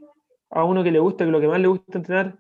a 0.51 0.63
uno 0.63 0.85
que 0.85 0.93
le 0.93 1.01
gusta, 1.01 1.25
que 1.25 1.31
lo 1.33 1.41
que 1.41 1.49
más 1.49 1.61
le 1.61 1.67
gusta 1.69 1.99
entrenar, 1.99 2.39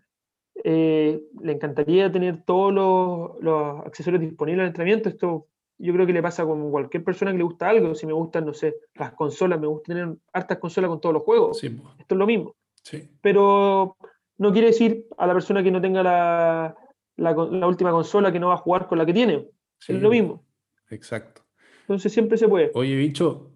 eh, 0.64 1.20
le 1.42 1.52
encantaría 1.52 2.10
tener 2.10 2.42
todos 2.44 2.72
los, 2.72 3.40
los 3.42 3.86
accesorios 3.86 4.20
disponibles 4.20 4.62
al 4.62 4.68
entrenamiento. 4.68 5.08
Esto 5.08 5.46
yo 5.78 5.92
creo 5.94 6.06
que 6.06 6.12
le 6.12 6.22
pasa 6.22 6.44
con 6.44 6.70
cualquier 6.70 7.02
persona 7.04 7.30
que 7.32 7.38
le 7.38 7.44
gusta 7.44 7.68
algo. 7.68 7.94
Si 7.94 8.06
me 8.06 8.12
gustan, 8.12 8.44
no 8.46 8.52
sé, 8.54 8.74
las 8.94 9.12
consolas, 9.12 9.58
me 9.60 9.66
gusta 9.66 9.94
tener 9.94 10.14
hartas 10.32 10.58
consolas 10.58 10.88
con 10.90 11.00
todos 11.00 11.14
los 11.14 11.22
juegos. 11.22 11.58
Sí. 11.58 11.66
Esto 11.98 12.14
es 12.14 12.18
lo 12.18 12.26
mismo. 12.26 12.54
sí. 12.82 13.08
pero 13.20 13.96
no 14.38 14.52
quiere 14.52 14.68
decir 14.68 15.06
a 15.18 15.26
la 15.26 15.34
persona 15.34 15.62
que 15.62 15.70
no 15.70 15.80
tenga 15.82 16.02
la, 16.02 16.74
la 17.16 17.34
con- 17.34 17.60
la 17.60 17.66
última 17.66 17.90
consola 17.90 18.32
que 18.32 18.40
no 18.40 18.48
va 18.48 18.54
a 18.54 18.58
jugar 18.58 18.86
con 18.88 18.96
la 18.96 19.04
que 19.04 19.12
tiene. 19.12 19.48
Sí, 19.78 19.92
es 19.92 20.00
lo 20.00 20.08
mismo. 20.10 20.44
Exacto. 20.88 21.42
Entonces 21.82 22.10
siempre 22.12 22.38
se 22.38 22.48
puede. 22.48 22.70
Oye, 22.74 22.96
bicho, 22.96 23.50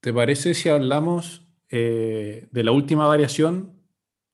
¿te 0.00 0.12
parece 0.12 0.52
si 0.54 0.68
hablamos 0.68 1.46
eh, 1.70 2.48
de 2.50 2.64
la 2.64 2.72
última 2.72 3.06
variación 3.06 3.72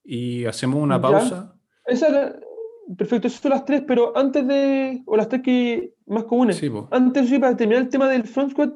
y 0.02 0.44
hacemos 0.46 0.82
una 0.82 1.00
Ya. 1.00 1.54
Esa 1.90 2.08
era- 2.08 2.40
perfecto, 2.96 3.28
esas 3.28 3.40
son 3.40 3.50
las 3.50 3.64
tres, 3.64 3.84
pero 3.86 4.16
antes 4.16 4.46
de, 4.46 5.02
o 5.06 5.16
las 5.16 5.28
tres 5.28 5.42
que 5.42 5.92
más 6.06 6.24
comunes. 6.24 6.56
Sí. 6.56 6.70
Antes, 6.90 7.28
sí, 7.28 7.38
para 7.38 7.56
terminar 7.56 7.82
el 7.84 7.88
tema 7.88 8.08
del 8.08 8.24
front 8.24 8.52
squat, 8.52 8.72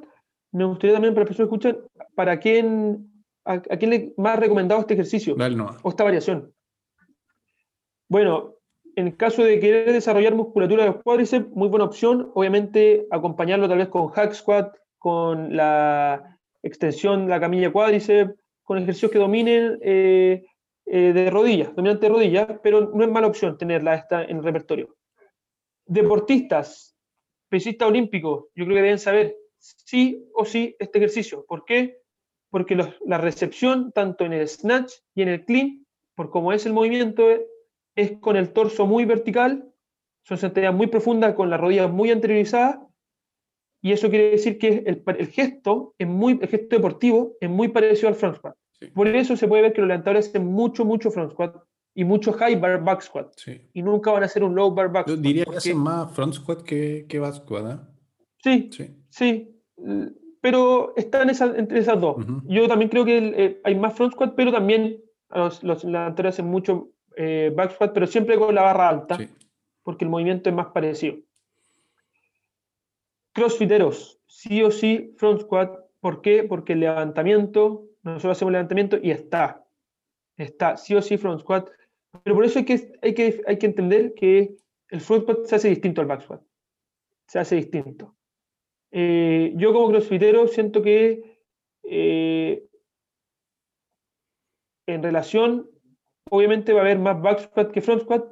me 0.52 0.64
gustaría 0.64 0.94
también 0.94 1.14
para 1.14 1.22
las 1.24 1.36
personas 1.36 1.50
que 1.50 1.56
escuchan, 1.56 2.06
¿para 2.14 2.38
quién, 2.38 3.08
a, 3.44 3.54
a 3.54 3.76
quién 3.76 3.90
le 3.90 4.14
más 4.16 4.38
recomendado 4.38 4.80
este 4.80 4.94
ejercicio? 4.94 5.34
Dale 5.34 5.60
o 5.82 5.88
esta 5.88 6.04
variación? 6.04 6.52
Bueno, 8.08 8.54
en 8.94 9.08
el 9.08 9.16
caso 9.16 9.42
de 9.42 9.58
querer 9.58 9.92
desarrollar 9.92 10.34
musculatura 10.34 10.84
de 10.84 10.90
los 10.90 11.02
cuádriceps, 11.02 11.50
muy 11.50 11.68
buena 11.68 11.86
opción. 11.86 12.30
Obviamente, 12.34 13.06
acompañarlo 13.10 13.68
tal 13.68 13.78
vez 13.78 13.88
con 13.88 14.08
hack 14.08 14.32
squat, 14.34 14.76
con 14.98 15.56
la 15.56 16.38
extensión 16.62 17.28
la 17.28 17.40
camilla 17.40 17.72
cuádriceps, 17.72 18.34
con 18.62 18.78
ejercicios 18.78 19.10
que 19.10 19.18
dominen 19.18 19.78
eh, 19.82 20.44
eh, 20.86 21.12
de 21.12 21.30
rodillas, 21.30 21.74
dominante 21.74 22.06
de 22.06 22.12
rodillas, 22.12 22.60
pero 22.62 22.92
no 22.92 23.04
es 23.04 23.10
mala 23.10 23.26
opción 23.26 23.56
tenerla 23.56 23.94
esta 23.94 24.24
en 24.24 24.42
repertorio. 24.42 24.96
Deportistas, 25.86 26.96
pesistas 27.48 27.88
olímpicos, 27.88 28.46
yo 28.54 28.64
creo 28.64 28.76
que 28.76 28.82
deben 28.82 28.98
saber 28.98 29.36
sí 29.58 30.28
o 30.34 30.44
sí 30.44 30.76
este 30.78 30.98
ejercicio. 30.98 31.44
¿Por 31.46 31.64
qué? 31.64 31.98
Porque 32.50 32.76
la 32.76 33.18
recepción, 33.18 33.92
tanto 33.92 34.24
en 34.24 34.32
el 34.32 34.48
snatch 34.48 34.92
y 35.14 35.22
en 35.22 35.28
el 35.28 35.44
clean, 35.44 35.86
por 36.14 36.30
cómo 36.30 36.52
es 36.52 36.66
el 36.66 36.72
movimiento, 36.72 37.24
es 37.96 38.18
con 38.20 38.36
el 38.36 38.52
torso 38.52 38.86
muy 38.86 39.04
vertical, 39.04 39.72
son 40.24 40.38
sentadillas 40.38 40.74
muy 40.74 40.86
profundas, 40.86 41.34
con 41.34 41.50
las 41.50 41.60
rodillas 41.60 41.90
muy 41.90 42.10
anteriorizadas, 42.10 42.78
y 43.82 43.92
eso 43.92 44.08
quiere 44.08 44.30
decir 44.30 44.58
que 44.58 44.82
el, 44.86 45.02
el 45.18 45.26
gesto, 45.28 45.94
es 45.98 46.08
muy, 46.08 46.38
el 46.40 46.48
gesto 46.48 46.76
deportivo 46.76 47.36
es 47.40 47.50
muy 47.50 47.68
parecido 47.68 48.08
al 48.08 48.14
front 48.14 48.36
squat. 48.36 48.56
Sí. 48.80 48.86
Por 48.88 49.08
eso 49.08 49.36
se 49.36 49.46
puede 49.48 49.62
ver 49.62 49.72
que 49.72 49.80
los 49.80 49.88
levantadores 49.88 50.28
hacen 50.28 50.46
mucho, 50.46 50.84
mucho 50.84 51.10
front 51.10 51.32
squat 51.32 51.56
y 51.94 52.04
mucho 52.04 52.32
high 52.32 52.56
bar 52.56 52.82
back 52.82 53.02
squat, 53.02 53.32
Sí. 53.36 53.60
y 53.72 53.82
nunca 53.82 54.10
van 54.10 54.22
a 54.24 54.26
hacer 54.26 54.42
un 54.42 54.54
low 54.54 54.70
bar 54.74 54.90
back 54.92 55.06
Yo 55.06 55.14
squat. 55.14 55.24
diría 55.24 55.42
que 55.42 55.46
porque- 55.46 55.58
hacen 55.58 55.78
más 55.78 56.12
front 56.12 56.34
squat 56.34 56.62
que, 56.62 57.06
que 57.08 57.18
back 57.20 57.34
squat, 57.34 57.72
¿eh? 57.72 57.78
Sí, 58.42 58.68
Sí. 58.72 58.94
Sí, 59.10 59.60
pero 60.40 60.92
están 60.96 61.30
entre 61.30 61.78
esas 61.78 62.00
dos. 62.00 62.16
Ujú. 62.18 62.42
Yo 62.46 62.66
también 62.68 62.88
creo 62.90 63.04
que 63.04 63.18
eh, 63.18 63.60
hay 63.64 63.74
más 63.76 63.94
front 63.94 64.12
squat, 64.12 64.34
pero 64.34 64.50
también 64.52 65.00
los, 65.30 65.62
los 65.62 65.82
delanteros 65.82 66.34
hacen 66.34 66.46
mucho 66.46 66.90
eh, 67.16 67.52
back 67.54 67.72
squat, 67.74 67.92
pero 67.94 68.06
siempre 68.08 68.36
con 68.36 68.54
la 68.54 68.62
barra 68.62 68.88
alta, 68.88 69.16
Sí. 69.16 69.28
porque 69.84 70.04
el 70.04 70.10
movimiento 70.10 70.50
es 70.50 70.56
más 70.56 70.66
parecido. 70.74 71.14
Crossfiteros, 73.32 74.20
sí 74.26 74.62
o 74.62 74.70
sí 74.70 75.14
front 75.16 75.40
squat. 75.42 75.74
¿Por 76.00 76.20
qué? 76.22 76.42
Porque 76.44 76.74
el 76.74 76.80
levantamiento, 76.80 77.84
nosotros 78.04 78.36
hacemos 78.36 78.52
levantamiento 78.52 78.98
y 79.02 79.10
está. 79.10 79.66
Está, 80.36 80.76
sí 80.76 80.94
o 80.94 81.02
sí 81.02 81.16
front 81.16 81.40
squat. 81.40 81.68
Pero 82.22 82.36
por 82.36 82.44
eso 82.44 82.58
hay 82.58 82.64
que, 82.64 82.92
hay 83.02 83.14
que, 83.14 83.42
hay 83.46 83.58
que 83.58 83.66
entender 83.66 84.14
que 84.14 84.56
el 84.90 85.00
front 85.00 85.22
squat 85.22 85.46
se 85.46 85.56
hace 85.56 85.68
distinto 85.68 86.00
al 86.00 86.06
back 86.06 86.22
squat. 86.22 86.42
Se 87.26 87.38
hace 87.38 87.56
distinto. 87.56 88.14
Eh, 88.92 89.52
yo 89.56 89.72
como 89.72 89.88
crossfitero 89.88 90.46
siento 90.46 90.82
que 90.82 91.40
eh, 91.82 92.64
en 94.86 95.02
relación, 95.02 95.68
obviamente 96.30 96.72
va 96.72 96.80
a 96.80 96.84
haber 96.84 96.98
más 96.98 97.20
back 97.20 97.40
squat 97.40 97.72
que 97.72 97.80
front 97.80 98.02
squat, 98.02 98.24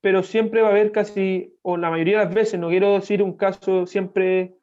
pero 0.00 0.22
siempre 0.22 0.62
va 0.62 0.68
a 0.68 0.70
haber 0.70 0.92
casi, 0.92 1.58
o 1.62 1.76
la 1.76 1.90
mayoría 1.90 2.18
de 2.18 2.24
las 2.26 2.34
veces, 2.34 2.60
no 2.60 2.68
quiero 2.68 2.94
decir 2.94 3.22
un 3.22 3.36
caso 3.36 3.86
siempre 3.86 4.56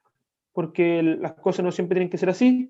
porque 0.54 1.04
las 1.04 1.34
cosas 1.34 1.66
no 1.66 1.72
siempre 1.72 1.96
tienen 1.96 2.10
que 2.10 2.18
ser 2.18 2.30
así, 2.30 2.70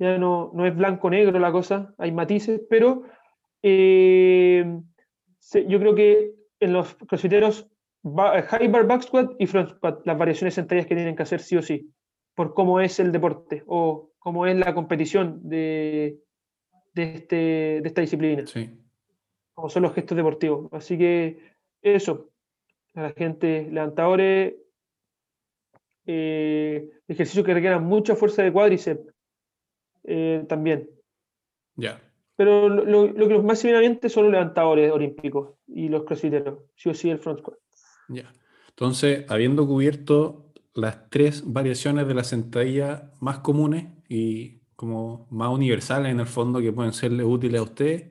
ya 0.00 0.16
no, 0.16 0.50
no 0.54 0.66
es 0.66 0.74
blanco-negro 0.74 1.38
la 1.38 1.52
cosa, 1.52 1.94
hay 1.98 2.10
matices, 2.10 2.62
pero 2.70 3.02
eh, 3.62 4.64
yo 5.68 5.78
creo 5.78 5.94
que 5.94 6.34
en 6.58 6.72
los 6.72 6.94
crossfiteros, 6.94 7.70
high 8.02 8.68
bar 8.68 8.86
back 8.86 9.02
squat 9.02 9.32
y 9.38 9.46
front 9.46 9.68
squat, 9.76 10.00
las 10.06 10.16
variaciones 10.16 10.54
sentadillas 10.54 10.86
que 10.86 10.94
tienen 10.94 11.14
que 11.14 11.22
hacer 11.22 11.40
sí 11.40 11.56
o 11.58 11.62
sí, 11.62 11.92
por 12.34 12.54
cómo 12.54 12.80
es 12.80 12.98
el 12.98 13.12
deporte 13.12 13.62
o 13.66 14.12
cómo 14.18 14.46
es 14.46 14.56
la 14.56 14.74
competición 14.74 15.46
de, 15.46 16.18
de, 16.94 17.02
este, 17.14 17.36
de 17.36 17.82
esta 17.84 18.00
disciplina 18.00 18.46
Sí. 18.46 18.70
como 19.52 19.68
son 19.68 19.82
los 19.82 19.92
gestos 19.92 20.16
deportivos. 20.16 20.72
Así 20.72 20.96
que 20.96 21.40
eso, 21.82 22.30
a 22.94 23.02
la 23.02 23.10
gente, 23.12 23.68
levantadores, 23.70 24.54
eh, 26.06 26.88
ejercicios 27.06 27.44
que 27.44 27.52
requieran 27.52 27.84
mucha 27.84 28.16
fuerza 28.16 28.42
de 28.42 28.50
cuádriceps 28.52 29.09
eh, 30.04 30.44
también. 30.48 30.90
Ya. 31.76 32.00
Pero 32.36 32.68
lo, 32.68 32.84
lo- 32.84 33.06
lo 33.06 33.28
que 33.28 33.34
los 33.34 33.44
más 33.44 33.58
severamente 33.58 34.08
son 34.08 34.24
los 34.24 34.32
levantadores 34.32 34.90
olímpicos 34.92 35.54
y 35.66 35.88
los 35.88 36.04
crossfiteros, 36.04 36.60
sí 36.74 36.88
o 36.88 36.94
sí 36.94 37.10
el 37.10 37.18
front 37.18 37.40
squat. 37.40 37.58
Ya. 38.08 38.32
Entonces, 38.70 39.24
habiendo 39.28 39.66
cubierto 39.66 40.52
las 40.74 41.10
tres 41.10 41.42
variaciones 41.46 42.06
de 42.08 42.14
la 42.14 42.24
sentadilla 42.24 43.12
más 43.20 43.40
comunes 43.40 43.88
y 44.08 44.60
como 44.74 45.26
más 45.30 45.50
universales 45.50 46.10
en 46.12 46.20
el 46.20 46.26
fondo 46.26 46.60
que 46.60 46.72
pueden 46.72 46.92
serles 46.94 47.26
útiles 47.26 47.60
a 47.60 47.64
ustedes, 47.64 48.10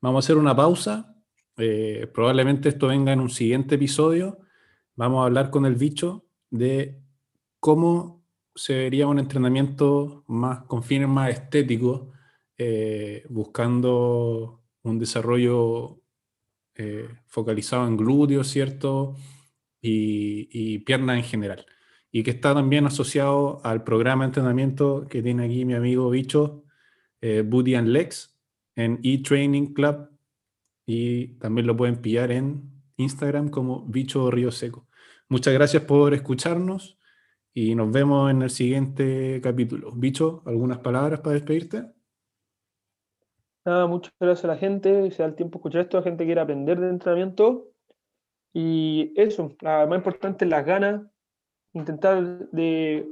vamos 0.00 0.24
a 0.24 0.24
hacer 0.26 0.36
una 0.36 0.54
pausa. 0.54 1.16
Eh, 1.56 2.08
probablemente 2.14 2.68
esto 2.68 2.86
venga 2.86 3.12
en 3.12 3.18
un 3.20 3.30
siguiente 3.30 3.74
episodio. 3.74 4.38
Vamos 4.94 5.22
a 5.22 5.26
hablar 5.26 5.50
con 5.50 5.66
el 5.66 5.74
bicho 5.74 6.26
de 6.50 7.00
cómo 7.58 8.17
se 8.58 8.74
vería 8.74 9.06
un 9.06 9.20
entrenamiento 9.20 10.24
más 10.26 10.64
con 10.64 10.82
fines 10.82 11.08
más 11.08 11.30
estéticos, 11.30 12.08
eh, 12.58 13.24
buscando 13.30 14.64
un 14.82 14.98
desarrollo 14.98 16.02
eh, 16.74 17.08
focalizado 17.26 17.86
en 17.86 17.96
glúteos, 17.96 18.48
¿cierto? 18.48 19.14
Y, 19.80 20.48
y 20.50 20.80
piernas 20.80 21.18
en 21.18 21.24
general. 21.24 21.66
Y 22.10 22.24
que 22.24 22.32
está 22.32 22.52
también 22.52 22.84
asociado 22.84 23.60
al 23.64 23.84
programa 23.84 24.24
de 24.24 24.28
entrenamiento 24.28 25.06
que 25.08 25.22
tiene 25.22 25.44
aquí 25.44 25.64
mi 25.64 25.74
amigo 25.74 26.10
Bicho, 26.10 26.64
eh, 27.20 27.44
Booty 27.46 27.76
and 27.76 27.88
Legs, 27.88 28.36
en 28.74 28.98
eTraining 29.04 29.72
Club. 29.72 30.10
Y 30.84 31.38
también 31.38 31.66
lo 31.66 31.76
pueden 31.76 32.02
pillar 32.02 32.32
en 32.32 32.72
Instagram 32.96 33.50
como 33.50 33.86
Bicho 33.86 34.30
Río 34.32 34.50
Seco. 34.50 34.88
Muchas 35.28 35.54
gracias 35.54 35.84
por 35.84 36.12
escucharnos 36.12 36.97
y 37.60 37.74
nos 37.74 37.90
vemos 37.90 38.30
en 38.30 38.42
el 38.42 38.50
siguiente 38.50 39.40
capítulo. 39.42 39.90
Bicho, 39.90 40.42
¿algunas 40.46 40.78
palabras 40.78 41.20
para 41.20 41.34
despedirte? 41.34 41.86
Nada, 43.64 43.88
muchas 43.88 44.12
gracias 44.20 44.44
a 44.44 44.48
la 44.48 44.56
gente, 44.56 45.10
se 45.10 45.22
da 45.22 45.28
el 45.28 45.34
tiempo 45.34 45.58
de 45.58 45.58
escuchar 45.58 45.80
esto, 45.82 45.96
la 45.96 46.04
gente 46.04 46.24
quiere 46.24 46.40
aprender 46.40 46.78
de 46.78 46.88
entrenamiento. 46.88 47.72
Y 48.54 49.12
eso, 49.16 49.56
la 49.60 49.86
más 49.86 49.98
importante 49.98 50.44
es 50.44 50.50
las 50.50 50.64
ganas, 50.64 51.02
intentar 51.72 52.48
de... 52.50 53.08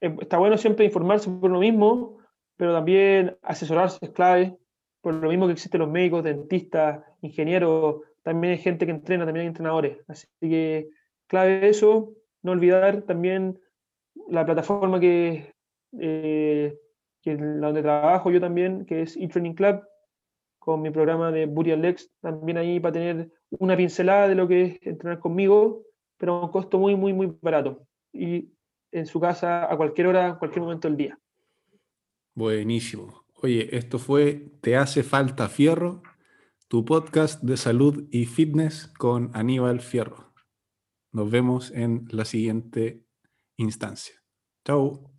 eh, 0.00 0.16
Está 0.20 0.38
bueno 0.38 0.56
siempre 0.56 0.86
informarse 0.86 1.30
por 1.30 1.50
lo 1.50 1.60
mismo, 1.60 2.18
pero 2.56 2.72
también 2.72 3.36
asesorarse 3.42 3.98
es 4.00 4.10
clave, 4.12 4.56
por 5.02 5.12
lo 5.12 5.28
mismo 5.28 5.46
que 5.46 5.52
existen 5.52 5.82
los 5.82 5.90
médicos, 5.90 6.24
dentistas, 6.24 7.04
ingenieros, 7.20 7.96
también 8.22 8.52
hay 8.54 8.58
gente 8.58 8.86
que 8.86 8.92
entrena, 8.92 9.26
también 9.26 9.42
hay 9.42 9.48
entrenadores. 9.48 9.98
Así 10.08 10.26
que 10.40 10.88
clave 11.26 11.68
eso, 11.68 12.14
no 12.42 12.52
olvidar 12.52 13.02
también 13.02 13.60
la 14.28 14.44
plataforma 14.44 15.00
que, 15.00 15.52
eh, 15.98 16.78
la 17.24 17.66
donde 17.66 17.82
trabajo 17.82 18.30
yo 18.30 18.40
también, 18.40 18.84
que 18.86 19.02
es 19.02 19.16
eTraining 19.16 19.54
Club, 19.54 19.82
con 20.58 20.82
mi 20.82 20.90
programa 20.90 21.32
de 21.32 21.44
and 21.44 21.82
Legs, 21.82 22.10
también 22.20 22.58
ahí 22.58 22.78
para 22.80 22.92
tener 22.92 23.30
una 23.50 23.76
pincelada 23.76 24.28
de 24.28 24.34
lo 24.34 24.46
que 24.46 24.62
es 24.62 24.78
entrenar 24.82 25.18
conmigo, 25.18 25.82
pero 26.18 26.34
a 26.34 26.44
un 26.44 26.50
costo 26.50 26.78
muy, 26.78 26.94
muy, 26.96 27.12
muy 27.12 27.34
barato. 27.40 27.86
Y 28.12 28.52
en 28.92 29.06
su 29.06 29.20
casa 29.20 29.72
a 29.72 29.76
cualquier 29.76 30.08
hora, 30.08 30.28
a 30.28 30.38
cualquier 30.38 30.62
momento 30.62 30.88
del 30.88 30.96
día. 30.96 31.18
Buenísimo. 32.34 33.24
Oye, 33.42 33.74
esto 33.76 33.98
fue 33.98 34.52
Te 34.60 34.76
hace 34.76 35.02
falta 35.02 35.48
fierro, 35.48 36.02
tu 36.68 36.84
podcast 36.84 37.42
de 37.42 37.56
salud 37.56 38.06
y 38.10 38.26
fitness 38.26 38.86
con 38.98 39.30
Aníbal 39.34 39.80
Fierro. 39.80 40.32
Nos 41.12 41.30
vemos 41.30 41.70
en 41.72 42.06
la 42.10 42.24
siguiente 42.24 43.04
instancia. 43.62 44.14
Chao. 44.66 45.09